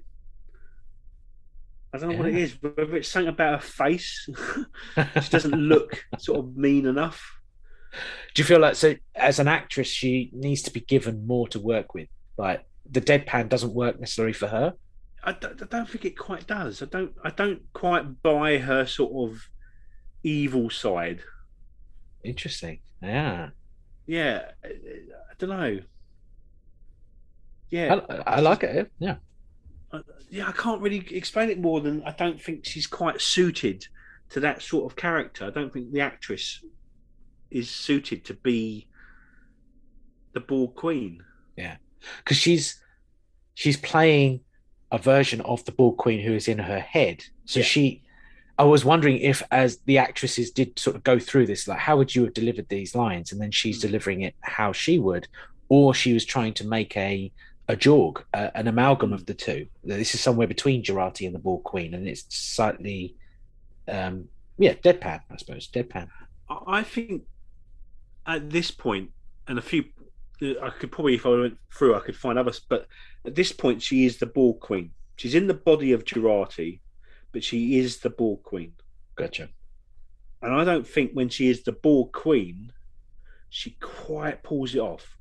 I 1.93 1.99
don't 1.99 2.11
know 2.11 2.19
what 2.19 2.29
it 2.29 2.37
is. 2.37 2.57
Yeah. 2.63 2.71
Whether 2.71 2.97
it's 2.97 3.09
something 3.09 3.29
about 3.29 3.61
her 3.61 3.67
face, 3.67 4.29
she 4.95 5.31
doesn't 5.31 5.55
look 5.55 6.05
sort 6.19 6.41
of 6.41 6.57
mean 6.57 6.87
enough. 6.87 7.41
Do 8.35 8.43
you 8.43 8.45
feel 8.45 8.59
like 8.59 8.75
so 8.75 8.97
as 9.15 9.39
an 9.39 9.47
actress 9.47 9.87
she 9.87 10.31
needs 10.33 10.63
to 10.63 10.73
be 10.73 10.81
given 10.81 11.27
more 11.27 11.47
to 11.49 11.61
work 11.61 11.95
with? 11.95 12.09
Like 12.37 12.65
the 12.91 13.01
deadpan 13.01 13.49
doesn't 13.49 13.73
work 13.73 14.01
necessarily 14.01 14.33
for 14.33 14.49
her. 14.49 14.75
I 15.27 15.33
don't, 15.33 15.61
I 15.63 15.67
don't 15.67 15.89
think 15.89 16.05
it 16.05 16.19
quite 16.19 16.47
does. 16.47 16.83
I 16.83 16.87
don't. 16.87 17.13
I 17.25 17.31
don't 17.31 17.63
quite 17.73 18.23
buy 18.23 18.59
her 18.59 18.87
sort 18.87 19.31
of 19.31 19.49
evil 20.23 20.71
side. 20.71 21.21
Interesting. 22.23 22.81
Yeah. 23.03 23.51
Yeah, 24.07 24.51
I, 24.63 24.69
I 24.69 25.35
don't 25.39 25.51
know. 25.51 25.79
Yeah, 27.71 28.01
I, 28.09 28.37
I 28.37 28.41
like 28.41 28.63
it. 28.63 28.91
Yeah. 28.99 29.17
I- 29.93 30.01
yeah. 30.31 30.49
I 30.49 30.53
can't 30.53 30.81
really 30.81 31.07
explain 31.11 31.51
it 31.51 31.59
more 31.61 31.81
than 31.81 32.03
I 32.05 32.11
don't 32.13 32.41
think 32.41 32.65
she's 32.65 32.87
quite 32.87 33.21
suited 33.21 33.87
to 34.31 34.41
that 34.41 34.63
sort 34.63 34.91
of 34.91 34.97
character. 34.97 35.45
I 35.47 35.51
don't 35.51 35.73
think 35.73 35.93
the 35.93 36.01
actress 36.01 36.63
is 37.51 37.71
suited 37.71 38.25
to 38.27 38.35
be 38.35 38.89
the 40.33 40.41
Borg 40.41 40.75
Queen. 40.75 41.23
Yeah, 41.57 41.77
because 42.19 42.37
she's 42.37 42.83
she's 43.55 43.77
playing 43.77 44.41
a 44.95 44.99
version 44.99 45.41
of 45.43 45.65
the 45.65 45.73
Borg 45.73 45.97
Queen 45.99 46.21
who 46.25 46.35
is 46.35 46.49
in 46.49 46.59
her 46.59 46.81
head. 46.81 47.25
So 47.47 47.61
Yeah. 47.61 47.67
she 47.73 48.03
I 48.59 48.65
was 48.65 48.85
wondering 48.85 49.19
if 49.19 49.43
as 49.51 49.81
the 49.87 49.99
actresses 49.99 50.53
did 50.53 50.79
sort 50.79 50.97
of 50.97 51.03
go 51.05 51.19
through 51.19 51.47
this, 51.47 51.67
like 51.69 51.81
how 51.81 51.97
would 51.99 52.15
you 52.15 52.25
have 52.25 52.35
delivered 52.35 52.69
these 52.69 52.95
lines? 52.95 53.33
And 53.33 53.41
then 53.41 53.51
she's 53.51 53.81
Hmm. 53.81 53.81
delivering 53.81 54.23
it 54.23 54.37
how 54.43 54.73
she 54.73 54.99
would, 54.99 55.29
or 55.69 55.95
she 55.95 56.13
was 56.15 56.25
trying 56.25 56.55
to 56.55 56.67
make 56.67 56.97
a 56.97 57.33
a 57.69 57.77
Jorg, 57.77 58.23
uh, 58.35 58.51
an 58.55 58.69
amalgam 58.69 59.13
Hmm. 59.13 59.15
of 59.15 59.27
the 59.27 59.35
two. 59.35 59.69
This 59.83 60.15
is 60.15 60.21
somewhere 60.21 60.47
between 60.47 60.85
Jurati 60.85 61.27
and 61.27 61.35
the 61.35 61.39
Borg 61.41 61.65
Queen, 61.65 61.95
and 61.95 62.07
it's 62.09 62.27
slightly, 62.29 63.17
um, 63.89 64.29
yeah, 64.59 64.75
deadpan, 64.75 65.23
I 65.31 65.37
suppose, 65.39 65.69
deadpan. 65.71 66.11
I 66.67 66.83
think 66.83 67.23
at 68.27 68.51
this 68.51 68.71
point, 68.71 69.11
and 69.47 69.59
a 69.59 69.63
few, 69.63 69.85
I 70.43 70.71
could 70.79 70.93
probably, 70.93 71.15
if 71.15 71.27
I 71.27 71.31
went 71.31 71.59
through, 71.77 71.95
I 71.95 72.01
could 72.01 72.17
find 72.17 72.39
others. 72.39 72.61
But 72.69 72.87
at 73.25 73.35
this 73.35 73.53
point, 73.53 73.83
she 73.83 74.05
is 74.05 74.19
the 74.19 74.27
Borg 74.27 74.61
Queen. 74.61 74.91
She's 75.17 75.35
in 75.35 75.47
the 75.47 75.55
body 75.55 75.93
of 75.93 76.05
Jurati, 76.05 76.81
but 77.33 77.45
she 77.45 77.79
is 77.79 77.99
the 77.99 78.11
Borg 78.11 78.43
Queen. 78.43 78.73
Gotcha. 79.17 79.49
And 80.43 80.55
I 80.55 80.65
don't 80.65 80.87
think 80.87 81.13
when 81.13 81.29
she 81.29 81.49
is 81.49 81.63
the 81.63 81.73
Borg 81.73 82.13
Queen, 82.13 82.73
she 83.49 83.77
quite 83.81 84.43
pulls 84.43 84.75
it 84.75 84.81
off. 84.81 85.17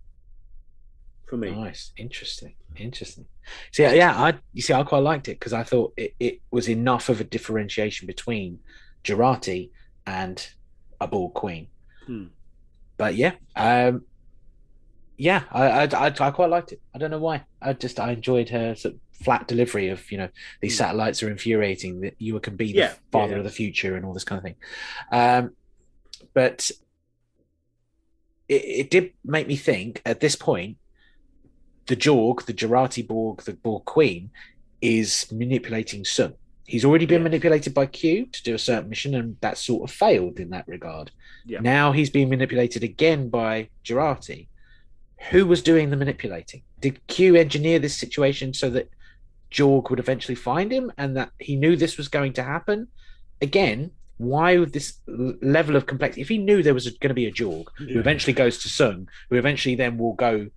For 1.26 1.38
me, 1.38 1.52
Nice, 1.52 1.92
interesting, 1.98 2.56
interesting. 2.76 3.26
See, 3.72 3.84
yeah, 3.84 4.14
I 4.16 4.34
you 4.54 4.62
see, 4.62 4.74
I 4.74 4.84
quite 4.84 5.00
liked 5.00 5.30
it 5.30 5.40
because 5.40 5.54
I 5.54 5.64
thought 5.64 5.94
it, 5.96 6.14
it 6.20 6.42
was 6.52 6.68
enough 6.68 7.10
of 7.10 7.22
a 7.22 7.24
differentiation 7.24 8.06
between 8.06 8.60
Jurati 9.04 9.70
and 10.06 10.46
a 11.00 11.08
Borg 11.08 11.34
Queen. 11.34 11.68
Hmm. 12.06 12.26
But 12.98 13.16
yeah, 13.16 13.34
um, 13.56 14.04
yeah, 15.30 15.44
I, 15.52 15.64
I 15.70 15.84
I 16.08 16.08
I 16.28 16.32
quite 16.32 16.50
liked 16.50 16.72
it. 16.74 16.82
I 16.94 16.98
don't 16.98 17.12
know 17.12 17.20
why. 17.28 17.38
I 17.62 17.74
just 17.74 17.98
I 18.00 18.12
enjoyed 18.12 18.50
her 18.50 18.76
sort 18.76 18.96
of 18.96 19.00
flat 19.24 19.48
delivery 19.48 19.88
of 19.90 20.00
you 20.12 20.18
know 20.18 20.30
these 20.62 20.76
Hmm. 20.76 20.84
satellites 20.84 21.24
are 21.24 21.30
infuriating 21.32 22.02
that 22.02 22.16
you 22.20 22.38
can 22.40 22.56
be 22.58 22.74
the 22.74 22.80
Yeah, 22.80 22.94
father 23.12 23.34
yeah. 23.34 23.38
of 23.40 23.46
the 23.46 23.50
future 23.62 23.96
and 23.96 24.06
all 24.06 24.14
this 24.14 24.26
kind 24.30 24.40
of 24.40 24.44
thing. 24.44 24.56
Um, 25.12 25.44
but 26.34 26.70
it, 28.50 28.64
it 28.82 28.90
did 28.92 29.12
make 29.24 29.48
me 29.48 29.56
think 29.56 30.02
at 30.06 30.20
this 30.20 30.36
point 30.36 30.78
the 31.86 31.96
Jorg, 31.96 32.46
the 32.46 32.54
Jurati 32.54 33.06
Borg, 33.06 33.42
the 33.44 33.54
Borg 33.54 33.84
Queen, 33.86 34.30
is 34.82 35.28
manipulating 35.32 36.04
Soong. 36.04 36.36
He's 36.66 36.86
already 36.86 37.06
been 37.06 37.24
manipulated 37.24 37.74
by 37.74 37.86
Q 37.88 38.26
to 38.32 38.44
do 38.44 38.56
a 38.56 38.60
certain 38.60 38.90
mission, 38.90 39.16
and 39.16 39.36
that 39.42 39.58
sort 39.58 39.90
of 39.90 39.94
failed 39.96 40.40
in 40.40 40.50
that 40.52 40.66
regard. 40.68 41.12
Yeah. 41.46 41.60
Now 41.60 41.92
he's 41.92 42.10
being 42.10 42.30
manipulated 42.30 42.84
again 42.84 43.30
by 43.30 43.70
Jurati. 43.86 44.48
Who 45.32 45.46
was 45.46 45.62
doing 45.62 45.90
the 45.90 45.98
manipulating? 45.98 46.64
Did 46.80 47.06
Q 47.08 47.36
engineer 47.36 47.80
this 47.80 47.96
situation 47.98 48.54
so 48.54 48.70
that 48.72 48.90
Jorg 49.52 49.90
would 49.90 50.00
eventually 50.00 50.36
find 50.36 50.72
him 50.72 50.92
and 50.98 51.16
that 51.18 51.32
he 51.40 51.56
knew 51.56 51.76
this 51.76 51.98
was 51.98 52.08
going 52.08 52.34
to 52.34 52.44
happen? 52.44 52.88
Again, 53.42 53.92
why 54.18 54.58
with 54.58 54.74
this 54.74 55.00
level 55.08 55.76
of 55.76 55.86
complexity? 55.86 56.22
If 56.22 56.30
he 56.30 56.38
knew 56.38 56.62
there 56.62 56.74
was 56.74 56.90
going 56.90 57.10
to 57.10 57.14
be 57.14 57.26
a 57.26 57.32
Jorg 57.32 57.66
who 57.78 58.00
eventually 58.00 58.34
goes 58.34 58.58
to 58.60 58.70
Soong, 58.70 59.08
who 59.30 59.38
eventually 59.38 59.76
then 59.76 59.98
will 59.98 60.14
go 60.14 60.50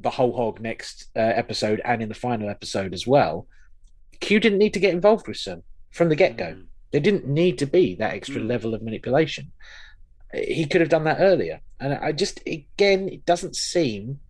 the 0.00 0.10
whole 0.10 0.34
hog 0.36 0.60
next 0.60 1.08
uh, 1.16 1.20
episode 1.20 1.80
and 1.84 2.02
in 2.02 2.08
the 2.08 2.14
final 2.14 2.48
episode 2.48 2.92
as 2.92 3.06
well. 3.06 3.46
Q 4.20 4.40
didn't 4.40 4.58
need 4.58 4.74
to 4.74 4.80
get 4.80 4.94
involved 4.94 5.26
with 5.26 5.36
Soong 5.36 5.62
from 5.90 6.08
the 6.08 6.16
get 6.16 6.36
go. 6.36 6.46
Mm. 6.54 6.64
There 6.92 7.00
didn't 7.00 7.26
need 7.26 7.58
to 7.58 7.66
be 7.66 7.94
that 7.96 8.14
extra 8.14 8.40
Mm. 8.40 8.48
level 8.48 8.74
of 8.74 8.82
manipulation. 8.82 9.50
He 10.34 10.66
could 10.66 10.80
have 10.80 10.90
done 10.90 11.04
that 11.04 11.18
earlier. 11.20 11.60
And 11.80 11.94
I 11.94 12.12
just, 12.12 12.40
again, 12.46 13.08
it 13.08 13.24
doesn't 13.26 13.56
seem 13.56 14.20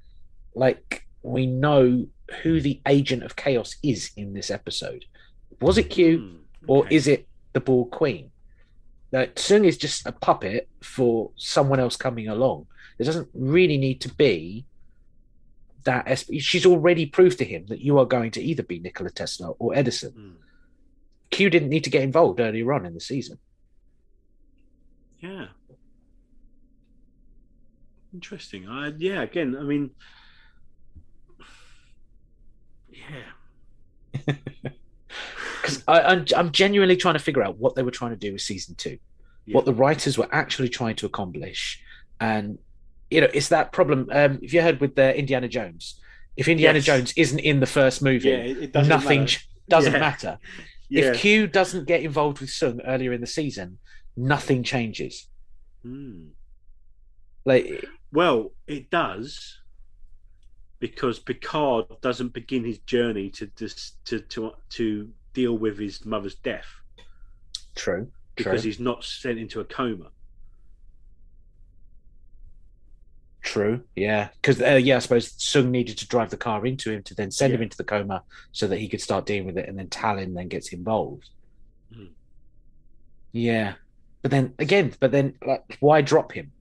like 0.54 1.06
we 1.22 1.46
know 1.46 2.06
who 2.42 2.60
the 2.60 2.80
agent 2.86 3.22
of 3.22 3.36
chaos 3.36 3.76
is 3.82 4.10
in 4.16 4.34
this 4.34 4.50
episode. 4.50 5.04
Was 5.60 5.78
it 5.78 5.84
Q 5.90 6.18
Hmm, 6.18 6.36
or 6.66 6.88
is 6.88 7.06
it 7.06 7.26
the 7.52 7.60
Borg 7.60 7.90
Queen? 7.90 8.30
That 9.10 9.36
Soong 9.36 9.64
is 9.64 9.76
just 9.78 10.06
a 10.06 10.12
puppet 10.12 10.68
for 10.82 11.30
someone 11.36 11.78
else 11.80 11.96
coming 11.96 12.28
along. 12.28 12.66
There 12.98 13.04
doesn't 13.04 13.28
really 13.34 13.78
need 13.78 14.00
to 14.02 14.08
be 14.14 14.64
that. 15.84 16.06
esp- 16.06 16.40
She's 16.40 16.66
already 16.66 17.06
proved 17.06 17.38
to 17.38 17.44
him 17.44 17.66
that 17.68 17.80
you 17.80 17.98
are 17.98 18.06
going 18.06 18.30
to 18.32 18.42
either 18.42 18.62
be 18.62 18.78
Nikola 18.80 19.10
Tesla 19.10 19.50
or 19.58 19.74
Edison. 19.74 20.10
Hmm. 20.12 20.30
Q 21.30 21.50
didn't 21.50 21.68
need 21.68 21.84
to 21.84 21.90
get 21.90 22.02
involved 22.02 22.40
earlier 22.40 22.72
on 22.72 22.86
in 22.86 22.94
the 22.94 23.00
season. 23.00 23.38
Yeah. 25.20 25.46
Interesting. 28.14 28.68
I 28.68 28.92
yeah. 28.96 29.22
Again, 29.22 29.56
I 29.58 29.62
mean, 29.64 29.90
yeah. 32.90 34.24
Because 35.60 35.82
I'm, 35.88 36.26
I'm 36.36 36.52
genuinely 36.52 36.94
trying 36.94 37.14
to 37.14 37.18
figure 37.18 37.42
out 37.42 37.56
what 37.56 37.74
they 37.74 37.82
were 37.82 37.90
trying 37.90 38.10
to 38.10 38.16
do 38.18 38.32
with 38.32 38.42
season 38.42 38.74
two. 38.74 38.98
Yeah. 39.46 39.54
what 39.56 39.64
the 39.64 39.72
writers 39.72 40.16
were 40.18 40.28
actually 40.30 40.68
trying 40.68 40.96
to 40.96 41.06
accomplish. 41.06 41.80
And 42.20 42.58
you 43.10 43.20
know, 43.22 43.28
it's 43.32 43.48
that 43.48 43.72
problem. 43.72 44.08
Um, 44.12 44.38
if 44.42 44.52
you 44.52 44.60
heard 44.60 44.80
with 44.80 44.94
the 44.94 45.16
Indiana 45.18 45.48
Jones, 45.48 45.98
if 46.36 46.48
Indiana 46.48 46.78
Yes. 46.78 46.84
Jones 46.86 47.12
isn't 47.16 47.38
in 47.38 47.60
the 47.60 47.66
first 47.66 48.02
movie, 48.02 48.28
Yeah, 48.28 48.36
it, 48.36 48.58
it 48.58 48.72
doesn't 48.72 48.88
nothing 48.90 49.20
matter. 49.20 49.40
doesn't 49.68 49.92
Yeah. 49.92 49.98
matter. 49.98 50.38
Yeah. 50.90 51.12
If 51.12 51.20
Q 51.20 51.46
doesn't 51.46 51.86
get 51.86 52.02
involved 52.02 52.40
with 52.40 52.50
Soong 52.50 52.80
earlier 52.86 53.12
in 53.14 53.22
the 53.22 53.26
season, 53.26 53.78
nothing 54.18 54.62
changes. 54.62 55.26
Hmm. 55.82 56.26
Like, 57.46 57.86
Well, 58.14 58.52
it 58.68 58.90
does 58.90 59.58
because 60.78 61.18
Picard 61.18 61.86
doesn't 62.00 62.32
begin 62.32 62.64
his 62.64 62.78
journey 62.78 63.28
to 63.30 63.46
dis, 63.48 63.94
to 64.04 64.20
to 64.20 64.52
to 64.70 65.10
deal 65.32 65.58
with 65.58 65.78
his 65.78 66.04
mother's 66.04 66.36
death 66.36 66.68
true, 67.74 68.08
because 68.36 68.62
true, 68.62 68.68
he's 68.68 68.78
not 68.78 69.02
sent 69.02 69.40
into 69.40 69.58
a 69.58 69.64
coma. 69.64 70.10
true. 73.42 73.82
Yeah, 73.96 74.28
because 74.40 74.62
uh, 74.62 74.80
yeah, 74.82 74.96
I 74.96 74.98
suppose 75.00 75.32
Soong 75.32 75.70
needed 75.70 75.98
to 75.98 76.06
drive 76.06 76.30
the 76.30 76.36
car 76.36 76.64
into 76.66 76.92
him 76.92 77.02
to 77.04 77.14
then 77.14 77.32
send 77.32 77.52
him 77.52 77.62
into 77.62 77.76
the 77.76 77.84
coma 77.84 78.22
so 78.52 78.68
that 78.68 78.78
he 78.78 78.88
could 78.88 79.00
start 79.00 79.26
dealing 79.26 79.46
with 79.46 79.58
it, 79.58 79.68
and 79.68 79.76
then 79.76 79.88
Tallinn 79.88 80.34
then 80.34 80.46
gets 80.46 80.72
involved. 80.72 81.30
Hmm. 81.92 82.06
Yeah, 83.32 83.74
but 84.22 84.30
then 84.30 84.54
again, 84.60 84.94
but 85.00 85.10
then 85.10 85.34
like, 85.44 85.78
why 85.80 86.00
drop 86.00 86.30
him? 86.30 86.52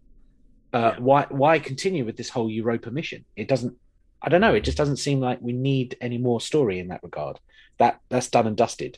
Uh, 0.74 0.94
Yeah. 0.96 1.00
Why 1.00 1.26
why 1.30 1.60
continue 1.60 2.04
with 2.06 2.18
this 2.18 2.30
whole 2.30 2.50
Europa 2.50 2.90
mission? 2.92 3.26
It 3.36 3.48
doesn't. 3.48 3.76
I 4.22 4.30
don't 4.30 4.42
know. 4.42 4.54
It 4.56 4.64
just 4.64 4.78
doesn't 4.78 4.98
seem 4.98 5.20
like 5.20 5.40
we 5.42 5.54
need 5.54 5.98
any 6.02 6.18
more 6.18 6.40
story 6.42 6.80
in 6.80 6.88
that 6.88 7.04
regard. 7.04 7.40
That 7.78 8.00
that's 8.10 8.30
done 8.30 8.48
and 8.48 8.58
dusted. 8.58 8.98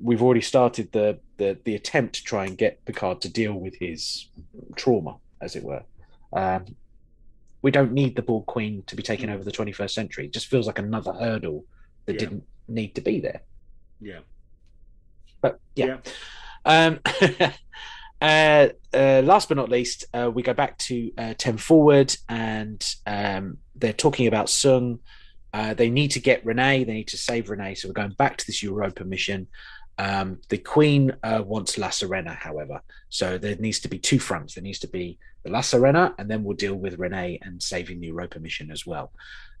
We've 0.00 0.22
already 0.22 0.40
started 0.40 0.90
the 0.92 1.18
the 1.36 1.58
the 1.64 1.74
attempt 1.74 2.14
to 2.16 2.24
try 2.24 2.46
and 2.46 2.56
get 2.56 2.84
Picard 2.84 3.20
to 3.22 3.28
deal 3.28 3.54
with 3.54 3.74
his 3.76 4.28
trauma, 4.76 5.16
as 5.40 5.56
it 5.56 5.62
were. 5.64 5.82
Um, 6.32 6.76
we 7.62 7.70
don't 7.70 7.92
need 7.92 8.16
the 8.16 8.22
Borg 8.22 8.46
Queen 8.46 8.82
to 8.86 8.96
be 8.96 9.02
taking 9.02 9.30
over 9.30 9.44
the 9.44 9.52
21st 9.52 9.90
century. 9.90 10.24
It 10.26 10.32
just 10.32 10.48
feels 10.48 10.66
like 10.66 10.78
another 10.80 11.12
hurdle 11.12 11.64
that 12.06 12.14
Yeah. 12.14 12.18
didn't 12.20 12.44
need 12.66 12.94
to 12.96 13.00
be 13.00 13.20
there. 13.20 13.42
Yeah. 14.00 14.20
But 15.40 15.60
yeah. 15.76 15.98
Um, 16.64 16.98
uh, 18.22 18.68
uh, 18.94 19.22
last 19.24 19.48
but 19.48 19.56
not 19.56 19.68
least, 19.68 20.06
uh, 20.14 20.30
we 20.32 20.42
go 20.42 20.54
back 20.54 20.78
to 20.78 21.10
uh, 21.18 21.34
Ten 21.36 21.56
Forward, 21.58 22.16
and 22.28 22.80
um, 23.06 23.58
they're 23.74 23.92
talking 23.92 24.26
about 24.26 24.46
Soong. 24.46 25.00
Uh, 25.52 25.74
they 25.74 25.90
need 25.90 26.12
to 26.12 26.20
get 26.20 26.44
Renee. 26.46 26.84
They 26.84 26.94
need 26.94 27.08
to 27.08 27.18
save 27.18 27.50
Renee. 27.50 27.74
So 27.74 27.88
we're 27.88 27.94
going 28.02 28.12
back 28.12 28.36
to 28.38 28.46
this 28.46 28.62
Europa 28.62 29.04
mission. 29.04 29.48
Um, 29.98 30.38
the 30.48 30.58
Queen 30.58 31.12
uh, 31.22 31.42
wants 31.44 31.76
La 31.76 31.88
Sirena, 31.88 32.34
however. 32.34 32.80
So 33.10 33.36
there 33.36 33.56
needs 33.56 33.80
to 33.80 33.88
be 33.88 33.98
two 33.98 34.18
fronts. 34.18 34.54
There 34.54 34.64
needs 34.64 34.78
to 34.80 34.88
be 34.88 35.18
the 35.42 35.50
La 35.50 35.60
Sirena, 35.60 36.14
and 36.18 36.30
then 36.30 36.44
we'll 36.44 36.56
deal 36.56 36.74
with 36.74 36.98
Renee 36.98 37.38
and 37.42 37.62
saving 37.62 38.00
the 38.00 38.06
Europa 38.06 38.38
mission 38.38 38.70
as 38.70 38.86
well. 38.86 39.12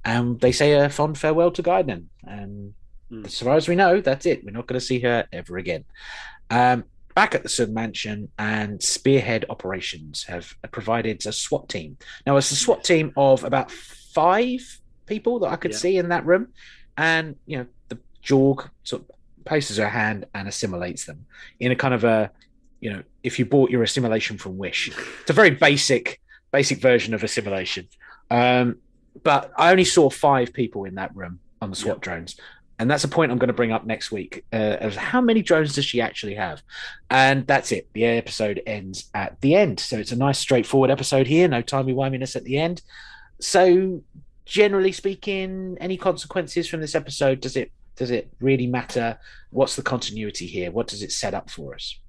And 0.04 0.40
they 0.40 0.52
say 0.52 0.72
a 0.72 0.88
fond 0.88 1.18
farewell 1.18 1.50
to 1.52 1.62
Guinan. 1.62 2.04
And 2.24 2.74
Mm. 3.12 3.26
as 3.26 3.38
far 3.38 3.56
as 3.56 3.68
we 3.68 3.76
know, 3.76 4.00
that's 4.00 4.24
it. 4.26 4.42
We're 4.42 4.52
not 4.52 4.66
going 4.66 4.80
to 4.80 4.86
see 4.86 5.00
her 5.00 5.26
ever 5.32 5.58
again. 5.58 5.84
Um, 6.48 6.84
back 7.14 7.34
at 7.34 7.42
the 7.42 7.48
Soong 7.48 7.72
Mansion, 7.72 8.30
and 8.38 8.82
Spearhead 8.82 9.44
Operations 9.50 10.24
have 10.24 10.54
provided 10.70 11.24
a 11.26 11.32
SWAT 11.32 11.68
team. 11.68 11.98
Now, 12.26 12.36
it's 12.36 12.50
a 12.50 12.56
SWAT 12.56 12.84
team 12.84 13.12
of 13.16 13.44
about 13.44 13.70
five 13.70 14.60
people 15.06 15.40
that 15.40 15.48
I 15.48 15.56
could 15.56 15.72
Yeah. 15.72 15.78
see 15.78 15.96
in 15.96 16.08
that 16.10 16.24
room, 16.26 16.48
and 16.96 17.36
you 17.46 17.58
know, 17.58 17.66
the 17.88 17.98
Jorg 18.24 18.68
sort 18.84 19.02
of 19.02 19.10
places 19.44 19.76
her 19.78 19.88
hand 19.88 20.26
and 20.34 20.46
assimilates 20.48 21.04
them 21.06 21.26
in 21.58 21.72
a 21.72 21.76
kind 21.76 21.94
of 21.94 22.04
a, 22.04 22.30
you 22.80 22.92
know, 22.92 23.02
if 23.22 23.38
you 23.38 23.44
bought 23.44 23.70
your 23.70 23.82
assimilation 23.82 24.38
from 24.38 24.56
Wish, 24.58 24.88
it's 25.20 25.30
a 25.30 25.32
very 25.32 25.50
basic, 25.50 26.20
basic 26.52 26.78
version 26.80 27.12
of 27.14 27.22
assimilation. 27.24 27.88
Um, 28.30 28.76
but 29.22 29.52
I 29.58 29.70
only 29.70 29.84
saw 29.84 30.08
five 30.08 30.52
people 30.52 30.84
in 30.84 30.94
that 30.94 31.14
room 31.14 31.40
on 31.60 31.70
the 31.70 31.76
SWAT 31.76 31.96
Yeah. 31.98 32.00
drones. 32.00 32.36
And 32.82 32.90
that's 32.90 33.04
a 33.04 33.08
point 33.08 33.30
I'm 33.30 33.38
going 33.38 33.46
to 33.46 33.54
bring 33.54 33.70
up 33.70 33.86
next 33.86 34.10
week. 34.10 34.44
Uh, 34.52 34.76
of 34.80 34.96
how 34.96 35.20
many 35.20 35.40
drones 35.40 35.72
does 35.76 35.84
she 35.84 36.00
actually 36.00 36.34
have? 36.34 36.62
And 37.10 37.46
that's 37.46 37.70
it. 37.70 37.86
The 37.92 38.04
episode 38.06 38.60
ends 38.66 39.08
at 39.14 39.40
the 39.40 39.54
end. 39.54 39.78
So 39.78 39.98
it's 39.98 40.10
a 40.10 40.16
nice, 40.16 40.40
straightforward 40.40 40.90
episode 40.90 41.28
here. 41.28 41.46
No 41.46 41.62
timey 41.62 41.94
wiminess 41.94 42.34
at 42.34 42.42
the 42.42 42.58
end. 42.58 42.82
So, 43.38 44.02
generally 44.46 44.90
speaking, 44.90 45.78
any 45.80 45.96
consequences 45.96 46.68
from 46.68 46.80
this 46.80 46.96
episode? 46.96 47.40
Does 47.40 47.56
it 47.56 47.70
does 47.94 48.10
it 48.10 48.32
really 48.40 48.66
matter? 48.66 49.16
What's 49.50 49.76
the 49.76 49.82
continuity 49.82 50.46
here? 50.46 50.72
What 50.72 50.88
does 50.88 51.04
it 51.04 51.12
set 51.12 51.34
up 51.34 51.50
for 51.50 51.76
us? 51.76 52.00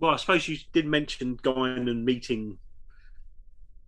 Well, 0.00 0.12
I 0.12 0.16
suppose 0.16 0.48
you 0.48 0.56
did 0.72 0.86
mention 0.86 1.34
going 1.42 1.86
and 1.86 2.02
meeting 2.06 2.56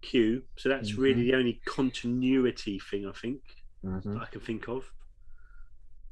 Q, 0.02 0.42
so 0.56 0.68
that's 0.68 0.92
Mhm. 0.92 0.98
really 0.98 1.22
the 1.22 1.34
only 1.34 1.62
continuity 1.64 2.78
thing 2.78 3.06
I 3.08 3.12
think 3.12 3.40
Mhm. 3.82 4.02
that 4.12 4.22
I 4.22 4.26
can 4.26 4.42
think 4.42 4.68
of. 4.68 4.90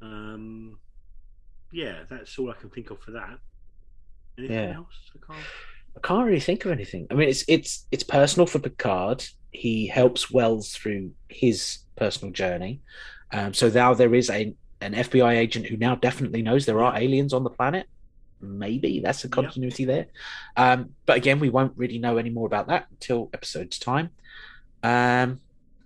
Um, 0.03 0.77
yeah, 1.71 2.03
that's 2.09 2.37
all 2.37 2.51
I 2.51 2.55
can 2.55 2.69
think 2.69 2.89
of 2.91 2.99
for 3.01 3.11
that. 3.11 3.39
Anything 4.37 4.55
Yeah. 4.55 4.75
else? 4.75 4.95
I 5.15 5.33
can't. 5.33 5.45
I 5.95 5.99
can't 6.07 6.25
really 6.25 6.39
think 6.39 6.65
of 6.65 6.71
anything. 6.71 7.07
I 7.11 7.13
mean, 7.13 7.29
it's 7.29 7.45
it's 7.47 7.85
it's 7.91 8.03
personal 8.03 8.47
for 8.47 8.59
Picard. 8.59 9.25
He 9.51 9.87
helps 9.87 10.31
Wells 10.31 10.71
through 10.71 11.11
his 11.29 11.79
personal 11.95 12.31
journey. 12.33 12.81
Um, 13.31 13.53
so 13.53 13.69
now 13.69 13.93
there 13.93 14.13
is 14.15 14.29
a 14.29 14.53
an 14.81 14.93
FBI 14.93 15.37
agent 15.37 15.67
who 15.67 15.77
now 15.77 15.95
definitely 15.95 16.41
knows 16.41 16.65
there 16.65 16.83
are 16.83 16.97
aliens 16.97 17.31
on 17.33 17.43
the 17.43 17.49
planet. 17.49 17.87
Maybe 18.41 18.99
that's 18.99 19.23
a 19.23 19.29
continuity 19.29 19.85
there. 19.85 20.07
Um, 20.57 20.89
but 21.05 21.15
again, 21.15 21.39
we 21.39 21.49
won't 21.49 21.77
really 21.77 21.99
know 21.99 22.17
any 22.17 22.29
more 22.29 22.47
about 22.47 22.67
that 22.67 22.87
until 22.91 23.29
episode's 23.33 23.79
time. 23.79 24.09
Um, 24.81 25.39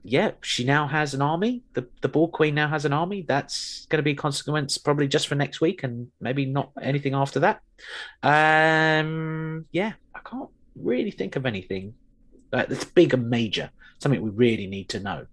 yeah, 0.10 0.32
she 0.42 0.64
now 0.64 0.88
has 0.88 1.14
an 1.14 1.22
army. 1.22 1.64
The 1.74 1.86
the 2.02 2.08
Borg 2.08 2.32
Queen 2.32 2.56
now 2.56 2.70
has 2.70 2.86
an 2.86 2.94
army. 2.94 3.24
That's 3.28 3.86
going 3.88 3.98
to 3.98 4.04
be 4.04 4.12
a 4.12 4.16
consequence 4.16 4.78
probably 4.78 5.08
just 5.10 5.28
for 5.28 5.36
next 5.36 5.60
week, 5.60 5.84
and 5.84 6.10
maybe 6.22 6.46
not 6.46 6.72
anything 6.82 7.14
after 7.14 7.42
that. 7.42 7.62
Um, 8.24 9.66
yeah, 9.72 9.94
I 10.16 10.20
can't 10.20 10.50
really 10.76 11.12
think 11.12 11.36
of 11.36 11.46
anything 11.46 11.94
uh, 12.54 12.66
that's 12.70 12.86
big 12.86 13.14
and 13.14 13.30
major. 13.30 13.70
Something 14.00 14.22
we 14.22 14.30
really 14.30 14.68
need 14.68 14.88
to 14.90 15.02
know. 15.02 15.26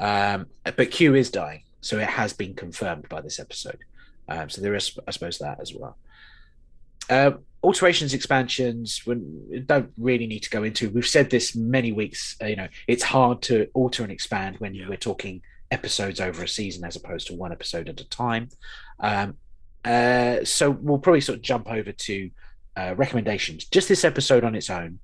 Um, 0.00 0.46
but 0.64 0.90
Q 0.90 1.14
is 1.14 1.30
dying, 1.30 1.64
so 1.82 1.98
it 1.98 2.08
has 2.08 2.32
been 2.32 2.54
confirmed 2.54 3.10
by 3.10 3.20
this 3.20 3.38
episode. 3.38 3.80
Um, 4.28 4.48
so 4.48 4.62
there 4.62 4.74
is, 4.74 4.98
I 5.06 5.10
suppose, 5.10 5.38
that 5.38 5.60
as 5.60 5.74
well. 5.74 5.98
Uh, 7.08 7.32
alterations, 7.62 8.14
expansions, 8.14 9.04
we 9.06 9.60
don't 9.66 9.90
really 9.98 10.26
need 10.26 10.40
to 10.40 10.50
go 10.50 10.62
into. 10.62 10.90
We've 10.90 11.06
said 11.06 11.30
this 11.30 11.54
many 11.56 11.92
weeks. 11.92 12.36
Uh, 12.42 12.46
you 12.46 12.56
know, 12.56 12.68
it's 12.86 13.02
hard 13.02 13.42
to 13.42 13.68
alter 13.74 14.02
and 14.02 14.12
expand 14.12 14.56
when 14.58 14.74
Yeah. 14.74 14.88
we're 14.88 14.96
talking 14.96 15.42
episodes 15.70 16.20
over 16.20 16.44
a 16.44 16.48
season 16.48 16.84
as 16.84 16.94
opposed 16.96 17.26
to 17.26 17.34
one 17.34 17.52
episode 17.52 17.88
at 17.88 18.00
a 18.00 18.08
time. 18.08 18.48
Um, 19.00 19.36
uh, 19.84 20.44
so 20.44 20.70
we'll 20.70 20.98
probably 20.98 21.20
sort 21.20 21.36
of 21.38 21.42
jump 21.42 21.68
over 21.70 21.92
to 21.92 22.30
uh, 22.76 22.94
recommendations. 22.96 23.64
Just 23.64 23.88
this 23.88 24.04
episode 24.04 24.44
on 24.44 24.54
its 24.54 24.70
own. 24.70 24.98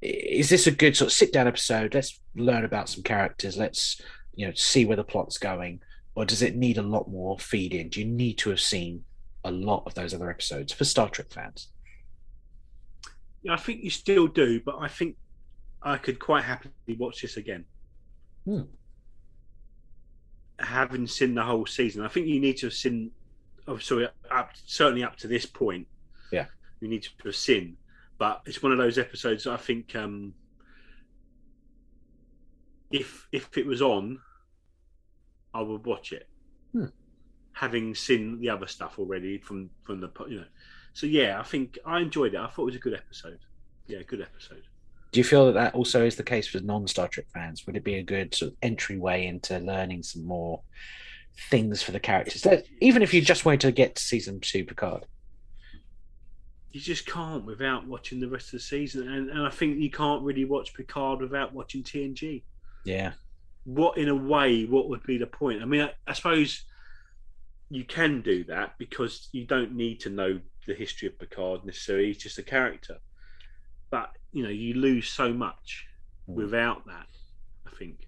Is 0.00 0.48
this 0.48 0.66
a 0.66 0.70
good 0.72 0.96
sort 0.96 1.08
of 1.08 1.12
sit 1.12 1.32
down 1.32 1.46
episode? 1.46 1.94
Let's 1.94 2.20
learn 2.34 2.64
about 2.64 2.88
some 2.88 3.02
characters. 3.02 3.56
Let's 3.56 4.00
you 4.34 4.46
know 4.46 4.52
see 4.54 4.84
where 4.84 4.96
the 4.96 5.04
plot's 5.04 5.38
going, 5.38 5.80
or 6.14 6.24
does 6.24 6.42
it 6.42 6.56
need 6.56 6.78
a 6.78 6.82
lot 6.82 7.08
more 7.10 7.38
feed 7.38 7.72
in? 7.74 7.88
Do 7.88 8.00
you 8.00 8.06
need 8.06 8.38
to 8.38 8.50
have 8.50 8.60
seen 8.60 9.04
a 9.44 9.50
lot 9.50 9.82
of 9.86 9.94
those 9.94 10.14
other 10.14 10.30
episodes 10.30 10.72
for 10.72 10.84
Star 10.84 11.08
Trek 11.08 11.30
fans? 11.30 11.68
Yeah, 13.42 13.54
I 13.54 13.56
think 13.56 13.82
you 13.82 13.90
still 13.90 14.26
do, 14.26 14.60
but 14.60 14.76
I 14.80 14.88
think 14.88 15.16
I 15.82 15.96
could 15.96 16.18
quite 16.18 16.44
happily 16.44 16.72
watch 16.96 17.22
this 17.22 17.36
again. 17.36 17.64
Hmm. 18.44 18.62
Having 20.60 21.08
seen 21.08 21.34
the 21.34 21.42
whole 21.42 21.66
season, 21.66 22.04
I 22.04 22.08
think 22.08 22.26
you 22.28 22.40
need 22.40 22.56
to 22.58 22.66
have 22.66 22.74
seen. 22.74 23.10
Oh, 23.66 23.78
sorry, 23.78 24.08
up 24.30 24.50
certainly 24.66 25.02
up 25.02 25.16
to 25.16 25.28
this 25.28 25.46
point. 25.46 25.86
Yeah. 26.30 26.46
you 26.80 26.88
need 26.88 27.02
to 27.02 27.10
have 27.24 27.36
seen, 27.36 27.76
but 28.18 28.42
it's 28.46 28.62
one 28.62 28.72
of 28.72 28.78
those 28.78 28.98
episodes 28.98 29.46
I 29.46 29.56
think 29.56 29.94
um, 29.94 30.34
if 32.90 33.26
if 33.32 33.56
it 33.56 33.66
was 33.66 33.82
on, 33.82 34.18
I 35.52 35.62
would 35.62 35.84
watch 35.84 36.12
it. 36.12 36.28
Having 37.54 37.94
seen 37.94 38.40
the 38.40 38.50
other 38.50 38.66
stuff 38.66 38.98
already 38.98 39.38
from 39.38 39.70
from 39.84 40.00
the 40.00 40.10
you 40.28 40.40
know, 40.40 40.46
so 40.94 41.06
yeah, 41.06 41.38
I 41.38 41.42
think 41.42 41.78
I 41.84 42.00
enjoyed 42.00 42.34
it. 42.34 42.40
I 42.40 42.48
thought 42.48 42.62
it 42.62 42.66
was 42.66 42.76
a 42.76 42.80
good 42.80 42.94
episode. 42.94 43.38
Yeah, 43.86 44.02
good 44.06 44.22
episode. 44.22 44.62
Do 45.12 45.20
you 45.20 45.24
feel 45.24 45.46
that 45.46 45.52
that 45.52 45.74
also 45.74 46.04
is 46.04 46.16
the 46.16 46.22
case 46.22 46.48
for 46.48 46.60
non 46.60 46.86
Star 46.88 47.06
Trek 47.06 47.26
fans? 47.32 47.66
Would 47.66 47.76
it 47.76 47.84
be 47.84 47.96
a 47.96 48.02
good 48.02 48.34
sort 48.34 48.52
of 48.52 48.58
entryway 48.62 49.26
into 49.26 49.58
learning 49.58 50.02
some 50.02 50.24
more 50.24 50.62
things 51.50 51.82
for 51.82 51.92
the 51.92 52.00
characters? 52.00 52.42
That, 52.42 52.64
even 52.80 53.02
if 53.02 53.12
you 53.12 53.20
just 53.20 53.44
wanted 53.44 53.60
to 53.60 53.72
get 53.72 53.96
to 53.96 54.02
season 54.02 54.40
two 54.40 54.64
Picard. 54.64 55.06
You 56.70 56.80
just 56.80 57.04
can't 57.04 57.44
without 57.44 57.86
watching 57.86 58.18
the 58.20 58.28
rest 58.28 58.46
of 58.46 58.52
the 58.52 58.60
season, 58.60 59.06
and, 59.12 59.28
and 59.28 59.46
I 59.46 59.50
think 59.50 59.78
you 59.78 59.90
can't 59.90 60.22
really 60.22 60.46
watch 60.46 60.72
Picard 60.72 61.20
without 61.20 61.52
watching 61.52 61.82
TNG. 61.82 62.42
Yeah. 62.86 63.12
What, 63.64 63.98
in 63.98 64.08
a 64.08 64.14
way, 64.14 64.64
what 64.64 64.88
would 64.88 65.02
be 65.02 65.18
the 65.18 65.26
point? 65.26 65.60
I 65.60 65.66
mean, 65.66 65.82
I, 65.82 65.92
I 66.06 66.14
suppose 66.14 66.64
you 67.72 67.84
can 67.84 68.20
do 68.20 68.44
that 68.44 68.74
because 68.78 69.28
you 69.32 69.46
don't 69.46 69.72
need 69.74 69.98
to 70.00 70.10
know 70.10 70.38
the 70.66 70.74
history 70.74 71.08
of 71.08 71.18
Picard 71.18 71.64
necessarily. 71.64 72.06
He's 72.08 72.18
just 72.18 72.38
a 72.38 72.42
character, 72.42 72.98
but 73.90 74.10
you 74.32 74.42
know, 74.42 74.50
you 74.50 74.74
lose 74.74 75.08
so 75.08 75.32
much 75.32 75.86
Mm. 76.28 76.34
without 76.34 76.86
that. 76.86 77.06
I 77.66 77.70
think. 77.76 78.06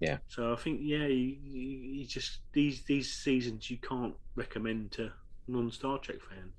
Yeah. 0.00 0.18
So 0.26 0.52
I 0.52 0.56
think 0.56 0.80
yeah, 0.82 1.06
you, 1.06 1.36
you, 1.42 1.78
you 2.00 2.06
just 2.06 2.38
these 2.52 2.82
these 2.84 3.12
seasons 3.12 3.70
you 3.70 3.76
can't 3.76 4.14
recommend 4.34 4.92
to 4.92 5.12
non 5.46 5.70
Star 5.70 5.98
Trek 5.98 6.16
fans. 6.28 6.54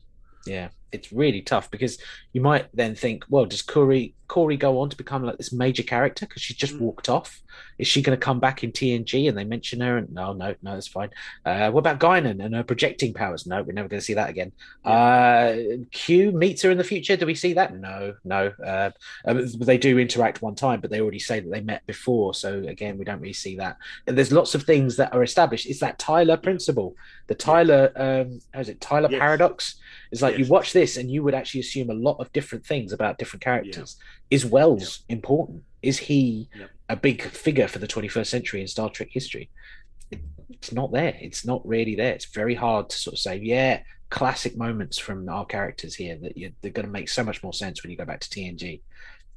Yeah, 0.45 0.69
it's 0.91 1.11
really 1.11 1.41
tough 1.41 1.69
because 1.71 1.97
you 2.33 2.41
might 2.41 2.67
then 2.73 2.95
think, 2.95 3.25
well, 3.29 3.45
does 3.45 3.61
Kore 3.61 3.93
Kore 4.27 4.55
go 4.57 4.79
on 4.81 4.89
to 4.89 4.97
become 4.97 5.23
like 5.23 5.37
this 5.37 5.53
major 5.53 5.83
character 5.83 6.25
because 6.25 6.41
she's 6.41 6.57
just 6.57 6.75
Mm. 6.75 6.81
walked 6.81 7.07
off? 7.09 7.41
Is 7.79 7.87
she 7.87 8.01
going 8.01 8.17
to 8.17 8.23
come 8.23 8.39
back 8.39 8.63
in 8.63 8.71
TNG 8.71 9.27
and 9.29 9.37
they 9.37 9.45
mention 9.45 9.79
her? 9.81 9.97
And 9.97 10.11
no, 10.13 10.33
no, 10.33 10.53
no, 10.61 10.73
that's 10.73 10.87
fine. 10.87 11.09
Uh, 11.45 11.71
what 11.71 11.79
about 11.79 11.99
Guinan 11.99 12.43
and 12.43 12.53
her 12.53 12.63
projecting 12.63 13.13
powers? 13.13 13.47
No, 13.47 13.63
we're 13.63 13.71
never 13.71 13.87
going 13.87 13.99
to 14.01 14.05
see 14.05 14.15
that 14.15 14.29
again. 14.29 14.51
Uh, 14.83 15.55
Q 15.91 16.31
meets 16.31 16.61
her 16.63 16.71
in 16.71 16.77
the 16.77 16.83
future. 16.83 17.15
Do 17.15 17.25
we 17.25 17.35
see 17.35 17.53
that? 17.53 17.75
No, 17.75 18.15
no. 18.25 18.51
Uh, 18.63 18.91
uh, 19.25 19.41
they 19.59 19.77
do 19.77 19.97
interact 19.99 20.41
one 20.41 20.55
time, 20.55 20.81
but 20.81 20.91
they 20.91 21.01
already 21.01 21.19
say 21.19 21.39
that 21.39 21.49
they 21.51 21.61
met 21.61 21.85
before. 21.85 22.33
So 22.33 22.63
again, 22.67 22.97
we 22.97 23.05
don't 23.05 23.21
really 23.21 23.33
see 23.33 23.55
that. 23.57 23.77
And 24.07 24.17
there's 24.17 24.31
lots 24.31 24.55
of 24.55 24.63
things 24.63 24.97
that 24.97 25.13
are 25.13 25.23
established. 25.23 25.67
It's 25.67 25.79
that 25.79 25.99
Tyler 25.99 26.37
principle, 26.37 26.95
the 27.27 27.35
Tyler, 27.35 27.91
um, 27.95 28.39
how 28.53 28.59
is 28.61 28.69
it 28.69 28.81
Tyler 28.81 29.09
Yes. 29.11 29.19
paradox? 29.19 29.75
It's 30.11 30.21
like 30.21 30.37
Yes. 30.37 30.47
you 30.47 30.51
watch 30.51 30.73
this 30.77 30.97
and 30.97 31.09
you 31.09 31.23
would 31.23 31.33
actually 31.33 31.61
assume 31.61 31.89
a 31.89 31.93
lot 31.93 32.17
of 32.19 32.31
different 32.33 32.65
things 32.65 32.93
about 32.93 33.17
different 33.17 33.43
characters. 33.43 33.97
Is 34.29 34.45
Wells 34.45 35.03
important? 35.09 35.63
Is 35.81 35.97
he 35.97 36.49
Yep. 36.57 36.69
a 36.89 36.95
big 36.95 37.21
figure 37.21 37.67
for 37.67 37.79
the 37.79 37.87
21st 37.87 38.27
century 38.29 38.61
in 38.61 38.67
Star 38.67 38.89
Trek 38.89 39.09
history? 39.11 39.49
It's 40.49 40.71
not 40.71 40.91
there. 40.91 41.15
It's 41.19 41.45
not 41.45 41.67
really 41.67 41.95
there. 41.95 42.13
It's 42.13 42.25
very 42.25 42.55
hard 42.55 42.89
to 42.89 42.95
sort 42.97 43.13
of 43.15 43.19
say, 43.19 43.37
yeah, 43.37 43.81
classic 44.09 44.57
moments 44.57 44.97
from 44.97 45.27
our 45.29 45.45
characters 45.45 45.95
here 45.95 46.17
that 46.21 46.37
you, 46.37 46.51
they're 46.61 46.71
going 46.71 46.85
to 46.85 46.91
make 46.91 47.09
so 47.09 47.23
much 47.23 47.43
more 47.43 47.53
sense 47.53 47.83
when 47.83 47.91
you 47.91 47.97
go 47.97 48.05
back 48.05 48.21
to 48.21 48.29
TNG. 48.29 48.63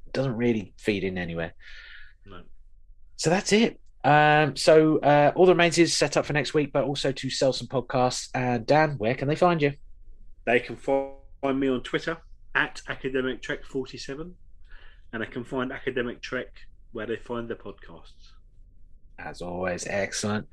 It 0.06 0.12
doesn't 0.12 0.36
really 0.36 0.72
feed 0.76 1.04
in 1.04 1.18
anywhere. 1.18 1.52
No. 2.26 2.42
So 3.16 3.30
that's 3.30 3.52
it. 3.52 3.80
Um, 4.04 4.56
so 4.56 4.98
uh, 5.00 5.32
all 5.34 5.46
the 5.46 5.52
remains 5.52 5.78
is 5.78 5.96
set 5.96 6.16
up 6.16 6.24
for 6.24 6.32
next 6.32 6.54
week, 6.54 6.72
but 6.72 6.84
also 6.84 7.12
to 7.12 7.30
sell 7.30 7.52
some 7.52 7.66
podcasts. 7.66 8.28
And 8.34 8.66
Dan, 8.66 8.96
where 8.98 9.14
can 9.14 9.28
they 9.28 9.36
find 9.36 9.60
you? 9.60 9.72
They 10.46 10.60
can 10.60 10.76
find 11.40 11.58
me 11.58 11.68
on 11.68 11.82
Twitter 11.82 12.18
at 12.54 12.82
Academic 12.88 13.42
Trek 13.42 13.64
forty 13.64 13.98
seven, 13.98 14.34
and 15.12 15.22
I 15.22 15.26
can 15.26 15.44
find 15.44 15.72
Academic 15.72 16.20
Trek 16.20 16.48
where 16.92 17.06
they 17.06 17.16
find 17.16 17.48
their 17.48 17.56
podcasts. 17.56 18.32
As 19.18 19.42
always, 19.42 19.86
excellent. 19.86 20.48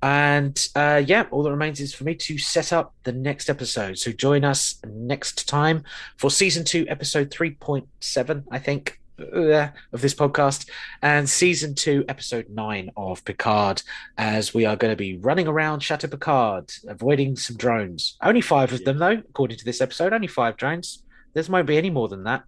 And 0.00 0.68
uh, 0.74 1.02
yeah, 1.04 1.26
all 1.30 1.42
that 1.42 1.50
remains 1.50 1.80
is 1.80 1.92
for 1.92 2.04
me 2.04 2.14
to 2.14 2.38
set 2.38 2.72
up 2.72 2.94
the 3.02 3.12
next 3.12 3.50
episode. 3.50 3.98
So 3.98 4.12
join 4.12 4.44
us 4.44 4.80
next 4.86 5.48
time 5.48 5.84
for 6.16 6.30
season 6.30 6.64
two, 6.64 6.86
episode 6.88 7.30
3.7, 7.30 8.44
I 8.50 8.58
think, 8.58 9.00
uh, 9.32 9.68
of 9.92 10.00
this 10.00 10.14
podcast, 10.14 10.68
and 11.00 11.28
season 11.28 11.74
two, 11.74 12.04
episode 12.08 12.48
nine 12.48 12.90
of 12.96 13.24
Picard, 13.24 13.82
as 14.18 14.52
we 14.54 14.64
are 14.64 14.76
going 14.76 14.92
to 14.92 14.96
be 14.96 15.16
running 15.16 15.46
around 15.46 15.80
Chateau 15.80 16.08
Picard, 16.08 16.70
avoiding 16.88 17.36
some 17.36 17.56
drones. 17.56 18.16
Only 18.22 18.40
five 18.40 18.72
of 18.72 18.80
Yeah. 18.80 18.84
them, 18.86 18.98
though, 18.98 19.22
according 19.28 19.58
to 19.58 19.64
this 19.64 19.80
episode, 19.80 20.12
only 20.12 20.26
five 20.26 20.56
drones. 20.56 21.02
There 21.34 21.44
won't 21.48 21.66
be 21.66 21.78
any 21.78 21.90
more 21.90 22.08
than 22.08 22.24
that. 22.24 22.44